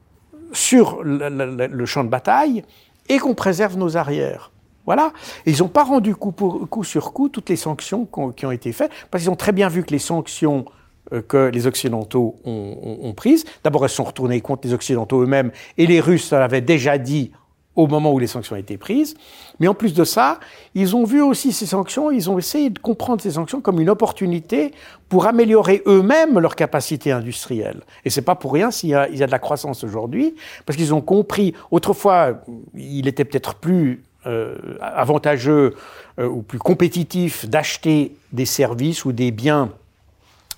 sur 0.53 1.03
le 1.03 1.87
champ 1.87 2.05
de 2.05 2.09
bataille 2.09 2.65
et 3.09 3.19
qu'on 3.19 3.35
préserve 3.35 3.77
nos 3.77 3.97
arrières. 3.97 4.51
Voilà. 4.87 5.13
ils 5.47 5.59
n'ont 5.61 5.69
pas 5.69 5.85
rendu 5.85 6.15
coup, 6.15 6.33
coup, 6.33 6.85
sur 6.85 7.13
coup 7.13 7.29
toutes 7.29 7.49
les 7.49 7.57
sanctions 7.57 8.07
qui 8.37 8.47
ont 8.47 8.51
été 8.51 8.73
faites, 8.73 8.91
parce 9.11 9.23
qu'ils 9.23 9.31
ont 9.31 9.37
très 9.37 9.53
bien 9.53 9.69
vu 9.69 9.83
que 9.83 9.91
les 9.91 9.99
sanctions 9.99 10.67
euh, 11.13 11.21
que 11.21 11.51
les 11.53 11.67
Occidentaux 11.67 12.37
ont, 12.45 13.13
prises, 13.15 13.45
d'abord 13.63 13.85
elles 13.85 13.91
sont 13.91 14.05
retournées 14.05 14.41
contre 14.41 14.67
les 14.67 14.73
Occidentaux 14.73 15.23
eux-mêmes, 15.23 15.53
et 15.77 15.87
les 15.87 16.01
Russes 16.01 16.31
l'avaient 16.31 16.63
déjà 16.63 16.97
dit 16.97 17.31
au 17.77 17.87
moment 17.87 18.13
où 18.13 18.19
les 18.19 18.27
sanctions 18.27 18.57
été 18.57 18.79
prises. 18.79 19.15
Mais 19.59 19.69
en 19.69 19.75
plus 19.75 19.93
de 19.93 20.05
ça, 20.05 20.39
ils 20.75 20.97
ont 20.97 21.05
vu 21.05 21.21
aussi 21.21 21.53
ces 21.53 21.67
sanctions, 21.67 22.11
ils 22.11 22.31
ont 22.31 22.39
essayé 22.39 22.71
de 22.71 22.79
comprendre 22.79 23.21
ces 23.21 23.33
sanctions 23.33 23.61
comme 23.61 23.81
une 23.81 23.91
opportunité 23.91 24.73
pour 25.09 25.27
améliorer 25.27 25.83
eux-mêmes 25.87 26.39
leur 26.39 26.57
capacité 26.57 27.13
industrielle. 27.13 27.83
Et 28.05 28.11
c'est 28.11 28.23
pas 28.23 28.37
pour 28.37 28.53
rien 28.53 28.71
s'il 28.71 28.91
y, 28.91 28.93
y 28.93 29.23
a 29.23 29.27
de 29.27 29.31
la 29.31 29.39
croissance 29.39 29.85
aujourd'hui, 29.85 30.35
parce 30.65 30.79
qu'ils 30.79 30.95
ont 30.95 31.03
compris, 31.03 31.53
autrefois, 31.71 32.45
il 32.75 33.09
était 33.09 33.25
peut-être 33.25 33.57
plus 33.57 34.03
euh, 34.27 34.57
avantageux 34.81 35.75
euh, 36.19 36.27
ou 36.27 36.41
plus 36.41 36.59
compétitif 36.59 37.47
d'acheter 37.47 38.17
des 38.33 38.47
services 38.47 39.05
ou 39.05 39.13
des 39.13 39.31
biens 39.31 39.71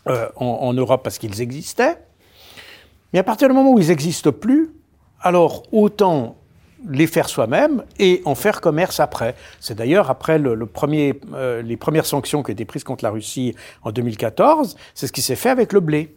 euh, 0.07 0.29
en, 0.37 0.73
Europe 0.73 1.03
parce 1.03 1.19
qu'ils 1.19 1.41
existaient. 1.41 1.99
Mais 3.13 3.19
à 3.19 3.25
partir 3.25 3.49
du 3.49 3.55
moment 3.55 3.73
où 3.73 3.81
ils 3.81 3.89
n'existent 3.89 4.31
plus, 4.31 4.71
alors 5.21 5.65
autant 5.73 6.37
les 6.89 7.09
faire 7.09 7.29
soi-même 7.29 7.83
et 7.99 8.23
en 8.25 8.37
faire 8.37 8.61
commerce 8.61 9.01
après. 9.01 9.35
C'est 9.59 9.75
d'ailleurs 9.75 10.11
après 10.11 10.39
les 10.39 11.77
premières 11.77 12.07
sanctions 12.07 12.45
qui 12.45 12.51
ont 12.51 12.55
été 12.55 12.65
prises 12.65 12.85
contre 12.85 13.03
la 13.03 13.11
Russie 13.11 13.57
en 13.83 13.91
2014, 13.91 14.77
c'est 14.95 15.09
ce 15.09 15.13
qui 15.13 15.23
s'est 15.23 15.35
fait 15.35 15.51
avec 15.51 15.73
le 15.73 15.81
blé. 15.81 16.15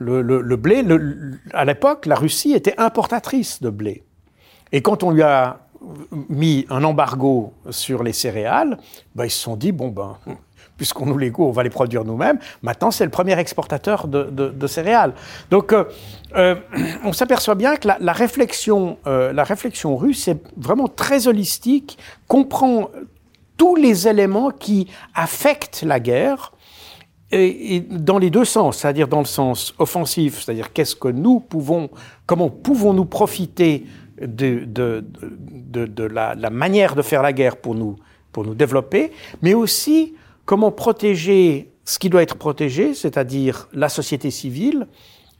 Le 0.00 0.56
blé, 0.56 0.84
à 1.52 1.64
l'époque, 1.64 2.06
la 2.06 2.16
Russie 2.16 2.52
était 2.54 2.74
importatrice 2.78 3.62
de 3.62 3.70
blé. 3.70 4.02
Et 4.72 4.82
quand 4.82 5.04
on 5.04 5.10
lui 5.10 5.22
a 5.22 5.60
mis 6.28 6.66
un 6.70 6.84
embargo 6.84 7.52
sur 7.70 8.02
les 8.02 8.12
céréales, 8.12 8.78
ben, 9.14 9.24
ils 9.24 9.30
se 9.30 9.40
sont 9.40 9.56
dit, 9.56 9.72
bon, 9.72 9.88
ben, 9.88 10.16
puisqu'on 10.80 11.04
nous 11.04 11.18
les 11.18 11.30
goûte, 11.30 11.46
on 11.46 11.52
va 11.52 11.62
les 11.62 11.68
produire 11.68 12.04
nous-mêmes. 12.04 12.38
Maintenant, 12.62 12.90
c'est 12.90 13.04
le 13.04 13.10
premier 13.10 13.38
exportateur 13.38 14.08
de, 14.08 14.66
céréales. 14.66 15.12
Donc, 15.50 15.74
euh, 15.74 15.84
euh, 16.36 16.54
on 17.04 17.12
s'aperçoit 17.12 17.54
bien 17.54 17.76
que 17.76 17.86
la, 17.98 18.12
réflexion, 18.14 18.96
euh, 19.06 19.30
la 19.34 19.44
réflexion 19.44 19.94
russe 19.98 20.26
est 20.28 20.42
vraiment 20.56 20.88
très 20.88 21.28
holistique, 21.28 21.98
comprend 22.28 22.88
tous 23.58 23.76
les 23.76 24.08
éléments 24.08 24.50
qui 24.50 24.88
affectent 25.14 25.82
la 25.82 26.00
guerre, 26.00 26.52
dans 27.30 28.18
les 28.18 28.30
deux 28.30 28.46
sens, 28.46 28.78
c'est-à-dire 28.78 29.06
dans 29.06 29.20
le 29.20 29.24
sens 29.26 29.72
offensif, 29.78 30.40
c'est-à-dire 30.40 30.72
qu'est-ce 30.72 30.96
que 30.96 31.08
nous 31.08 31.38
pouvons, 31.38 31.90
comment 32.26 32.48
pouvons-nous 32.48 33.04
profiter 33.04 33.86
de, 34.20 34.64
de, 34.64 35.04
de, 35.22 35.86
de 35.86 36.04
la, 36.04 36.34
la, 36.34 36.50
manière 36.50 36.94
de 36.94 37.02
faire 37.02 37.22
la 37.22 37.32
guerre 37.32 37.56
pour 37.56 37.74
nous, 37.74 37.96
pour 38.32 38.44
nous 38.44 38.54
développer, 38.54 39.12
mais 39.42 39.54
aussi 39.54 40.14
comment 40.44 40.70
protéger 40.70 41.70
ce 41.84 41.98
qui 41.98 42.10
doit 42.10 42.22
être 42.22 42.36
protégé, 42.36 42.94
c'est-à-dire 42.94 43.68
la 43.72 43.88
société 43.88 44.30
civile, 44.30 44.86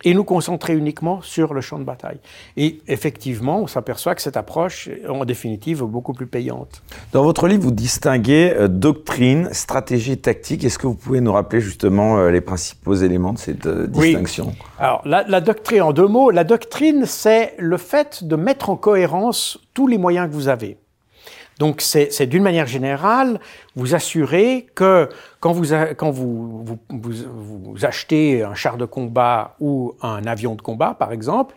et 0.05 0.15
nous 0.15 0.25
concentrer 0.25 0.75
uniquement 0.75 1.21
sur 1.23 1.55
le 1.55 1.61
champ 1.61 1.79
de 1.79 1.85
bataille. 1.85 2.19
Et 2.57 2.81
effectivement, 2.89 3.61
on 3.61 3.67
s'aperçoit 3.67 4.15
que 4.15 4.23
cette 4.23 4.37
approche, 4.37 4.89
en 5.09 5.25
définitive, 5.25 5.83
est 5.83 5.87
beaucoup 5.87 6.13
plus 6.13 6.27
payante. 6.27 6.83
Dans 7.13 7.23
votre 7.23 7.47
livre, 7.47 7.63
vous 7.63 7.71
distinguez 7.71 8.53
euh, 8.57 8.69
doctrine, 8.69 9.49
stratégie 9.53 10.13
et 10.13 10.17
tactique. 10.17 10.65
Est-ce 10.65 10.79
que 10.79 10.87
vous 10.87 10.95
pouvez 10.95 11.21
nous 11.21 11.33
rappeler 11.33 11.61
justement 11.61 12.19
euh, 12.19 12.31
les 12.31 12.41
principaux 12.41 12.95
éléments 12.95 13.33
de 13.33 13.39
cette 13.39 13.67
euh, 13.67 13.87
distinction? 13.87 14.47
Oui. 14.49 14.67
Alors, 14.79 15.03
la, 15.05 15.25
la, 15.25 15.41
doctrine, 15.41 15.83
en 15.83 15.93
deux 15.93 16.07
mots, 16.07 16.31
la 16.31 16.45
doctrine, 16.45 17.05
c'est 17.07 17.55
le 17.59 17.77
fait 17.77 18.25
de 18.25 18.37
mettre 18.37 18.71
en 18.71 18.77
cohérence 18.77 19.59
tous 19.75 19.87
les 19.87 19.99
moyens 19.99 20.29
que 20.29 20.35
vous 20.35 20.49
avez. 20.49 20.79
Donc 21.61 21.83
c'est 21.83 22.27
d'une 22.27 22.43
manière 22.43 22.67
générale 22.67 23.39
vous 23.77 23.95
assurer 23.95 24.67
que 24.75 25.11
quand 25.41 25.53
vous, 25.53 25.75
quand 25.99 26.11
vous, 26.11 26.65
vous, 26.65 26.79
vous, 26.89 27.85
achetez 27.85 28.43
un 28.43 28.55
char 28.55 28.79
de 28.79 28.87
combat 28.87 29.57
ou 29.61 29.93
un 30.01 30.25
avion 30.25 30.55
de 30.55 30.63
combat, 30.63 30.95
par 30.95 31.13
exemple, 31.13 31.55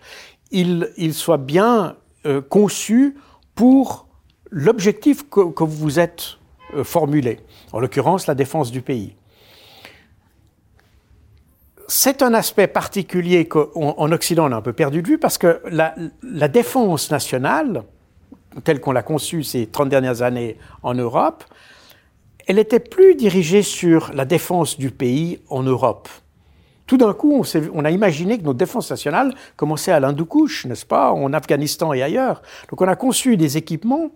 il, 0.51 0.89
il 0.97 1.13
soit 1.13 1.37
bien 1.37 1.95
euh, 2.25 2.41
conçu 2.41 3.15
pour 3.55 4.07
l'objectif 4.51 5.29
que, 5.29 5.49
que, 5.49 5.63
vous 5.63 5.77
vous 5.77 5.99
êtes 6.01 6.37
euh, 6.75 6.83
formulé, 6.83 7.39
en 7.71 7.79
l'occurrence 7.79 8.27
la 8.27 8.35
défense 8.35 8.71
du 8.71 8.81
pays. 8.81 9.15
c'est 11.87 12.21
un 12.21 12.33
aspect 12.33 12.67
particulier 12.67 13.45
qu'en 13.47 14.11
Occident 14.11 14.49
on 14.49 14.51
a 14.51 14.57
un 14.57 14.61
peu 14.61 14.73
perdu 14.73 15.01
de 15.01 15.07
vue 15.07 15.17
parce 15.17 15.37
que 15.37 15.61
la, 15.69 15.95
la 16.23 16.49
défense 16.49 17.09
nationale, 17.09 17.85
telle 18.63 18.79
qu'on 18.79 18.91
l'a 18.91 19.03
conçue 19.03 19.43
ces 19.43 19.67
30 19.67 19.89
dernières 19.89 20.21
années 20.21 20.57
en 20.81 20.93
Europe, 20.93 21.43
elle 22.47 22.59
était 22.59 22.79
plus 22.79 23.15
dirigée 23.15 23.61
sur 23.61 24.11
la 24.13 24.25
défense 24.25 24.77
du 24.77 24.91
pays 24.91 25.39
en 25.49 25.63
Europe. 25.63 26.09
Tout 26.85 26.97
d'un 26.97 27.13
coup, 27.13 27.43
on, 27.73 27.85
a 27.85 27.91
imaginé 27.91 28.37
que 28.37 28.43
notre 28.43 28.59
défense 28.59 28.89
nationale 28.89 29.33
commençait 29.55 29.93
à 29.93 29.99
l'Hindoukouche, 29.99 30.65
n'est-ce 30.65 30.85
pas, 30.85 31.13
en 31.13 31.31
Afghanistan 31.31 31.93
et 31.93 32.03
ailleurs. 32.03 32.41
Donc 32.69 32.81
on 32.81 32.87
a 32.87 32.95
conçu 32.95 33.37
des 33.37 33.57
équipements 33.57 34.11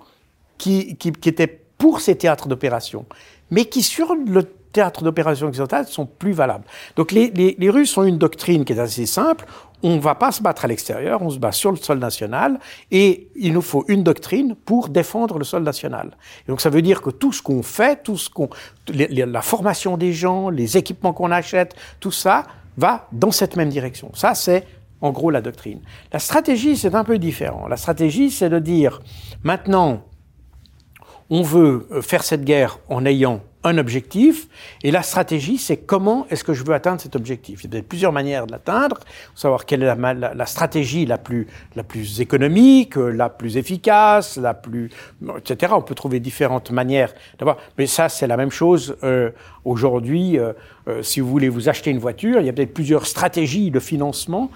qui, 0.57 0.97
étaient 1.25 1.61
pour 1.77 2.01
ces 2.01 2.17
théâtres 2.17 2.47
d'opération, 2.47 3.05
mais 3.51 3.65
qui 3.65 3.81
sur 3.81 4.13
le 4.15 4.43
théâtre 4.43 5.03
d'opération 5.03 5.47
occidental 5.47 5.88
sont 5.88 6.05
plus 6.05 6.33
valables. 6.33 6.65
Donc 6.97 7.11
les 7.13 7.69
Russes 7.69 7.97
ont 7.97 8.03
une 8.03 8.17
doctrine 8.17 8.65
qui 8.65 8.73
est 8.73 8.79
assez 8.79 9.05
simple 9.05 9.45
on 9.84 9.95
ne 9.95 9.99
va 9.99 10.15
pas 10.15 10.32
se 10.32 10.41
battre 10.41 10.65
à 10.65 10.67
l'extérieur, 10.67 11.21
on 11.21 11.30
se 11.30 11.38
bat 11.38 11.51
sur 11.51 11.71
le 11.71 11.78
sol 11.78 11.99
national, 11.99 12.59
et 12.91 13.30
il 13.36 13.53
nous 13.53 13.61
faut 13.61 13.86
une 13.88 14.03
doctrine 14.03 14.55
pour 14.55 14.89
défendre 14.89 15.38
le 15.38 15.43
sol 15.43 15.63
national. 15.63 16.17
Donc 16.47 16.61
ça 16.61 16.69
veut 16.69 16.82
dire 16.82 17.01
que 17.01 17.09
tout 17.09 17.32
ce 17.32 17.41
qu'on 17.41 17.63
fait, 17.63 18.03
tout 18.03 18.17
ce 18.17 18.30
qu'on, 18.30 18.49
la 18.89 19.41
formation 19.41 19.97
des 19.97 20.13
gens, 20.13 20.49
les 20.49 20.78
équipements 20.78 21.13
qu'on 21.13 21.32
achète, 21.32 21.75
tout 21.99 22.11
ça 22.11 22.43
va 22.78 23.07
dans 23.11 23.32
cette 23.32 23.55
même 23.55 23.69
direction. 23.69 24.11
Ça, 24.13 24.36
c'est 24.36 24.65
en 25.01 25.11
gros 25.11 25.30
la 25.30 25.41
doctrine. 25.41 25.82
La 26.11 26.19
stratégie, 26.19 26.75
c'est 26.75 26.95
un 26.95 27.03
peu 27.03 27.19
différent. 27.19 27.67
La 27.67 27.78
stratégie, 27.78 28.32
c'est 28.32 28.49
de 28.49 28.59
dire, 28.59 29.01
maintenant, 29.43 30.03
on 31.30 31.41
veut 31.41 31.88
faire 32.01 32.23
cette 32.23 32.43
guerre 32.43 32.80
en 32.89 33.05
ayant 33.05 33.41
un 33.63 33.77
objectif, 33.77 34.47
et 34.83 34.91
la 34.91 35.01
stratégie, 35.01 35.57
c'est 35.57 35.77
comment 35.77 36.25
est-ce 36.29 36.43
que 36.43 36.53
je 36.53 36.63
veux 36.63 36.73
atteindre 36.73 37.01
cet 37.01 37.15
objectif. 37.15 37.63
Il 37.63 37.73
y 37.73 37.77
a 37.77 37.81
plusieurs 37.81 38.11
manières 38.11 38.47
de 38.47 38.51
l'atteindre, 38.51 38.99
savoir 39.35 39.65
quelle 39.65 39.83
est 39.83 39.95
la, 39.95 40.45
stratégie 40.45 41.05
la 41.05 41.17
plus, 41.17 41.47
la 41.75 41.83
plus 41.83 42.21
économique, 42.21 42.95
la 42.95 43.29
plus 43.29 43.57
efficace, 43.57 44.37
la 44.37 44.53
plus, 44.53 44.89
etc. 45.37 45.73
On 45.75 45.81
peut 45.81 45.95
trouver 45.95 46.19
différentes 46.19 46.71
manières 46.71 47.13
d'avoir, 47.39 47.57
mais 47.77 47.87
ça, 47.87 48.09
c'est 48.09 48.27
la 48.27 48.37
même 48.37 48.51
chose 48.51 48.95
euh, 49.03 49.31
aujourd'hui. 49.65 50.39
Euh, 50.39 50.53
euh, 50.87 51.03
si 51.03 51.19
vous 51.19 51.27
voulez 51.27 51.49
vous 51.49 51.67
acheter 51.67 51.91
une 51.91 51.99
voiture, 51.99 52.39
il 52.39 52.45
y 52.45 52.49
a 52.49 52.53
peut-être 52.53 52.73
plusieurs 52.73 53.05
stratégies 53.05 53.71
de 53.71 53.79
financement. 53.79 54.49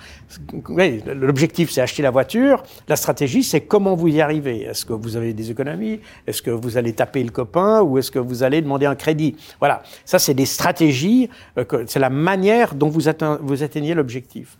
L'objectif, 1.05 1.71
c'est 1.71 1.81
acheter 1.81 2.01
la 2.01 2.11
voiture. 2.11 2.63
La 2.87 2.95
stratégie, 2.95 3.43
c'est 3.43 3.61
comment 3.61 3.95
vous 3.95 4.07
y 4.07 4.21
arrivez. 4.21 4.61
Est-ce 4.61 4.85
que 4.85 4.93
vous 4.93 5.17
avez 5.17 5.33
des 5.33 5.51
économies? 5.51 5.99
Est-ce 6.27 6.41
que 6.41 6.51
vous 6.51 6.77
allez 6.77 6.93
taper 6.93 7.23
le 7.23 7.31
copain? 7.31 7.81
Ou 7.81 7.97
est-ce 7.97 8.11
que 8.11 8.19
vous 8.19 8.43
allez 8.43 8.61
demander 8.61 8.85
un 8.91 8.95
crédit 8.95 9.35
Voilà, 9.59 9.81
ça, 10.05 10.19
c'est 10.19 10.33
des 10.33 10.45
stratégies. 10.45 11.29
Euh, 11.57 11.65
c'est 11.87 11.99
la 11.99 12.09
manière 12.09 12.75
dont 12.75 12.89
vous, 12.89 13.07
atteignez 13.07 13.93
l'objectif. 13.93 14.57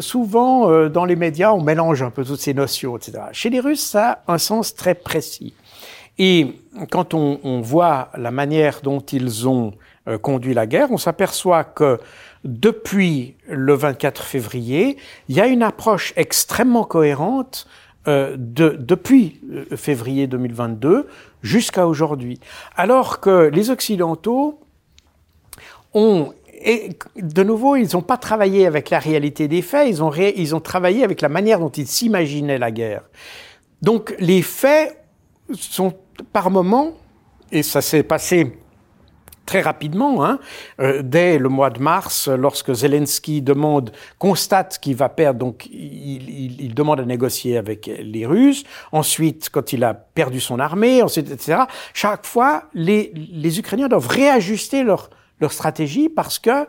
Souvent, 0.00 0.70
euh, 0.70 0.88
dans 0.88 1.04
les 1.04 1.16
médias, 1.16 1.52
on 1.52 1.60
mélange 1.60 2.02
un 2.02 2.10
peu 2.10 2.24
toutes 2.24 2.40
ces 2.40 2.54
notions, 2.54 2.96
etc. 2.96 3.18
Chez 3.32 3.50
les 3.50 3.60
Russes, 3.60 3.84
ça 3.84 4.22
a 4.26 4.34
un 4.34 4.38
sens 4.38 4.74
très 4.74 4.94
précis. 4.94 5.54
Et 6.18 6.54
quand 6.90 7.14
on, 7.14 7.40
on 7.44 7.60
voit 7.60 8.10
la 8.16 8.30
manière 8.30 8.80
dont 8.82 9.00
ils 9.00 9.48
ont 9.48 9.74
euh, 10.08 10.16
conduit 10.16 10.54
la 10.54 10.66
guerre, 10.66 10.90
on 10.90 10.96
s'aperçoit 10.96 11.64
que 11.64 12.00
depuis 12.44 13.36
le 13.48 13.74
24 13.74 14.22
février, 14.22 14.96
il 15.28 15.36
y 15.36 15.40
a 15.40 15.46
une 15.46 15.62
approche 15.62 16.14
extrêmement 16.16 16.84
cohérente 16.84 17.66
euh, 18.08 18.36
de, 18.38 18.70
depuis 18.70 19.38
euh, 19.52 19.76
février 19.76 20.26
2022 20.26 21.06
jusqu'à 21.42 21.86
aujourd'hui. 21.86 22.40
Alors 22.74 23.20
que 23.20 23.50
les 23.52 23.68
Occidentaux 23.68 24.60
ont 25.92 26.32
de 27.16 27.42
nouveau, 27.42 27.76
ils 27.76 27.90
n'ont 27.92 28.02
pas 28.02 28.16
travaillé 28.16 28.66
avec 28.66 28.88
la 28.88 28.98
réalité 28.98 29.46
des 29.46 29.60
faits, 29.60 29.88
ils 29.88 30.02
ont, 30.02 30.10
ils 30.14 30.54
ont 30.54 30.60
travaillé 30.60 31.04
avec 31.04 31.20
la 31.20 31.28
manière 31.28 31.60
dont 31.60 31.68
ils 31.68 31.86
s'imaginaient 31.86 32.56
la 32.56 32.70
guerre. 32.70 33.02
Donc 33.82 34.14
les 34.18 34.40
faits 34.40 34.98
sont 35.52 35.92
par 36.32 36.50
moments, 36.50 36.94
et 37.52 37.62
ça 37.62 37.82
s'est 37.82 38.02
passé 38.02 38.58
très 39.48 39.62
rapidement, 39.62 40.26
hein, 40.26 40.38
euh, 40.78 41.00
dès 41.02 41.38
le 41.38 41.48
mois 41.48 41.70
de 41.70 41.80
mars, 41.80 42.28
lorsque 42.28 42.74
Zelensky 42.74 43.40
demande, 43.40 43.92
constate 44.18 44.78
qu'il 44.78 44.94
va 44.94 45.08
perdre, 45.08 45.38
donc 45.38 45.66
il, 45.72 46.60
il, 46.60 46.74
demande 46.74 47.00
à 47.00 47.06
négocier 47.06 47.56
avec 47.56 47.90
les 47.98 48.26
Russes. 48.26 48.64
Ensuite, 48.92 49.48
quand 49.50 49.72
il 49.72 49.84
a 49.84 49.94
perdu 49.94 50.38
son 50.38 50.58
armée, 50.58 51.02
ensuite, 51.02 51.30
etc. 51.30 51.62
Chaque 51.94 52.26
fois, 52.26 52.64
les, 52.74 53.10
les 53.14 53.58
Ukrainiens 53.58 53.88
doivent 53.88 54.08
réajuster 54.08 54.82
leur, 54.82 55.08
leur 55.40 55.52
stratégie 55.52 56.10
parce 56.10 56.38
que 56.38 56.66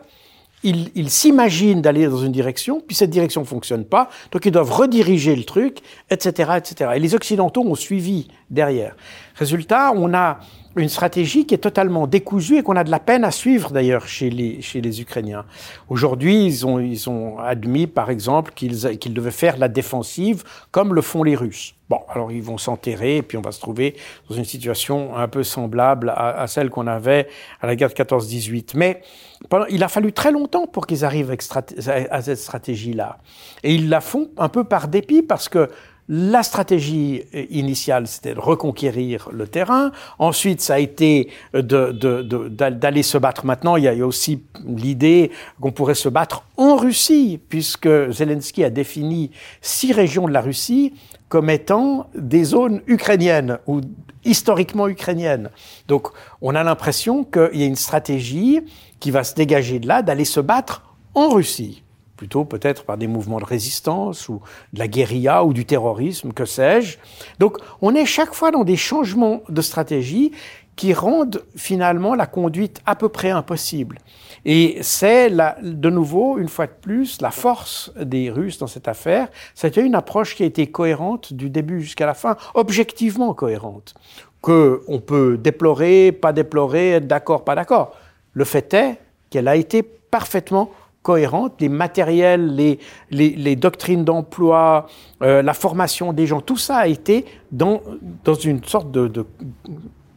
ils, 0.62 0.90
ils 0.94 1.10
s'imaginent 1.10 1.82
d'aller 1.82 2.06
dans 2.06 2.18
une 2.18 2.32
direction, 2.32 2.80
puis 2.80 2.96
cette 2.96 3.10
direction 3.10 3.44
fonctionne 3.44 3.84
pas, 3.84 4.08
donc 4.30 4.46
ils 4.46 4.52
doivent 4.52 4.72
rediriger 4.72 5.36
le 5.36 5.44
truc, 5.44 5.80
etc., 6.10 6.52
etc. 6.56 6.92
Et 6.96 6.98
les 6.98 7.14
Occidentaux 7.14 7.62
ont 7.62 7.74
suivi 7.74 8.28
derrière. 8.48 8.96
Résultat, 9.36 9.92
on 9.94 10.14
a 10.14 10.38
une 10.76 10.88
stratégie 10.88 11.46
qui 11.46 11.54
est 11.54 11.58
totalement 11.58 12.06
décousue 12.06 12.58
et 12.58 12.62
qu'on 12.62 12.76
a 12.76 12.84
de 12.84 12.90
la 12.90 13.00
peine 13.00 13.24
à 13.24 13.30
suivre 13.30 13.70
d'ailleurs 13.70 14.06
chez 14.06 14.30
les, 14.30 14.62
chez 14.62 14.80
les 14.80 15.00
Ukrainiens. 15.00 15.44
Aujourd'hui, 15.88 16.44
ils 16.44 16.66
ont, 16.66 16.78
ils 16.78 17.10
ont 17.10 17.38
admis 17.38 17.86
par 17.86 18.10
exemple 18.10 18.52
qu'ils 18.54 19.14
devaient 19.14 19.30
faire 19.30 19.56
la 19.58 19.68
défensive 19.68 20.44
comme 20.70 20.94
le 20.94 21.02
font 21.02 21.24
les 21.24 21.34
Russes. 21.34 21.74
Bon, 21.88 21.98
alors 22.08 22.30
ils 22.30 22.42
vont 22.42 22.56
s'enterrer 22.56 23.16
et 23.16 23.22
puis 23.22 23.36
on 23.36 23.40
va 23.40 23.50
se 23.50 23.58
trouver 23.58 23.96
dans 24.28 24.36
une 24.36 24.44
situation 24.44 25.16
un 25.16 25.26
peu 25.26 25.42
semblable 25.42 26.10
à, 26.10 26.40
à 26.40 26.46
celle 26.46 26.70
qu'on 26.70 26.86
avait 26.86 27.26
à 27.60 27.66
la 27.66 27.74
guerre 27.74 27.88
de 27.88 27.94
14-18. 27.94 28.74
Mais 28.76 29.02
pendant, 29.48 29.66
il 29.66 29.82
a 29.82 29.88
fallu 29.88 30.12
très 30.12 30.30
longtemps 30.30 30.68
pour 30.68 30.86
qu'ils 30.86 31.04
arrivent 31.04 31.32
à 31.32 32.22
cette 32.22 32.38
stratégie-là. 32.38 33.18
Et 33.64 33.74
ils 33.74 33.88
la 33.88 34.00
font 34.00 34.30
un 34.36 34.48
peu 34.48 34.62
par 34.62 34.86
dépit 34.86 35.22
parce 35.22 35.48
que 35.48 35.68
la 36.12 36.42
stratégie 36.42 37.22
initiale, 37.50 38.08
c'était 38.08 38.34
de 38.34 38.40
reconquérir 38.40 39.28
le 39.32 39.46
terrain. 39.46 39.92
Ensuite, 40.18 40.60
ça 40.60 40.74
a 40.74 40.78
été 40.80 41.30
d'aller 41.54 43.02
se 43.04 43.16
battre. 43.16 43.46
Maintenant, 43.46 43.76
il 43.76 43.84
y 43.84 43.88
a 43.88 43.94
aussi 44.04 44.42
l'idée 44.66 45.30
qu'on 45.60 45.70
pourrait 45.70 45.94
se 45.94 46.08
battre 46.08 46.42
en 46.56 46.74
Russie, 46.74 47.38
puisque 47.48 48.10
Zelensky 48.10 48.64
a 48.64 48.70
défini 48.70 49.30
six 49.60 49.92
régions 49.92 50.26
de 50.26 50.32
la 50.32 50.40
Russie 50.40 50.94
comme 51.28 51.48
étant 51.48 52.10
des 52.16 52.42
zones 52.42 52.82
ukrainiennes 52.88 53.58
ou 53.68 53.80
historiquement 54.24 54.88
ukrainiennes. 54.88 55.50
Donc, 55.86 56.08
on 56.42 56.56
a 56.56 56.64
l'impression 56.64 57.22
qu'il 57.22 57.60
y 57.60 57.62
a 57.62 57.66
une 57.66 57.76
stratégie 57.76 58.58
qui 58.98 59.12
va 59.12 59.22
se 59.22 59.36
dégager 59.36 59.78
de 59.78 59.86
là, 59.86 60.02
d'aller 60.02 60.24
se 60.24 60.40
battre 60.40 60.82
en 61.14 61.28
Russie 61.28 61.84
plutôt 62.20 62.44
peut-être 62.44 62.84
par 62.84 62.98
des 62.98 63.06
mouvements 63.06 63.40
de 63.40 63.46
résistance 63.46 64.28
ou 64.28 64.42
de 64.74 64.78
la 64.78 64.88
guérilla 64.88 65.42
ou 65.42 65.54
du 65.54 65.64
terrorisme, 65.64 66.34
que 66.34 66.44
sais-je. 66.44 66.98
Donc 67.38 67.56
on 67.80 67.94
est 67.94 68.04
chaque 68.04 68.34
fois 68.34 68.50
dans 68.50 68.62
des 68.62 68.76
changements 68.76 69.40
de 69.48 69.62
stratégie 69.62 70.30
qui 70.76 70.92
rendent 70.92 71.42
finalement 71.56 72.14
la 72.14 72.26
conduite 72.26 72.82
à 72.84 72.94
peu 72.94 73.08
près 73.08 73.30
impossible. 73.30 74.00
Et 74.44 74.76
c'est 74.82 75.30
de 75.30 75.88
nouveau, 75.88 76.36
une 76.36 76.50
fois 76.50 76.66
de 76.66 76.76
plus, 76.78 77.22
la 77.22 77.30
force 77.30 77.90
des 77.98 78.28
Russes 78.28 78.58
dans 78.58 78.66
cette 78.66 78.86
affaire. 78.86 79.28
C'était 79.54 79.80
une 79.80 79.94
approche 79.94 80.36
qui 80.36 80.42
a 80.42 80.46
été 80.46 80.66
cohérente 80.66 81.32
du 81.32 81.48
début 81.48 81.80
jusqu'à 81.80 82.04
la 82.04 82.12
fin, 82.12 82.36
objectivement 82.52 83.32
cohérente. 83.32 83.94
Que 84.42 84.82
on 84.88 85.00
peut 85.00 85.38
déplorer, 85.38 86.12
pas 86.12 86.34
déplorer, 86.34 86.90
être 86.90 87.06
d'accord, 87.06 87.44
pas 87.44 87.54
d'accord. 87.54 87.96
Le 88.34 88.44
fait 88.44 88.74
est 88.74 88.98
qu'elle 89.30 89.48
a 89.48 89.56
été 89.56 89.82
parfaitement 89.82 90.70
cohérente, 91.02 91.54
les 91.60 91.68
matériels, 91.68 92.54
les, 92.54 92.78
les, 93.10 93.56
doctrines 93.56 94.04
d'emploi, 94.04 94.86
euh, 95.22 95.40
la 95.42 95.54
formation 95.54 96.12
des 96.12 96.26
gens, 96.26 96.40
tout 96.40 96.58
ça 96.58 96.76
a 96.76 96.86
été 96.86 97.24
dans, 97.52 97.80
dans 98.24 98.34
une 98.34 98.62
sorte 98.64 98.90
de, 98.90 99.08
de 99.08 99.26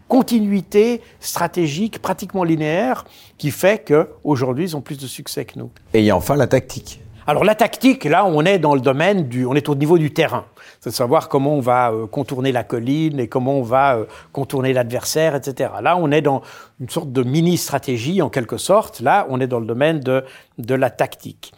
continuité 0.07 1.01
stratégique 1.19 1.99
pratiquement 1.99 2.43
linéaire 2.43 3.05
qui 3.37 3.49
fait 3.49 3.83
qu'aujourd'hui, 3.87 4.65
ils 4.65 4.77
ont 4.77 4.81
plus 4.81 4.97
de 4.97 5.07
succès 5.07 5.45
que 5.45 5.57
nous. 5.57 5.71
Et 5.93 5.99
il 5.99 6.05
y 6.05 6.11
a 6.11 6.17
enfin 6.17 6.35
la 6.35 6.47
tactique. 6.47 7.02
Alors 7.25 7.43
la 7.43 7.55
tactique, 7.55 8.03
là, 8.03 8.25
on 8.25 8.43
est 8.45 8.59
dans 8.59 8.75
le 8.75 8.81
domaine 8.81 9.27
du, 9.27 9.45
on 9.45 9.53
est 9.55 9.69
au 9.69 9.75
niveau 9.75 9.97
du 9.97 10.11
terrain. 10.11 10.45
C'est 10.81 10.89
de 10.89 10.95
savoir 10.95 11.29
comment 11.29 11.55
on 11.55 11.61
va 11.61 11.91
euh, 11.91 12.07
contourner 12.07 12.51
la 12.51 12.63
colline 12.63 13.19
et 13.19 13.27
comment 13.27 13.53
on 13.59 13.63
va 13.63 13.95
euh, 13.95 14.05
contourner 14.33 14.73
l'adversaire, 14.73 15.35
etc. 15.35 15.71
Là, 15.81 15.95
on 15.97 16.11
est 16.11 16.21
dans 16.21 16.41
une 16.81 16.89
sorte 16.89 17.11
de 17.11 17.23
mini-stratégie, 17.23 18.21
en 18.21 18.29
quelque 18.29 18.57
sorte. 18.57 18.99
Là, 18.99 19.25
on 19.29 19.39
est 19.39 19.47
dans 19.47 19.59
le 19.59 19.65
domaine 19.65 20.01
de, 20.01 20.23
de 20.57 20.75
la 20.75 20.89
tactique. 20.89 21.53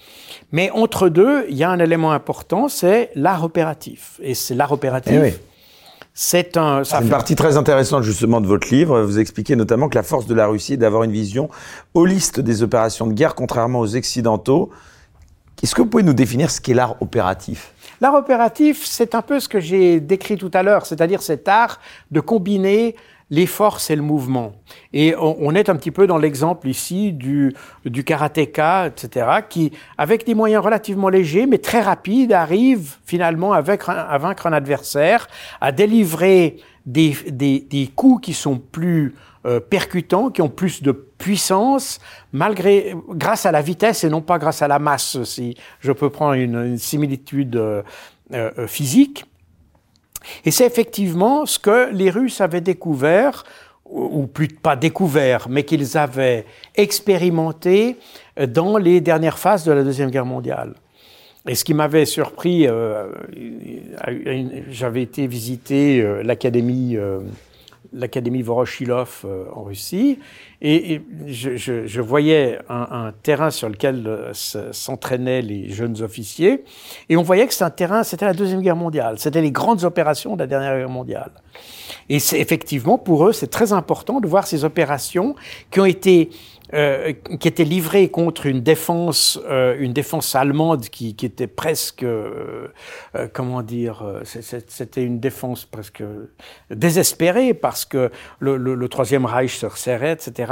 Mais 0.52 0.70
entre 0.72 1.10
deux, 1.10 1.46
il 1.50 1.56
y 1.58 1.64
a 1.64 1.70
un 1.70 1.80
élément 1.80 2.12
important, 2.12 2.70
c'est 2.70 3.10
l'art 3.16 3.44
opératif. 3.44 4.20
Et 4.22 4.36
c'est 4.36 4.54
l'art 4.54 4.72
opératif. 4.72 5.14
Eh 5.16 5.22
oui. 5.22 5.34
C'est 6.18 6.56
un, 6.56 6.84
une 6.84 7.10
partie 7.10 7.36
très 7.36 7.58
intéressante 7.58 8.04
justement 8.04 8.40
de 8.40 8.48
votre 8.48 8.70
livre. 8.74 9.02
Vous 9.02 9.20
expliquez 9.20 9.58
notamment 9.58 9.90
que 9.90 9.96
la 9.96 10.04
force 10.04 10.28
de 10.28 10.34
la 10.34 10.48
Russie 10.48 10.74
est 10.74 10.78
d'avoir 10.78 11.04
une 11.04 11.12
vision 11.12 11.50
holiste 11.94 12.40
des 12.40 12.64
opérations 12.64 13.06
de 13.06 13.12
guerre, 13.12 13.36
contrairement 13.36 13.82
aux 13.82 13.98
Occidentaux. 13.98 14.70
Est-ce 15.66 15.74
que 15.74 15.82
vous 15.82 15.88
pouvez 15.88 16.04
nous 16.04 16.14
définir 16.14 16.52
ce 16.52 16.62
qu'est 16.62 16.76
l'art 16.76 16.96
opératif? 17.02 17.74
L'art 18.00 18.14
opératif, 18.14 18.86
c'est 18.86 19.16
un 19.16 19.24
peu 19.24 19.40
ce 19.40 19.50
que 19.50 19.60
j'ai 19.60 20.00
décrit 20.00 20.38
tout 20.38 20.52
à 20.54 20.62
l'heure, 20.62 20.86
c'est-à-dire 20.86 21.24
cet 21.24 21.48
art 21.48 21.80
de 22.12 22.20
combiner 22.20 22.96
les 23.32 23.48
forces 23.48 23.90
et 23.90 23.96
le 23.96 24.04
mouvement. 24.04 24.52
Et 24.94 25.16
on, 25.18 25.56
est 25.56 25.68
un 25.68 25.76
petit 25.76 25.90
peu 25.90 26.06
dans 26.06 26.20
l'exemple 26.20 26.68
ici 26.68 27.14
du, 27.14 27.56
karatéka, 28.06 28.86
etc., 28.86 29.28
qui, 29.50 29.72
avec 29.98 30.24
des 30.28 30.36
moyens 30.36 30.64
relativement 30.64 31.10
légers, 31.10 31.48
mais 31.48 31.58
très 31.58 31.82
rapides, 31.82 32.32
arrive 32.32 32.98
finalement 33.04 33.52
à 33.52 33.62
vaincre, 33.62 33.90
un 33.90 34.54
adversaire, 34.54 35.28
à 35.62 35.72
délivrer 35.72 36.58
des 36.86 37.92
coups 37.96 38.24
qui 38.24 38.34
sont 38.36 38.60
plus 38.60 39.16
euh, 39.46 39.60
percutants, 39.60 40.32
qui 40.32 40.42
ont 40.42 40.50
plus 40.50 40.82
de 40.82 40.92
puissance, 41.26 42.00
malgré, 42.34 42.94
grâce 43.10 43.48
à 43.48 43.52
la 43.52 43.64
vitesse 43.64 44.04
et 44.04 44.10
non 44.10 44.22
pas 44.22 44.38
grâce 44.38 44.62
à 44.62 44.68
la 44.68 44.78
masse, 44.78 45.24
si 45.24 45.56
je 45.80 45.92
peux 45.92 46.12
prendre 46.12 46.34
une, 46.34 46.78
similitude 46.78 47.56
euh, 47.56 47.82
euh, 48.32 48.68
physique. 48.68 49.26
Et 50.46 50.52
c'est 50.52 50.68
effectivement 50.68 51.48
ce 51.48 51.58
que 51.58 51.92
les 51.92 52.12
Russes 52.12 52.42
avaient 52.42 52.62
découvert, 52.62 53.44
ou 53.86 54.28
plus 54.28 54.50
pas 54.50 54.76
découvert, 54.76 55.48
mais 55.50 55.64
qu'ils 55.64 55.98
avaient 55.98 56.46
expérimenté 56.76 57.98
dans 58.48 58.78
les 58.78 59.02
dernières 59.02 59.40
phases 59.40 59.64
de 59.64 59.72
la 59.72 59.84
Deuxième 59.84 60.12
Guerre 60.12 60.26
mondiale. 60.26 60.76
Et 61.48 61.56
ce 61.56 61.64
qui 61.64 61.74
m'avait 61.74 62.06
surpris, 62.06 62.68
j'avais 64.70 65.02
été 65.02 65.26
visiter 65.26 66.24
l'Académie 66.24 66.98
l'Académie 67.96 68.42
Voroshilov 68.42 69.22
euh, 69.26 69.46
en 69.54 69.64
Russie, 69.64 70.20
et, 70.68 71.02
je, 71.28 72.02
voyais 72.02 72.60
un, 72.70 72.88
un, 73.08 73.12
terrain 73.12 73.52
sur 73.52 73.70
lequel 73.70 74.08
euh, 74.08 74.34
s'entraînaient 74.34 75.42
les 75.42 75.70
jeunes 75.70 76.02
officiers, 76.02 76.64
et 77.10 77.18
on 77.18 77.22
voyait 77.22 77.46
que 77.46 77.54
c'était 77.54 77.66
un 77.66 77.70
terrain, 77.70 78.04
c'était 78.04 78.26
la 78.26 78.34
Deuxième 78.34 78.62
Guerre 78.62 78.76
mondiale, 78.76 79.20
c'était 79.20 79.42
les 79.42 79.52
grandes 79.52 79.84
opérations 79.84 80.36
de 80.36 80.42
la 80.42 80.48
dernière 80.48 80.76
guerre 80.78 80.90
mondiale. 80.90 81.32
Et 82.10 82.20
c'est 82.20 82.40
effectivement, 82.40 82.98
pour 82.98 83.28
eux, 83.28 83.34
c'est 83.34 83.48
très 83.48 83.74
important 83.74 84.20
de 84.20 84.28
voir 84.28 84.48
ces 84.48 84.64
opérations 84.64 85.36
qui 85.72 85.80
ont 85.80 85.86
été 85.86 86.30
euh, 86.76 87.14
qui 87.40 87.48
était 87.48 87.64
livré 87.64 88.10
contre 88.10 88.48
une 88.48 88.62
défense, 88.62 89.40
euh, 89.50 89.78
une 89.80 89.94
défense 89.94 90.36
allemande 90.36 90.90
qui, 90.90 91.16
était 91.24 91.48
presque, 91.48 92.04
euh, 92.04 92.68
comment 93.34 93.62
dire, 93.62 94.04
c'était 94.26 95.04
une 95.04 95.22
défense 95.22 95.64
presque 95.64 96.04
désespérée 96.70 97.54
parce 97.54 97.86
que 97.86 98.12
le, 98.40 98.58
le, 98.58 98.76
le, 98.76 98.90
Troisième 98.90 99.26
Reich 99.26 99.56
se 99.56 99.66
resserrait, 99.66 100.12
etc. 100.12 100.52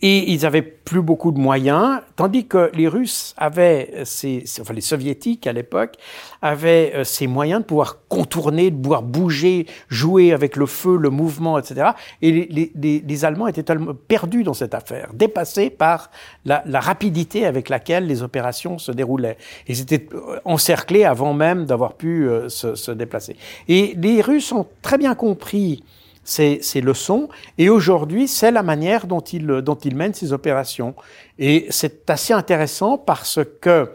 Et 0.00 0.32
ils 0.32 0.46
avaient 0.46 0.62
plus 0.62 1.02
beaucoup 1.02 1.32
de 1.32 1.40
moyens, 1.40 2.00
tandis 2.14 2.46
que 2.46 2.70
les 2.72 2.86
Russes 2.86 3.34
avaient, 3.36 4.02
ces, 4.04 4.44
enfin 4.60 4.72
les 4.72 4.80
Soviétiques 4.80 5.46
à 5.46 5.52
l'époque, 5.52 5.96
avaient 6.40 7.02
ces 7.04 7.26
moyens 7.26 7.62
de 7.62 7.66
pouvoir 7.66 7.98
contourner, 8.08 8.70
de 8.70 8.76
pouvoir 8.80 9.02
bouger, 9.02 9.66
jouer 9.88 10.32
avec 10.32 10.56
le 10.56 10.66
feu, 10.66 10.96
le 10.96 11.10
mouvement, 11.10 11.58
etc. 11.58 11.90
Et 12.22 12.30
les, 12.32 13.24
Allemands 13.24 13.48
étaient 13.48 13.64
perdus 14.06 14.44
dans 14.44 14.54
cette 14.54 14.74
affaire, 14.74 15.10
dépassés 15.14 15.68
par 15.68 16.10
la, 16.44 16.62
rapidité 16.80 17.44
avec 17.44 17.68
laquelle 17.68 18.06
les 18.06 18.22
opérations 18.22 18.78
se 18.78 18.92
déroulaient. 18.92 19.36
Ils 19.66 19.80
étaient 19.80 20.08
encerclés 20.44 21.04
avant 21.04 21.34
même 21.34 21.66
d'avoir 21.66 21.94
pu 21.94 22.28
euh, 22.28 22.48
se 22.48 22.90
déplacer. 22.92 23.36
Et 23.66 23.94
les 23.96 24.20
Russes 24.20 24.52
ont 24.52 24.66
très 24.80 24.96
bien 24.96 25.16
compris 25.16 25.82
ces, 26.28 26.58
ces 26.60 26.82
leçons. 26.82 27.30
Et 27.56 27.70
aujourd'hui, 27.70 28.28
c'est 28.28 28.50
la 28.50 28.62
manière 28.62 29.06
dont 29.06 29.20
il, 29.20 29.46
dont 29.46 29.76
il 29.76 29.96
mène 29.96 30.12
ses 30.12 30.34
opérations. 30.34 30.94
Et 31.38 31.66
c'est 31.70 32.10
assez 32.10 32.34
intéressant 32.34 32.98
parce 32.98 33.40
que 33.62 33.90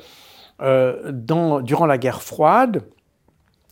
euh, 0.59 1.11
dans, 1.11 1.61
durant 1.61 1.85
la 1.85 1.99
guerre 1.99 2.23
froide, 2.23 2.81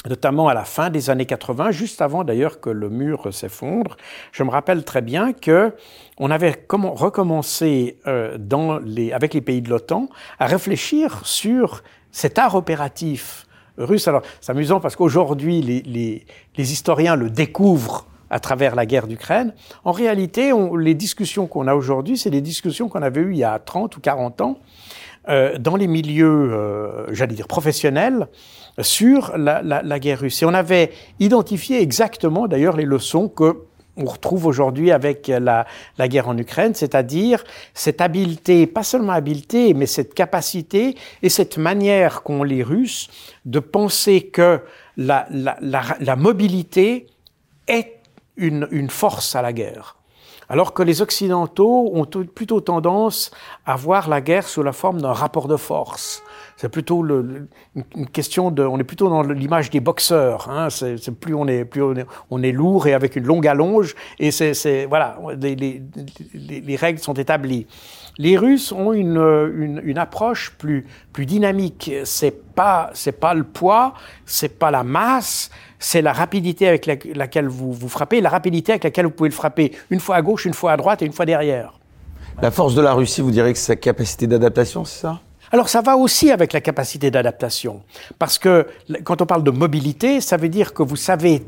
notamment 0.08 0.48
à 0.48 0.54
la 0.54 0.64
fin 0.64 0.92
des 0.92 1.10
années 1.10 1.26
80, 1.26 1.72
juste 1.72 2.04
avant 2.04 2.24
d'ailleurs 2.24 2.60
que 2.60 2.70
le 2.70 2.90
mur 2.90 3.34
s'effondre, 3.34 3.98
je 4.32 4.44
me 4.44 4.52
rappelle 4.52 4.84
très 4.84 5.02
bien 5.02 5.34
que 5.34 5.74
on 6.20 6.30
avait 6.30 6.64
recommencé 6.70 7.98
euh, 8.06 8.38
dans 8.38 8.78
les, 8.78 9.12
avec 9.12 9.34
les 9.34 9.42
pays 9.42 9.64
de 9.64 9.70
l'OTAN 9.70 10.08
à 10.38 10.46
réfléchir 10.46 11.26
sur 11.26 11.82
cet 12.12 12.38
art 12.38 12.54
opératif 12.54 13.48
russe. 13.80 14.08
Alors, 14.08 14.22
c'est 14.40 14.52
amusant 14.52 14.80
parce 14.80 14.96
qu'aujourd'hui, 14.96 15.64
les, 15.64 15.82
les, 15.82 16.28
les 16.58 16.74
historiens 16.74 17.16
le 17.16 17.32
découvrent 17.32 18.06
à 18.32 18.40
travers 18.40 18.74
la 18.76 18.86
guerre 18.88 19.06
d'Ukraine. 19.06 19.54
En 19.84 19.92
réalité, 19.92 20.54
on, 20.54 20.76
les 20.76 20.96
discussions 20.96 21.46
qu'on 21.46 21.68
a 21.68 21.76
aujourd'hui, 21.76 22.18
c'est 22.18 22.32
des 22.32 22.42
discussions 22.42 22.90
qu'on 22.90 23.04
avait 23.04 23.22
eues 23.22 23.34
il 23.34 23.38
y 23.38 23.44
a 23.44 23.60
30 23.60 23.96
ou 23.98 24.00
40 24.00 24.42
ans 24.42 24.58
euh, 25.30 25.58
dans 25.60 25.76
les 25.76 25.88
milieux, 25.88 26.52
euh, 26.54 27.14
j'allais 27.14 27.36
dire, 27.36 27.48
professionnels 27.48 28.28
sur 28.80 29.38
la, 29.38 29.62
la, 29.62 29.84
la, 29.84 30.00
guerre 30.00 30.22
russe. 30.22 30.42
Et 30.42 30.46
on 30.46 30.54
avait 30.54 30.92
identifié 31.20 31.82
exactement, 31.82 32.48
d'ailleurs, 32.48 32.78
les 32.78 32.86
leçons 32.86 33.28
que 33.28 33.66
on 33.98 34.06
retrouve 34.06 34.46
aujourd'hui 34.46 34.90
avec 34.90 35.28
la, 35.28 35.68
la, 35.98 36.08
guerre 36.08 36.30
en 36.30 36.38
Ukraine, 36.38 36.74
c'est-à-dire 36.74 37.44
cette 37.74 38.00
habileté, 38.00 38.66
pas 38.66 38.84
seulement 38.84 39.12
habileté, 39.12 39.74
mais 39.74 39.86
cette 39.86 40.14
capacité 40.14 40.96
et 41.22 41.28
cette 41.28 41.58
manière 41.58 42.24
qu'ont 42.24 42.44
les 42.44 42.64
Russes 42.64 43.10
de 43.46 43.60
penser 43.60 44.22
que 44.22 44.62
la, 44.96 45.28
la, 45.30 45.58
la 46.00 46.16
mobilité 46.16 47.08
est 47.68 48.01
une, 48.38 48.90
force 48.90 49.36
à 49.36 49.42
la 49.42 49.54
guerre. 49.54 49.98
Alors 50.50 50.74
que 50.74 50.84
les 50.84 51.02
Occidentaux 51.02 51.92
ont 51.94 52.06
plutôt 52.06 52.60
tendance 52.60 53.32
à 53.66 53.78
voir 53.78 54.10
la 54.10 54.20
guerre 54.20 54.46
sous 54.46 54.64
la 54.64 54.74
forme 54.74 55.02
d'un 55.02 55.14
rapport 55.14 55.48
de 55.48 55.56
force. 55.56 56.24
C'est 56.58 56.68
plutôt 56.68 57.06
une 57.06 58.10
question 58.12 58.52
de, 58.52 58.64
on 58.64 58.78
est 58.78 58.84
plutôt 58.84 59.10
dans 59.10 59.24
l'image 59.24 59.70
des 59.70 59.80
boxeurs. 59.80 60.50
Hein, 60.50 60.68
plus 61.22 61.34
on 61.34 61.48
est, 61.48 61.64
plus 61.64 61.82
lourd 62.52 62.88
et 62.88 62.94
avec 62.94 63.16
une 63.16 63.24
longue 63.24 63.48
allonge. 63.48 63.96
Et 64.20 64.32
c'est, 64.32 64.86
voilà, 64.86 65.18
les, 65.40 65.56
les, 65.56 66.76
règles 66.76 67.00
sont 67.00 67.14
établies. 67.14 67.66
Les 68.18 68.38
Russes 68.38 68.72
ont 68.72 68.94
une, 68.94 69.18
une, 69.18 69.82
une 69.84 69.98
approche 69.98 70.54
plus, 70.58 70.86
plus 71.14 71.26
dynamique. 71.26 71.92
C'est 72.04 72.54
pas, 72.54 72.90
c'est 72.94 73.14
pas 73.14 73.34
le 73.34 73.44
poids, 73.44 73.94
c'est 74.26 74.60
pas 74.60 74.72
la 74.72 74.84
masse, 74.84 75.50
c'est 75.80 76.02
la 76.02 76.14
rapidité 76.14 76.68
avec 76.68 76.86
laquelle 76.86 77.48
vous, 77.48 77.74
vous 77.74 77.90
frappez, 77.90 78.22
la 78.22 78.30
rapidité 78.30 78.74
avec 78.74 78.84
laquelle 78.84 79.06
vous 79.06 79.12
pouvez 79.12 79.30
le 79.30 79.36
frapper 79.36 79.72
une 79.90 80.00
fois 80.00 80.18
à 80.18 80.22
gauche, 80.22 80.46
une 80.46 80.54
fois 80.54 80.74
à 80.74 80.78
droite 80.78 81.02
et 81.02 81.06
une 81.06 81.14
fois 81.14 81.26
derrière. 81.26 81.80
La 82.42 82.52
force 82.52 82.76
de 82.76 82.82
la 82.82 82.94
Russie, 82.94 83.22
vous 83.22 83.32
direz 83.32 83.54
que 83.54 83.60
c'est 83.60 83.66
sa 83.66 83.76
capacité 83.76 84.28
d'adaptation, 84.28 84.86
c'est 84.86 85.02
ça? 85.02 85.20
Alors 85.52 85.68
ça 85.68 85.82
va 85.82 85.98
aussi 85.98 86.32
avec 86.32 86.54
la 86.54 86.62
capacité 86.62 87.12
d'adaptation, 87.12 87.82
parce 88.20 88.40
que 88.40 88.68
quand 89.04 89.22
on 89.22 89.26
parle 89.26 89.44
de 89.44 89.52
mobilité, 89.52 90.22
ça 90.22 90.38
veut 90.38 90.48
dire 90.48 90.74
que 90.74 90.82
vous 90.82 90.96
savez 90.96 91.44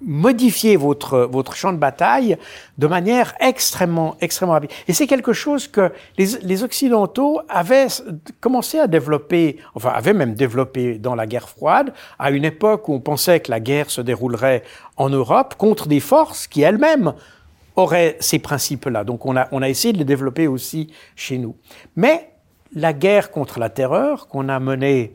modifier 0.00 0.76
votre, 0.76 1.20
votre 1.20 1.56
champ 1.56 1.72
de 1.72 1.78
bataille 1.78 2.36
de 2.78 2.86
manière 2.86 3.34
extrêmement, 3.40 4.16
extrêmement 4.20 4.52
rapide. 4.52 4.70
Et 4.86 4.92
c'est 4.92 5.06
quelque 5.06 5.32
chose 5.32 5.68
que 5.68 5.92
les, 6.16 6.38
les, 6.42 6.62
Occidentaux 6.62 7.40
avaient 7.48 7.88
commencé 8.40 8.78
à 8.78 8.86
développer, 8.86 9.58
enfin 9.74 9.90
avaient 9.90 10.14
même 10.14 10.34
développé 10.34 10.98
dans 10.98 11.14
la 11.14 11.26
guerre 11.26 11.48
froide, 11.48 11.92
à 12.18 12.30
une 12.30 12.44
époque 12.44 12.88
où 12.88 12.94
on 12.94 13.00
pensait 13.00 13.40
que 13.40 13.50
la 13.50 13.60
guerre 13.60 13.90
se 13.90 14.00
déroulerait 14.00 14.62
en 14.96 15.10
Europe 15.10 15.54
contre 15.56 15.88
des 15.88 16.00
forces 16.00 16.46
qui 16.46 16.62
elles-mêmes 16.62 17.14
auraient 17.76 18.16
ces 18.20 18.38
principes-là. 18.38 19.04
Donc 19.04 19.26
on 19.26 19.36
a, 19.36 19.48
on 19.52 19.62
a 19.62 19.68
essayé 19.68 19.92
de 19.92 19.98
les 19.98 20.04
développer 20.04 20.46
aussi 20.46 20.92
chez 21.16 21.38
nous. 21.38 21.56
Mais 21.96 22.30
la 22.74 22.92
guerre 22.92 23.30
contre 23.30 23.58
la 23.58 23.70
terreur 23.70 24.28
qu'on 24.28 24.48
a 24.48 24.60
menée 24.60 25.14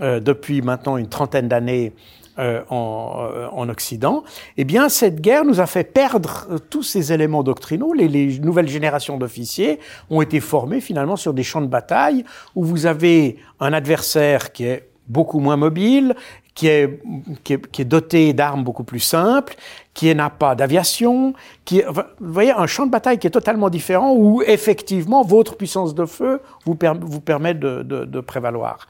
euh, 0.00 0.20
depuis 0.20 0.62
maintenant 0.62 0.96
une 0.96 1.08
trentaine 1.08 1.48
d'années 1.48 1.92
euh, 2.38 2.62
en, 2.68 3.28
euh, 3.30 3.46
en, 3.52 3.68
Occident, 3.68 4.24
eh 4.56 4.64
bien, 4.64 4.88
cette 4.88 5.20
guerre 5.20 5.44
nous 5.44 5.60
a 5.60 5.66
fait 5.66 5.84
perdre 5.84 6.48
euh, 6.50 6.58
tous 6.58 6.82
ces 6.82 7.12
éléments 7.12 7.44
doctrinaux. 7.44 7.92
Les, 7.92 8.08
les 8.08 8.40
nouvelles 8.40 8.66
générations 8.66 9.18
d'officiers 9.18 9.78
ont 10.10 10.20
été 10.20 10.40
formées 10.40 10.80
finalement 10.80 11.14
sur 11.14 11.32
des 11.32 11.44
champs 11.44 11.60
de 11.60 11.68
bataille 11.68 12.24
où 12.56 12.64
vous 12.64 12.86
avez 12.86 13.36
un 13.60 13.72
adversaire 13.72 14.52
qui 14.52 14.64
est 14.64 14.88
beaucoup 15.06 15.38
moins 15.38 15.56
mobile, 15.56 16.16
qui 16.54 16.66
est, 16.68 17.00
qui 17.42 17.52
est, 17.52 17.70
qui 17.70 17.82
est 17.82 17.84
doté 17.84 18.32
d'armes 18.32 18.64
beaucoup 18.64 18.84
plus 18.84 19.00
simples, 19.00 19.54
qui 19.92 20.12
n'a 20.14 20.30
pas 20.30 20.54
d'aviation, 20.54 21.34
qui, 21.64 21.82
vous 21.82 22.02
voyez, 22.32 22.50
un 22.52 22.66
champ 22.66 22.86
de 22.86 22.90
bataille 22.90 23.18
qui 23.18 23.26
est 23.26 23.30
totalement 23.30 23.70
différent 23.70 24.12
où 24.12 24.42
effectivement 24.42 25.22
votre 25.22 25.56
puissance 25.56 25.94
de 25.94 26.04
feu 26.04 26.40
vous, 26.64 26.74
per, 26.74 26.94
vous 27.00 27.20
permet 27.20 27.54
de, 27.54 27.82
de, 27.82 28.04
de 28.04 28.20
prévaloir. 28.20 28.88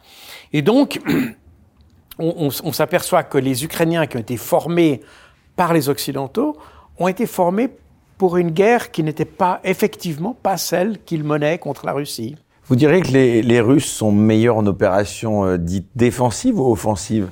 Et 0.52 0.62
donc, 0.62 1.00
on, 2.18 2.46
on, 2.46 2.48
on 2.64 2.72
s'aperçoit 2.72 3.22
que 3.22 3.38
les 3.38 3.64
Ukrainiens 3.64 4.06
qui 4.06 4.16
ont 4.16 4.20
été 4.20 4.36
formés 4.36 5.00
par 5.56 5.72
les 5.72 5.88
Occidentaux 5.88 6.56
ont 6.98 7.08
été 7.08 7.26
formés 7.26 7.70
pour 8.18 8.36
une 8.36 8.50
guerre 8.50 8.90
qui 8.90 9.02
n'était 9.02 9.24
pas 9.24 9.60
effectivement 9.64 10.36
pas 10.42 10.56
celle 10.56 10.98
qu'ils 11.04 11.24
menaient 11.24 11.58
contre 11.58 11.86
la 11.86 11.92
Russie. 11.92 12.36
Vous 12.66 12.76
direz 12.76 13.02
que 13.02 13.08
les, 13.08 13.42
les 13.42 13.60
Russes 13.60 13.90
sont 13.90 14.12
meilleurs 14.12 14.56
en 14.56 14.66
opération 14.66 15.44
euh, 15.44 15.58
dite 15.58 15.88
défensive 15.94 16.58
ou 16.58 16.70
offensive 16.70 17.28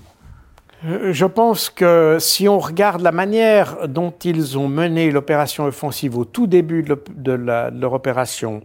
euh, 0.85 1.13
je 1.13 1.27
pense 1.27 1.71
que 1.71 2.17
si 2.19 2.49
on 2.49 2.59
regarde 2.59 3.03
la 3.03 3.13
manière 3.13 3.87
dont 3.87 4.13
ils 4.25 4.59
ont 4.59 4.67
mené 4.67 5.13
l'opération 5.13 5.65
offensive 5.65 6.19
au 6.19 6.25
tout 6.25 6.49
début 6.49 6.83
de, 6.83 7.01
de, 7.15 7.33
la, 7.33 7.71
de 7.71 7.81
leur 7.81 7.93
opération, 7.93 8.63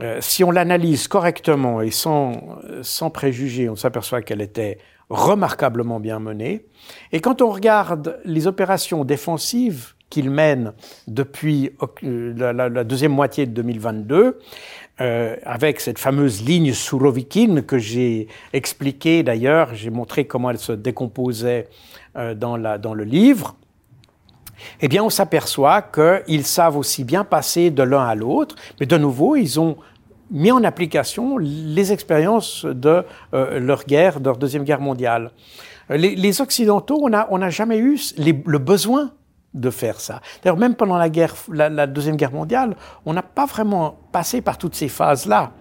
euh, 0.00 0.18
si 0.20 0.44
on 0.44 0.50
l'analyse 0.50 1.08
correctement 1.08 1.82
et 1.82 1.90
sans, 1.90 2.58
sans 2.82 3.10
préjugés, 3.10 3.68
on 3.68 3.76
s'aperçoit 3.76 4.22
qu'elle 4.22 4.40
était 4.40 4.78
remarquablement 5.10 6.00
bien 6.00 6.18
menée. 6.18 6.64
Et 7.12 7.20
quand 7.20 7.42
on 7.42 7.50
regarde 7.50 8.18
les 8.24 8.46
opérations 8.46 9.04
défensives 9.04 9.94
qu'il 10.08 10.30
mène 10.30 10.72
depuis 11.08 11.72
la, 12.02 12.52
la, 12.52 12.84
deuxième 12.84 13.12
moitié 13.12 13.46
de 13.46 13.52
2022, 13.52 14.38
euh, 15.00 15.36
avec 15.44 15.80
cette 15.80 15.98
fameuse 15.98 16.44
ligne 16.44 16.74
Sourovikine 16.74 17.62
que 17.62 17.78
j'ai 17.78 18.28
expliquée 18.52 19.22
d'ailleurs, 19.22 19.74
j'ai 19.74 19.88
montré 19.88 20.26
comment 20.26 20.50
elle 20.50 20.58
se 20.58 20.72
décomposait 20.72 21.68
euh, 22.16 22.34
dans, 22.34 22.58
la, 22.58 22.76
dans 22.76 22.92
le 22.92 23.04
livre, 23.04 23.56
eh 24.80 24.88
bien 24.88 25.02
on 25.02 25.10
s'aperçoit 25.10 25.82
qu'ils 25.82 26.46
savent 26.46 26.76
aussi 26.76 27.04
bien 27.04 27.24
passer 27.24 27.70
de 27.70 27.82
l'un 27.82 28.04
à 28.04 28.14
l'autre, 28.14 28.54
mais 28.80 28.86
de 28.86 28.96
nouveau, 28.96 29.36
ils 29.36 29.60
ont 29.60 29.76
mis 30.30 30.50
en 30.50 30.64
application 30.64 31.36
les 31.38 31.92
expériences 31.92 32.64
de 32.64 33.04
euh, 33.34 33.60
leur 33.60 33.84
guerre, 33.84 34.20
de 34.20 34.26
leur 34.26 34.38
deuxième 34.38 34.64
guerre 34.64 34.80
mondiale. 34.80 35.30
Euh, 35.90 35.96
les, 35.96 36.40
Occidentaux, 36.40 37.00
on 37.02 37.10
n'a 37.10 37.28
on 37.30 37.48
jamais 37.50 37.78
eu 37.78 37.98
le 38.18 38.58
besoin 38.58 39.10
de 39.52 39.68
faire 39.68 40.00
ça. 40.00 40.22
D'ailleurs, 40.42 40.56
même 40.56 40.74
pendant 40.74 40.96
la 40.96 41.10
guerre, 41.10 41.34
la 41.52 41.86
deuxième 41.86 42.16
guerre 42.16 42.32
mondiale, 42.32 42.74
on 43.04 43.12
n'a 43.12 43.22
pas 43.22 43.44
vraiment 43.44 43.98
passé 44.10 44.40
par 44.40 44.56
toutes 44.56 44.74
ces 44.74 44.88
phases-là. 44.88 45.52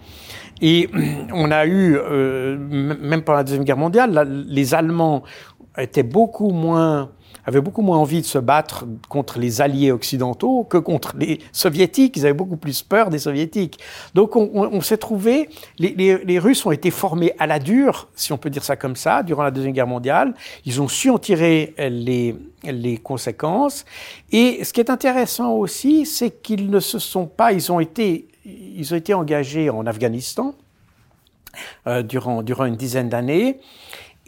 Et 0.61 0.89
on 1.33 1.51
a 1.51 1.65
eu, 1.65 1.97
euh, 1.97 2.57
même 2.57 3.23
pendant 3.23 3.37
la 3.37 3.43
deuxième 3.43 3.65
guerre 3.65 3.77
mondiale, 3.77 4.45
les 4.47 4.73
Allemands 4.73 5.23
étaient 5.77 6.03
beaucoup 6.03 6.51
moins 6.51 7.11
avaient 7.45 7.61
beaucoup 7.61 7.81
moins 7.81 7.97
envie 7.97 8.21
de 8.21 8.25
se 8.25 8.37
battre 8.37 8.85
contre 9.09 9.39
les 9.39 9.61
alliés 9.61 9.91
occidentaux 9.91 10.63
que 10.63 10.77
contre 10.77 11.15
les 11.17 11.39
soviétiques. 11.51 12.17
Ils 12.17 12.25
avaient 12.25 12.33
beaucoup 12.33 12.57
plus 12.57 12.81
peur 12.83 13.09
des 13.09 13.19
soviétiques. 13.19 13.79
Donc 14.13 14.35
on, 14.35 14.81
s'est 14.81 14.97
trouvé, 14.97 15.49
les, 15.77 16.39
Russes 16.39 16.65
ont 16.65 16.71
été 16.71 16.91
formés 16.91 17.33
à 17.39 17.47
la 17.47 17.59
dure, 17.59 18.07
si 18.15 18.33
on 18.33 18.37
peut 18.37 18.49
dire 18.49 18.63
ça 18.63 18.75
comme 18.75 18.95
ça, 18.95 19.23
durant 19.23 19.43
la 19.43 19.51
Deuxième 19.51 19.73
Guerre 19.73 19.87
mondiale. 19.87 20.33
Ils 20.65 20.81
ont 20.81 20.87
su 20.87 21.09
en 21.09 21.17
tirer 21.17 21.73
les, 21.77 22.35
les 22.63 22.97
conséquences. 22.97 23.85
Et 24.31 24.63
ce 24.63 24.73
qui 24.73 24.79
est 24.79 24.89
intéressant 24.89 25.53
aussi, 25.53 26.05
c'est 26.05 26.41
qu'ils 26.41 26.69
ne 26.69 26.79
se 26.79 26.99
sont 26.99 27.25
pas, 27.25 27.53
ils 27.53 27.71
ont 27.71 27.79
été, 27.79 28.27
ils 28.45 28.93
ont 28.93 28.97
été 28.97 29.13
engagés 29.13 29.69
en 29.69 29.85
Afghanistan 29.85 30.55
euh, 31.87 32.03
durant, 32.03 32.43
durant 32.43 32.65
une 32.65 32.75
dizaine 32.75 33.09
d'années. 33.09 33.59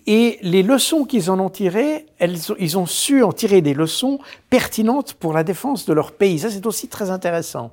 Et 0.05 0.39
les 0.41 0.63
leçons 0.63 1.05
qu'ils 1.05 1.31
en 1.31 1.39
ont 1.39 1.49
tirées, 1.49 2.05
ils 2.19 2.77
ont 2.77 2.85
su 2.85 3.23
en 3.23 3.31
tirer 3.31 3.61
des 3.61 3.73
leçons 3.73 4.19
pertinentes 4.49 5.13
pour 5.13 5.33
la 5.33 5.43
défense 5.43 5.85
de 5.85 5.93
leur 5.93 6.11
pays. 6.11 6.39
Ça, 6.39 6.49
c'est 6.49 6.65
aussi 6.65 6.87
très 6.87 7.09
intéressant. 7.09 7.71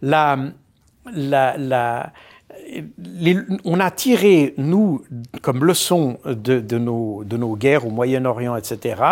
La, 0.00 0.38
la, 1.12 1.58
la, 1.58 2.12
on 3.64 3.80
a 3.80 3.90
tiré, 3.90 4.54
nous, 4.56 5.02
comme 5.42 5.64
leçon 5.64 6.18
de, 6.24 6.78
nos, 6.78 7.24
de 7.24 7.36
nos 7.36 7.56
guerres 7.56 7.86
au 7.86 7.90
Moyen-Orient, 7.90 8.56
etc., 8.56 9.02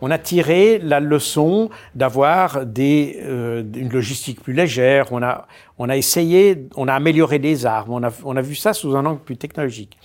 on 0.00 0.10
a 0.10 0.18
tiré 0.18 0.78
la 0.78 1.00
leçon 1.00 1.70
d'avoir 1.94 2.58
euh, 2.78 3.62
une 3.74 3.88
logistique 3.90 4.42
plus 4.42 4.52
légère, 4.52 5.08
on 5.12 5.22
a, 5.22 5.46
on 5.78 5.88
a 5.88 5.96
essayé, 5.96 6.68
on 6.76 6.88
a 6.88 6.94
amélioré 6.94 7.38
les 7.38 7.66
armes, 7.66 7.92
on 7.92 8.02
a, 8.02 8.10
on 8.24 8.36
a 8.36 8.42
vu 8.42 8.54
ça 8.54 8.72
sous 8.72 8.96
un 8.96 9.04
angle 9.06 9.20
plus 9.20 9.36
technologique. 9.36 9.96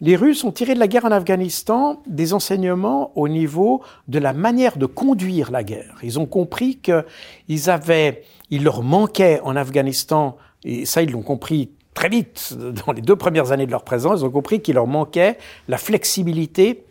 Les 0.00 0.14
Russes 0.14 0.44
ont 0.44 0.52
tiré 0.52 0.74
de 0.74 0.78
la 0.78 0.86
guerre 0.86 1.04
en 1.04 1.10
Afghanistan 1.10 2.00
des 2.06 2.32
enseignements 2.32 3.10
au 3.16 3.28
niveau 3.28 3.82
de 4.06 4.18
la 4.18 4.32
manière 4.32 4.78
de 4.78 4.86
conduire 4.86 5.50
la 5.50 5.64
guerre. 5.64 5.98
Ils 6.02 6.20
ont 6.20 6.26
compris 6.26 6.78
qu'ils 6.78 7.70
avaient, 7.70 8.22
il 8.50 8.62
leur 8.62 8.82
manquait 8.82 9.40
en 9.42 9.56
Afghanistan, 9.56 10.36
et 10.64 10.84
ça 10.86 11.02
ils 11.02 11.10
l'ont 11.10 11.22
compris 11.22 11.70
très 11.94 12.08
vite 12.08 12.54
dans 12.86 12.92
les 12.92 13.02
deux 13.02 13.16
premières 13.16 13.50
années 13.50 13.66
de 13.66 13.72
leur 13.72 13.82
présence, 13.82 14.20
ils 14.20 14.24
ont 14.24 14.30
compris 14.30 14.60
qu'il 14.60 14.76
leur 14.76 14.86
manquait 14.86 15.36
la 15.66 15.78
flexibilité 15.78 16.84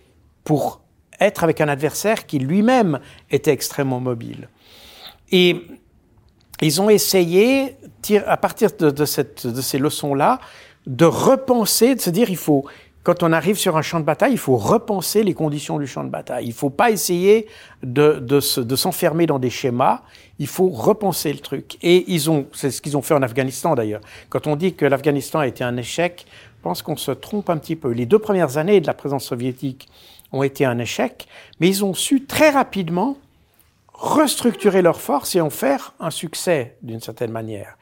pour 0.44 0.82
être 1.20 1.44
avec 1.46 1.62
un 1.62 1.70
adversaire 1.70 2.26
qui 2.26 2.40
lui-même 2.40 3.00
était 3.32 3.52
extrêmement 3.52 4.02
mobile. 4.02 4.50
Et 5.32 5.66
ils 6.62 6.82
ont 6.82 6.90
essayé, 6.90 7.76
à 8.26 8.38
partir 8.38 8.70
de, 8.78 9.06
cette, 9.06 9.48
de 9.48 9.62
ces 9.62 9.78
leçons-là, 9.78 10.40
de 10.86 11.06
repenser, 11.06 11.96
de 11.96 12.02
se 12.02 12.10
dire 12.10 12.30
il 12.30 12.38
faut, 12.38 12.66
quand 13.08 13.24
on 13.24 13.32
arrive 13.32 13.56
sur 13.56 13.78
un 13.78 13.82
champ 13.82 14.02
de 14.02 14.06
bataille, 14.06 14.34
il 14.34 14.38
faut 14.38 14.58
repenser 14.58 15.24
les 15.24 15.34
conditions 15.34 15.80
du 15.80 15.88
champ 15.88 16.04
de 16.04 16.10
bataille. 16.10 16.44
Il 16.44 16.50
ne 16.50 16.54
faut 16.54 16.70
pas 16.70 16.92
essayer 16.92 17.48
de, 17.82 18.20
de, 18.20 18.42
s'enfermer 18.76 19.26
dans 19.26 19.40
des 19.40 19.50
schémas. 19.50 20.02
Il 20.40 20.48
faut 20.48 20.68
repenser 20.68 21.32
le 21.32 21.40
truc. 21.40 21.78
Et 21.82 22.04
ils 22.12 22.30
ont, 22.30 22.48
c'est 22.52 22.70
ce 22.70 22.82
qu'ils 22.82 22.98
ont 22.98 23.02
fait 23.02 23.14
en 23.14 23.22
Afghanistan 23.22 23.76
d'ailleurs. 23.76 24.02
Quand 24.28 24.46
on 24.46 24.58
dit 24.58 24.74
que 24.74 24.86
l'Afghanistan 24.86 25.40
a 25.40 25.48
été 25.48 25.64
un 25.64 25.78
échec, 25.78 26.26
je 26.58 26.62
pense 26.64 26.82
qu'on 26.82 26.98
se 26.98 27.12
trompe 27.12 27.50
un 27.50 27.56
petit 27.56 27.78
peu. 27.78 27.92
Les 27.92 28.06
deux 28.06 28.20
premières 28.20 28.58
années 28.58 28.82
de 28.82 28.88
la 28.88 28.94
présence 28.94 29.24
soviétique 29.24 29.88
ont 30.34 30.44
été 30.44 30.66
un 30.66 30.78
échec, 30.78 31.30
mais 31.62 31.70
ils 31.70 31.86
ont 31.86 31.94
su 31.94 32.26
très 32.26 32.50
rapidement 32.50 33.16
restructurer 33.98 34.84
leurs 34.84 35.02
forces 35.02 35.36
et 35.36 35.42
en 35.42 35.50
faire 35.50 35.96
un 36.00 36.12
succès 36.12 36.78
d'une 36.84 37.02
certaine 37.02 37.32
manière. 37.32 37.78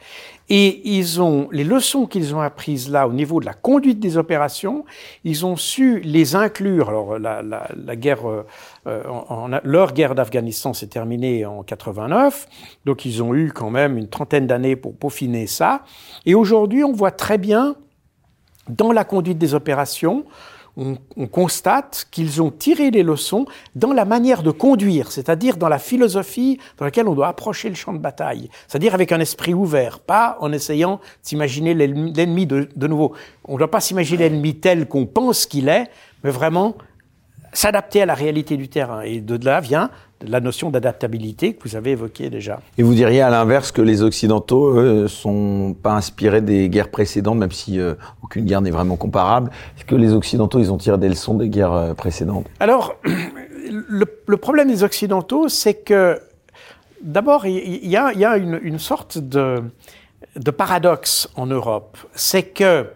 Et 0.47 0.81
ils 0.87 1.21
ont 1.21 1.49
les 1.51 1.65
leçons 1.65 2.05
qu'ils 2.05 2.33
ont 2.33 2.39
apprises 2.39 2.89
là 2.89 3.07
au 3.07 3.11
niveau 3.11 3.41
de 3.41 3.45
la 3.45 3.53
conduite 3.53 3.99
des 3.99 4.15
opérations, 4.15 4.85
ils 5.25 5.45
ont 5.45 5.57
su 5.57 5.99
les 5.99 6.35
inclure. 6.35 6.87
Alors 6.87 7.19
la, 7.19 7.41
la, 7.41 7.67
la 7.75 7.95
guerre, 7.97 8.29
euh, 8.29 9.03
en, 9.07 9.49
leur 9.63 9.91
guerre 9.93 10.15
d'Afghanistan 10.15 10.73
s'est 10.73 10.87
terminée 10.87 11.45
en 11.45 11.63
89, 11.63 12.47
donc 12.85 13.03
ils 13.03 13.21
ont 13.21 13.35
eu 13.35 13.51
quand 13.51 13.69
même 13.69 13.97
une 13.97 14.07
trentaine 14.07 14.47
d'années 14.47 14.77
pour 14.77 14.95
peaufiner 14.95 15.47
ça. 15.47 15.83
Et 16.25 16.33
aujourd'hui, 16.33 16.85
on 16.85 16.93
voit 16.93 17.11
très 17.11 17.37
bien 17.37 17.75
dans 18.69 18.93
la 18.93 19.03
conduite 19.03 19.37
des 19.37 19.53
opérations 19.53 20.25
on, 20.77 21.27
constate 21.27 22.07
qu'ils 22.11 22.41
ont 22.41 22.51
tiré 22.51 22.91
les 22.91 23.03
leçons 23.03 23.45
dans 23.75 23.93
la 23.93 24.05
manière 24.05 24.43
de 24.43 24.51
conduire, 24.51 25.11
c'est-à-dire 25.11 25.57
dans 25.57 25.69
la 25.69 25.79
philosophie 25.79 26.59
dans 26.77 26.85
laquelle 26.85 27.07
on 27.07 27.13
doit 27.13 27.27
approcher 27.27 27.69
le 27.69 27.75
champ 27.75 27.93
de 27.93 27.97
bataille, 27.99 28.49
c'est-à-dire 28.67 28.93
avec 28.93 29.11
un 29.11 29.19
esprit 29.19 29.53
ouvert, 29.53 29.99
pas 29.99 30.37
en 30.41 30.51
essayant 30.51 30.99
d'imaginer 31.23 31.73
l'ennemi 31.73 32.45
de, 32.45 32.69
de 32.75 32.87
nouveau. 32.87 33.13
On 33.45 33.53
ne 33.53 33.57
doit 33.59 33.71
pas 33.71 33.79
s'imaginer 33.79 34.29
l'ennemi 34.29 34.55
tel 34.55 34.87
qu'on 34.87 35.05
pense 35.05 35.45
qu'il 35.45 35.69
est, 35.69 35.89
mais 36.23 36.31
vraiment 36.31 36.75
s'adapter 37.55 38.01
à 38.01 38.05
la 38.05 38.13
réalité 38.13 38.57
du 38.57 38.67
terrain. 38.67 39.01
Et 39.01 39.21
de 39.21 39.43
là 39.43 39.59
vient 39.59 39.89
la 40.21 40.39
notion 40.39 40.69
d'adaptabilité 40.69 41.53
que 41.53 41.67
vous 41.67 41.75
avez 41.75 41.91
évoquée 41.91 42.29
déjà. 42.29 42.59
Et 42.77 42.83
vous 42.83 42.93
diriez 42.93 43.21
à 43.21 43.29
l'inverse 43.29 43.71
que 43.71 43.81
les 43.81 44.01
Occidentaux 44.01 44.81
ne 44.81 45.07
sont 45.07 45.75
pas 45.81 45.93
inspirés 45.93 46.41
des 46.41 46.69
guerres 46.69 46.89
précédentes, 46.89 47.37
même 47.37 47.51
si 47.51 47.79
euh, 47.79 47.95
aucune 48.23 48.45
guerre 48.45 48.61
n'est 48.61 48.71
vraiment 48.71 48.95
comparable. 48.95 49.51
Est-ce 49.77 49.85
que 49.85 49.95
les 49.95 50.13
Occidentaux, 50.13 50.59
ils 50.59 50.71
ont 50.71 50.77
tiré 50.77 50.97
des 50.97 51.09
leçons 51.09 51.35
des 51.35 51.49
guerres 51.49 51.73
euh, 51.73 51.93
précédentes? 51.93 52.47
Alors, 52.59 52.95
le, 53.67 54.37
problème 54.37 54.69
des 54.69 54.83
Occidentaux, 54.83 55.49
c'est 55.49 55.75
que 55.75 56.19
d'abord, 57.01 57.45
il 57.45 57.87
y, 57.87 57.97
a, 57.97 58.37
une, 58.37 58.79
sorte 58.79 59.17
de, 59.17 59.63
de 60.35 60.51
paradoxe 60.51 61.29
en 61.35 61.45
Europe. 61.45 61.97
C'est 62.13 62.43
que 62.43 62.87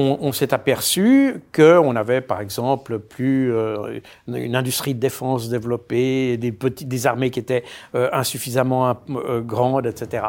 on, 0.00 0.32
s'est 0.32 0.54
aperçu 0.54 1.42
qu'on 1.52 1.96
avait, 1.96 2.20
par 2.20 2.40
exemple, 2.40 3.00
plus 3.00 3.52
euh, 3.52 3.98
une 4.28 4.54
industrie 4.54 4.94
de 4.94 5.00
défense 5.00 5.48
développée, 5.48 6.36
des, 6.36 6.52
petites, 6.52 6.86
des 6.86 7.06
armées 7.08 7.30
qui 7.30 7.40
étaient 7.40 7.64
euh, 7.96 8.08
insuffisamment 8.12 8.96
euh, 9.10 9.40
grandes, 9.40 9.86
etc. 9.86 10.26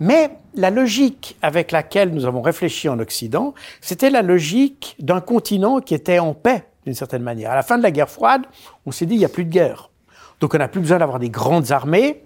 Mais 0.00 0.32
la 0.54 0.70
logique 0.70 1.36
avec 1.40 1.72
laquelle 1.72 2.10
nous 2.10 2.26
avons 2.26 2.42
réfléchi 2.42 2.90
en 2.90 2.98
Occident, 2.98 3.54
c'était 3.80 4.10
la 4.10 4.20
logique 4.20 4.96
d'un 4.98 5.20
continent 5.20 5.80
qui 5.80 5.94
était 5.94 6.18
en 6.18 6.34
paix, 6.34 6.64
d'une 6.84 6.94
certaine 6.94 7.22
manière. 7.22 7.52
À 7.52 7.54
la 7.54 7.62
fin 7.62 7.78
de 7.78 7.82
la 7.82 7.90
guerre 7.90 8.10
froide, 8.10 8.42
on 8.84 8.90
s'est 8.90 9.06
dit, 9.06 9.14
il 9.14 9.18
n'y 9.18 9.24
a 9.24 9.30
plus 9.30 9.46
de 9.46 9.50
guerre. 9.50 9.90
Donc 10.40 10.54
on 10.54 10.58
n'a 10.58 10.68
plus 10.68 10.80
besoin 10.80 10.98
d'avoir 10.98 11.18
des 11.18 11.30
grandes 11.30 11.72
armées, 11.72 12.22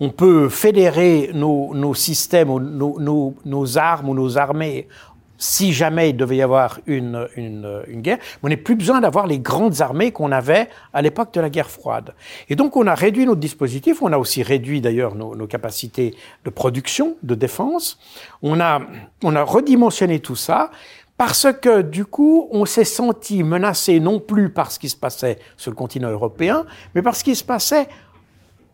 on 0.00 0.10
peut 0.10 0.48
fédérer 0.48 1.30
nos, 1.34 1.94
systèmes, 1.94 2.48
nos, 2.48 3.78
armes 3.78 4.08
ou 4.08 4.14
nos 4.14 4.38
armées 4.38 4.88
si 5.36 5.72
jamais 5.72 6.10
il 6.10 6.16
devait 6.16 6.36
y 6.36 6.42
avoir 6.42 6.80
une, 6.86 7.28
une, 7.36 7.82
guerre, 8.00 8.18
on 8.42 8.48
n'a 8.48 8.56
plus 8.56 8.76
besoin 8.76 9.00
d'avoir 9.00 9.26
les 9.26 9.38
grandes 9.38 9.80
armées 9.80 10.12
qu'on 10.12 10.32
avait 10.32 10.68
à 10.92 11.02
l'époque 11.02 11.34
de 11.34 11.40
la 11.40 11.50
guerre 11.50 11.70
froide. 11.70 12.14
Et 12.48 12.56
donc 12.56 12.76
on 12.76 12.86
a 12.86 12.94
réduit 12.94 13.26
notre 13.26 13.40
dispositif, 13.40 14.00
on 14.02 14.12
a 14.12 14.18
aussi 14.18 14.42
réduit 14.42 14.80
d'ailleurs 14.80 15.14
nos, 15.14 15.34
nos, 15.34 15.46
capacités 15.46 16.14
de 16.44 16.50
production, 16.50 17.16
de 17.22 17.34
défense, 17.34 17.98
on 18.42 18.60
a, 18.60 18.80
on 19.22 19.34
a 19.34 19.42
redimensionné 19.42 20.20
tout 20.20 20.36
ça 20.36 20.70
parce 21.16 21.46
que 21.60 21.82
du 21.82 22.04
coup 22.04 22.48
on 22.50 22.64
s'est 22.64 22.84
senti 22.84 23.42
menacé 23.42 24.00
non 24.00 24.20
plus 24.20 24.50
par 24.50 24.70
ce 24.70 24.78
qui 24.78 24.88
se 24.88 24.96
passait 24.96 25.38
sur 25.56 25.70
le 25.70 25.76
continent 25.76 26.10
européen, 26.10 26.64
mais 26.94 27.02
par 27.02 27.16
ce 27.16 27.24
qui 27.24 27.34
se 27.34 27.44
passait 27.44 27.88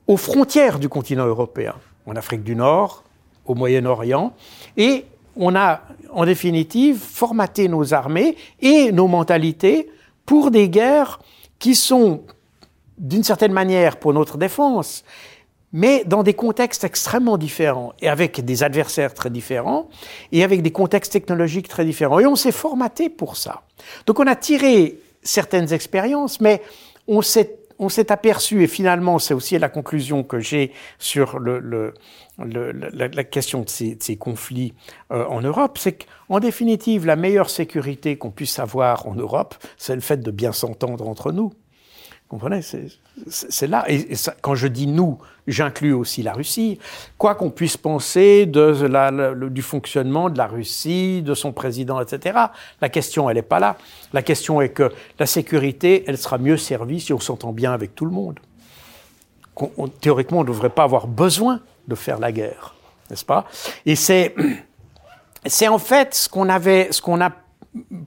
aux 0.07 0.17
frontières 0.17 0.79
du 0.79 0.89
continent 0.89 1.27
européen, 1.27 1.75
en 2.07 2.17
Afrique 2.17 2.43
du 2.43 2.57
Nord, 2.57 3.05
au 3.47 3.55
Moyen-Orient, 3.55 4.35
et 4.77 5.05
on 5.37 5.55
a 5.55 5.83
en 6.13 6.25
définitive 6.25 6.99
formaté 6.99 7.69
nos 7.69 7.95
armées 7.95 8.37
et 8.61 8.93
nos 8.93 9.07
mentalités 9.07 9.91
pour 10.27 10.51
des 10.51 10.69
guerres 10.69 11.21
qui 11.59 11.75
sont 11.75 12.23
d'une 12.99 13.25
certaine 13.25 13.53
manière 13.53 13.97
pour 13.97 14.13
notre 14.13 14.37
défense, 14.37 15.05
mais 15.73 16.05
dans 16.05 16.23
des 16.23 16.35
contextes 16.35 16.85
extrêmement 16.85 17.39
différents 17.39 17.93
et 18.01 18.09
avec 18.09 18.45
des 18.45 18.63
adversaires 18.63 19.15
très 19.15 19.31
différents 19.31 19.89
et 20.33 20.43
avec 20.43 20.63
des 20.63 20.73
contextes 20.73 21.13
technologiques 21.13 21.69
très 21.69 21.85
différents. 21.85 22.19
Et 22.19 22.27
on 22.27 22.37
s'est 22.37 22.53
formaté 22.53 23.09
pour 23.09 23.37
ça. 23.37 23.63
Donc 24.07 24.19
on 24.19 24.27
a 24.27 24.37
tiré 24.37 24.99
certaines 25.23 25.73
expériences, 25.73 26.41
mais 26.41 26.63
on 27.07 27.23
s'est 27.23 27.60
on 27.81 27.89
s'est 27.89 28.13
aperçu, 28.13 28.63
et 28.63 28.67
finalement 28.67 29.19
c'est 29.19 29.35
aussi 29.35 29.59
la 29.59 29.71
conclusion 29.71 30.23
que 30.23 30.39
j'ai 30.39 30.73
sur 30.99 31.39
le, 31.39 31.59
le, 31.59 31.95
le, 32.39 32.73
la, 32.73 33.25
question 33.25 33.63
de 33.63 33.69
ces, 33.69 33.95
de 33.97 34.03
ces 34.03 34.17
conflits 34.17 34.75
euh, 35.11 35.25
en 35.27 35.41
Europe, 35.41 35.79
c'est 35.79 36.05
qu'en 36.05 36.39
définitive, 36.41 37.07
la 37.07 37.17
meilleure 37.17 37.49
sécurité 37.51 38.19
qu'on 38.19 38.31
puisse 38.31 38.59
avoir 38.59 39.07
en 39.07 39.15
Europe, 39.15 39.55
c'est 39.79 39.95
le 39.95 40.03
fait 40.03 40.19
de 40.19 40.31
bien 40.31 40.53
s'entendre 40.53 41.09
entre 41.09 41.33
nous. 41.33 41.53
Comprenez 42.31 42.63
C'est 43.27 43.67
là. 43.67 43.85
Et, 43.89 44.07
quand 44.41 44.55
je 44.55 44.69
dis 44.69 44.87
nous, 44.87 45.19
j'inclus 45.49 45.93
aussi 45.93 46.23
la 46.23 46.33
Russie. 46.33 46.79
Quoi 47.19 47.35
qu'on 47.35 47.51
puisse 47.51 47.77
penser 47.77 48.47
de 48.47 48.87
la, 48.87 49.35
du 49.35 49.63
fonctionnement 49.63 50.31
de 50.31 50.39
la 50.39 50.47
Russie, 50.47 51.23
de 51.23 51.35
son 51.35 51.53
président, 51.53 52.01
etc. 52.01 52.39
La 52.81 52.89
question, 52.89 53.29
elle 53.29 53.35
n'est 53.35 53.43
pas 53.43 53.59
là. 53.59 53.77
La 54.13 54.23
question 54.23 54.61
est 54.61 54.69
que 54.69 54.93
la 55.19 55.27
sécurité, 55.27 56.05
elle 56.07 56.17
sera 56.17 56.39
mieux 56.39 56.57
servie 56.57 57.01
si 57.01 57.13
on 57.13 57.19
s'entend 57.19 57.53
bien 57.53 57.73
avec 57.73 57.97
tout 57.97 58.05
le 58.05 58.13
monde. 58.13 58.39
On, 59.77 59.89
théoriquement, 59.89 60.39
on 60.39 60.45
ne 60.45 60.49
devrait 60.49 60.71
pas 60.71 60.85
avoir 60.85 61.09
besoin 61.09 61.61
de 61.89 61.97
faire 61.97 62.21
la 62.21 62.31
guerre, 62.31 62.77
n'est-ce 63.11 63.25
pas? 63.25 63.45
Et 63.85 63.97
c'est 63.97 64.37
c'est 65.47 65.67
en 65.67 65.79
fait 65.79 66.15
ce 66.15 66.29
qu'on 66.29 66.49
avait, 66.49 66.93
ce 66.93 67.03
qu'on 67.03 67.21
a 67.21 67.33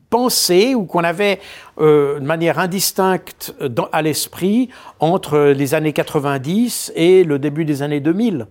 pensé 0.09 0.76
ou 0.76 0.86
qu'on 0.86 1.03
avait 1.03 1.39
euh, 1.80 2.20
de 2.20 2.26
manière 2.26 2.59
indistincte 2.59 3.55
à 3.91 4.01
l'esprit 4.01 4.70
entre 4.99 5.39
les 5.39 5.74
années 5.74 5.93
90 5.93 6.91
et 6.95 7.24
le 7.24 7.39
début 7.39 7.66
des 7.66 7.82
années 7.82 8.01
2000. 8.01 8.47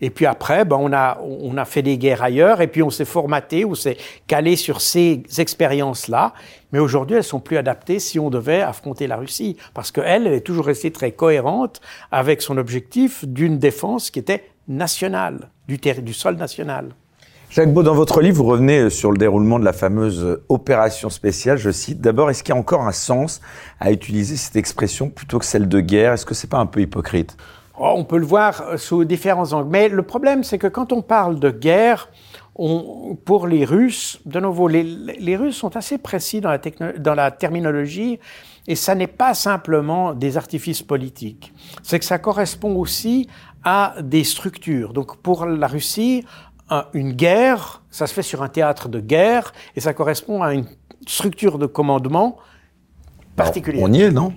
Et 0.00 0.10
puis 0.10 0.26
après, 0.26 0.64
ben 0.64 0.78
on, 0.80 0.92
a, 0.92 1.20
on 1.20 1.56
a 1.56 1.64
fait 1.64 1.82
des 1.82 1.98
guerres 1.98 2.22
ailleurs, 2.22 2.62
et 2.62 2.68
puis 2.68 2.82
on 2.82 2.90
s'est 2.90 3.04
formaté, 3.04 3.64
on 3.64 3.74
s'est 3.74 3.98
calé 4.26 4.56
sur 4.56 4.80
ces 4.80 5.22
expériences-là. 5.36 6.32
Mais 6.72 6.78
aujourd'hui, 6.78 7.16
elles 7.16 7.24
sont 7.24 7.40
plus 7.40 7.58
adaptées 7.58 7.98
si 7.98 8.18
on 8.18 8.30
devait 8.30 8.62
affronter 8.62 9.06
la 9.06 9.16
Russie, 9.16 9.56
parce 9.74 9.90
qu'elle, 9.90 10.26
elle 10.26 10.32
est 10.32 10.40
toujours 10.40 10.66
restée 10.66 10.90
très 10.90 11.12
cohérente 11.12 11.80
avec 12.10 12.40
son 12.40 12.56
objectif 12.56 13.26
d'une 13.26 13.58
défense 13.58 14.10
qui 14.10 14.18
était 14.18 14.44
nationale, 14.68 15.50
du, 15.68 15.76
du 15.76 16.14
sol 16.14 16.36
national. 16.36 16.94
Jacques 17.50 17.72
Beau, 17.72 17.82
dans 17.82 17.96
votre 17.96 18.20
livre, 18.20 18.36
vous 18.36 18.48
revenez 18.48 18.90
sur 18.90 19.10
le 19.10 19.18
déroulement 19.18 19.58
de 19.58 19.64
la 19.64 19.72
fameuse 19.72 20.40
opération 20.48 21.10
spéciale. 21.10 21.58
Je 21.58 21.72
cite 21.72 22.00
d'abord, 22.00 22.30
est-ce 22.30 22.44
qu'il 22.44 22.54
y 22.54 22.56
a 22.56 22.60
encore 22.60 22.86
un 22.86 22.92
sens 22.92 23.40
à 23.80 23.90
utiliser 23.90 24.36
cette 24.36 24.54
expression 24.54 25.10
plutôt 25.10 25.40
que 25.40 25.44
celle 25.44 25.68
de 25.68 25.80
guerre? 25.80 26.12
Est-ce 26.12 26.24
que 26.24 26.32
c'est 26.32 26.46
pas 26.48 26.60
un 26.60 26.66
peu 26.66 26.80
hypocrite? 26.80 27.36
Oh, 27.76 27.92
On 27.96 28.04
peut 28.04 28.18
le 28.18 28.24
voir 28.24 28.78
sous 28.78 29.04
différents 29.04 29.52
angles. 29.52 29.68
Mais 29.68 29.88
le 29.88 30.02
problème, 30.04 30.44
c'est 30.44 30.58
que 30.58 30.68
quand 30.68 30.92
on 30.92 31.02
parle 31.02 31.40
de 31.40 31.50
guerre, 31.50 32.08
pour 33.24 33.46
les 33.48 33.64
Russes, 33.64 34.20
de 34.26 34.38
nouveau, 34.38 34.68
les, 34.68 35.36
Russes 35.36 35.56
sont 35.56 35.76
assez 35.76 35.98
précis 35.98 36.40
dans 36.40 37.14
la 37.14 37.30
terminologie 37.32 38.20
et 38.66 38.76
ça 38.76 38.94
n'est 38.94 39.06
pas 39.06 39.34
simplement 39.34 40.14
des 40.14 40.36
artifices 40.36 40.82
politiques. 40.82 41.52
C'est 41.82 41.98
que 41.98 42.04
ça 42.04 42.18
correspond 42.18 42.76
aussi 42.76 43.28
à 43.64 43.94
des 44.02 44.24
structures. 44.24 44.92
Donc 44.92 45.16
pour 45.16 45.46
la 45.46 45.66
Russie, 45.66 46.24
une 46.94 47.12
guerre, 47.12 47.82
ça 47.90 48.06
se 48.06 48.14
fait 48.14 48.22
sur 48.22 48.42
un 48.42 48.48
théâtre 48.48 48.88
de 48.88 49.00
guerre 49.00 49.52
et 49.76 49.80
ça 49.80 49.94
correspond 49.94 50.42
à 50.42 50.54
une 50.54 50.66
structure 51.06 51.58
de 51.58 51.66
commandement 51.66 52.38
particulière. 53.36 53.82
on 53.82 53.92
y 53.92 54.02
est, 54.02 54.10
non? 54.10 54.32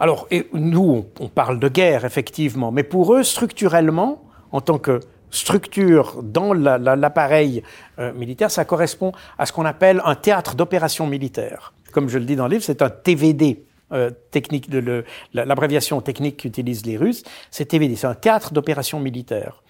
Alors, 0.00 0.26
et 0.30 0.48
nous, 0.52 1.06
on, 1.20 1.28
parle 1.28 1.60
de 1.60 1.68
guerre, 1.68 2.04
effectivement, 2.04 2.72
mais 2.72 2.82
pour 2.82 3.14
eux, 3.14 3.22
structurellement, 3.22 4.24
en 4.50 4.60
tant 4.60 4.78
que 4.78 4.98
structure 5.30 6.22
dans 6.22 6.52
l'appareil 6.52 7.62
euh, 8.00 8.12
militaire, 8.12 8.50
ça 8.50 8.64
correspond 8.64 9.12
à 9.38 9.46
ce 9.46 9.52
qu'on 9.52 9.64
appelle 9.64 10.02
un 10.04 10.16
théâtre 10.16 10.56
d'opération 10.56 11.06
militaire. 11.06 11.72
Comme 11.92 12.08
je 12.08 12.18
le 12.18 12.24
dis 12.24 12.34
dans 12.34 12.48
le 12.48 12.54
livre, 12.54 12.64
c'est 12.64 12.82
un 12.82 12.90
TVD. 12.90 13.64
Euh, 13.92 14.10
technique 14.30 14.70
de 14.70 15.04
l'abréviation 15.34 16.00
technique 16.00 16.38
qu'utilisent 16.38 16.86
les 16.86 16.96
Russes, 16.96 17.24
c'est 17.50 17.66
TVD, 17.66 17.94
c'est 17.94 18.06
un 18.06 18.14
théâtre 18.14 18.54
d'opération 18.54 18.98
militaire. 19.00 19.62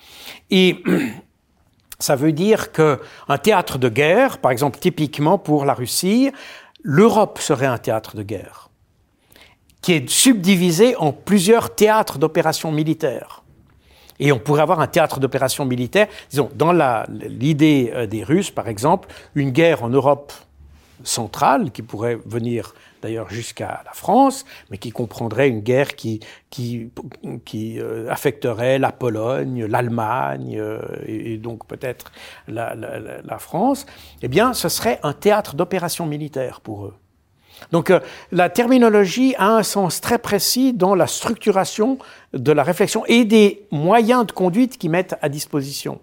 Et 0.49 0.81
Ça 2.03 2.17
veut 2.17 2.33
dire 2.33 2.73
que 2.73 2.99
un 3.29 3.39
théâtre 3.39 3.79
de 3.79 3.89
guerre, 3.89 4.39
par 4.39 4.51
exemple 4.51 4.79
typiquement 4.81 5.39
pour 5.39 5.65
la 5.65 5.73
Russie, 5.73 6.33
l'Europe 6.83 7.39
serait 7.39 7.67
un 7.67 7.79
théâtre 7.79 8.17
de 8.17 8.23
guerre 8.23 8.69
qui 9.83 9.93
est 9.95 10.09
subdivisé 10.09 10.97
en 10.97 11.13
plusieurs 11.13 11.75
théâtres 11.75 12.19
d'opérations 12.19 12.71
militaires. 12.71 13.43
Et 14.21 14.31
on 14.31 14.39
pourrait 14.39 14.63
avoir 14.63 14.81
un 14.81 14.87
théâtre 14.87 15.19
d'opérations 15.19 15.65
militaires, 15.65 16.07
disons, 16.31 16.51
dans 16.55 16.73
l'idée 17.09 17.93
euh, 17.93 18.07
des 18.07 18.23
Russes, 18.23 18.53
par 18.53 18.69
exemple, 18.69 19.09
une 19.35 19.51
guerre 19.51 19.83
en 19.83 19.89
Europe 19.89 20.33
centrale 21.03 21.73
qui 21.73 21.83
pourrait 21.83 22.19
venir 22.25 22.75
d'ailleurs 23.03 23.29
jusqu'à 23.29 23.83
la 23.85 23.93
France, 23.93 24.45
mais 24.71 24.79
qui 24.79 24.91
comprendrait 24.91 25.49
une 25.49 25.61
guerre 25.61 25.95
qui, 25.97 26.21
qui, 26.51 26.91
qui 27.45 27.81
euh, 27.81 28.09
affecterait 28.09 28.79
la 28.79 28.93
Pologne, 28.93 29.67
l'Allemagne 29.67 30.57
euh, 30.59 30.81
et, 31.05 31.37
donc 31.37 31.67
peut-être 31.67 32.13
la, 32.49 32.75
la, 32.75 33.39
France, 33.39 33.85
eh 34.23 34.29
bien, 34.29 34.55
ce 34.55 34.69
serait 34.69 35.01
un 35.03 35.13
théâtre 35.13 35.57
d'opération 35.57 36.07
militaire 36.07 36.61
pour 36.61 36.87
eux. 36.87 36.95
Donc 37.71 37.91
euh, 37.91 38.01
la 38.31 38.49
terminologie 38.49 39.35
a 39.37 39.49
un 39.49 39.63
sens 39.63 40.01
très 40.01 40.19
précis 40.19 40.73
dans 40.73 40.95
la 40.95 41.07
structuration 41.07 41.99
de 42.33 42.53
la 42.53 42.63
réflexion 42.63 43.05
et 43.07 43.25
des 43.25 43.67
moyens 43.71 44.27
de 44.27 44.33
conduite 44.33 44.79
qu'ils 44.79 44.91
mettent 44.91 45.17
à 45.23 45.29
disposition. 45.29 46.01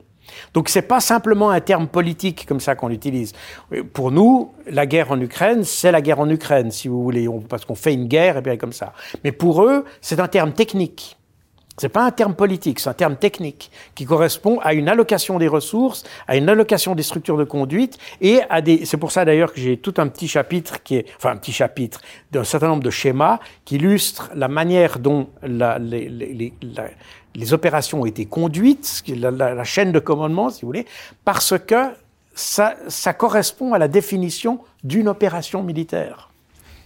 Donc 0.54 0.70
c'est 0.70 0.82
pas 0.82 1.00
simplement 1.00 1.50
un 1.50 1.62
terme 1.62 1.88
politique 1.88 2.46
comme 2.48 2.60
ça 2.60 2.76
qu'on 2.76 2.88
l'utilise. 2.88 3.34
Pour 3.94 4.12
nous, 4.12 4.54
la 4.68 4.86
guerre 4.86 5.12
en 5.12 5.20
Ukraine, 5.20 5.64
c'est 5.64 5.92
la 5.92 6.02
guerre 6.02 6.20
en 6.20 6.30
Ukraine, 6.30 6.72
si 6.72 6.88
vous 6.88 7.04
voulez, 7.04 7.28
parce 7.48 7.66
qu'on 7.66 7.76
fait 7.76 7.94
une 7.94 8.08
guerre 8.08 8.38
et 8.38 8.42
bien 8.42 8.58
comme 8.58 8.74
ça. 8.74 8.94
Mais 9.24 9.32
pour 9.32 9.64
eux, 9.64 9.86
c'est 10.02 10.20
un 10.20 10.28
terme 10.28 10.54
technique. 10.54 11.18
C'est 11.80 11.90
pas 11.90 12.06
un 12.06 12.12
terme 12.12 12.36
politique, 12.36 12.80
c'est 12.80 12.90
un 12.90 12.94
terme 12.94 13.16
technique 13.16 13.72
qui 13.96 14.04
correspond 14.04 14.60
à 14.62 14.74
une 14.74 14.90
allocation 14.90 15.40
des 15.40 15.48
ressources, 15.48 16.04
à 16.28 16.36
une 16.36 16.50
allocation 16.50 16.94
des 16.94 17.04
structures 17.04 17.38
de 17.38 17.46
conduite 17.46 17.98
et 18.20 18.42
à 18.50 18.62
des. 18.62 18.86
C'est 18.86 18.98
pour 18.98 19.14
ça 19.14 19.24
d'ailleurs 19.24 19.54
que 19.54 19.62
j'ai 19.62 19.78
tout 19.78 19.94
un 19.98 20.08
petit 20.08 20.28
chapitre 20.28 20.84
qui 20.84 20.98
est, 20.98 21.06
enfin 21.16 21.32
un 21.32 21.38
petit 21.38 21.54
chapitre 21.54 22.02
d'un 22.32 22.44
certain 22.44 22.68
nombre 22.68 22.84
de 22.84 22.90
schémas 22.90 23.40
qui 23.64 23.76
illustrent 23.76 24.30
la 24.36 24.50
manière 24.50 25.00
dont 25.00 25.30
les, 25.42 26.54
les 27.36 27.54
opérations 27.54 28.02
ont 28.02 28.06
été 28.06 28.26
conduites, 28.26 29.04
la, 29.08 29.32
la, 29.32 29.54
la, 29.54 29.64
chaîne 29.64 29.92
de 29.92 30.00
commandement, 30.00 30.50
si 30.50 30.62
vous 30.62 30.68
voulez, 30.68 30.86
parce 31.26 31.54
que 31.58 31.92
ça, 32.34 32.76
ça 32.88 33.14
correspond 33.14 33.74
à 33.74 33.78
la 33.80 33.88
définition 33.88 34.60
d'une 34.84 35.08
opération 35.08 35.64
militaire. 35.64 36.30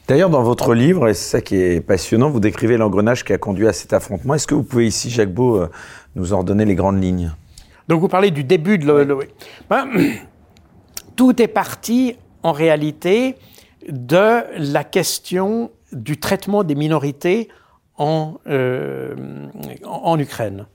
D'ailleurs, 0.08 0.30
dans 0.30 0.44
votre 0.44 0.74
livre, 0.74 1.08
et 1.08 1.14
c'est 1.14 1.30
ça 1.30 1.42
qui 1.42 1.56
est 1.56 1.80
passionnant, 1.80 2.30
vous 2.30 2.42
décrivez 2.42 2.76
l'engrenage 2.76 3.24
qui 3.24 3.32
a 3.32 3.38
conduit 3.38 3.68
à 3.68 3.74
cet 3.74 3.94
affrontement. 3.94 4.34
Est-ce 4.34 4.48
que 4.48 4.56
vous 4.56 4.64
pouvez 4.64 4.86
ici, 4.86 5.10
Jacques 5.10 5.34
Beau, 5.34 5.62
euh, 5.62 5.70
nous 6.16 6.34
en 6.34 6.44
donner 6.44 6.66
les 6.66 6.76
grandes 6.76 7.02
lignes? 7.02 7.32
Donc 7.88 8.02
vous 8.02 8.10
parlez 8.10 8.32
du 8.32 8.44
début 8.44 8.78
de 8.78 8.86
le, 8.86 9.14
oui. 9.14 9.26
ben, 9.70 9.88
tout 11.16 11.42
est 11.42 11.48
parti 11.48 12.18
en 12.42 12.52
réalité 12.52 13.36
de 13.88 14.44
la 14.58 14.84
question 14.84 15.72
du 15.94 16.20
traitement 16.20 16.64
des 16.64 16.76
minorités 16.76 17.50
en, 17.98 18.36
euh, 18.48 19.16
en 19.84 20.20
Ukraine. 20.20 20.66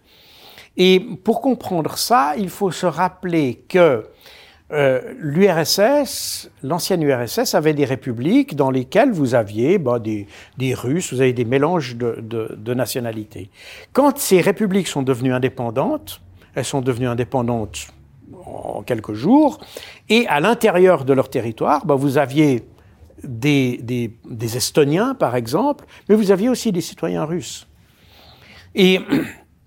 Et 0.76 1.00
pour 1.00 1.40
comprendre 1.40 1.98
ça, 1.98 2.34
il 2.38 2.48
faut 2.48 2.70
se 2.70 2.86
rappeler 2.86 3.64
que 3.68 4.06
euh, 4.70 5.14
l'URSS, 5.18 6.50
l'ancienne 6.62 7.02
URSS, 7.02 7.54
avait 7.54 7.72
des 7.72 7.86
républiques 7.86 8.54
dans 8.54 8.70
lesquelles 8.70 9.10
vous 9.10 9.34
aviez 9.34 9.78
bah, 9.78 9.98
des, 9.98 10.26
Russes, 10.74 11.12
vous 11.12 11.20
avez 11.20 11.32
des 11.32 11.46
mélanges 11.46 11.96
de, 11.96 12.74
nationalités. 12.74 13.50
Quand 13.92 14.18
ces 14.18 14.40
républiques 14.40 14.88
sont 14.88 15.02
devenues 15.02 15.32
indépendantes, 15.32 16.20
elles 16.54 16.66
sont 16.66 16.82
devenues 16.82 17.08
indépendantes 17.08 17.88
en 18.44 18.82
quelques 18.82 19.14
jours, 19.14 19.58
et 20.10 20.26
à 20.28 20.38
l'intérieur 20.38 21.06
de 21.06 21.14
leur 21.14 21.30
territoire, 21.30 21.86
bah, 21.86 21.94
vous 21.94 22.18
aviez 22.18 22.62
des, 23.22 24.10
Estoniens, 24.40 25.14
par 25.14 25.36
exemple, 25.36 25.84
mais 26.08 26.14
vous 26.14 26.30
aviez 26.30 26.48
aussi 26.48 26.72
des 26.72 26.80
citoyens 26.80 27.24
russes. 27.24 27.66
Et 28.74 29.00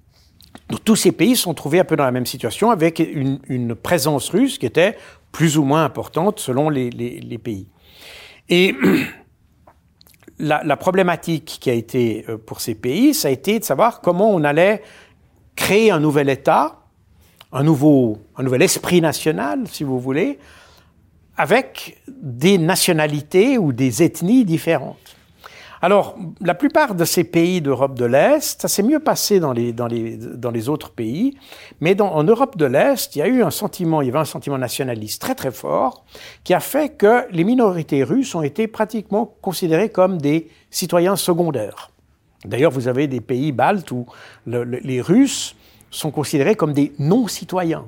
tous 0.86 0.95
ces 0.95 1.12
pays 1.12 1.36
sont 1.36 1.54
trouvés 1.54 1.80
un 1.80 1.84
peu 1.84 1.95
dans 1.95 2.06
la 2.06 2.12
même 2.12 2.26
situation 2.26 2.72
avec 2.72 2.99
une, 2.99 3.76
présence 3.76 4.30
russe 4.30 4.58
qui 4.58 4.66
était 4.66 4.97
plus 5.32 5.58
ou 5.58 5.64
moins 5.64 5.86
importante 5.86 6.39
selon 6.39 6.70
les 6.70 7.39
pays. 7.41 7.68
Et 8.49 8.76
la, 10.39 10.64
la, 10.64 10.78
problématique 10.78 11.58
qui 11.62 11.70
a 11.70 11.74
été 11.74 12.26
euh, 12.28 12.38
pour 12.38 12.62
ces 12.62 12.76
pays, 12.76 13.14
ça 13.14 13.30
a 13.30 13.32
été 13.32 13.60
de 13.60 13.64
savoir 13.64 14.02
comment 14.02 14.30
on 14.30 14.43
allait 14.43 14.82
créer 15.56 15.91
un 15.91 15.99
nouvel 15.99 16.30
État, 16.30 16.80
un 17.52 17.64
nouveau, 17.64 18.18
un 18.38 18.43
nouvel 18.43 18.62
esprit 18.62 19.02
national, 19.02 19.68
si 19.68 19.84
vous 19.84 19.99
voulez, 19.99 20.39
avec 21.38 22.02
des 22.08 22.58
nationalités 22.58 23.58
ou 23.58 23.74
des 23.74 24.04
ethnies 24.04 24.46
différentes. 24.46 24.98
Alors, 25.84 26.16
la 26.42 26.54
plupart 26.54 26.94
de 26.94 27.06
ces 27.06 27.24
pays 27.24 27.60
d'Europe 27.60 27.96
de 27.96 28.06
l'Est, 28.06 28.62
ça 28.62 28.68
s'est 28.68 28.84
mieux 28.84 29.00
passé 29.00 29.40
dans 29.40 29.52
les, 29.52 30.70
autres 30.70 30.92
pays, 30.92 31.36
mais 31.80 32.00
en 32.00 32.24
Europe 32.24 32.56
de 32.56 32.66
l'Est, 32.66 33.16
il 33.16 33.20
y 33.20 33.22
a 33.24 33.28
eu 33.28 33.42
un 33.42 33.50
sentiment, 33.50 34.02
il 34.02 34.06
y 34.06 34.10
avait 34.10 34.20
un 34.20 34.26
sentiment 34.26 34.60
nationaliste 34.60 35.20
très 35.20 35.34
très 35.34 35.50
fort, 35.50 36.06
qui 36.44 36.54
a 36.54 36.60
fait 36.60 36.90
que 36.90 37.26
les 37.32 37.44
minorités 37.44 38.04
russes 38.04 38.36
ont 38.36 38.44
été 38.44 38.68
pratiquement 38.68 39.34
considérées 39.42 39.90
comme 39.90 40.22
des 40.22 40.50
citoyens 40.70 41.16
secondaires. 41.16 41.90
D'ailleurs, 42.46 42.72
vous 42.72 42.88
avez 42.88 43.08
des 43.08 43.22
pays 43.22 43.52
baltes 43.52 43.92
où 43.92 44.06
les 44.46 45.02
Russes 45.02 45.56
sont 45.90 46.12
considérés 46.12 46.56
comme 46.56 46.74
des 46.74 46.94
non-citoyens, 47.00 47.86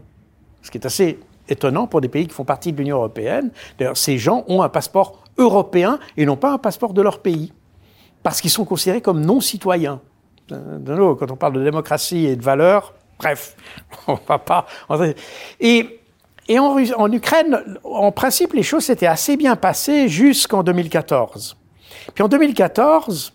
ce 0.64 0.72
qui 0.72 0.80
est 0.80 0.86
assez 0.86 1.20
étonnant 1.50 1.88
pour 1.88 2.02
des 2.02 2.08
pays 2.08 2.28
qui 2.28 2.34
font 2.34 2.46
partie 2.46 2.72
de 2.72 2.78
l'Union 2.78 2.98
européenne. 2.98 3.52
D'ailleurs, 3.78 3.98
ces 3.98 4.18
gens 4.18 4.44
ont 4.48 4.62
un 4.62 4.70
passeport 4.70 5.24
européen 5.38 6.00
et 6.18 6.26
non 6.26 6.36
pas 6.36 6.54
un 6.54 6.58
passeport 6.58 6.94
de 6.94 7.02
leur 7.02 7.20
pays, 7.20 7.54
parce 8.22 8.42
qu'ils 8.42 8.50
sont 8.50 8.66
considérés 8.66 9.02
comme 9.02 9.22
non-citoyens. 9.22 10.00
Quand 10.50 11.32
on 11.32 11.36
parle 11.36 11.54
de 11.54 11.64
démocratie 11.64 12.26
et 12.26 12.36
de 12.36 12.44
valeurs, 12.44 12.94
bref, 13.18 13.56
on 14.08 14.14
ne 14.14 14.18
va 14.28 14.40
pas. 14.40 14.66
Et, 15.60 16.00
en, 16.58 17.12
Ukraine, 17.12 17.64
en 17.84 18.12
principe, 18.12 18.54
les 18.54 18.64
choses 18.64 18.86
s'étaient 18.86 19.08
assez 19.08 19.38
bien 19.38 19.56
passées 19.56 20.10
jusqu'en 20.10 20.64
2014. 20.64 21.58
Puis 22.14 22.24
en 22.24 22.28
2014, 22.28 23.34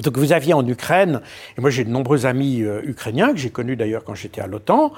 donc 0.00 0.16
vous 0.16 0.32
aviez 0.32 0.54
en 0.54 0.66
Ukraine, 0.66 1.20
et 1.56 1.60
moi 1.60 1.70
j'ai 1.70 1.84
de 1.84 1.90
nombreux 1.90 2.24
amis 2.24 2.62
euh, 2.62 2.80
ukrainiens 2.84 3.32
que 3.32 3.38
j'ai 3.38 3.50
connus 3.50 3.76
d'ailleurs 3.76 4.04
quand 4.04 4.14
j'étais 4.14 4.40
à 4.40 4.46
l'OTAN, 4.46 4.92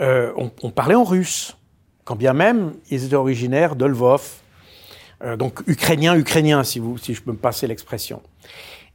euh, 0.00 0.32
on, 0.36 0.70
parlait 0.70 0.94
en 0.94 1.04
russe, 1.04 1.56
quand 2.04 2.16
bien 2.16 2.32
même 2.32 2.72
ils 2.90 3.04
étaient 3.04 3.14
originaires 3.14 3.76
de 3.76 3.84
Lvov, 3.84 4.22
euh, 5.22 5.36
donc 5.36 5.60
ukrainien, 5.68 6.16
ukrainien 6.16 6.64
si, 6.64 6.80
vous, 6.80 6.98
si 6.98 7.14
je 7.14 7.22
peux 7.22 7.32
me 7.32 7.36
passer 7.36 7.66
l'expression. 7.68 8.20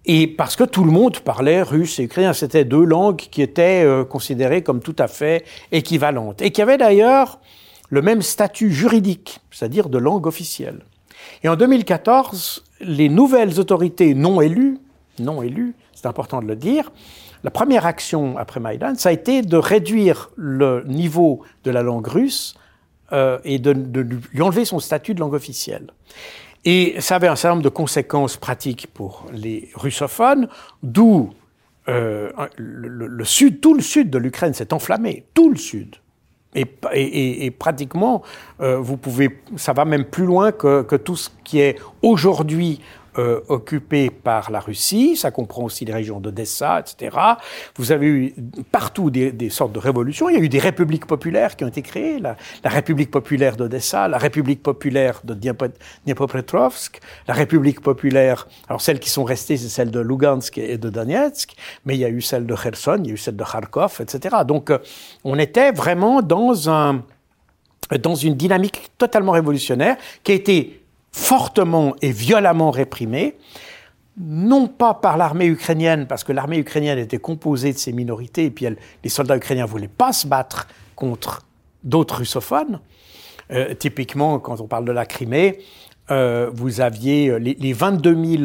Et 0.06 0.28
parce 0.28 0.56
que 0.56 0.64
tout 0.64 0.84
le 0.84 0.92
monde 0.92 1.20
parlait 1.20 1.62
russe 1.62 2.00
et 2.00 2.04
ukrainien, 2.04 2.34
c'était 2.34 2.66
deux 2.66 2.84
langues 2.84 3.18
qui 3.18 3.42
étaient 3.42 3.86
considérées 4.10 4.64
comme 4.64 4.80
tout 4.80 4.96
à 5.00 5.10
fait 5.10 5.44
équivalentes, 5.74 6.42
et 6.42 6.52
qui 6.52 6.62
avaient 6.62 6.78
d'ailleurs 6.78 7.40
le 7.90 8.02
même 8.02 8.22
statut 8.22 8.72
juridique, 8.72 9.42
c'est-à-dire 9.52 9.90
de 9.90 9.98
langue 9.98 10.26
officielle. 10.26 10.80
Et 11.44 11.50
en 11.50 11.58
2014, 11.58 12.64
les 12.80 13.10
nouvelles 13.10 13.60
autorités 13.60 14.14
non 14.14 14.40
élues, 14.40 14.78
non 15.20 15.42
élu, 15.42 15.76
c'est 15.94 16.06
important 16.08 16.42
de 16.42 16.48
le 16.48 16.56
dire, 16.56 16.92
la 17.44 17.52
première 17.52 17.86
action 17.86 18.38
après 18.38 18.60
Maïdan, 18.60 18.96
ça 18.96 19.10
a 19.10 19.12
été 19.12 19.42
de 19.42 19.58
réduire 19.58 20.32
le 20.36 20.84
niveau 20.86 21.44
de 21.64 21.72
la 21.72 21.84
langue 21.84 22.08
russe 22.08 22.56
euh, 23.14 23.40
et 23.44 23.60
de, 23.60 23.72
lui 23.72 24.42
enlever 24.42 24.66
son 24.66 24.80
statut 24.80 25.14
de 25.14 25.20
langue 25.20 25.34
officielle. 25.34 25.88
Et 26.66 27.00
ça 27.00 27.16
avait 27.16 27.28
un 27.28 27.36
certain 27.36 27.56
nombre 27.56 27.64
de 27.64 27.70
conséquences 27.70 28.38
pratiques 28.38 28.88
pour 28.94 29.26
les 29.32 29.70
russophones, 29.76 30.50
d'où 30.84 31.30
euh, 31.88 32.32
le, 32.58 33.24
sud, 33.24 33.62
tout 33.62 33.74
le 33.74 33.82
sud 33.82 34.10
de 34.10 34.18
l'Ukraine 34.18 34.54
s'est 34.54 34.74
enflammé, 34.74 35.26
tout 35.34 35.50
le 35.50 35.56
sud. 35.56 35.96
Et, 36.56 37.52
pratiquement, 37.52 38.24
euh, 38.62 38.78
vous 38.78 38.98
pouvez, 38.98 39.40
ça 39.58 39.74
va 39.74 39.86
même 39.86 40.06
plus 40.06 40.26
loin 40.26 40.52
que 40.52 40.96
tout 40.96 41.16
ce 41.16 41.30
qui 41.44 41.60
est 41.60 41.78
aujourd'hui 42.02 42.82
euh, 43.18 43.42
par 44.24 44.52
la 44.52 44.60
Russie, 44.60 45.16
ça 45.16 45.32
comprend 45.32 45.64
aussi 45.64 45.86
les 45.86 45.94
régions 45.94 46.20
d'Odessa, 46.20 46.80
etc. 46.80 47.16
Vous 47.76 47.92
avez 47.92 48.08
eu 48.08 48.36
partout 48.72 49.10
des, 49.10 49.50
sortes 49.50 49.74
de 49.74 49.80
révolutions. 49.80 50.30
Il 50.30 50.36
y 50.36 50.40
a 50.40 50.42
eu 50.42 50.50
des 50.50 50.60
républiques 50.60 51.06
populaires 51.06 51.56
qui 51.56 51.64
ont 51.64 51.68
été 51.68 51.82
créées, 51.82 52.20
la, 52.20 52.36
République 52.64 53.12
populaire 53.12 53.56
d'Odessa, 53.56 54.08
la 54.08 54.18
République 54.18 54.62
populaire 54.62 55.22
de 55.24 55.34
Dniepropetrovsk, 55.34 57.00
la 57.28 57.34
République 57.34 57.82
populaire, 57.82 58.48
alors 58.68 58.82
celles 58.82 59.00
qui 59.00 59.10
sont 59.10 59.24
restées, 59.24 59.58
c'est 59.58 59.70
celles 59.70 59.92
de 59.92 60.00
Lugansk 60.00 60.58
et 60.58 60.78
de 60.78 60.90
Donetsk, 60.90 61.56
mais 61.86 61.96
il 61.96 62.00
y 62.00 62.06
a 62.06 62.10
eu 62.10 62.22
celle 62.22 62.46
de 62.46 62.56
Kherson, 62.56 63.00
il 63.04 63.08
y 63.08 63.12
a 63.12 63.14
eu 63.14 63.18
celle 63.18 63.36
de 63.36 63.44
Kharkov, 63.44 64.00
etc. 64.02 64.38
Donc 64.46 64.70
euh, 64.70 64.80
on 65.24 65.38
était 65.40 65.72
vraiment 65.72 66.22
dans 66.22 66.70
un 66.70 67.04
dans 68.04 68.16
une 68.16 68.36
dynamique 68.36 68.92
totalement 68.98 69.32
révolutionnaire 69.32 69.96
qui 70.24 70.34
a 70.34 70.36
été 70.36 70.87
fortement 71.18 71.96
et 72.02 72.12
violemment 72.12 72.70
réprimée, 72.70 73.36
non 74.18 74.68
pas 74.68 74.94
par 74.94 75.18
l'armée 75.18 75.48
ukrainienne, 75.48 76.06
parce 76.08 76.24
que 76.24 76.32
l'armée 76.32 76.60
ukrainienne 76.60 77.00
était 77.00 77.18
composée 77.18 77.74
de 77.74 77.78
ces 77.78 77.92
minorités, 77.92 78.46
et 78.46 78.52
puis 78.52 78.68
les 79.04 79.10
soldats 79.10 79.36
ukrainiens 79.36 79.66
ne 79.66 79.70
voulaient 79.70 79.88
pas 79.88 80.14
se 80.14 80.28
battre 80.28 80.68
contre 80.96 81.42
d'autres 81.84 82.18
russophones. 82.18 82.80
Euh, 83.52 83.74
typiquement, 83.74 84.40
quand 84.40 84.62
on 84.62 84.68
parle 84.68 84.86
de 84.86 84.92
la 84.92 85.06
Crimée, 85.06 85.60
euh, 86.12 86.52
vous 86.54 86.82
aviez 86.82 87.30
euh, 87.30 87.40
les, 87.40 87.74
22 87.74 88.38
000 88.38 88.44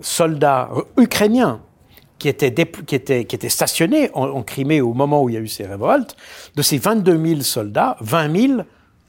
soldats 0.00 0.70
ukrainiens 0.96 1.60
qui 2.18 2.28
étaient, 2.28 2.54
qui 2.54 2.94
étaient, 2.94 3.24
qui 3.24 3.34
étaient 3.34 3.48
stationnés 3.48 4.10
en, 4.14 4.28
en, 4.28 4.42
Crimée 4.42 4.80
au 4.80 4.94
moment 4.94 5.22
où 5.22 5.28
il 5.28 5.34
y 5.34 5.38
a 5.38 5.40
eu 5.40 5.48
ces 5.48 5.66
révoltes. 5.66 6.16
De 6.54 6.62
ces 6.62 6.78
22 6.78 7.26
000 7.26 7.40
soldats, 7.40 7.96
20 8.00 8.40
000 8.48 8.62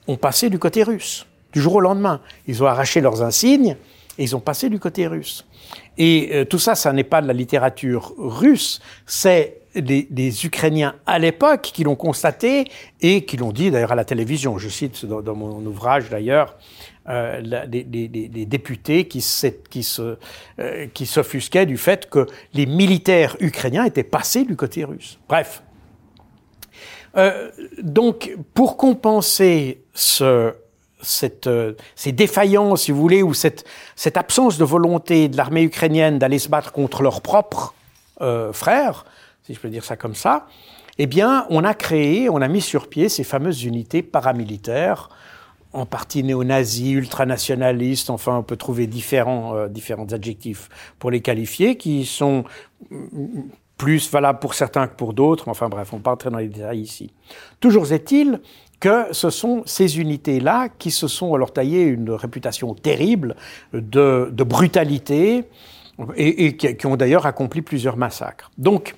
ont 0.08 0.18
passé 0.18 0.50
du 0.50 0.60
côté 0.60 0.84
russe 0.84 1.26
du 1.56 1.62
jour 1.62 1.76
au 1.76 1.80
lendemain. 1.80 2.20
Ils 2.48 2.62
ont 2.64 2.68
arraché 2.68 3.00
leurs 3.00 3.24
insignes 3.24 3.78
et 4.18 4.24
ils 4.24 4.36
ont 4.36 4.42
passé 4.42 4.70
du 4.70 4.78
côté 4.78 5.08
russe. 5.08 5.46
Et 5.98 6.30
euh, 6.34 6.46
tout 6.46 6.60
ça, 6.60 6.76
ça 6.76 6.92
n'est 6.92 7.06
pas 7.06 7.22
de 7.22 7.28
la 7.28 7.34
littérature 7.34 8.14
russe, 8.18 8.82
c'est 9.06 9.62
des, 9.76 10.46
Ukrainiens 10.46 10.96
à 11.06 11.20
l'époque 11.20 11.72
qui 11.74 11.84
l'ont 11.84 11.96
constaté 11.96 12.66
et 13.02 13.26
qui 13.26 13.36
l'ont 13.38 13.52
dit 13.52 13.72
d'ailleurs 13.72 13.94
à 13.94 13.96
la 13.96 14.06
télévision. 14.06 14.58
Je 14.58 14.70
cite 14.70 15.06
dans, 15.06 15.36
mon 15.36 15.66
ouvrage 15.66 16.10
d'ailleurs 16.10 16.58
euh, 17.10 17.66
des, 17.68 18.46
députés 18.46 19.08
qui, 19.08 19.26
qui, 19.70 19.84
se, 19.84 20.18
euh, 20.60 20.88
qui 20.94 21.06
s'offusquaient 21.06 21.66
du 21.66 21.78
fait 21.78 22.10
que 22.10 22.26
les 22.54 22.66
militaires 22.66 23.36
ukrainiens 23.40 23.86
étaient 23.86 24.04
passés 24.04 24.44
du 24.44 24.56
côté 24.58 24.84
russe. 24.84 25.20
Bref. 25.30 25.62
donc, 27.82 28.36
pour 28.54 28.76
compenser 28.76 29.84
ce, 29.94 30.54
cette, 31.02 31.48
euh, 31.48 31.74
ces 31.96 32.12
défaillances, 32.12 32.84
si 32.84 32.92
vous 32.92 33.00
voulez, 33.00 33.24
ou 33.24 33.34
cette, 33.34 33.66
absence 34.16 34.58
de 34.58 34.64
volonté 34.64 35.28
de 35.30 35.38
l'armée 35.38 35.64
ukrainienne 35.64 36.20
d'aller 36.20 36.40
se 36.40 36.50
battre 36.50 36.72
contre 36.72 37.02
leurs 37.02 37.22
propres 37.22 37.74
euh, 38.22 38.54
frères, 38.54 39.06
si 39.44 39.54
je 39.54 39.60
peux 39.60 39.70
dire 39.70 39.84
ça 39.84 39.96
comme 39.96 40.16
ça, 40.16 40.48
eh 40.98 41.08
bien, 41.08 41.46
on 41.50 41.64
a 41.64 41.74
créé, 41.74 42.30
on 42.30 42.42
a 42.42 42.48
mis 42.48 42.62
sur 42.62 42.88
pied 42.88 43.10
ces 43.10 43.24
fameuses 43.24 43.64
unités 43.64 44.02
paramilitaires, 44.02 45.10
en 45.74 45.86
partie 45.86 46.24
néo-nazis, 46.24 46.94
ultranationalistes, 46.94 48.10
enfin, 48.10 48.38
on 48.38 48.44
peut 48.44 48.56
trouver 48.56 48.88
différents, 48.88 49.56
euh, 49.56 49.68
adjectifs 50.12 50.70
pour 51.00 51.12
les 51.12 51.22
qualifier, 51.22 51.76
qui 51.76 52.06
sont 52.06 52.46
mm, 52.90 53.42
plus 53.78 54.10
valables 54.10 54.40
pour 54.40 54.54
certains 54.54 54.88
que 54.88 54.96
pour 54.96 55.14
d'autres, 55.14 55.50
enfin 55.50 55.68
bref, 55.68 55.92
on 55.92 55.98
ne 55.98 56.02
pas 56.02 56.12
entrer 56.12 56.30
dans 56.30 56.38
les 56.38 56.48
détails 56.48 56.80
ici. 56.80 57.12
Toujours 57.60 57.92
est-il 57.92 58.40
que 58.86 59.12
ce 59.14 59.32
sont 59.32 59.64
ces 59.66 60.00
unités-là 60.00 60.70
qui 60.70 60.92
se 60.92 61.08
sont 61.08 61.34
alors 61.34 61.52
taillées 61.52 61.82
une 61.82 62.12
réputation 62.12 62.76
terrible 62.76 63.36
de, 63.74 64.30
brutalité 64.44 65.46
et, 66.16 66.56
qui, 66.56 66.86
ont 66.86 66.96
d'ailleurs 66.96 67.26
accompli 67.26 67.64
plusieurs 67.64 67.98
massacres. 67.98 68.52
Donc, 68.60 68.94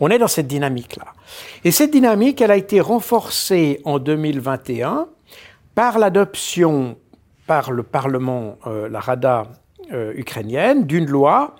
on 0.00 0.08
est 0.08 0.16
dans 0.16 0.28
cette 0.28 0.46
dynamique-là. 0.46 1.04
Et 1.62 1.72
cette 1.72 1.90
dynamique, 1.90 2.40
elle 2.40 2.52
a 2.52 2.56
été 2.56 2.80
renforcée 2.80 3.82
en 3.84 3.98
2021 3.98 5.08
par 5.74 5.98
l'adoption 5.98 6.96
par 7.46 7.70
le 7.70 7.82
Parlement, 7.82 8.56
euh, 8.66 8.88
la 8.88 9.00
Rada 9.00 9.42
euh, 9.92 10.14
ukrainienne, 10.16 10.86
d'une 10.86 11.04
loi 11.06 11.54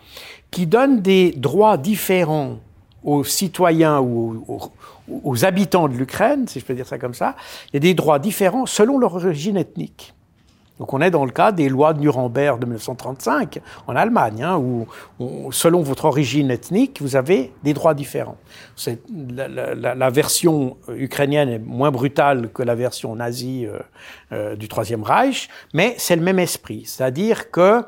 qui 0.50 0.66
donne 0.66 1.02
des 1.02 1.32
droits 1.32 1.76
différents 1.76 2.61
aux 3.02 3.24
citoyens 3.24 4.00
ou 4.00 4.42
aux, 4.48 4.72
aux 5.09 5.44
habitants 5.44 5.88
de 5.88 5.94
l'Ukraine, 5.94 6.46
si 6.48 6.61
je 6.61 6.64
peux 6.64 6.74
dire 6.74 6.86
ça 6.86 6.98
comme 6.98 7.14
ça, 7.14 7.36
il 7.68 7.74
y 7.74 7.76
a 7.76 7.80
des 7.80 7.94
droits 7.94 8.18
différents 8.18 8.66
selon 8.66 8.98
leur 8.98 9.14
origine 9.14 9.57
ethnique. 9.57 10.14
Donc 10.80 10.92
on 10.92 11.00
est 11.00 11.11
dans 11.11 11.24
le 11.24 11.30
cas 11.30 11.52
des 11.52 11.68
lois 11.68 11.92
de 11.92 12.00
Nuremberg 12.00 12.59
de 12.59 12.66
1935 12.66 13.61
en 13.86 13.94
Allemagne, 13.94 14.42
hein, 14.42 14.59
où, 14.59 15.52
selon 15.52 15.82
votre 15.82 16.05
origine 16.05 16.50
ethnique, 16.50 17.00
vous 17.00 17.14
avez 17.14 17.52
des 17.62 17.74
droits 17.74 17.94
différents. 17.94 18.36
La, 19.30 19.46
la, 19.46 19.94
la, 19.94 20.11
version 20.11 20.76
ukrainienne 20.88 21.48
est 21.48 21.59
moins 21.61 21.92
brutale 21.92 22.50
que 22.52 22.64
la 22.64 22.74
version 22.74 23.14
nazie 23.14 23.66
euh, 23.66 23.78
euh, 24.32 24.57
du 24.57 24.66
Troisième 24.66 25.05
Reich, 25.05 25.48
mais 25.74 25.94
c'est 25.96 26.16
le 26.16 26.22
même 26.22 26.40
esprit, 26.40 26.82
c'est-à-dire 26.86 27.52
que 27.52 27.84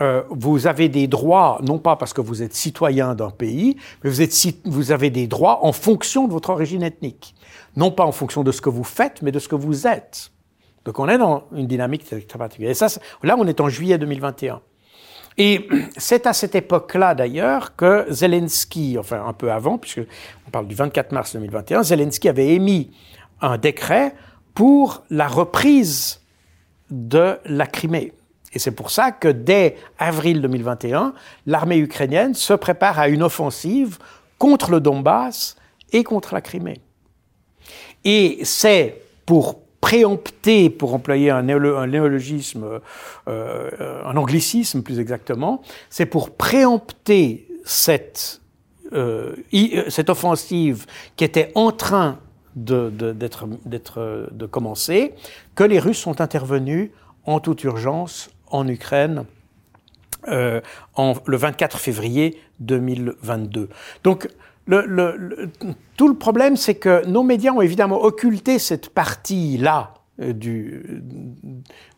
euh, 0.00 0.22
vous 0.30 0.66
avez 0.66 0.88
des 0.88 1.06
droits, 1.06 1.60
non 1.62 1.78
pas 1.78 1.96
parce 1.96 2.12
que 2.12 2.20
vous 2.20 2.42
êtes 2.42 2.54
citoyen 2.54 3.14
d'un 3.14 3.30
pays, 3.30 3.76
mais 4.02 4.10
vous, 4.10 4.22
êtes, 4.22 4.34
vous 4.64 4.90
avez 4.90 5.10
des 5.10 5.26
droits 5.26 5.64
en 5.64 5.72
fonction 5.72 6.26
de 6.26 6.32
votre 6.32 6.50
origine 6.50 6.82
ethnique. 6.82 7.34
Non 7.76 7.90
pas 7.90 8.04
en 8.04 8.12
fonction 8.12 8.42
de 8.42 8.52
ce 8.52 8.60
que 8.60 8.70
vous 8.70 8.84
faites, 8.84 9.22
mais 9.22 9.32
de 9.32 9.38
ce 9.38 9.48
que 9.48 9.54
vous 9.54 9.86
êtes. 9.86 10.32
Donc 10.84 10.98
on 10.98 11.08
est 11.08 11.18
dans 11.18 11.44
une 11.52 11.66
dynamique 11.66 12.04
très 12.04 12.38
particulière. 12.38 12.70
Et 12.70 12.74
ça, 12.74 12.88
là, 13.22 13.36
on 13.38 13.46
est 13.46 13.60
en 13.60 13.68
juillet 13.68 13.98
2021. 13.98 14.60
Et 15.38 15.68
c'est 15.96 16.26
à 16.26 16.32
cette 16.32 16.54
époque-là, 16.54 17.14
d'ailleurs, 17.14 17.76
que 17.76 18.06
Zelensky, 18.08 18.96
enfin 18.98 19.24
un 19.26 19.32
peu 19.32 19.52
avant, 19.52 19.78
puisque 19.78 20.02
on 20.46 20.50
parle 20.50 20.66
du 20.66 20.74
24 20.74 21.12
mars 21.12 21.34
2021, 21.34 21.82
Zelensky 21.82 22.28
avait 22.28 22.54
émis 22.54 22.90
un 23.40 23.58
décret 23.58 24.14
pour 24.54 25.04
la 25.10 25.28
reprise 25.28 26.20
de 26.90 27.38
la 27.46 27.66
Crimée. 27.66 28.12
Et 28.52 28.58
c'est 28.58 28.72
pour 28.72 28.90
ça 28.90 29.12
que 29.12 29.28
dès 29.28 29.76
avril 29.98 30.42
2021, 30.42 31.14
l'armée 31.46 31.78
ukrainienne 31.78 32.34
se 32.34 32.52
prépare 32.52 32.98
à 32.98 33.08
une 33.08 33.22
offensive 33.22 33.98
contre 34.38 34.70
le 34.70 34.80
Donbass 34.80 35.56
et 35.92 36.04
contre 36.04 36.34
la 36.34 36.40
Crimée. 36.40 36.80
Et 38.04 38.40
c'est 38.44 39.02
pour 39.24 39.60
préempter, 39.80 40.70
pour 40.70 40.94
employer 40.94 41.30
un, 41.30 41.42
néologisme, 41.42 42.80
euh, 43.28 44.02
un 44.04 44.16
anglicisme 44.16 44.82
plus 44.82 45.00
exactement, 45.00 45.62
c'est 45.90 46.06
pour 46.06 46.30
préempter 46.30 47.48
cette, 47.64 48.40
cette 49.88 50.10
offensive 50.10 50.86
qui 51.16 51.24
était 51.24 51.50
en 51.54 51.72
train 51.72 52.18
de 52.54 54.46
commencer, 54.46 55.14
que 55.54 55.64
les 55.64 55.78
Russes 55.78 55.98
sont 55.98 56.20
intervenus 56.20 56.90
en 57.24 57.40
toute 57.40 57.64
urgence 57.64 58.30
en 58.52 58.68
Ukraine 58.68 59.24
euh, 60.28 60.60
en, 60.94 61.14
le 61.26 61.36
24 61.36 61.78
février 61.80 62.40
2022. 62.60 63.68
Donc, 64.04 64.28
tout 65.96 66.08
le 66.08 66.14
problème, 66.14 66.56
c'est 66.56 66.76
que 66.76 67.04
nos 67.06 67.24
médias 67.24 67.52
ont 67.52 67.60
évidemment 67.60 68.00
occulté 68.00 68.60
cette 68.60 68.90
partie-là 68.90 69.94
du, 70.32 71.02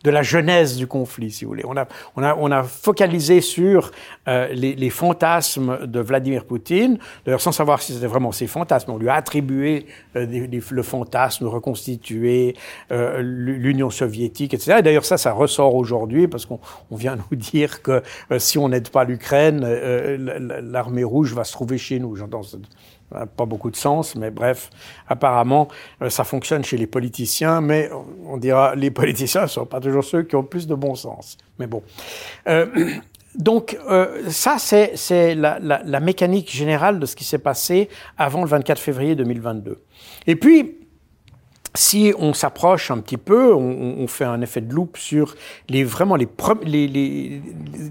de 0.03 0.11
la 0.11 0.23
genèse 0.23 0.77
du 0.77 0.87
conflit, 0.87 1.31
si 1.31 1.45
vous 1.45 1.51
voulez. 1.51 1.65
On 1.65 1.77
a, 1.77 1.87
on 2.15 2.23
a, 2.23 2.35
on 2.35 2.51
a 2.51 2.63
focalisé 2.63 3.41
sur 3.41 3.91
euh, 4.27 4.47
les, 4.53 4.89
fantasmes 4.89 5.85
de 5.85 5.99
Vladimir 5.99 6.45
Poutine, 6.45 6.99
d'ailleurs 7.25 7.41
sans 7.41 7.51
savoir 7.51 7.81
si 7.81 7.93
c'était 7.93 8.07
vraiment 8.07 8.31
ses 8.31 8.47
fantasmes. 8.47 8.91
On 8.91 8.97
lui 8.97 9.09
a 9.09 9.15
attribué 9.15 9.87
euh, 10.15 10.47
le 10.71 10.83
fantasme 10.83 11.45
de 11.45 11.49
reconstituer 11.49 12.55
euh, 12.91 13.21
l'Union 13.21 13.89
soviétique, 13.89 14.53
etc. 14.53 14.77
Et 14.79 14.81
d'ailleurs 14.81 15.05
ça, 15.05 15.17
ça 15.17 15.31
ressort 15.31 15.75
aujourd'hui 15.75 16.27
parce 16.27 16.45
qu'on 16.45 16.59
on 16.91 16.95
vient 16.95 17.15
nous 17.15 17.35
dire 17.35 17.81
que 17.81 18.03
si 18.37 18.57
on 18.57 18.69
n'aide 18.69 18.89
pas 18.89 19.03
l'Ukraine, 19.03 19.65
l'armée 19.65 21.03
rouge 21.03 21.33
va 21.33 21.43
se 21.43 21.51
trouver 21.51 21.77
chez 21.77 21.99
nous. 21.99 22.15
J'entends 22.15 22.43
pas 23.25 23.45
beaucoup 23.45 23.71
de 23.71 23.75
sens, 23.75 24.15
mais 24.15 24.31
bref, 24.31 24.69
apparemment, 25.07 25.67
euh, 26.01 26.09
ça 26.09 26.23
fonctionne 26.23 26.63
chez 26.63 26.77
les 26.77 26.87
politiciens, 26.87 27.61
mais 27.61 27.89
on 28.25 28.37
dira, 28.37 28.75
les 28.75 28.91
politiciens 28.91 29.43
ne 29.43 29.47
sont 29.47 29.65
pas 29.65 29.79
toujours 29.79 30.03
ceux 30.03 30.23
qui 30.23 30.35
ont 30.35 30.43
plus 30.43 30.67
de 30.67 30.75
bon 30.75 30.95
sens. 30.95 31.37
Mais 31.59 31.67
bon. 31.67 31.83
Euh, 32.47 32.65
donc, 33.35 33.77
euh, 33.89 34.29
ça, 34.29 34.57
c'est 34.59 35.35
la, 35.35 35.99
mécanique 35.99 36.51
générale 36.51 36.99
de 36.99 37.05
ce 37.05 37.15
qui 37.15 37.23
s'est 37.23 37.39
passé 37.39 37.89
avant 38.17 38.41
le 38.41 38.47
24 38.47 38.79
février 38.79 39.15
2022. 39.15 39.81
Et 40.27 40.35
puis, 40.35 40.77
si 41.75 42.13
on 42.17 42.33
s'approche 42.33 42.89
un 42.89 42.99
petit 42.99 43.17
peu, 43.17 43.53
on, 43.53 44.07
fait 44.07 44.23
un 44.23 44.39
effet 44.41 44.61
de 44.61 44.73
loupe 44.73 44.97
sur 44.97 45.35
les, 45.67 45.83
vraiment 45.83 46.15
les, 46.15 46.27
les, 46.65 47.41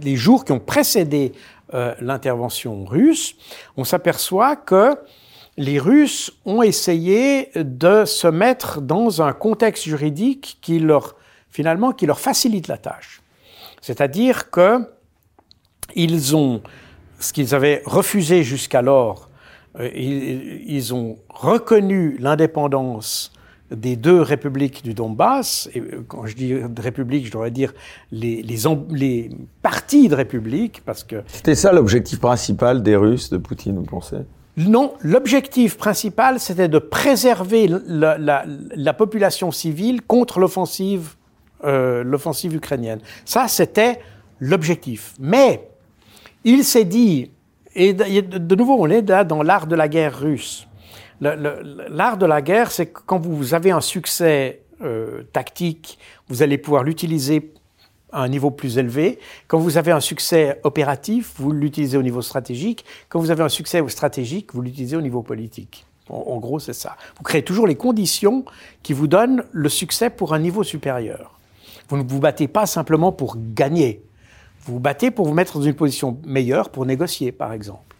les 0.02 0.16
jours 0.16 0.44
qui 0.44 0.52
ont 0.52 0.58
précédé 0.58 1.32
euh, 1.72 1.94
l'intervention 2.00 2.84
russe, 2.84 3.36
on 3.76 3.84
s'aperçoit 3.84 4.56
que 4.56 4.96
les 5.56 5.78
Russes 5.78 6.32
ont 6.44 6.62
essayé 6.62 7.50
de 7.54 8.04
se 8.04 8.26
mettre 8.26 8.80
dans 8.80 9.22
un 9.22 9.32
contexte 9.32 9.84
juridique 9.84 10.58
qui 10.60 10.80
leur, 10.80 11.14
finalement, 11.48 11.92
qui 11.92 12.06
leur 12.06 12.18
facilite 12.18 12.68
la 12.68 12.76
tâche. 12.76 13.22
C'est-à-dire 13.80 14.50
que 14.50 14.78
ils 15.94 16.34
ont, 16.34 16.62
ce 17.20 17.32
qu'ils 17.32 17.54
avaient 17.54 17.82
refusé 17.84 18.42
jusqu'alors, 18.42 19.28
euh, 19.78 19.90
ils, 19.94 20.94
ont 20.94 21.18
reconnu 21.28 22.16
l'indépendance 22.18 23.32
des 23.74 23.96
deux 23.96 24.20
républiques 24.20 24.82
du 24.82 24.94
Donbass, 24.94 25.68
et 25.74 25.80
euh, 25.80 26.04
quand 26.06 26.26
je 26.26 26.34
dis 26.34 26.54
république, 26.78 27.26
je 27.26 27.32
devrais 27.32 27.50
dire 27.50 27.72
les, 28.12 28.42
les, 28.42 28.58
les 28.90 29.30
partis 29.62 30.08
de 30.08 30.14
république, 30.14 30.82
parce 30.84 31.04
que... 31.04 31.16
C'était 31.26 31.54
ça 31.54 31.72
l'objectif 31.72 32.20
principal 32.20 32.82
des 32.82 32.96
Russes, 32.96 33.30
de 33.30 33.38
Poutine, 33.38 33.76
vous 33.76 33.84
pensez? 33.84 34.18
Non, 34.56 34.94
l'objectif 35.00 35.76
principal, 35.76 36.38
c'était 36.38 36.68
de 36.68 36.78
préserver 36.78 37.68
la, 37.88 38.16
la, 38.18 38.44
la, 38.46 38.92
population 38.92 39.50
civile 39.50 40.00
contre 40.02 40.38
l'offensive, 40.38 41.14
euh, 41.64 42.04
l'offensive 42.04 42.54
ukrainienne. 42.54 43.00
Ça, 43.24 43.48
c'était 43.48 43.98
l'objectif. 44.38 45.14
Mais 45.18 45.68
il 46.44 46.62
s'est 46.62 46.84
dit, 46.84 47.32
et 47.74 47.92
de 47.94 48.54
nouveau, 48.54 48.76
on 48.78 48.88
est 48.88 49.08
là 49.08 49.24
dans 49.24 49.42
l'art 49.42 49.66
de 49.66 49.74
la 49.74 49.88
guerre 49.88 50.20
russe 50.20 50.68
l'art 51.24 52.18
de 52.18 52.26
la 52.26 52.42
guerre, 52.42 52.70
c'est 52.70 52.86
que 52.86 53.00
quand 53.06 53.18
vous 53.18 53.54
avez 53.54 53.70
un 53.70 53.80
succès 53.80 54.62
euh, 54.82 55.22
tactique, 55.32 55.98
vous 56.28 56.42
allez 56.42 56.58
pouvoir 56.58 56.82
l'utiliser 56.82 57.52
à 58.12 58.22
un 58.22 58.28
niveau 58.28 58.50
plus 58.50 58.78
élevé. 58.78 59.18
Quand 59.48 59.58
vous 59.58 59.76
avez 59.76 59.92
un 59.92 60.00
succès 60.00 60.60
opératif, 60.62 61.32
vous 61.36 61.52
l'utilisez 61.52 61.96
au 61.96 62.02
niveau 62.02 62.22
stratégique. 62.22 62.84
Quand 63.08 63.18
vous 63.18 63.30
avez 63.30 63.42
un 63.42 63.48
succès 63.48 63.82
stratégique, 63.88 64.54
vous 64.54 64.62
l'utilisez 64.62 64.96
au 64.96 65.00
niveau 65.00 65.22
politique. 65.22 65.84
En, 66.08 66.38
gros, 66.38 66.58
c'est 66.58 66.74
ça. 66.74 66.96
Vous 67.16 67.22
créez 67.22 67.42
toujours 67.42 67.66
les 67.66 67.76
conditions 67.76 68.44
qui 68.82 68.92
vous 68.92 69.06
donnent 69.06 69.42
le 69.52 69.68
succès 69.70 70.10
pour 70.10 70.34
un 70.34 70.38
niveau 70.38 70.62
supérieur. 70.62 71.38
Vous 71.88 71.96
ne 71.96 72.02
vous 72.02 72.20
battez 72.20 72.46
pas 72.46 72.66
simplement 72.66 73.10
pour 73.10 73.36
gagner. 73.38 74.02
Vous 74.64 74.74
vous 74.74 74.80
battez 74.80 75.10
pour 75.10 75.26
vous 75.26 75.34
mettre 75.34 75.58
dans 75.58 75.64
une 75.64 75.74
position 75.74 76.18
meilleure 76.24 76.68
pour 76.70 76.84
négocier, 76.84 77.32
par 77.32 77.52
exemple. 77.52 77.93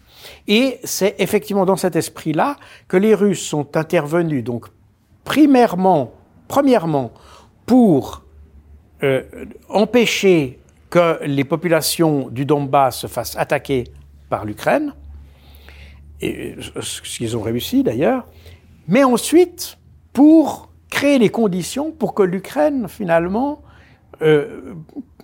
Et 0.47 0.79
c'est 0.85 1.17
effectivement 1.19 1.65
dans 1.65 1.77
cet 1.77 1.97
esprit-là 1.97 2.57
que 2.89 2.97
les 2.97 3.15
Russes 3.15 3.43
sont 3.43 3.77
intervenus, 3.77 4.45
donc 4.45 4.67
primairement, 5.25 6.13
premièrement, 6.49 7.13
pour 7.65 8.25
euh, 9.03 9.23
empêcher 9.69 10.61
que 10.91 11.19
les 11.25 11.45
populations 11.45 12.29
du 12.29 12.45
Donbass 12.45 13.01
se 13.01 13.07
fassent 13.07 13.37
attaquer 13.37 13.85
par 14.29 14.45
l'Ukraine, 14.45 14.95
et 16.21 16.55
ce 16.81 17.03
qu'ils 17.03 17.37
ont 17.37 17.43
réussi 17.43 17.83
d'ailleurs, 17.83 18.27
mais 18.87 19.03
ensuite 19.03 19.79
pour 20.13 20.71
créer 20.91 21.19
les 21.19 21.31
conditions 21.31 21.91
pour 21.91 22.15
que 22.15 22.23
l'Ukraine, 22.23 22.87
finalement, 22.89 23.63
euh, 24.23 24.75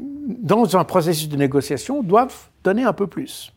dans 0.00 0.76
un 0.76 0.84
processus 0.84 1.28
de 1.28 1.36
négociation, 1.36 2.02
doive 2.02 2.34
donner 2.64 2.82
un 2.82 2.92
peu 2.92 3.06
plus. 3.06 3.52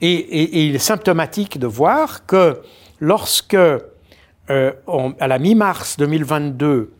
Et, 0.00 0.66
il 0.66 0.74
est 0.74 0.78
symptomatique 0.78 1.58
de 1.58 1.66
voir 1.66 2.26
que 2.26 2.60
lorsque, 3.00 3.54
euh, 3.54 3.80
à 4.48 5.28
la 5.28 5.38
mi-mars 5.38 5.96
2022, 5.96 6.92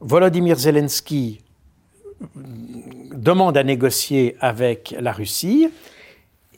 Volodymyr 0.00 0.56
Zelensky 0.56 1.40
demande 3.14 3.56
à 3.56 3.64
négocier 3.64 4.36
avec 4.40 4.94
la 4.98 5.12
Russie, 5.12 5.68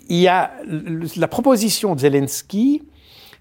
il 0.09 0.18
y 0.18 0.29
a 0.29 0.53
la 1.16 1.29
proposition 1.29 1.95
de 1.95 2.01
Zelensky, 2.01 2.83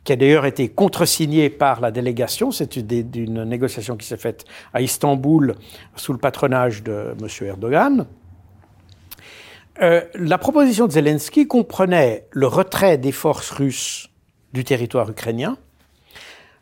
qui 0.03 0.11
a 0.11 0.15
d'ailleurs 0.15 0.45
été 0.45 0.69
contresignée 0.69 1.49
par 1.49 1.79
la 1.79 1.91
délégation, 1.91 2.51
c'est 2.51 2.75
une, 2.75 3.43
négociation 3.45 3.95
qui 3.95 4.05
s'est 4.05 4.17
faite 4.17 4.45
à 4.73 4.81
Istanbul 4.81 5.55
sous 5.95 6.11
le 6.11 6.19
patronage 6.19 6.83
de 6.83 7.15
M. 7.19 7.47
Erdogan, 7.47 8.05
euh, 9.81 10.01
la 10.13 10.37
proposition 10.37 10.85
de 10.87 10.91
Zelensky 10.91 11.47
comprenait 11.47 12.27
le 12.31 12.47
retrait 12.47 12.97
des 12.97 13.11
forces 13.11 13.49
russes 13.49 14.09
du 14.53 14.63
territoire 14.63 15.09
ukrainien, 15.09 15.57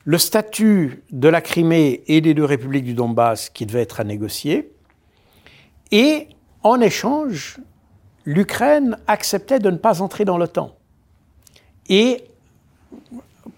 le 0.05 0.17
statut 0.17 1.03
de 1.11 1.27
la 1.27 1.41
Crimée 1.41 2.03
et 2.07 2.21
des 2.21 2.33
deux 2.33 2.45
républiques 2.45 2.85
du 2.85 2.93
Donbass 2.93 3.49
qui 3.49 3.65
devait 3.65 3.81
être 3.81 3.99
à 3.99 4.03
négocier, 4.03 4.71
et 5.91 6.29
en 6.63 6.79
échange, 6.79 7.59
l'Ukraine 8.25 8.97
acceptait 9.07 9.59
de 9.59 9.69
ne 9.69 9.77
pas 9.77 10.01
entrer 10.01 10.25
dans 10.25 10.37
l'OTAN. 10.37 10.75
Et 11.89 12.23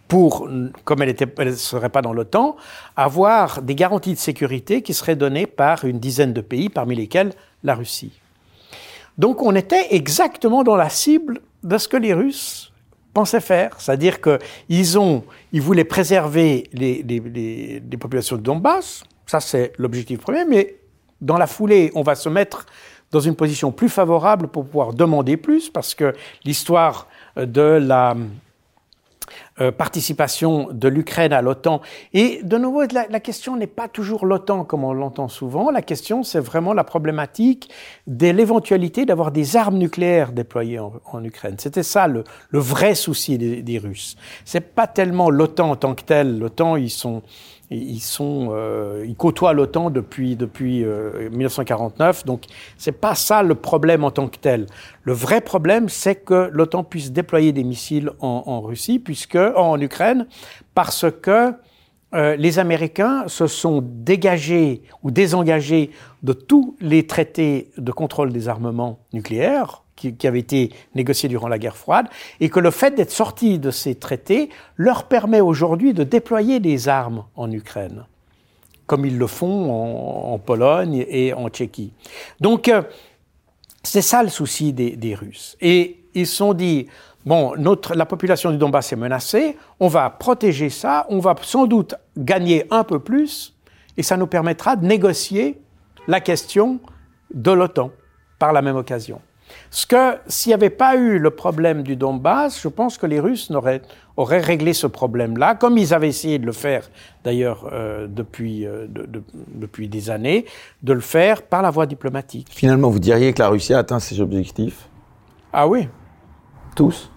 pour, 0.08 0.50
comme 0.84 1.02
elle 1.02 1.16
ne 1.40 1.52
serait 1.56 1.90
pas 1.90 2.02
dans 2.02 2.14
l'OTAN, 2.14 2.56
avoir 2.96 3.62
des 3.62 3.76
garanties 3.76 4.14
de 4.14 4.20
sécurité 4.20 4.82
qui 4.82 4.94
seraient 4.94 5.16
données 5.16 5.46
par 5.46 5.86
une 5.86 6.00
dizaine 6.00 6.34
de 6.34 6.42
pays, 6.42 6.70
parmi 6.70 6.96
lesquels 6.96 7.34
la 7.64 7.76
Russie. 7.76 8.20
Donc 9.18 9.42
on 9.42 9.56
était 9.56 9.96
exactement 9.96 10.64
dans 10.64 10.76
la 10.76 10.90
cible 10.90 11.42
de 11.64 11.78
ce 11.78 11.88
que 11.88 11.98
les 11.98 12.14
Russes 12.14 12.72
pensaient 13.14 13.42
faire, 13.42 13.80
c'est-à-dire 13.80 14.20
qu'ils 14.22 15.62
voulaient 15.62 15.84
préserver 15.84 16.70
les, 16.74 17.04
les 17.04 17.98
populations 17.98 18.38
de 18.38 18.42
Donbass, 18.42 19.04
ça 19.28 19.40
c'est 19.40 19.72
l'objectif 19.78 20.20
premier, 20.20 20.46
mais 20.46 20.78
dans 21.22 21.38
la 21.38 21.48
foulée, 21.48 21.92
on 21.96 22.02
va 22.02 22.16
se 22.16 22.28
mettre 22.28 22.66
dans 23.12 23.20
une 23.20 23.36
position 23.36 23.72
plus 23.72 23.90
favorable 23.90 24.48
pour 24.48 24.66
pouvoir 24.66 24.94
demander 24.94 25.38
plus, 25.38 25.70
parce 25.70 25.94
que 25.94 26.14
l'histoire 26.44 27.08
de 27.38 27.62
la 27.62 28.16
euh, 29.62 29.72
participation 29.72 30.70
de 30.72 30.88
l'Ukraine 30.88 31.34
à 31.34 31.42
l'OTAN. 31.42 31.82
Et 32.14 32.42
de 32.44 32.58
nouveau, 32.58 32.84
la, 32.92 33.20
question 33.20 33.56
n'est 33.56 33.68
pas 33.68 33.88
toujours 33.88 34.26
l'OTAN 34.26 34.64
comme 34.64 34.84
on 34.84 34.94
l'entend 34.94 35.28
souvent. 35.28 35.72
La 35.72 35.82
question, 35.82 36.24
c'est 36.24 36.40
vraiment 36.40 36.74
la 36.74 36.84
problématique 36.84 37.70
de 38.08 38.28
l'éventualité 38.30 39.06
d'avoir 39.06 39.32
des 39.32 39.56
armes 39.56 39.78
nucléaires 39.78 40.32
déployées 40.32 40.80
en, 40.80 41.24
Ukraine. 41.24 41.56
C'était 41.58 41.84
ça 41.84 42.08
le, 42.08 42.24
le, 42.50 42.60
vrai 42.60 42.96
souci 42.96 43.38
des, 43.38 43.62
des 43.62 43.78
Russes. 43.78 44.18
C'est 44.46 44.74
pas 44.74 44.88
tellement 44.88 45.30
l'OTAN 45.30 45.72
en 45.72 45.76
tant 45.76 45.96
que 45.96 46.04
tel. 46.04 46.40
L'OTAN, 46.40 46.76
ils 46.76 46.90
sont 46.90 47.22
euh, 48.22 49.06
ils 49.08 49.16
côtoient 49.16 49.54
l'OTAN 49.54 49.90
depuis 49.90 50.36
depuis 50.36 50.84
euh, 50.84 51.30
1949. 51.32 52.26
Donc 52.26 52.44
c'est 52.78 52.92
pas 52.92 53.16
ça 53.16 53.44
le 53.44 53.56
problème 53.56 54.04
en 54.04 54.12
tant 54.12 54.28
que 54.28 54.38
tel. 54.38 54.68
Le 55.04 55.14
vrai 55.14 55.42
problème, 55.42 55.90
c'est 55.90 56.16
que 56.16 56.50
l'OTAN 56.52 56.84
puisse 56.84 57.12
déployer 57.12 57.52
des 57.52 57.64
missiles 57.64 58.12
en, 58.20 58.44
en, 58.46 58.62
Russie, 58.62 59.00
puisque 59.00 59.38
en 59.38 59.80
Ukraine, 59.80 60.28
parce 60.76 61.06
que 61.22 61.54
euh, 62.14 62.36
les 62.36 62.60
Américains 62.60 63.28
se 63.28 63.48
sont 63.48 63.82
dégagés 63.84 64.84
ou 65.02 65.10
désengagés 65.10 65.90
de 66.22 66.34
tous 66.34 66.76
les 66.80 67.08
traités 67.08 67.72
de 67.78 67.92
contrôle 67.92 68.32
des 68.32 68.48
armements 68.48 69.00
nucléaires 69.14 69.83
qui, 69.96 70.16
qui 70.16 70.28
avaient 70.28 70.40
été 70.40 70.72
négociés 70.96 71.30
durant 71.30 71.48
la 71.48 71.60
guerre 71.60 71.78
froide, 71.78 72.08
et 72.40 72.50
que 72.50 72.60
le 72.60 72.72
fait 72.72 72.96
d'être 72.96 73.12
sortis 73.12 73.60
de 73.60 73.72
ces 73.72 73.96
traités 73.96 74.50
leur 74.76 75.06
permet 75.06 75.42
aujourd'hui 75.42 75.94
de 75.94 76.04
déployer 76.04 76.60
des 76.60 76.88
armes 76.88 77.26
en 77.36 77.52
Ukraine, 77.52 78.06
comme 78.86 79.06
ils 79.06 79.18
le 79.18 79.28
font 79.28 80.34
en, 80.34 80.38
Pologne 80.40 81.06
et 81.08 81.34
en 81.34 81.50
Tchéquie. 81.50 81.94
Donc, 82.40 82.68
euh, 82.68 82.82
c'est 83.84 84.02
ça 84.02 84.24
le 84.24 84.30
souci 84.30 84.74
des, 84.74 84.96
des 84.96 85.16
Russes. 85.16 85.58
Et 85.62 86.04
ils 86.14 86.28
se 86.28 86.36
sont 86.36 86.54
dit, 86.54 86.88
bon, 87.26 87.54
notre, 87.58 87.96
la 87.96 88.06
population 88.06 88.52
du 88.52 88.58
Donbass 88.58 88.92
est 88.94 88.98
menacée, 88.98 89.58
on 89.80 89.88
va 89.88 90.10
protéger 90.10 90.70
ça, 90.70 91.06
on 91.10 91.20
va 91.20 91.36
sans 91.42 91.66
doute 91.66 91.96
gagner 92.18 92.66
un 92.72 92.84
peu 92.84 93.00
plus, 93.00 93.56
et 93.98 94.04
ça 94.04 94.18
nous 94.18 94.28
permettra 94.28 94.76
de 94.76 94.86
négocier 94.86 95.60
la 96.08 96.20
question 96.20 96.80
de 97.34 97.52
l'OTAN 97.52 97.92
par 98.40 98.54
la 98.54 98.62
même 98.62 98.76
occasion. 98.76 99.22
Ce 99.72 99.86
que, 99.86 100.18
s'il 100.28 100.52
n'y 100.52 100.54
avait 100.54 100.70
pas 100.70 100.96
eu 100.96 101.20
le 101.20 101.30
problème 101.32 101.84
du 101.84 101.96
Donbass, 101.96 102.62
je 102.62 102.68
pense 102.68 102.98
que 102.98 103.06
les 103.06 103.20
Russes 103.20 103.50
n'auraient, 103.50 103.82
auraient 104.18 104.40
réglé 104.40 104.74
ce 104.74 104.88
problème-là, 104.88 105.56
comme 105.56 105.78
ils 105.78 105.94
avaient 105.94 106.10
essayé 106.10 106.40
de 106.40 106.46
le 106.46 106.52
faire 106.52 106.90
d'ailleurs 107.24 107.70
euh, 107.72 108.08
depuis, 108.08 108.66
euh, 108.66 108.88
de, 108.88 109.06
de, 109.06 109.24
depuis 109.56 109.88
des 109.88 110.10
années, 110.10 110.46
de 110.84 110.94
le 110.94 111.00
faire 111.00 111.42
par 111.42 111.62
la 111.62 111.72
voie 111.72 111.86
diplomatique. 111.86 112.48
Finalement, 112.52 112.90
vous 112.90 113.00
diriez 113.00 113.34
que 113.34 113.40
la 113.40 113.50
Russie 113.50 113.74
a 113.74 113.80
atteint 113.80 114.00
ses 114.00 114.22
objectifs? 114.22 114.90
Ah 115.52 115.68
oui 115.68 115.88
Tous? 116.76 117.10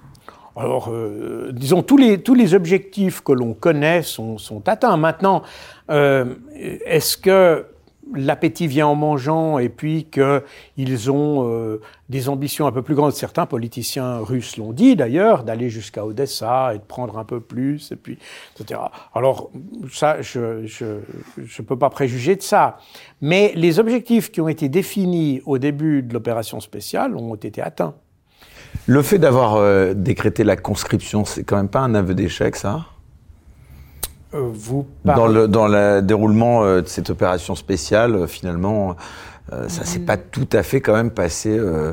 Alors, 0.56 0.88
euh, 0.90 1.50
disons, 1.52 1.82
tous 1.82 1.98
les, 1.98 2.22
tous 2.22 2.34
les 2.34 2.54
objectifs 2.54 3.20
que 3.20 3.32
l'on 3.32 3.52
connaît 3.52 4.02
sont, 4.02 4.38
sont 4.38 4.66
atteints. 4.68 4.96
Maintenant, 4.96 5.42
est-ce 5.88 7.18
que 7.18 7.66
l'appétit 8.14 8.66
vient 8.66 8.86
en 8.86 8.94
mangeant 8.94 9.58
et 9.58 9.68
puis 9.68 10.04
qu'ils 10.04 11.10
ont 11.10 11.48
euh, 11.48 11.80
des 12.08 12.28
ambitions 12.28 12.66
un 12.66 12.72
peu 12.72 12.82
plus 12.82 12.94
grandes. 12.94 13.12
Certains 13.12 13.46
politiciens 13.46 14.18
russes 14.18 14.56
l'ont 14.56 14.72
dit 14.72 14.96
d'ailleurs, 14.96 15.44
d'aller 15.44 15.68
jusqu'à 15.70 16.04
Odessa 16.04 16.74
et 16.74 16.78
de 16.78 16.84
prendre 16.84 17.18
un 17.18 17.24
peu 17.24 17.40
plus, 17.40 17.92
et 17.92 17.96
puis, 17.96 18.18
etc. 18.58 18.80
Alors, 19.14 19.50
ça, 19.92 20.22
je 20.22 20.38
ne 20.62 20.66
je, 20.66 20.84
je 21.44 21.62
peux 21.62 21.76
pas 21.76 21.90
préjuger 21.90 22.36
de 22.36 22.42
ça. 22.42 22.78
Mais 23.20 23.52
les 23.54 23.78
objectifs 23.78 24.30
qui 24.30 24.40
ont 24.40 24.48
été 24.48 24.68
définis 24.68 25.42
au 25.46 25.58
début 25.58 26.02
de 26.02 26.12
l'opération 26.12 26.60
spéciale 26.60 27.16
ont 27.16 27.34
été 27.34 27.60
atteints. 27.60 27.94
Le 28.86 29.02
fait 29.02 29.18
d'avoir 29.18 29.56
euh, 29.56 29.94
décrété 29.94 30.44
la 30.44 30.56
conscription, 30.56 31.24
c'est 31.24 31.44
quand 31.44 31.56
même 31.56 31.68
pas 31.68 31.80
un 31.80 31.94
aveu 31.94 32.14
d'échec, 32.14 32.56
ça? 32.56 32.86
Euh, 34.34 34.50
Dans 35.04 35.26
le, 35.28 35.48
dans 35.48 35.68
le 35.68 36.00
déroulement 36.02 36.64
euh, 36.64 36.82
de 36.82 36.88
cette 36.88 37.10
opération 37.10 37.54
spéciale, 37.54 38.14
euh, 38.14 38.26
finalement, 38.26 38.96
euh, 39.52 39.68
ça 39.68 39.84
s'est 39.84 40.00
pas 40.00 40.16
tout 40.16 40.48
à 40.52 40.62
fait 40.62 40.80
quand 40.80 40.94
même 40.94 41.10
passé 41.12 41.56
euh, 41.56 41.92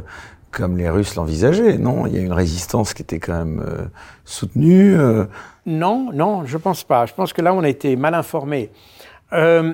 comme 0.52 0.78
les 0.78 0.90
Russes 0.90 1.16
l'envisageaient, 1.16 1.78
non? 1.78 2.06
Il 2.08 2.14
y 2.16 2.18
a 2.18 2.22
une 2.22 2.34
résistance 2.34 2.94
qui 2.94 3.02
était 3.04 3.20
quand 3.20 3.34
même 3.46 3.60
euh, 3.66 3.86
soutenue. 4.26 4.96
euh. 5.00 5.26
Non, 5.66 6.12
non, 6.14 6.46
je 6.46 6.58
pense 6.58 6.84
pas. 6.84 7.06
Je 7.06 7.14
pense 7.14 7.34
que 7.34 7.42
là, 7.42 7.54
on 7.54 7.64
a 7.64 7.70
été 7.70 7.96
mal 7.96 8.14
informés. 8.16 8.70
Euh, 9.32 9.74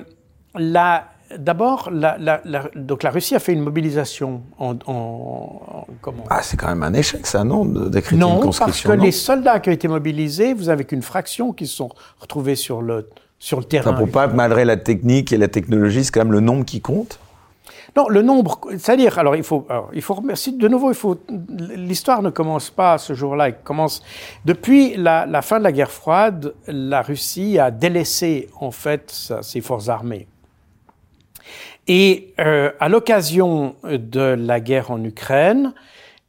la- 0.54 1.04
D'abord, 1.38 1.90
la, 1.92 2.16
la- 2.18 2.40
la- 2.44 2.70
donc 2.74 3.02
la 3.02 3.10
Russie 3.10 3.34
a 3.34 3.38
fait 3.38 3.52
une 3.52 3.60
mobilisation 3.60 4.42
en, 4.58 4.74
en- 4.86 4.92
en- 4.92 5.86
comment 6.00 6.24
Ah, 6.28 6.42
c'est 6.42 6.56
quand 6.56 6.68
même 6.68 6.82
un 6.82 6.92
échec, 6.94 7.26
ça, 7.26 7.44
non 7.44 7.64
Décréter 7.64 8.14
une 8.16 8.20
Non, 8.20 8.34
parce 8.34 8.44
conscription 8.58 8.90
que 8.90 8.96
non 8.96 9.04
les 9.04 9.12
soldats 9.12 9.60
qui 9.60 9.68
ont 9.68 9.72
été 9.72 9.86
mobilisés, 9.88 10.54
vous 10.54 10.68
avez 10.68 10.84
qu'une 10.84 11.02
fraction 11.02 11.52
qui 11.52 11.66
se 11.66 11.76
sont 11.76 11.90
retrouvés 12.18 12.56
sur 12.56 12.82
le 12.82 13.08
sur 13.38 13.58
le 13.58 13.64
terrain. 13.64 13.92
Enfin, 13.92 13.98
pour 14.00 14.10
pas, 14.10 14.26
malgré 14.26 14.64
la 14.66 14.76
technique 14.76 15.32
et 15.32 15.38
la 15.38 15.48
technologie, 15.48 16.04
c'est 16.04 16.10
quand 16.12 16.20
même 16.20 16.32
le 16.32 16.40
nombre 16.40 16.64
qui 16.64 16.80
compte. 16.82 17.18
Non, 17.96 18.08
le 18.08 18.22
nombre, 18.22 18.60
c'est-à-dire, 18.72 19.18
alors 19.18 19.34
il 19.34 19.42
faut, 19.42 19.66
alors, 19.70 19.88
il 19.92 20.02
faut 20.02 20.14
remercier, 20.14 20.52
de 20.52 20.68
nouveau, 20.68 20.90
il 20.90 20.94
faut, 20.96 21.16
l'histoire 21.74 22.22
ne 22.22 22.30
commence 22.30 22.70
pas 22.70 22.98
ce 22.98 23.14
jour-là, 23.14 23.48
elle 23.48 23.56
commence, 23.64 24.02
depuis 24.44 24.94
la, 24.96 25.26
la 25.26 25.42
fin 25.42 25.58
de 25.58 25.64
la 25.64 25.72
guerre 25.72 25.90
froide, 25.90 26.54
la 26.68 27.02
Russie 27.02 27.58
a 27.58 27.70
délaissé, 27.70 28.48
en 28.60 28.70
fait, 28.70 29.10
sa- 29.10 29.42
ses 29.42 29.60
forces 29.60 29.88
armées. 29.88 30.28
Et 31.92 32.34
euh, 32.38 32.70
à 32.78 32.88
l'occasion 32.88 33.74
de 33.82 34.20
la 34.20 34.60
guerre 34.60 34.92
en 34.92 35.02
Ukraine, 35.02 35.74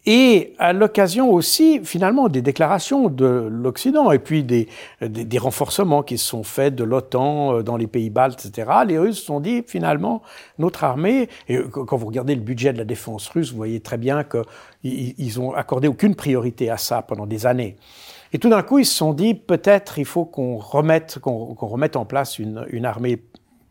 et 0.07 0.55
à 0.57 0.73
l'occasion 0.73 1.31
aussi, 1.31 1.81
finalement, 1.83 2.29
des 2.29 2.41
déclarations 2.41 3.09
de 3.09 3.47
l'Occident 3.47 4.11
et 4.11 4.17
puis 4.17 4.43
des, 4.43 4.67
des, 5.01 5.37
renforcements 5.37 6.01
qui 6.01 6.17
se 6.17 6.25
sont 6.25 6.41
faits 6.41 6.73
de 6.73 6.83
l'OTAN 6.83 7.57
euh, 7.57 7.61
dans 7.61 7.77
les 7.77 7.85
pays 7.85 8.09
baltes, 8.09 8.43
etc., 8.43 8.71
les 8.87 8.97
Russes 8.97 9.19
se 9.19 9.25
sont 9.25 9.39
dit, 9.39 9.63
finalement, 9.67 10.23
notre 10.57 10.83
armée, 10.83 11.29
et 11.47 11.57
euh, 11.57 11.67
quand 11.67 11.95
vous 11.95 12.07
regardez 12.07 12.33
le 12.33 12.41
budget 12.41 12.73
de 12.73 12.79
la 12.79 12.83
défense 12.83 13.27
russe, 13.27 13.51
vous 13.51 13.57
voyez 13.57 13.81
très 13.81 13.99
bien 13.99 14.23
qu'ils 14.23 15.13
ils 15.19 15.39
ont 15.39 15.53
accordé 15.53 15.87
aucune 15.87 16.15
priorité 16.15 16.71
à 16.71 16.77
ça 16.77 17.03
pendant 17.03 17.27
des 17.27 17.45
années. 17.45 17.75
Et 18.33 18.39
tout 18.39 18.49
d'un 18.49 18.63
coup, 18.63 18.79
ils 18.79 18.85
se 18.85 18.95
sont 18.95 19.13
dit, 19.13 19.35
peut-être 19.35 19.99
il 19.99 20.05
faut 20.05 20.25
qu'on 20.25 20.57
remette, 20.57 21.19
qu'on 21.19 21.53
remette 21.53 21.97
en 21.97 22.05
place 22.05 22.39
une, 22.39 22.65
une 22.71 22.87
armée 22.87 23.21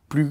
plus 0.08 0.30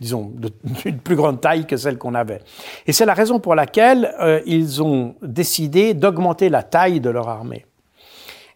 disons, 0.00 0.32
d'une 0.84 0.98
plus 0.98 1.16
grande 1.16 1.40
taille 1.40 1.66
que 1.66 1.76
celle 1.76 1.98
qu'on 1.98 2.14
avait. 2.14 2.40
Et 2.86 2.92
c'est 2.92 3.06
la 3.06 3.14
raison 3.14 3.40
pour 3.40 3.54
laquelle 3.54 4.12
euh, 4.20 4.40
ils 4.46 4.82
ont 4.82 5.14
décidé 5.22 5.94
d'augmenter 5.94 6.48
la 6.48 6.62
taille 6.62 7.00
de 7.00 7.10
leur 7.10 7.28
armée. 7.28 7.64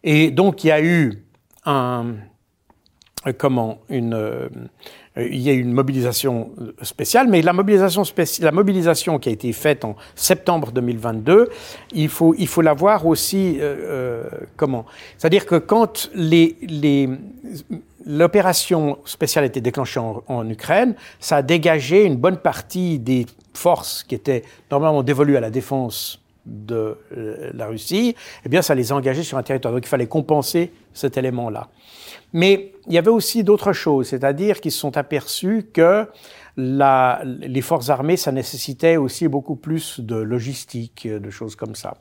Et 0.05 0.31
donc 0.31 0.65
il 0.65 0.69
y 0.69 0.71
a 0.73 0.83
eu 0.83 1.25
un, 1.67 2.15
euh, 3.27 3.33
comment, 3.37 3.79
une, 3.91 4.15
euh, 4.15 4.49
il 5.17 5.41
y 5.41 5.51
a 5.51 5.53
eu 5.53 5.61
une 5.61 5.73
mobilisation 5.73 6.53
spéciale, 6.83 7.29
mais 7.29 7.43
la 7.43 7.53
mobilisation, 7.53 8.03
spéci- 8.05 8.43
la 8.43 8.53
mobilisation 8.53 9.19
qui 9.19 9.29
a 9.29 9.33
été 9.33 9.53
faite 9.53 9.85
en 9.85 9.97
septembre 10.15 10.71
2022, 10.73 11.51
il 11.93 12.09
faut, 12.09 12.35
il 12.39 12.47
faut 12.47 12.62
la 12.62 12.73
voir 12.73 13.07
aussi, 13.07 13.59
euh, 13.61 13.77
euh, 14.25 14.25
comment? 14.57 14.87
C'est-à-dire 15.19 15.45
que 15.47 15.57
quand 15.57 16.09
les, 16.15 16.57
les, 16.62 17.11
l'opération 18.05 18.98
spéciale 19.05 19.44
a 19.44 19.47
été 19.47 19.60
déclenchée 19.60 20.01
en, 20.01 20.48
Ukraine, 20.48 20.94
ça 21.18 21.36
a 21.36 21.43
dégagé 21.43 22.05
une 22.05 22.16
bonne 22.16 22.39
partie 22.39 22.98
des 22.98 23.27
forces 23.55 24.02
qui 24.05 24.14
étaient 24.14 24.43
normalement 24.70 25.02
dévolues 25.02 25.36
à 25.36 25.40
la 25.40 25.51
défense 25.51 26.20
de 26.47 26.97
euh, 27.16 27.51
la 27.52 27.66
Russie, 27.66 28.16
eh 28.44 28.48
bien, 28.48 28.62
ça 28.62 28.74
les 28.74 28.93
a 28.93 28.97
engagés 28.97 29.22
sur 29.22 29.36
un 29.36 29.43
territoire. 29.43 29.74
Donc, 29.74 29.85
il 29.85 29.89
fallait 29.89 30.06
compenser 30.06 30.72
cet 30.94 31.18
élément-là. 31.18 31.68
Mais 32.32 32.72
il 32.86 32.94
y 32.94 32.98
avait 32.98 33.10
aussi 33.10 33.44
d'autres 33.44 33.72
choses, 33.72 34.09
c'est-à-dire 34.09 34.60
qu'ils 34.60 34.72
se 34.72 34.78
sont 34.78 34.97
aperçus 34.97 35.66
que 35.72 36.06
la, 36.56 37.22
les 37.24 37.60
forces 37.62 37.90
armées, 37.90 38.16
ça 38.16 38.32
nécessitait 38.32 38.97
aussi 38.97 39.28
beaucoup 39.28 39.56
plus 39.56 40.01
de 40.01 40.16
logistique, 40.16 41.06
de 41.06 41.31
choses 41.31 41.56
comme 41.56 41.74
ça. 41.74 41.98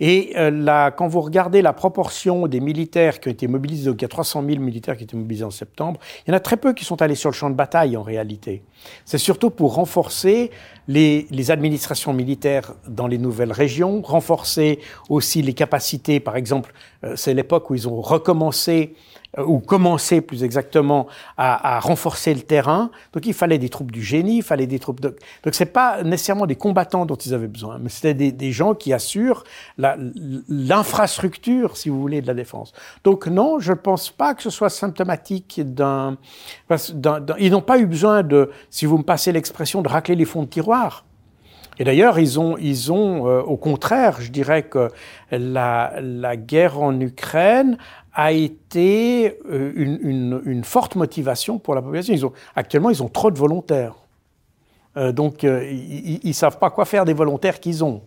Et 0.00 0.34
euh, 0.36 0.90
quand 0.90 1.08
vous 1.08 1.20
regardez 1.20 1.62
la 1.62 1.72
proportion 1.72 2.46
des 2.46 2.60
militaires 2.60 3.20
qui 3.20 3.28
ont 3.28 3.32
été 3.32 3.48
mobilisés, 3.48 3.90
donc 3.90 4.00
il 4.00 4.04
y 4.04 4.06
a 4.06 4.08
300 4.08 4.44
000 4.46 4.60
militaires 4.60 4.96
qui 4.96 5.02
ont 5.02 5.06
été 5.06 5.16
mobilisés 5.16 5.44
en 5.44 5.50
septembre, 5.50 6.00
il 6.26 6.30
y 6.30 6.32
en 6.32 6.36
a 6.36 6.40
très 6.40 6.56
peu 6.56 6.72
qui 6.72 6.84
sont 6.84 7.00
allés 7.02 7.14
sur 7.14 7.30
le 7.30 7.34
champ 7.34 7.50
de 7.50 7.54
bataille 7.54 7.96
en 7.96 8.02
réalité. 8.02 8.62
C'est 9.04 9.18
surtout 9.18 9.50
pour 9.50 9.74
renforcer 9.74 10.50
les, 10.86 11.26
les 11.30 11.50
administrations 11.50 12.12
militaires 12.12 12.74
dans 12.86 13.06
les 13.06 13.18
nouvelles 13.18 13.52
régions, 13.52 14.02
renforcer 14.02 14.78
aussi 15.08 15.42
les 15.42 15.54
capacités, 15.54 16.20
par 16.20 16.36
exemple, 16.36 16.72
euh, 17.04 17.14
c'est 17.16 17.34
l'époque 17.34 17.70
où 17.70 17.74
ils 17.74 17.88
ont 17.88 18.00
recommencé 18.00 18.94
ou 19.36 19.58
commencé 19.58 20.22
plus 20.22 20.42
exactement 20.42 21.06
à, 21.36 21.76
à, 21.76 21.80
renforcer 21.80 22.32
le 22.32 22.40
terrain. 22.40 22.90
Donc 23.12 23.26
il 23.26 23.34
fallait 23.34 23.58
des 23.58 23.68
troupes 23.68 23.92
du 23.92 24.02
génie, 24.02 24.38
il 24.38 24.42
fallait 24.42 24.66
des 24.66 24.78
troupes 24.78 25.00
de... 25.00 25.16
Donc 25.44 25.54
c'est 25.54 25.66
pas 25.66 26.02
nécessairement 26.02 26.46
des 26.46 26.56
combattants 26.56 27.04
dont 27.04 27.16
ils 27.16 27.34
avaient 27.34 27.46
besoin, 27.46 27.78
mais 27.78 27.90
c'était 27.90 28.14
des, 28.14 28.32
des, 28.32 28.52
gens 28.52 28.74
qui 28.74 28.94
assurent 28.94 29.44
l'infrastructure, 29.76 31.76
si 31.76 31.90
vous 31.90 32.00
voulez, 32.00 32.22
de 32.22 32.26
la 32.26 32.34
défense. 32.34 32.72
Donc 33.04 33.26
non, 33.26 33.58
je 33.58 33.72
ne 33.72 33.76
pense 33.76 34.10
pas 34.10 34.34
que 34.34 34.42
ce 34.42 34.50
soit 34.50 34.70
symptomatique 34.70 35.60
d'un... 35.62 36.16
Ils 37.38 37.50
n'ont 37.50 37.60
pas 37.60 37.78
eu 37.78 37.86
besoin 37.86 38.22
de, 38.22 38.50
si 38.70 38.86
vous 38.86 38.96
me 38.96 39.02
passez 39.02 39.32
l'expression, 39.32 39.82
de 39.82 39.88
racler 39.88 40.14
les 40.14 40.24
fonds 40.24 40.42
de 40.42 40.48
tiroir. 40.48 41.04
Et 41.78 41.84
d'ailleurs, 41.84 42.18
ils 42.18 42.40
ont, 42.40 42.56
ils 42.58 42.92
ont 42.92 43.26
euh, 43.26 43.40
au 43.40 43.56
contraire, 43.56 44.20
je 44.20 44.30
dirais 44.30 44.64
que 44.64 44.90
la, 45.30 45.94
la 46.00 46.36
guerre 46.36 46.80
en 46.80 46.98
Ukraine 47.00 47.78
a 48.12 48.32
été 48.32 49.38
euh, 49.50 49.72
une, 49.76 49.98
une, 50.02 50.42
une, 50.44 50.64
forte 50.64 50.96
motivation 50.96 51.58
pour 51.58 51.74
la 51.74 51.82
population. 51.82 52.14
Ils 52.14 52.26
ont, 52.26 52.32
actuellement, 52.56 52.90
ils 52.90 53.02
ont 53.02 53.08
trop 53.08 53.30
de 53.30 53.38
volontaires. 53.38 53.94
Euh, 54.96 55.12
donc, 55.12 55.44
ils 55.44 56.20
ne 56.24 56.32
savent 56.32 56.58
pas 56.58 56.70
quoi 56.70 56.84
faire 56.84 57.04
des 57.04 57.12
volontaires 57.12 57.60
qu'ils 57.60 57.84
ont. 57.84 58.02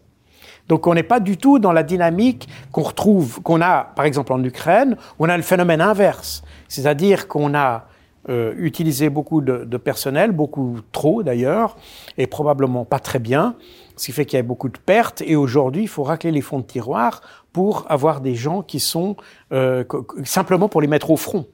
Donc, 0.68 0.85
on 0.88 0.93
n'est 0.93 1.03
pas 1.03 1.19
du 1.19 1.38
tout 1.38 1.60
dans 1.60 1.72
la 1.72 1.84
dynamique 1.84 2.48
qu'on 2.72 2.84
retrouve, 2.84 3.41
qu'on 3.41 3.61
a, 3.61 3.84
par 3.95 4.06
exemple, 4.06 4.34
en 4.34 4.43
Ukraine, 4.43 4.98
où 5.18 5.26
on 5.26 5.30
a 5.30 5.38
le 5.38 5.43
phénomène 5.43 5.81
inverse. 5.81 6.43
C'est-à-dire 6.68 7.27
qu'on 7.27 7.56
a 7.56 7.85
euh, 8.30 8.53
utilisé 8.57 9.10
beaucoup 9.10 9.41
de, 9.41 9.65
de, 9.65 9.77
personnel, 9.77 10.31
beaucoup 10.31 10.77
trop 10.91 11.23
d'ailleurs, 11.23 11.76
et 12.19 12.27
probablement 12.27 12.85
pas 12.85 12.99
très 12.99 13.18
bien, 13.18 13.56
ce 13.95 14.06
qui 14.06 14.11
fait 14.11 14.26
qu'il 14.26 14.38
y 14.38 14.39
a 14.39 14.43
beaucoup 14.43 14.69
de 14.69 14.77
pertes. 14.77 15.23
Et 15.26 15.35
aujourd'hui, 15.35 15.81
il 15.81 15.88
faut 15.88 16.03
racler 16.03 16.30
les 16.30 16.41
fonds 16.41 16.60
de 16.60 16.65
tiroir 16.65 17.22
pour 17.52 17.85
avoir 17.89 18.22
des 18.22 18.35
gens 18.35 18.61
qui 18.61 18.80
sont 18.80 19.15
euh, 19.52 19.84
simplement 20.23 20.69
pour 20.69 20.81
les 20.81 20.88
mettre 20.88 21.10
au 21.10 21.18
front. 21.18 21.48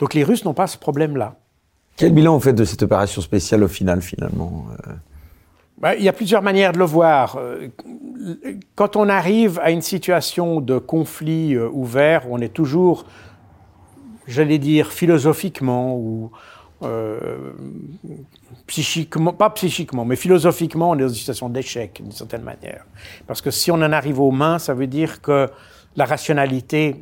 Donc 0.00 0.14
les 0.14 0.24
Russes 0.24 0.44
n'ont 0.44 0.52
pas 0.52 0.66
ce 0.66 0.78
problème-là. 0.78 1.36
Quel 1.96 2.12
bilan 2.12 2.34
vous 2.34 2.40
faites 2.40 2.56
de 2.56 2.64
cette 2.64 2.82
opération 2.82 3.22
spéciale 3.22 3.62
au 3.62 3.68
final, 3.68 4.02
finalement 4.02 4.66
euh? 4.88 4.92
Ben, 5.78 5.94
Il 5.96 6.02
y 6.02 6.08
a 6.08 6.12
plusieurs 6.12 6.42
manières 6.42 6.72
de 6.72 6.78
le 6.78 6.84
voir. 6.86 7.38
Quand 8.74 8.96
on 8.96 9.08
arrive 9.08 9.60
à 9.62 9.70
une 9.70 9.80
situation 9.80 10.60
de 10.60 10.78
conflit 10.78 11.56
ouvert, 11.56 12.26
on 12.28 12.38
est 12.40 12.52
toujours, 12.52 13.06
j'allais 14.26 14.58
dire, 14.58 14.92
philosophiquement 14.92 15.96
ou 15.96 16.30
euh, 16.82 17.52
psychiquement, 18.66 19.32
pas 19.32 19.50
psychiquement, 19.50 20.04
mais 20.04 20.16
philosophiquement, 20.16 20.90
on 20.90 20.94
est 20.96 21.02
dans 21.02 21.08
une 21.08 21.14
situation 21.14 21.48
d'échec 21.48 22.00
d'une 22.02 22.12
certaine 22.12 22.42
manière. 22.42 22.86
Parce 23.26 23.42
que 23.42 23.50
si 23.50 23.70
on 23.70 23.74
en 23.74 23.92
arrive 23.92 24.20
aux 24.20 24.30
mains, 24.30 24.58
ça 24.58 24.72
veut 24.72 24.86
dire 24.86 25.20
que 25.20 25.48
la 25.96 26.04
rationalité 26.04 26.96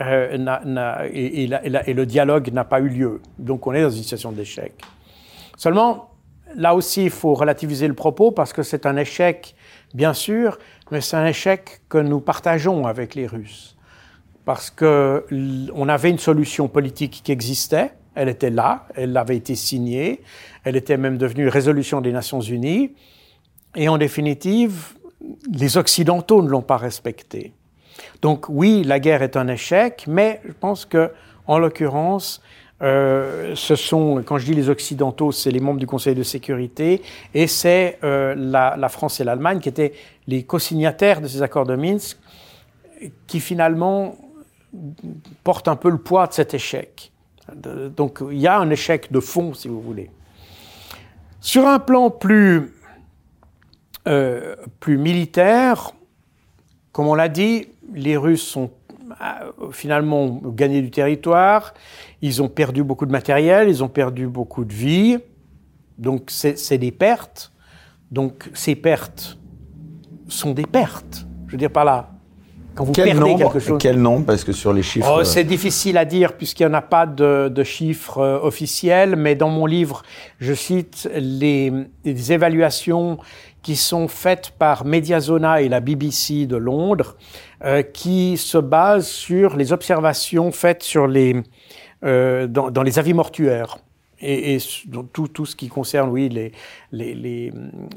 euh, 0.00 1.06
et, 1.12 1.44
et, 1.44 1.94
le 1.94 2.06
dialogue 2.06 2.52
n'a 2.52 2.64
pas 2.64 2.80
eu 2.80 2.88
lieu. 2.88 3.20
Donc 3.38 3.66
on 3.66 3.72
est 3.72 3.82
dans 3.82 3.90
une 3.90 4.02
situation 4.02 4.32
d'échec. 4.32 4.72
Seulement, 5.56 6.10
là 6.56 6.74
aussi, 6.74 7.04
il 7.04 7.10
faut 7.10 7.34
relativiser 7.34 7.86
le 7.86 7.94
propos 7.94 8.32
parce 8.32 8.52
que 8.52 8.62
c'est 8.62 8.86
un 8.86 8.96
échec, 8.96 9.54
bien 9.94 10.14
sûr, 10.14 10.58
mais 10.90 11.00
c'est 11.00 11.16
un 11.16 11.26
échec 11.26 11.82
que 11.88 11.98
nous 11.98 12.20
partageons 12.20 12.86
avec 12.86 13.14
les 13.14 13.26
Russes. 13.26 13.76
Parce 14.50 14.70
que 14.70 15.24
on 15.76 15.88
avait 15.88 16.10
une 16.10 16.18
solution 16.18 16.66
politique 16.66 17.20
qui 17.22 17.30
existait, 17.30 17.92
elle 18.16 18.28
était 18.28 18.50
là, 18.50 18.88
elle 18.96 19.16
avait 19.16 19.36
été 19.36 19.54
signée, 19.54 20.22
elle 20.64 20.74
était 20.74 20.96
même 20.96 21.18
devenue 21.18 21.46
résolution 21.46 22.00
des 22.00 22.10
Nations 22.10 22.40
Unies, 22.40 22.90
et 23.76 23.88
en 23.88 23.96
définitive, 23.96 24.94
les 25.52 25.76
Occidentaux 25.76 26.42
ne 26.42 26.48
l'ont 26.48 26.62
pas 26.62 26.78
respectée. 26.78 27.52
Donc 28.22 28.48
oui, 28.48 28.82
la 28.84 28.98
guerre 28.98 29.22
est 29.22 29.36
un 29.36 29.46
échec, 29.46 30.06
mais 30.08 30.40
je 30.44 30.52
pense 30.58 30.84
que, 30.84 31.12
en 31.46 31.60
l'occurrence, 31.60 32.42
euh, 32.82 33.52
ce 33.54 33.76
sont, 33.76 34.20
quand 34.26 34.38
je 34.38 34.46
dis 34.46 34.54
les 34.54 34.68
Occidentaux, 34.68 35.30
c'est 35.30 35.52
les 35.52 35.60
membres 35.60 35.78
du 35.78 35.86
Conseil 35.86 36.16
de 36.16 36.24
sécurité, 36.24 37.02
et 37.34 37.46
c'est 37.46 38.00
euh, 38.02 38.34
la, 38.36 38.74
la, 38.76 38.88
France 38.88 39.20
et 39.20 39.24
l'Allemagne 39.24 39.60
qui 39.60 39.68
étaient 39.68 39.92
les 40.26 40.42
co-signataires 40.42 41.20
de 41.20 41.28
ces 41.28 41.40
accords 41.40 41.66
de 41.66 41.76
Minsk, 41.76 42.18
qui 43.28 43.38
finalement 43.38 44.16
portent 45.44 45.68
un 45.68 45.76
peu 45.76 45.90
le 45.90 45.98
poids 45.98 46.26
de 46.26 46.32
cet 46.32 46.54
échec. 46.54 47.12
Donc 47.54 48.22
il 48.30 48.38
y 48.38 48.46
a 48.46 48.58
un 48.58 48.70
échec 48.70 49.10
de 49.10 49.20
fond, 49.20 49.54
si 49.54 49.68
vous 49.68 49.80
voulez. 49.80 50.10
Sur 51.40 51.66
un 51.66 51.78
plan 51.78 52.10
plus, 52.10 52.72
euh, 54.06 54.54
plus 54.78 54.98
militaire, 54.98 55.92
comme 56.92 57.06
on 57.06 57.14
l'a 57.14 57.28
dit, 57.28 57.68
les 57.94 58.16
Russes 58.16 58.56
ont 58.56 58.70
euh, 59.22 59.70
finalement 59.72 60.40
gagné 60.44 60.82
du 60.82 60.90
territoire, 60.90 61.74
ils 62.22 62.42
ont 62.42 62.48
perdu 62.48 62.84
beaucoup 62.84 63.06
de 63.06 63.12
matériel, 63.12 63.68
ils 63.68 63.82
ont 63.82 63.88
perdu 63.88 64.26
beaucoup 64.26 64.64
de 64.64 64.72
vie, 64.72 65.18
donc 65.98 66.30
c'est 66.30 66.78
des 66.78 66.92
pertes. 66.92 67.52
Donc 68.10 68.50
ces 68.54 68.74
pertes 68.74 69.38
sont 70.28 70.52
des 70.52 70.66
pertes. 70.66 71.26
Je 71.46 71.52
veux 71.52 71.58
dire 71.58 71.70
par 71.70 71.84
là, 71.84 72.10
quand 72.74 72.84
vous 72.84 72.92
quel 72.92 73.06
perdez 73.06 73.20
nombre, 73.20 73.38
quelque 73.38 73.58
chose. 73.58 73.78
Quel 73.80 74.00
nombre 74.00 74.26
Parce 74.26 74.44
que 74.44 74.52
sur 74.52 74.72
les 74.72 74.82
chiffres. 74.82 75.18
Oh, 75.20 75.24
c'est 75.24 75.44
difficile 75.44 75.98
à 75.98 76.04
dire 76.04 76.34
puisqu'il 76.34 76.66
n'y 76.66 76.72
en 76.72 76.74
a 76.74 76.82
pas 76.82 77.06
de, 77.06 77.48
de 77.48 77.64
chiffres 77.64 78.18
euh, 78.18 78.38
officiels, 78.40 79.16
mais 79.16 79.34
dans 79.34 79.48
mon 79.48 79.66
livre, 79.66 80.02
je 80.38 80.54
cite 80.54 81.08
les, 81.14 81.72
les, 82.04 82.32
évaluations 82.32 83.18
qui 83.62 83.76
sont 83.76 84.08
faites 84.08 84.52
par 84.58 84.84
Mediazona 84.84 85.62
et 85.62 85.68
la 85.68 85.80
BBC 85.80 86.46
de 86.46 86.56
Londres, 86.56 87.16
euh, 87.64 87.82
qui 87.82 88.36
se 88.36 88.58
basent 88.58 89.08
sur 89.08 89.56
les 89.56 89.72
observations 89.72 90.50
faites 90.52 90.82
sur 90.82 91.06
les, 91.06 91.36
euh, 92.04 92.46
dans, 92.46 92.70
dans 92.70 92.82
les 92.82 92.98
avis 92.98 93.14
mortuaires 93.14 93.78
et, 94.20 94.54
et 94.54 94.58
tout, 95.12 95.28
tout, 95.28 95.46
ce 95.46 95.56
qui 95.56 95.68
concerne, 95.68 96.10
oui, 96.10 96.28
les, 96.28 96.52
les, 96.92 97.14
les, 97.14 97.52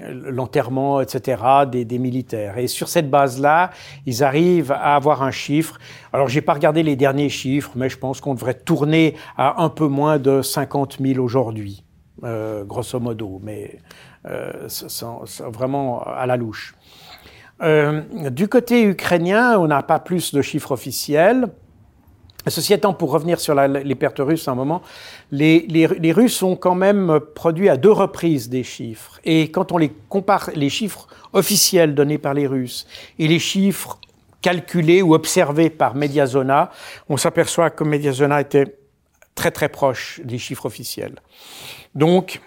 l'enterrement, 0.10 1.02
etc., 1.02 1.42
des, 1.70 1.86
des, 1.86 2.00
militaires. 2.00 2.58
Et 2.58 2.68
sur 2.68 2.88
cette 2.88 3.10
base-là, 3.10 3.72
ils 4.06 4.24
arrivent 4.24 4.72
à 4.72 4.96
avoir 4.96 5.24
un 5.24 5.32
chiffre. 5.32 5.78
Alors, 6.12 6.28
j'ai 6.28 6.42
pas 6.42 6.54
regardé 6.54 6.84
les 6.84 6.96
derniers 6.96 7.30
chiffres, 7.30 7.72
mais 7.76 7.90
je 7.90 7.98
pense 7.98 8.22
qu'on 8.22 8.34
devrait 8.34 8.54
tourner 8.54 9.16
à 9.38 9.62
un 9.62 9.70
peu 9.70 9.88
moins 9.88 10.20
de 10.20 10.42
50 10.42 10.98
000 11.00 11.24
aujourd'hui, 11.24 11.84
euh, 12.24 12.64
grosso 12.64 13.00
modo, 13.00 13.40
mais 13.44 13.80
euh, 14.26 14.68
c'est 14.68 15.44
vraiment 15.44 16.04
à 16.04 16.26
la 16.26 16.38
louche. 16.38 16.76
Euh, 17.62 18.02
du 18.30 18.48
côté 18.48 18.84
ukrainien, 18.84 19.58
on 19.60 19.68
n'a 19.68 19.84
pas 19.84 20.00
plus 20.00 20.34
de 20.34 20.42
chiffres 20.42 20.72
officiels. 20.72 21.48
Ceci 22.48 22.74
étant, 22.74 22.94
pour 22.94 23.12
revenir 23.12 23.40
sur 23.40 23.56
les 23.56 23.96
pertes 23.96 24.20
russes 24.20 24.48
un 24.48 24.56
moment, 24.56 24.82
les, 25.32 26.12
Russes 26.12 26.44
ont 26.44 26.56
quand 26.56 26.76
même 26.76 27.20
produit 27.36 27.70
à 27.70 27.78
deux 27.78 27.92
reprises 27.92 28.50
des 28.50 28.64
chiffres. 28.64 29.20
Et 29.24 29.50
quand 29.50 29.72
on 29.72 29.78
les 29.78 29.92
compare, 30.10 30.50
les 30.56 30.70
chiffres 30.70 31.08
officiels 31.32 31.96
donnés 31.96 32.18
par 32.18 32.34
les 32.34 32.48
Russes 32.48 32.86
et 33.18 33.28
les 33.28 33.40
chiffres 33.40 34.00
calculés 34.42 35.02
ou 35.02 35.14
observés 35.14 35.70
par 35.70 35.96
Mediazona, 35.96 36.70
on 37.08 37.16
s'aperçoit 37.16 37.70
que 37.70 37.86
Mediazona 37.86 38.42
était 38.42 38.78
très 39.36 39.52
très 39.52 39.70
proche 39.70 40.20
des 40.24 40.38
chiffres 40.38 40.66
officiels. 40.66 41.16
Donc, 41.96 42.42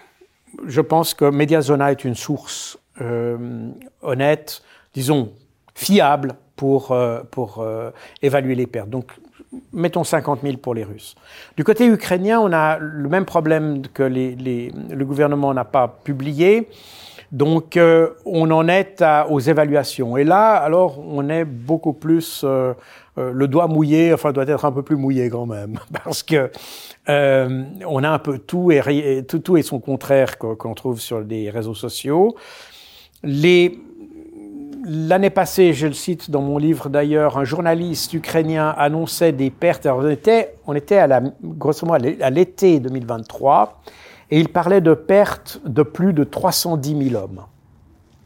je 0.65 0.81
pense 0.81 1.13
que 1.13 1.25
Mediazona 1.25 1.91
est 1.91 2.05
une 2.05 2.15
source 2.15 2.77
euh, 3.01 3.69
honnête, 4.01 4.61
disons 4.93 5.33
fiable 5.75 6.35
pour, 6.55 6.91
euh, 6.91 7.21
pour 7.29 7.59
euh, 7.59 7.91
évaluer 8.21 8.55
les 8.55 8.67
pertes. 8.67 8.89
Donc, 8.89 9.11
mettons 9.73 10.03
50 10.03 10.41
000 10.43 10.57
pour 10.57 10.73
les 10.73 10.83
Russes. 10.83 11.15
Du 11.55 11.63
côté 11.63 11.87
ukrainien, 11.87 12.39
on 12.39 12.51
a 12.51 12.77
le 12.77 13.09
même 13.09 13.25
problème 13.25 13.81
que 13.93 14.03
les, 14.03 14.35
les, 14.35 14.71
le 14.89 15.05
gouvernement 15.05 15.53
n'a 15.53 15.65
pas 15.65 15.87
publié. 15.87 16.67
Donc, 17.31 17.75
euh, 17.75 18.09
on 18.25 18.49
en 18.51 18.67
est 18.67 19.01
à, 19.01 19.27
aux 19.29 19.39
évaluations. 19.39 20.15
Et 20.17 20.23
là, 20.23 20.53
alors, 20.55 20.99
on 20.99 21.27
est 21.29 21.43
beaucoup 21.43 21.93
plus 21.93 22.41
euh, 22.43 22.73
euh, 23.17 23.31
le 23.33 23.47
doigt 23.47 23.67
mouillé, 23.67 24.13
enfin, 24.13 24.31
doit 24.31 24.47
être 24.47 24.63
un 24.63 24.71
peu 24.71 24.81
plus 24.81 24.95
mouillé 24.95 25.29
quand 25.29 25.45
même, 25.45 25.77
parce 26.03 26.23
que 26.23 26.49
on 27.09 28.03
a 28.03 28.09
un 28.09 28.19
peu 28.19 28.37
tout 28.37 28.69
et, 28.71 29.23
tout, 29.25 29.39
tout 29.39 29.55
et 29.55 29.61
son 29.61 29.79
contraire 29.79 30.37
qu'on 30.37 30.73
trouve 30.73 30.99
sur 30.99 31.21
les 31.21 31.49
réseaux 31.49 31.73
sociaux. 31.73 32.35
Les 33.23 33.79
L'année 34.89 35.29
passée, 35.29 35.73
je 35.73 35.85
le 35.85 35.91
cite 35.91 36.31
dans 36.31 36.41
mon 36.41 36.57
livre 36.57 36.87
d'ailleurs, 36.87 37.37
un 37.37 37.43
journaliste 37.43 38.13
ukrainien 38.13 38.73
annonçait 38.77 39.33
des 39.33 39.49
pertes. 39.49 39.85
Alors 39.85 39.99
on 39.99 40.09
était, 40.09 40.55
on 40.65 40.75
était 40.75 40.95
à 40.95 41.07
la, 41.07 41.21
grosso 41.43 41.85
à 41.91 42.29
l'été 42.29 42.79
2023 42.79 43.81
et 44.31 44.39
il 44.39 44.47
parlait 44.47 44.79
de 44.79 44.93
pertes 44.93 45.59
de 45.65 45.83
plus 45.83 46.13
de 46.13 46.23
310 46.23 47.09
000 47.09 47.21
hommes 47.21 47.41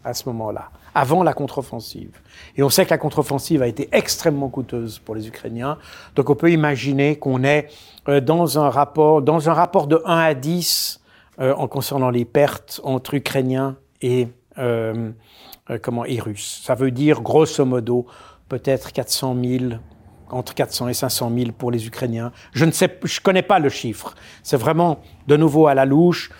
à 0.04 0.14
ce 0.14 0.30
moment-là, 0.30 0.70
avant 0.94 1.24
la 1.24 1.34
contre-offensive. 1.34 2.12
Et 2.56 2.62
on 2.62 2.70
sait 2.70 2.86
que 2.86 2.92
la 2.92 3.00
contre-offensive 3.00 3.64
a 3.64 3.68
été 3.68 3.90
extrêmement 3.92 4.50
coûteuse 4.50 5.00
pour 5.00 5.16
les 5.16 5.28
Ukrainiens. 5.28 5.80
Donc 6.16 6.30
on 6.30 6.36
peut 6.36 6.52
imaginer 6.52 7.16
qu'on 7.16 7.44
est 7.44 7.70
euh, 8.08 8.22
dans 8.22 8.60
un 8.60 8.70
rapport, 8.70 9.24
dans 9.24 9.50
un 9.50 9.54
rapport 9.54 9.88
de 9.88 10.00
1 10.06 10.16
à 10.16 10.34
10 10.36 11.02
euh, 11.40 11.56
en 11.56 11.68
concernant 11.68 12.12
les 12.12 12.26
pertes 12.26 12.82
entre 12.84 13.16
Ukrainiens 13.16 13.78
et 14.04 14.28
euh, 14.60 15.12
euh, 15.70 15.78
comment, 15.82 16.04
russes. 16.20 16.62
Ça 16.64 16.76
veut 16.76 16.92
dire, 16.92 17.22
grosso 17.22 17.64
modo, 17.66 18.06
peut-être 18.50 18.92
400 18.92 19.36
000, 19.44 19.66
entre 20.30 20.54
400 20.54 20.88
et 20.88 20.94
500 20.94 21.32
000 21.36 21.52
pour 21.52 21.72
les 21.72 21.86
Ukrainiens. 21.88 22.32
Je 22.54 22.66
ne 22.66 22.72
sais, 22.72 23.00
je 23.04 23.20
connais 23.22 23.42
pas 23.42 23.60
le 23.60 23.70
chiffre. 23.70 24.16
C'est 24.44 24.58
vraiment, 24.58 25.02
de 25.28 25.38
nouveau, 25.38 25.68
à 25.68 25.74
la 25.74 25.86
louche. 25.86 26.32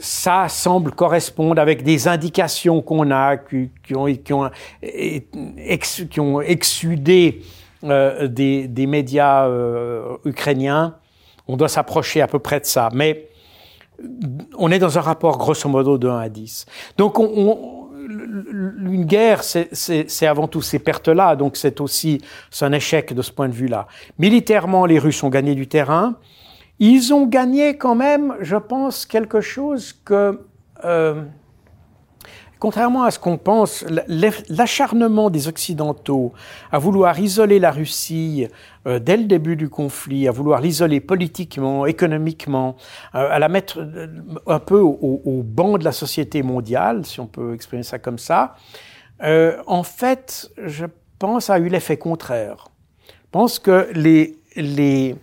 Ça 0.00 0.48
semble 0.48 0.92
correspondre 0.92 1.60
avec 1.60 1.82
des 1.84 2.08
indications 2.08 2.82
qu'on 2.82 3.10
a, 3.10 3.36
qui, 3.36 3.70
ont, 3.94 4.06
qui, 4.12 4.32
ont, 4.32 4.50
qui 6.10 6.20
ont 6.20 6.40
exsudé 6.40 7.42
euh, 7.84 8.28
des, 8.28 8.66
des, 8.66 8.86
médias 8.86 9.46
euh, 9.46 10.16
ukrainiens. 10.24 10.96
On 11.46 11.56
doit 11.56 11.68
s'approcher 11.68 12.22
à 12.22 12.26
peu 12.26 12.38
près 12.38 12.58
de 12.58 12.64
ça. 12.64 12.88
Mais 12.94 13.28
on 14.56 14.70
est 14.70 14.78
dans 14.78 14.98
un 14.98 15.00
rapport 15.00 15.38
grosso 15.38 15.68
modo 15.68 15.98
de 15.98 16.08
1 16.08 16.18
à 16.18 16.28
10. 16.28 16.66
Donc 16.96 17.18
on, 17.18 17.24
on 17.26 17.73
une 18.08 19.04
guerre, 19.04 19.42
c'est 19.42 20.26
avant 20.26 20.48
tout 20.48 20.62
ces 20.62 20.78
pertes-là, 20.78 21.36
donc 21.36 21.56
c'est 21.56 21.80
aussi 21.80 22.20
un 22.60 22.72
échec 22.72 23.12
de 23.12 23.22
ce 23.22 23.32
point 23.32 23.48
de 23.48 23.54
vue-là. 23.54 23.86
Militairement, 24.18 24.86
les 24.86 24.98
Russes 24.98 25.22
ont 25.22 25.30
gagné 25.30 25.54
du 25.54 25.66
terrain. 25.66 26.16
Ils 26.78 27.14
ont 27.14 27.26
gagné 27.26 27.76
quand 27.76 27.94
même, 27.94 28.34
je 28.40 28.56
pense, 28.56 29.06
quelque 29.06 29.40
chose 29.40 29.92
que 30.04 30.40
euh, 30.84 31.22
Contrairement 32.60 33.02
à 33.04 33.10
ce 33.10 33.18
qu'on 33.18 33.36
pense, 33.36 33.84
l'acharnement 34.48 35.28
des 35.28 35.48
Occidentaux 35.48 36.32
à 36.70 36.78
vouloir 36.78 37.18
isoler 37.18 37.58
la 37.58 37.70
Russie 37.70 38.46
euh, 38.86 38.98
dès 38.98 39.16
le 39.16 39.24
début 39.24 39.56
du 39.56 39.68
conflit, 39.68 40.28
à 40.28 40.30
vouloir 40.30 40.60
l'isoler 40.60 41.00
politiquement, 41.00 41.86
économiquement, 41.86 42.76
euh, 43.14 43.28
à 43.30 43.38
la 43.38 43.48
mettre 43.48 43.80
euh, 43.80 44.06
un 44.46 44.58
peu 44.60 44.78
au, 44.78 45.42
banc 45.44 45.78
de 45.78 45.84
la 45.84 45.92
société 45.92 46.42
mondiale, 46.42 47.04
si 47.04 47.20
on 47.20 47.26
peut 47.26 47.54
exprimer 47.54 47.82
ça 47.82 47.98
comme 47.98 48.18
ça, 48.18 48.56
en 49.20 49.82
fait, 49.82 50.50
je 50.58 50.86
pense, 51.18 51.48
a 51.48 51.58
eu 51.58 51.68
l'effet 51.68 51.96
contraire. 51.96 52.68
Je 53.08 53.30
pense 53.30 53.58
que 53.58 53.88
les, 53.94 54.36
les, 54.56 55.16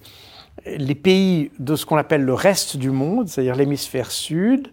les 0.65 0.95
pays 0.95 1.51
de 1.59 1.75
ce 1.75 1.85
qu'on 1.85 1.97
appelle 1.97 2.23
le 2.23 2.33
reste 2.33 2.77
du 2.77 2.89
monde, 2.89 3.27
c'est-à-dire 3.27 3.55
l'hémisphère 3.55 4.11
sud, 4.11 4.69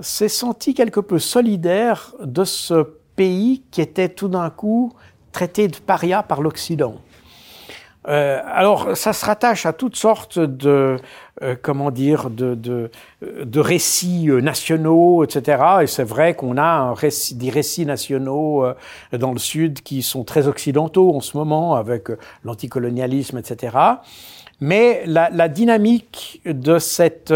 s'est 0.00 0.28
senti 0.28 0.74
quelque 0.74 1.00
peu 1.00 1.18
solidaire 1.18 2.14
de 2.22 2.44
ce 2.44 2.86
pays 3.16 3.62
qui 3.70 3.80
était 3.80 4.08
tout 4.08 4.28
d'un 4.28 4.50
coup 4.50 4.92
traité 5.32 5.68
de 5.68 5.76
paria 5.76 6.22
par 6.22 6.40
l'Occident. 6.42 6.96
Euh, 8.08 8.40
alors, 8.46 8.96
ça 8.96 9.12
se 9.12 9.24
rattache 9.26 9.66
à 9.66 9.74
toutes 9.74 9.96
sortes 9.96 10.38
de, 10.38 10.96
euh, 11.42 11.54
comment 11.60 11.90
dire, 11.90 12.30
de, 12.30 12.54
de, 12.54 12.90
de 13.22 13.60
récits 13.60 14.30
euh, 14.30 14.40
nationaux, 14.40 15.22
etc. 15.22 15.62
Et 15.82 15.86
c'est 15.86 16.04
vrai 16.04 16.34
qu'on 16.34 16.56
a 16.56 16.94
des 17.32 17.50
récits 17.50 17.84
nationaux 17.84 18.64
euh, 18.64 18.74
dans 19.12 19.32
le 19.32 19.38
Sud 19.38 19.82
qui 19.82 20.02
sont 20.02 20.24
très 20.24 20.48
occidentaux 20.48 21.14
en 21.14 21.20
ce 21.20 21.36
moment, 21.36 21.74
avec 21.74 22.08
l'anticolonialisme, 22.44 23.36
etc. 23.36 23.76
Mais 24.60 25.02
la, 25.06 25.28
la, 25.30 25.48
dynamique 25.48 26.40
de 26.44 26.78
cette 26.78 27.32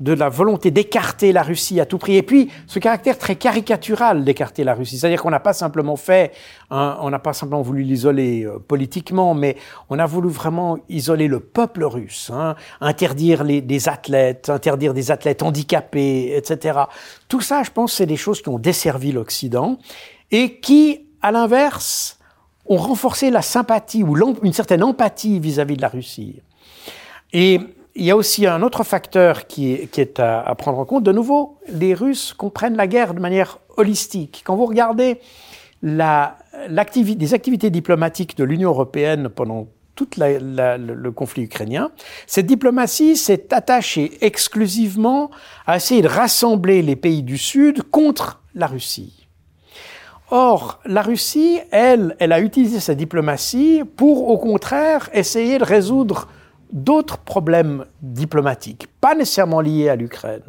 de 0.00 0.12
la 0.12 0.28
volonté 0.28 0.70
d'écarter 0.70 1.32
la 1.32 1.42
Russie 1.42 1.80
à 1.80 1.86
tout 1.86 1.98
prix. 1.98 2.16
Et 2.16 2.22
puis, 2.22 2.50
ce 2.66 2.78
caractère 2.78 3.18
très 3.18 3.36
caricatural 3.36 4.24
d'écarter 4.24 4.64
la 4.64 4.74
Russie. 4.74 4.98
C'est-à-dire 4.98 5.22
qu'on 5.22 5.30
n'a 5.30 5.40
pas 5.40 5.52
simplement 5.52 5.96
fait, 5.96 6.32
on 6.70 7.10
n'a 7.10 7.18
pas 7.18 7.32
simplement 7.32 7.62
voulu 7.62 7.82
l'isoler 7.82 8.44
euh, 8.44 8.58
politiquement, 8.58 9.34
mais 9.34 9.56
on 9.90 9.98
a 9.98 10.06
voulu 10.06 10.28
vraiment 10.28 10.78
isoler 10.88 11.28
le 11.28 11.40
peuple 11.40 11.84
russe, 11.84 12.30
hein, 12.32 12.56
interdire 12.80 13.44
les, 13.44 13.60
des 13.60 13.88
athlètes, 13.88 14.50
interdire 14.50 14.94
des 14.94 15.10
athlètes 15.10 15.42
handicapés, 15.42 16.36
etc. 16.36 16.80
Tout 17.28 17.40
ça, 17.40 17.62
je 17.62 17.70
pense, 17.70 17.92
c'est 17.92 18.06
des 18.06 18.16
choses 18.16 18.42
qui 18.42 18.48
ont 18.48 18.58
desservi 18.58 19.12
l'Occident 19.12 19.78
et 20.30 20.58
qui, 20.60 21.06
à 21.20 21.30
l'inverse, 21.30 22.18
ont 22.66 22.76
renforcé 22.76 23.30
la 23.30 23.42
sympathie 23.42 24.02
ou 24.02 24.16
une 24.42 24.52
certaine 24.52 24.82
empathie 24.82 25.38
vis-à-vis 25.40 25.74
-vis 25.74 25.76
de 25.76 25.82
la 25.82 25.88
Russie. 25.88 26.40
Et 27.32 27.60
il 27.94 28.04
y 28.04 28.10
a 28.10 28.16
aussi 28.16 28.46
un 28.46 28.62
autre 28.62 28.84
facteur 28.84 29.46
qui 29.46 29.72
est, 29.72 30.20
à, 30.20 30.54
prendre 30.56 30.78
en 30.78 30.84
compte. 30.84 31.04
De 31.04 31.12
nouveau, 31.12 31.58
les 31.68 31.94
Russes 31.94 32.32
comprennent 32.32 32.76
la 32.76 32.86
guerre 32.86 33.14
de 33.14 33.20
manière 33.20 33.58
holistique. 33.76 34.42
Quand 34.44 34.56
vous 34.56 34.66
regardez 34.66 35.20
la, 35.82 36.38
les 36.68 37.34
activités 37.34 37.70
diplomatiques 37.70 38.36
de 38.36 38.44
l'Union 38.44 38.70
européenne 38.70 39.28
pendant 39.28 39.68
tout 39.94 40.08
le, 40.16 40.76
le 40.78 41.12
conflit 41.12 41.42
ukrainien, 41.42 41.90
cette 42.26 42.46
diplomatie 42.46 43.16
s'est 43.16 43.52
attachée 43.52 44.12
exclusivement 44.22 45.30
à 45.66 45.76
essayer 45.76 46.00
de 46.00 46.08
rassembler 46.08 46.80
les 46.80 46.96
pays 46.96 47.22
du 47.22 47.36
Sud 47.36 47.82
contre 47.90 48.42
la 48.54 48.66
Russie. 48.66 49.26
Or, 50.30 50.80
la 50.86 51.02
Russie, 51.02 51.60
elle, 51.72 52.16
elle 52.18 52.32
a 52.32 52.40
utilisé 52.40 52.80
sa 52.80 52.94
diplomatie 52.94 53.82
pour, 53.96 54.30
au 54.30 54.38
contraire, 54.38 55.10
essayer 55.12 55.58
de 55.58 55.64
résoudre 55.64 56.26
d'autres 56.72 57.18
problèmes 57.18 57.84
diplomatiques, 58.00 58.86
pas 59.00 59.14
nécessairement 59.14 59.60
liés 59.60 59.88
à 59.88 59.96
l'Ukraine. 59.96 60.42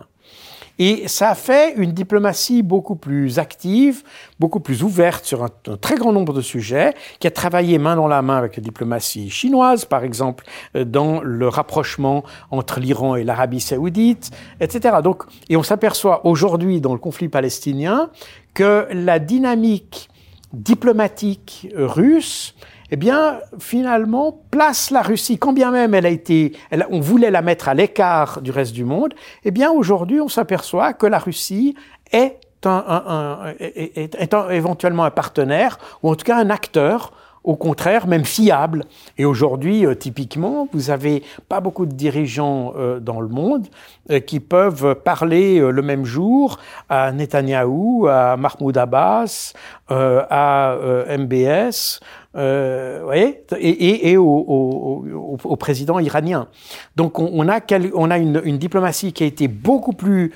Et 0.80 1.08
ça 1.08 1.30
a 1.30 1.36
fait 1.36 1.76
une 1.76 1.92
diplomatie 1.92 2.64
beaucoup 2.64 2.96
plus 2.96 3.38
active, 3.38 4.02
beaucoup 4.40 4.60
plus 4.60 4.82
ouverte 4.82 5.24
sur 5.24 5.44
un, 5.44 5.50
très 5.80 5.96
grand 5.96 6.12
nombre 6.12 6.34
de 6.34 6.42
sujets, 6.42 6.96
qui 7.20 7.28
a 7.28 7.32
travaillé 7.32 7.78
main 7.78 7.96
dans 7.96 8.08
la 8.08 8.24
main 8.24 8.38
avec 8.38 8.58
la 8.58 8.64
diplomatie 8.64 9.30
chinoise, 9.30 9.86
par 9.86 10.04
exemple, 10.04 10.46
euh, 10.76 10.84
dans 10.84 11.22
le 11.22 11.48
rapprochement 11.48 12.24
entre 12.50 12.80
l'Iran 12.80 13.16
et 13.16 13.24
l'Arabie 13.24 13.62
saoudite, 13.62 14.32
etc. 14.60 14.98
Donc, 15.04 15.24
et 15.48 15.58
on 15.58 15.64
s'aperçoit 15.64 16.26
aujourd'hui 16.26 16.82
dans 16.82 16.94
le 16.94 17.00
conflit 17.00 17.30
palestinien 17.30 18.10
que 18.56 18.88
la 18.92 19.20
dynamique 19.20 20.10
diplomatique 20.54 21.70
russe 21.76 22.56
eh 22.94 22.96
bien, 22.96 23.40
finalement, 23.58 24.44
place 24.52 24.92
la 24.92 25.02
Russie, 25.02 25.40
quand 25.40 25.52
bien 25.52 25.72
même 25.72 25.96
elle 25.96 26.06
a 26.06 26.10
été, 26.10 26.56
on 26.92 27.00
voulait 27.00 27.32
la 27.32 27.42
mettre 27.42 27.68
à 27.68 27.74
l'écart 27.74 28.40
du 28.40 28.52
reste 28.52 28.72
du 28.72 28.86
monde, 28.86 29.16
eh 29.44 29.50
bien, 29.50 29.72
aujourd'hui, 29.72 30.22
on 30.22 30.28
s'aperçoit 30.28 30.94
que 30.94 31.08
la 31.08 31.18
Russie 31.18 31.74
est, 32.12 32.38
un, 32.66 33.56
est 33.60 34.36
éventuellement 34.52 35.06
un 35.06 35.10
partenaire, 35.10 35.80
ou 36.04 36.12
en 36.12 36.16
tout 36.16 36.24
cas 36.24 36.38
un 36.38 36.52
acteur 36.52 37.14
au 37.44 37.56
contraire, 37.56 38.08
même 38.08 38.26
fiable. 38.26 38.86
Et 39.18 39.26
aujourd'hui, 39.26 39.86
euh, 39.86 39.96
typiquement, 39.96 40.68
vous 40.72 40.90
avez 40.90 41.24
pas 41.50 41.60
beaucoup 41.60 41.86
de 41.86 41.94
dirigeants 41.94 42.74
euh, 42.78 43.00
dans 43.00 43.20
le 43.20 43.28
monde 43.28 43.68
euh, 44.10 44.20
qui 44.20 44.40
peuvent 44.40 44.96
parler 44.96 45.60
le 45.60 45.82
même 45.82 46.06
jour 46.06 46.58
à 46.90 47.12
Netanyahou, 47.12 48.08
à 48.10 48.38
Mahmoud 48.38 48.78
Abbas, 48.78 49.54
à 49.90 50.78
MBS, 51.18 52.00
voyez, 52.34 53.44
et, 53.58 53.70
et, 53.70 54.12
et 54.12 54.18
au, 54.18 54.26
au, 54.26 55.38
au, 55.44 55.56
président 55.56 56.00
iranien. 56.00 56.48
Donc 56.96 57.20
on, 57.20 57.30
on 57.32 57.48
a, 57.48 57.62
quel, 57.62 57.92
on 57.94 58.10
a 58.10 58.18
une, 58.18 58.42
une, 58.44 58.58
diplomatie 58.58 59.14
qui 59.14 59.24
a 59.24 59.28
été 59.28 59.48
beaucoup 59.48 59.94
plus 59.94 60.34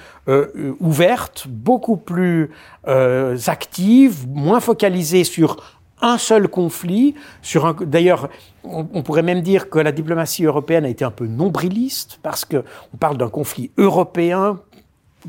ouverte, 0.80 1.48
beaucoup 1.48 1.98
plus 1.98 2.52
active, 2.86 4.28
moins 4.28 4.60
focalisée 4.60 5.24
sur 5.24 5.58
un 6.02 6.18
seul 6.18 6.48
conflit 6.48 7.16
sur 7.42 7.66
un. 7.66 7.74
D'ailleurs, 7.74 8.30
on, 8.64 9.02
pourrait 9.02 9.24
même 9.24 9.42
dire 9.42 9.70
que 9.70 9.80
la 9.80 9.92
diplomatie 9.92 10.46
européenne 10.46 10.86
a 10.86 10.90
été 10.90 11.06
un 11.06 11.12
peu 11.12 11.26
nombriliste 11.26 12.20
parce 12.22 12.46
que 12.46 12.64
on 12.94 12.98
parle 12.98 13.18
d'un 13.18 13.30
conflit 13.30 13.72
européen 13.78 14.60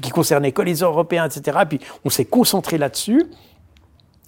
qui 0.00 0.10
concernait 0.10 0.52
que 0.52 0.62
les 0.62 0.80
Européens, 0.80 1.26
etc. 1.26 1.58
Puis 1.68 1.80
on 2.04 2.10
s'est 2.10 2.24
concentré 2.24 2.78
là-dessus. 2.78 3.24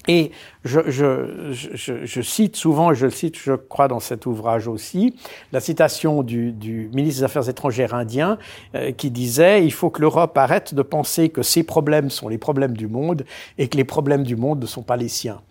Et 0.09 0.31
je, 0.65 0.81
je, 0.87 1.53
je, 1.53 2.07
je, 2.07 2.23
cite 2.23 2.57
souvent, 2.57 2.95
je 2.95 3.05
le 3.05 3.11
cite, 3.11 3.39
je 3.39 3.53
crois, 3.53 3.87
dans 3.87 4.01
cet 4.01 4.25
ouvrage 4.25 4.67
aussi, 4.67 5.15
la 5.53 5.61
citation 5.61 6.23
du, 6.23 6.53
du 6.53 6.91
ministre 6.95 7.21
des 7.21 7.25
Affaires 7.25 7.49
étrangères 7.51 7.95
indien 7.95 8.39
euh, 8.75 8.93
qui 8.93 9.11
disait 9.11 9.63
Il 9.63 9.73
faut 9.73 9.91
que 9.91 10.01
l'Europe 10.01 10.37
arrête 10.39 10.75
de 10.75 10.81
penser 10.81 11.29
que 11.29 11.43
ses 11.43 11.65
problèmes 11.65 12.09
sont 12.09 12.29
les 12.29 12.39
problèmes 12.39 12.77
du 12.77 12.89
monde 12.89 13.27
et 13.59 13.69
que 13.69 13.77
les 13.77 13.85
problèmes 13.85 14.25
du 14.25 14.37
monde 14.37 14.63
ne 14.63 14.67
sont 14.67 14.83
pas 14.83 14.97
les 14.97 15.09
siens. 15.09 15.43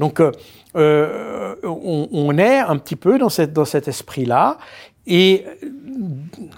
Donc, 0.00 0.18
euh, 0.18 0.32
euh, 0.76 1.54
on, 1.62 2.38
est 2.38 2.58
un 2.58 2.76
petit 2.78 2.96
peu 2.96 3.18
dans, 3.18 3.28
cet 3.28 3.86
esprit-là. 3.86 4.56
Et 5.06 5.44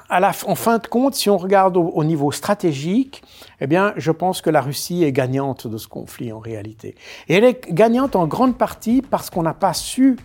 en 0.09 0.55
fin 0.55 0.79
de 0.79 0.87
compte, 0.87 1.17
si 1.17 1.29
on 1.29 1.37
regarde 1.37 1.77
au, 1.77 1.89
au, 1.89 2.05
niveau 2.05 2.31
stratégique, 2.31 3.23
eh 3.61 3.67
bien, 3.67 3.95
je 3.97 4.13
pense 4.13 4.43
que 4.43 4.51
la 4.51 4.61
Russie 4.61 5.03
est 5.03 5.11
gagnante 5.11 5.67
de 5.67 5.77
ce 5.77 5.89
conflit 5.89 6.33
en 6.33 6.39
réalité. 6.39 6.95
Et 7.29 7.35
elle 7.35 7.45
est 7.45 7.69
gagnante 7.69 8.15
en 8.15 8.29
grande 8.29 8.57
partie 8.57 9.03
parce 9.03 9.29
qu'on 9.29 9.43
n'a 9.43 9.55
pas 9.55 9.75
su 9.75 10.17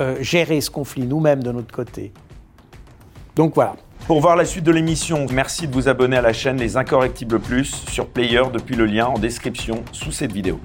euh, 0.00 0.16
gérer 0.20 0.60
ce 0.60 0.70
conflit 0.70 1.06
nous-mêmes 1.06 1.42
de 1.42 1.50
notre 1.50 1.74
côté. 1.74 2.12
Donc 3.34 3.56
voilà. 3.56 3.74
Pour 4.06 4.20
voir 4.20 4.36
la 4.36 4.44
suite 4.44 4.64
de 4.64 4.70
l'émission, 4.70 5.26
merci 5.32 5.66
de 5.66 5.72
vous 5.72 5.88
abonner 5.88 6.18
à 6.18 6.22
la 6.22 6.32
chaîne 6.32 6.58
Les 6.58 6.76
Incorrectibles 6.76 7.40
Plus 7.40 7.84
sur 7.88 8.06
Player 8.06 8.42
depuis 8.52 8.76
le 8.76 8.86
lien 8.86 9.06
en 9.06 9.18
description 9.18 9.82
sous 9.90 10.12
cette 10.12 10.32
vidéo. 10.32 10.60